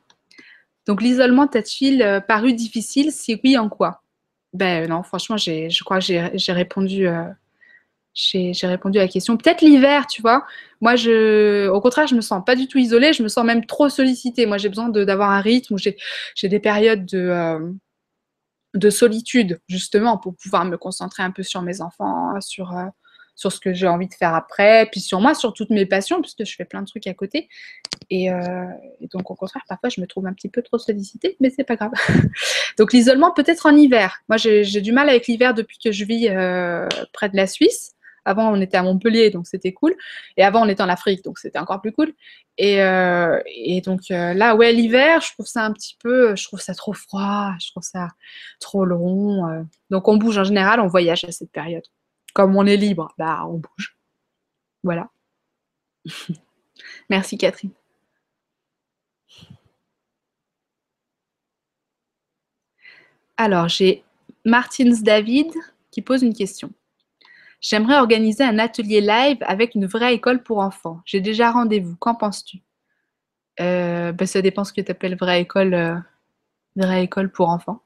Donc, 0.87 1.01
l'isolement 1.01 1.47
t'a-t-il 1.47 2.01
euh, 2.01 2.19
paru 2.19 2.53
difficile 2.53 3.11
Si 3.11 3.39
oui, 3.43 3.57
en 3.57 3.69
quoi? 3.69 4.03
Ben 4.53 4.89
non, 4.89 5.01
franchement, 5.03 5.37
je 5.37 5.83
crois 5.83 5.99
que 5.99 6.05
j'ai 6.33 6.51
répondu, 6.51 7.07
j'ai 8.13 8.53
répondu 8.63 8.99
à 8.99 9.01
la 9.01 9.07
question. 9.07 9.37
Peut-être 9.37 9.61
l'hiver, 9.61 10.07
tu 10.07 10.21
vois. 10.21 10.45
Moi, 10.81 10.95
je, 10.95 11.67
au 11.69 11.79
contraire, 11.81 12.07
je 12.07 12.15
me 12.15 12.21
sens 12.21 12.43
pas 12.45 12.55
du 12.55 12.67
tout 12.67 12.77
isolée. 12.77 13.13
Je 13.13 13.23
me 13.23 13.27
sens 13.27 13.45
même 13.45 13.65
trop 13.65 13.89
sollicitée. 13.89 14.45
Moi, 14.45 14.57
j'ai 14.57 14.69
besoin 14.69 14.89
d'avoir 14.89 15.31
un 15.31 15.41
rythme 15.41 15.75
où 15.75 15.77
j'ai 15.77 16.47
des 16.49 16.59
périodes 16.59 17.05
de, 17.05 17.73
de 18.73 18.89
solitude, 18.89 19.59
justement, 19.67 20.17
pour 20.17 20.35
pouvoir 20.35 20.65
me 20.65 20.77
concentrer 20.77 21.23
un 21.23 21.31
peu 21.31 21.43
sur 21.43 21.61
mes 21.61 21.81
enfants, 21.81 22.39
sur 22.41 22.73
sur 23.35 23.51
ce 23.51 23.59
que 23.59 23.73
j'ai 23.73 23.87
envie 23.87 24.07
de 24.07 24.13
faire 24.13 24.35
après, 24.35 24.87
puis 24.91 24.99
sur 24.99 25.19
moi, 25.19 25.33
sur 25.33 25.53
toutes 25.53 25.71
mes 25.71 25.85
passions, 25.85 26.21
puisque 26.21 26.45
je 26.45 26.55
fais 26.55 26.65
plein 26.65 26.81
de 26.81 26.87
trucs 26.87 27.07
à 27.07 27.13
côté. 27.13 27.49
Et, 28.09 28.31
euh, 28.31 28.65
donc, 29.11 29.31
au 29.31 29.35
contraire, 29.35 29.63
parfois, 29.67 29.89
je 29.89 29.99
me 29.99 30.05
trouve 30.05 30.27
un 30.27 30.33
petit 30.33 30.49
peu 30.49 30.61
trop 30.61 30.77
sollicitée, 30.77 31.37
mais 31.39 31.49
c'est 31.49 31.63
pas 31.63 31.75
grave. 31.75 31.91
donc, 32.77 32.93
l'isolement, 32.93 33.31
peut-être 33.31 33.65
en 33.65 33.75
hiver. 33.75 34.21
Moi, 34.29 34.37
j'ai 34.37 34.81
du 34.81 34.91
mal 34.91 35.09
avec 35.09 35.27
l'hiver 35.27 35.53
depuis 35.53 35.79
que 35.83 35.91
je 35.91 36.05
vis 36.05 36.29
euh, 36.29 36.87
près 37.13 37.29
de 37.29 37.35
la 37.35 37.47
Suisse. 37.47 37.93
Avant, 38.25 38.51
on 38.51 38.61
était 38.61 38.77
à 38.77 38.83
Montpellier, 38.83 39.29
donc 39.31 39.47
c'était 39.47 39.73
cool. 39.73 39.95
Et 40.37 40.43
avant, 40.43 40.63
on 40.63 40.69
était 40.69 40.83
en 40.83 40.89
Afrique, 40.89 41.23
donc 41.23 41.39
c'était 41.39 41.59
encore 41.59 41.81
plus 41.81 41.91
cool. 41.91 42.13
Et, 42.57 42.81
euh, 42.81 43.39
donc 43.83 44.01
là, 44.09 44.55
ouais, 44.55 44.71
l'hiver, 44.73 45.21
je 45.21 45.31
trouve 45.33 45.47
ça 45.47 45.65
un 45.65 45.73
petit 45.73 45.97
peu, 45.99 46.35
je 46.35 46.43
trouve 46.43 46.59
ça 46.59 46.75
trop 46.75 46.93
froid, 46.93 47.53
je 47.59 47.71
trouve 47.71 47.83
ça 47.83 48.09
trop 48.59 48.85
long. 48.85 49.65
donc 49.89 50.07
on 50.07 50.17
bouge 50.17 50.37
en 50.37 50.43
général, 50.43 50.79
on 50.79 50.87
voyage 50.87 51.23
à 51.23 51.31
cette 51.31 51.51
période 51.51 51.83
comme 52.33 52.55
on 52.55 52.65
est 52.65 52.77
libre, 52.77 53.13
bah, 53.17 53.45
on 53.45 53.57
bouge. 53.57 53.97
Voilà. 54.83 55.09
Merci 57.09 57.37
Catherine. 57.37 57.71
Alors, 63.37 63.67
j'ai 63.69 64.03
Martins 64.45 65.01
David 65.01 65.51
qui 65.89 66.01
pose 66.01 66.21
une 66.23 66.33
question. 66.33 66.71
J'aimerais 67.61 67.97
organiser 67.99 68.43
un 68.43 68.57
atelier 68.59 69.01
live 69.01 69.37
avec 69.41 69.75
une 69.75 69.85
vraie 69.85 70.15
école 70.15 70.41
pour 70.43 70.59
enfants. 70.59 70.99
J'ai 71.05 71.21
déjà 71.21 71.51
rendez-vous. 71.51 71.95
Qu'en 71.97 72.15
penses-tu? 72.15 72.57
Euh, 73.59 74.11
bah, 74.11 74.25
Ça 74.25 74.41
dépend 74.41 74.63
ce 74.63 74.73
que 74.73 74.81
tu 74.81 74.91
appelles 74.91 75.15
vraie 75.15 75.41
école, 75.41 75.73
euh, 75.75 75.95
vraie 76.75 77.03
école 77.03 77.31
pour 77.31 77.49
enfants. 77.49 77.83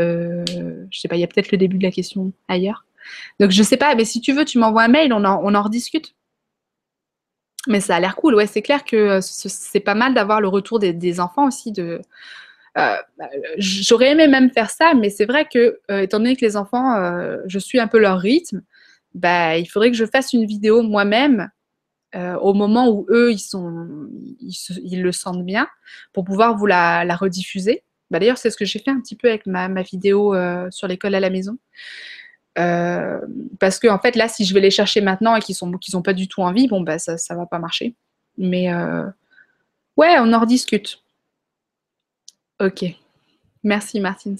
Euh, 0.00 0.44
je 0.90 1.00
sais 1.00 1.08
pas, 1.08 1.16
il 1.16 1.20
y 1.20 1.24
a 1.24 1.26
peut-être 1.26 1.52
le 1.52 1.58
début 1.58 1.78
de 1.78 1.82
la 1.82 1.90
question 1.90 2.32
ailleurs. 2.48 2.84
Donc, 3.40 3.50
je 3.50 3.62
sais 3.62 3.76
pas, 3.76 3.94
mais 3.94 4.04
si 4.04 4.20
tu 4.20 4.32
veux, 4.32 4.44
tu 4.44 4.58
m'envoies 4.58 4.82
un 4.82 4.88
mail, 4.88 5.12
on 5.12 5.24
en, 5.24 5.40
on 5.42 5.54
en 5.54 5.62
rediscute. 5.62 6.14
Mais 7.68 7.80
ça 7.80 7.96
a 7.96 8.00
l'air 8.00 8.16
cool. 8.16 8.34
Ouais, 8.34 8.46
c'est 8.46 8.62
clair 8.62 8.84
que 8.84 8.96
euh, 8.96 9.20
c'est 9.20 9.80
pas 9.80 9.94
mal 9.94 10.14
d'avoir 10.14 10.40
le 10.40 10.48
retour 10.48 10.78
des, 10.78 11.20
enfants 11.20 11.46
aussi. 11.46 11.72
De, 11.72 12.00
euh, 12.78 12.96
J'aurais 13.58 14.10
aimé 14.12 14.28
même 14.28 14.50
faire 14.50 14.70
ça, 14.70 14.94
mais 14.94 15.10
c'est 15.10 15.24
vrai 15.24 15.46
que, 15.52 15.80
euh, 15.90 16.00
étant 16.00 16.18
donné 16.18 16.36
que 16.36 16.44
les 16.44 16.56
enfants, 16.56 16.94
je 17.46 17.58
suis 17.58 17.80
un 17.80 17.88
peu 17.88 17.98
leur 17.98 18.18
rythme, 18.18 18.62
bah, 19.14 19.56
il 19.56 19.66
faudrait 19.66 19.90
que 19.90 19.96
je 19.96 20.04
fasse 20.04 20.32
une 20.32 20.46
vidéo 20.46 20.82
moi-même 20.82 21.50
au 22.40 22.54
moment 22.54 22.88
où 22.88 23.06
eux, 23.10 23.30
ils, 23.30 23.38
sont, 23.38 24.08
le 24.40 25.12
sentent 25.12 25.44
bien, 25.44 25.68
pour 26.14 26.24
pouvoir 26.24 26.56
vous 26.56 26.64
la, 26.64 27.04
rediffuser. 27.14 27.82
Bah, 28.10 28.18
D'ailleurs, 28.18 28.38
c'est 28.38 28.50
ce 28.50 28.56
que 28.56 28.64
j'ai 28.64 28.78
fait 28.78 28.90
un 28.90 29.00
petit 29.00 29.16
peu 29.16 29.28
avec 29.28 29.46
ma, 29.46 29.68
vidéo 29.82 30.34
sur 30.70 30.88
l'école 30.88 31.14
à 31.14 31.20
la 31.20 31.28
maison. 31.28 31.58
Euh, 32.58 33.20
parce 33.60 33.78
que 33.78 33.88
en 33.88 33.98
fait 33.98 34.16
là, 34.16 34.28
si 34.28 34.44
je 34.44 34.54
vais 34.54 34.60
les 34.60 34.70
chercher 34.70 35.00
maintenant 35.00 35.36
et 35.36 35.40
qu'ils 35.40 35.54
sont 35.54 36.02
pas 36.02 36.14
du 36.14 36.26
tout 36.28 36.40
envie, 36.40 36.68
bon 36.68 36.80
bah 36.80 36.98
ça 36.98 37.18
ça 37.18 37.34
va 37.34 37.46
pas 37.46 37.58
marcher. 37.58 37.94
Mais 38.38 38.72
euh, 38.72 39.04
ouais, 39.96 40.16
on 40.20 40.32
en 40.32 40.40
rediscute. 40.40 41.02
Ok. 42.60 42.84
Merci 43.62 44.00
Martins. 44.00 44.36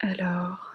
Alors. 0.00 0.74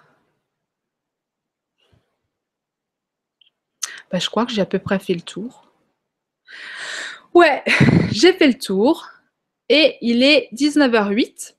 Bah, 4.10 4.18
je 4.18 4.30
crois 4.30 4.46
que 4.46 4.52
j'ai 4.52 4.62
à 4.62 4.66
peu 4.66 4.78
près 4.78 4.98
fait 4.98 5.14
le 5.14 5.20
tour. 5.20 5.70
Ouais, 7.34 7.62
j'ai 8.12 8.32
fait 8.32 8.46
le 8.46 8.58
tour. 8.58 9.08
Et 9.68 9.98
il 10.00 10.22
est 10.22 10.48
19h08. 10.52 11.56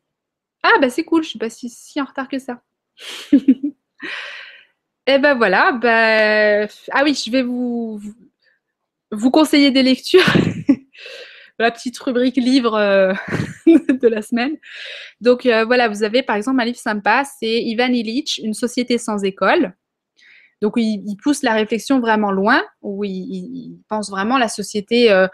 Ah 0.63 0.79
bah 0.79 0.89
c'est 0.89 1.03
cool, 1.03 1.23
je 1.23 1.29
suis 1.29 1.39
pas 1.39 1.49
si 1.49 2.01
en 2.01 2.05
retard 2.05 2.27
que 2.27 2.39
ça. 2.39 2.61
Et 3.31 3.37
eh 5.07 5.19
ben 5.19 5.35
voilà, 5.35 5.71
ben, 5.73 6.67
ah 6.91 7.03
oui, 7.03 7.13
je 7.13 7.31
vais 7.31 7.43
vous 7.43 9.31
conseiller 9.31 9.71
des 9.71 9.83
lectures. 9.83 10.25
la 11.59 11.71
petite 11.71 11.97
rubrique 11.99 12.35
livre 12.35 12.75
euh, 12.75 13.13
de 13.65 14.07
la 14.07 14.21
semaine. 14.21 14.55
Donc 15.21 15.45
euh, 15.45 15.65
voilà, 15.65 15.87
vous 15.87 16.03
avez 16.03 16.23
par 16.23 16.35
exemple 16.35 16.61
un 16.61 16.65
livre 16.65 16.79
sympa, 16.79 17.23
c'est 17.23 17.61
Ivan 17.61 17.91
Illich, 17.91 18.39
Une 18.43 18.53
société 18.53 18.97
sans 18.97 19.23
école. 19.23 19.73
Donc 20.61 20.73
il, 20.77 21.15
pousse 21.21 21.43
la 21.43 21.53
réflexion 21.53 21.99
vraiment 21.99 22.31
loin, 22.31 22.63
où 22.81 23.03
il, 23.03 23.77
pense 23.89 24.09
vraiment 24.09 24.37
la 24.37 24.47
société. 24.47 25.11
Euh, 25.11 25.27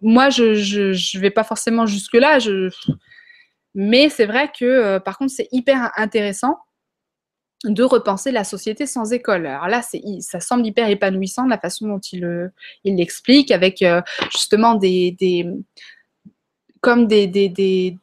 moi, 0.00 0.30
je 0.30 0.44
ne 0.44 1.20
vais 1.20 1.30
pas 1.30 1.44
forcément 1.44 1.86
jusque-là, 1.86 2.38
je, 2.38 2.70
mais 3.74 4.08
c'est 4.10 4.26
vrai 4.26 4.50
que, 4.56 4.98
par 4.98 5.18
contre, 5.18 5.32
c'est 5.32 5.48
hyper 5.50 5.90
intéressant 5.96 6.58
de 7.64 7.82
repenser 7.82 8.32
la 8.32 8.44
société 8.44 8.86
sans 8.86 9.12
école. 9.12 9.46
Alors 9.46 9.68
là, 9.68 9.82
ça 10.20 10.40
semble 10.40 10.66
hyper 10.66 10.88
épanouissant 10.88 11.46
la 11.46 11.58
façon 11.58 11.88
dont 11.88 12.00
il 12.00 12.24
euh, 12.24 12.48
l'explique, 12.84 13.50
avec 13.50 13.82
euh, 13.82 14.02
justement 14.30 14.74
des, 14.74 15.16
comme 16.80 17.06
des, 17.06 17.26
des, 17.28 17.96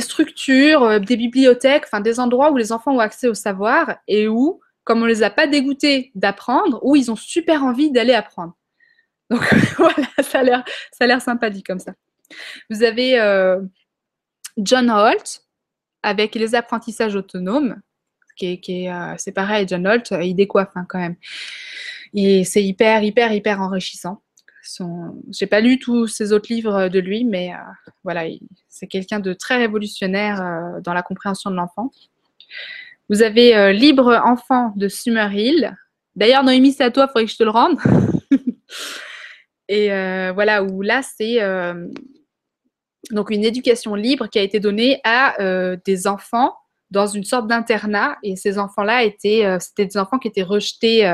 structures, 0.00 1.00
des 1.00 1.16
bibliothèques, 1.16 1.86
des 2.02 2.20
endroits 2.20 2.52
où 2.52 2.56
les 2.56 2.72
enfants 2.72 2.94
ont 2.94 3.00
accès 3.00 3.28
au 3.28 3.34
savoir 3.34 3.96
et 4.06 4.28
où 4.28 4.60
comme 4.86 5.02
on 5.02 5.06
les 5.06 5.24
a 5.24 5.30
pas 5.30 5.48
dégoûtés 5.48 6.12
d'apprendre, 6.14 6.78
ou 6.82 6.94
ils 6.94 7.10
ont 7.10 7.16
super 7.16 7.64
envie 7.64 7.90
d'aller 7.90 8.14
apprendre. 8.14 8.54
Donc 9.30 9.42
voilà, 9.78 10.06
ça 10.22 10.38
a 10.38 10.42
l'air, 11.06 11.20
ça 11.20 11.36
comme 11.66 11.80
ça. 11.80 11.92
Vous 12.70 12.84
avez 12.84 13.18
euh, 13.18 13.60
John 14.56 14.88
Holt 14.88 15.42
avec 16.04 16.36
les 16.36 16.54
apprentissages 16.54 17.16
autonomes, 17.16 17.80
qui 18.36 18.60
est, 18.66 18.90
euh, 18.90 19.14
c'est 19.18 19.32
pareil, 19.32 19.66
John 19.68 19.86
Holt, 19.86 20.12
il 20.22 20.34
décoiffe 20.34 20.70
hein, 20.74 20.86
quand 20.88 20.98
même. 20.98 21.16
Et 22.14 22.44
c'est 22.44 22.62
hyper, 22.62 23.02
hyper, 23.02 23.32
hyper 23.32 23.60
enrichissant. 23.60 24.22
Son... 24.62 25.22
J'ai 25.30 25.46
pas 25.46 25.60
lu 25.60 25.78
tous 25.78 26.06
ses 26.06 26.32
autres 26.32 26.52
livres 26.52 26.88
de 26.88 26.98
lui, 26.98 27.24
mais 27.24 27.52
euh, 27.52 27.58
voilà, 28.04 28.24
c'est 28.68 28.86
quelqu'un 28.86 29.20
de 29.20 29.32
très 29.32 29.56
révolutionnaire 29.56 30.80
dans 30.82 30.92
la 30.92 31.02
compréhension 31.02 31.50
de 31.50 31.56
l'enfant. 31.56 31.90
Vous 33.08 33.22
avez 33.22 33.72
Libre 33.72 34.20
enfant 34.24 34.72
de 34.76 34.88
Summerhill. 34.88 35.76
D'ailleurs, 36.16 36.42
Noémie, 36.42 36.72
c'est 36.72 36.84
à 36.84 36.90
toi, 36.90 37.04
il 37.04 37.08
faudrait 37.08 37.24
que 37.26 37.30
je 37.30 37.36
te 37.36 37.44
le 37.44 37.50
rende. 37.50 37.78
Et 39.68 39.92
euh, 39.92 40.32
voilà, 40.32 40.62
où 40.62 40.82
là, 40.82 41.02
c'est 41.02 41.42
euh, 41.42 41.88
donc 43.10 43.30
une 43.30 43.44
éducation 43.44 43.94
libre 43.94 44.28
qui 44.28 44.38
a 44.38 44.42
été 44.42 44.60
donnée 44.60 45.00
à 45.04 45.40
euh, 45.40 45.76
des 45.84 46.06
enfants 46.06 46.56
dans 46.90 47.06
une 47.06 47.24
sorte 47.24 47.46
d'internat. 47.46 48.16
Et 48.22 48.36
ces 48.36 48.58
enfants-là 48.58 49.02
étaient, 49.02 49.44
c'était 49.60 49.86
des 49.86 49.96
enfants 49.98 50.18
qui 50.18 50.28
étaient 50.28 50.42
rejetés, 50.42 51.12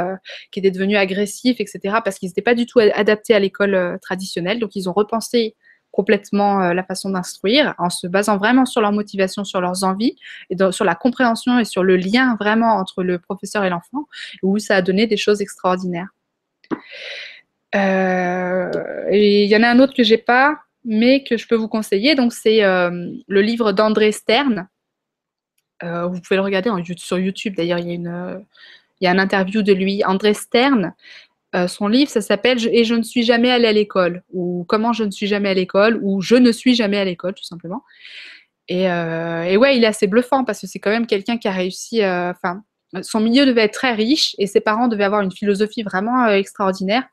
qui 0.51 0.61
étaient 0.61 0.70
devenus 0.70 0.99
agressifs, 0.99 1.61
etc., 1.61 1.97
parce 2.05 2.19
qu'ils 2.19 2.28
n'étaient 2.28 2.43
pas 2.43 2.55
du 2.55 2.66
tout 2.66 2.78
adaptés 2.78 3.35
à 3.35 3.39
l'école 3.39 3.99
traditionnelle. 4.03 4.59
Donc, 4.59 4.77
ils 4.77 4.89
ont 4.89 4.93
repensé 4.93 5.55
complètement 5.90 6.73
la 6.73 6.82
façon 6.82 7.11
d'instruire 7.11 7.74
en 7.78 7.90
se 7.90 8.07
basant 8.07 8.39
vraiment 8.39 8.65
sur 8.66 8.81
leur 8.81 8.93
motivation, 8.93 9.44
sur 9.44 9.61
leurs 9.61 9.85
envies, 9.85 10.16
sur 10.70 10.85
la 10.85 10.94
compréhension 10.94 11.59
et 11.59 11.65
sur 11.65 11.85
le 11.85 11.97
lien 11.97 12.36
vraiment 12.40 12.74
entre 12.77 13.03
le 13.03 13.19
professeur 13.19 13.65
et 13.65 13.70
l'enfant, 13.70 14.07
où 14.43 14.59
ça 14.59 14.77
a 14.77 14.82
donné 14.82 15.07
des 15.07 15.16
choses 15.16 15.40
extraordinaires. 15.40 16.09
Euh, 17.74 18.70
il 19.11 19.49
y 19.49 19.57
en 19.57 19.62
a 19.62 19.69
un 19.69 19.78
autre 19.78 19.94
que 19.94 20.03
j'ai 20.03 20.19
pas, 20.19 20.59
mais 20.85 21.24
que 21.24 21.36
je 21.36 21.47
peux 21.47 21.55
vous 21.55 21.69
conseiller. 21.69 22.15
Donc, 22.15 22.32
c'est 22.32 22.65
euh, 22.65 22.90
le 23.27 23.40
livre 23.40 23.73
d'André 23.73 24.12
Stern. 24.12 24.69
Euh, 25.83 26.07
vous 26.07 26.21
pouvez 26.21 26.37
le 26.37 26.43
regarder 26.43 26.71
sur 26.97 27.19
YouTube. 27.19 27.55
D'ailleurs, 27.57 27.79
il 27.79 27.89
y 27.89 27.91
a 27.91 27.95
une, 27.95 28.45
il 29.01 29.05
y 29.05 29.09
a 29.09 29.11
un 29.11 29.19
interview 29.19 29.63
de 29.63 29.73
lui, 29.73 30.05
André 30.05 30.35
Stern. 30.35 30.93
son 31.67 31.89
livre, 31.89 32.11
ça 32.11 32.21
s'appelle 32.21 32.59
Et 32.73 32.85
je 32.85 32.95
ne 32.95 33.03
suis 33.03 33.23
jamais 33.23 33.51
allé 33.51 33.67
à 33.67 33.73
l'école, 33.73 34.23
ou 34.33 34.65
Comment 34.69 34.93
je 34.93 35.05
ne 35.05 35.11
suis 35.11 35.27
jamais 35.27 35.51
à 35.51 35.55
l'école, 35.55 35.99
ou 36.03 36.21
Je 36.23 36.37
ne 36.37 36.53
suis 36.53 36.75
jamais 36.75 36.99
à 36.99 37.05
l'école, 37.05 37.35
tout 37.35 37.45
simplement. 37.45 37.83
Et, 38.69 38.85
et, 38.85 39.57
ouais, 39.57 39.77
il 39.77 39.85
est 39.85 39.87
assez 39.87 40.07
bluffant 40.07 40.45
parce 40.45 40.61
que 40.61 40.67
c'est 40.67 40.79
quand 40.79 40.91
même 40.91 41.07
quelqu'un 41.07 41.37
qui 41.37 41.49
a 41.49 41.53
réussi. 41.53 42.05
Enfin, 42.05 42.63
son 43.03 43.21
milieu 43.21 43.45
devait 43.47 43.63
être 43.63 43.75
très 43.75 43.93
riche 43.93 44.35
et 44.39 44.47
ses 44.47 44.61
parents 44.61 44.89
devaient 44.89 45.05
avoir 45.05 45.23
une 45.23 45.33
philosophie 45.33 45.83
vraiment 45.83 46.27
extraordinaire. 46.29 47.05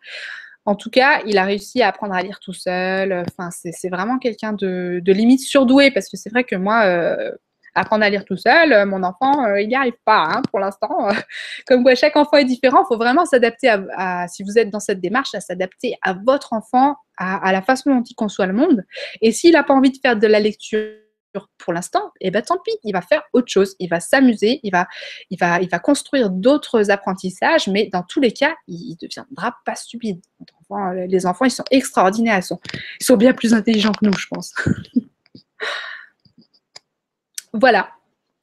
En 0.65 0.75
tout 0.75 0.89
cas, 0.89 1.21
il 1.25 1.37
a 1.37 1.45
réussi 1.45 1.81
à 1.81 1.87
apprendre 1.87 2.13
à 2.13 2.21
lire 2.21 2.39
tout 2.39 2.53
seul. 2.53 3.23
Enfin, 3.27 3.49
c'est 3.51 3.89
vraiment 3.89 4.19
quelqu'un 4.19 4.53
de, 4.53 5.01
limite 5.05 5.39
surdoué 5.39 5.89
parce 5.89 6.09
que 6.09 6.17
c'est 6.17 6.29
vrai 6.29 6.43
que 6.43 6.55
moi, 6.55 6.83
euh, 6.85 7.31
apprendre 7.75 8.03
à 8.03 8.09
lire 8.09 8.25
tout 8.25 8.37
seul, 8.37 8.73
euh, 8.73 8.85
mon 8.85 9.03
enfant, 9.03 9.45
euh, 9.45 9.61
il 9.61 9.67
n'y 9.67 9.75
arrive 9.75 9.97
pas 10.05 10.23
hein, 10.27 10.41
pour 10.49 10.59
l'instant. 10.59 11.09
Comme 11.67 11.83
quoi, 11.83 11.95
chaque 11.95 12.15
enfant 12.15 12.37
est 12.37 12.45
différent. 12.45 12.83
Il 12.83 12.87
faut 12.87 12.97
vraiment 12.97 13.25
s'adapter 13.25 13.69
à, 13.69 14.27
si 14.27 14.43
vous 14.43 14.57
êtes 14.57 14.69
dans 14.69 14.79
cette 14.79 15.01
démarche, 15.01 15.33
à 15.35 15.41
s'adapter 15.41 15.95
à 16.01 16.13
votre 16.13 16.53
enfant, 16.53 16.95
à, 17.17 17.51
la 17.51 17.61
façon 17.61 17.93
dont 17.93 18.03
il 18.03 18.15
conçoit 18.15 18.45
le 18.45 18.53
monde. 18.53 18.83
Et 19.21 19.31
s'il 19.31 19.53
n'a 19.53 19.63
pas 19.63 19.73
envie 19.73 19.91
de 19.91 19.97
faire 20.01 20.15
de 20.15 20.27
la 20.27 20.39
lecture 20.39 20.93
pour 21.57 21.73
l'instant, 21.73 22.11
eh 22.21 22.31
ben 22.31 22.41
tant 22.41 22.57
pis, 22.63 22.71
il 22.83 22.93
va 22.93 23.01
faire 23.01 23.21
autre 23.33 23.51
chose, 23.51 23.75
il 23.77 23.87
va 23.87 23.99
s'amuser, 23.99 24.59
il 24.63 24.71
va, 24.71 24.87
il 25.29 25.37
va, 25.37 25.61
il 25.61 25.69
va 25.69 25.77
construire 25.77 26.31
d'autres 26.31 26.89
apprentissages, 26.89 27.67
mais 27.67 27.87
dans 27.91 28.01
tous 28.01 28.19
les 28.19 28.31
cas, 28.31 28.55
il 28.67 28.97
ne 28.99 29.07
deviendra 29.07 29.55
pas 29.63 29.75
stupide. 29.75 30.21
les 31.07 31.25
enfants, 31.25 31.45
ils 31.45 31.51
sont 31.51 31.65
extraordinaires, 31.69 32.39
ils 32.39 33.05
sont 33.05 33.17
bien 33.17 33.33
plus 33.33 33.53
intelligents 33.53 33.91
que 33.91 34.05
nous, 34.05 34.13
je 34.13 34.27
pense. 34.27 34.53
voilà. 37.53 37.89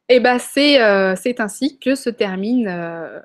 Et 0.08 0.16
eh 0.16 0.20
ben 0.20 0.38
c'est 0.38 0.80
euh, 0.80 1.16
c'est 1.16 1.40
ainsi 1.40 1.78
que 1.80 1.96
se 1.96 2.10
termine 2.10 2.68
euh, 2.68 3.20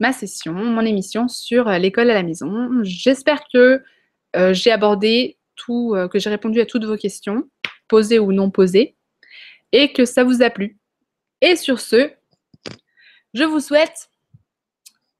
ma 0.00 0.12
session, 0.12 0.52
mon 0.52 0.80
émission 0.80 1.28
sur 1.28 1.68
l'école 1.70 2.10
à 2.10 2.14
la 2.14 2.24
maison. 2.24 2.80
J'espère 2.82 3.44
que 3.52 3.80
euh, 4.34 4.52
j'ai 4.52 4.72
abordé 4.72 5.36
tout, 5.54 5.94
que 6.10 6.18
j'ai 6.18 6.30
répondu 6.30 6.60
à 6.60 6.66
toutes 6.66 6.84
vos 6.84 6.96
questions 6.96 7.48
posé 7.86 8.18
ou 8.18 8.32
non 8.32 8.50
posé, 8.50 8.96
et 9.70 9.92
que 9.92 10.04
ça 10.04 10.24
vous 10.24 10.42
a 10.42 10.50
plu. 10.50 10.78
Et 11.40 11.54
sur 11.54 11.78
ce, 11.78 12.10
je 13.34 13.44
vous 13.44 13.60
souhaite 13.60 14.08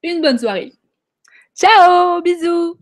une 0.03 0.21
bonne 0.21 0.39
soirée. 0.39 0.73
Ciao, 1.55 2.21
bisous 2.23 2.77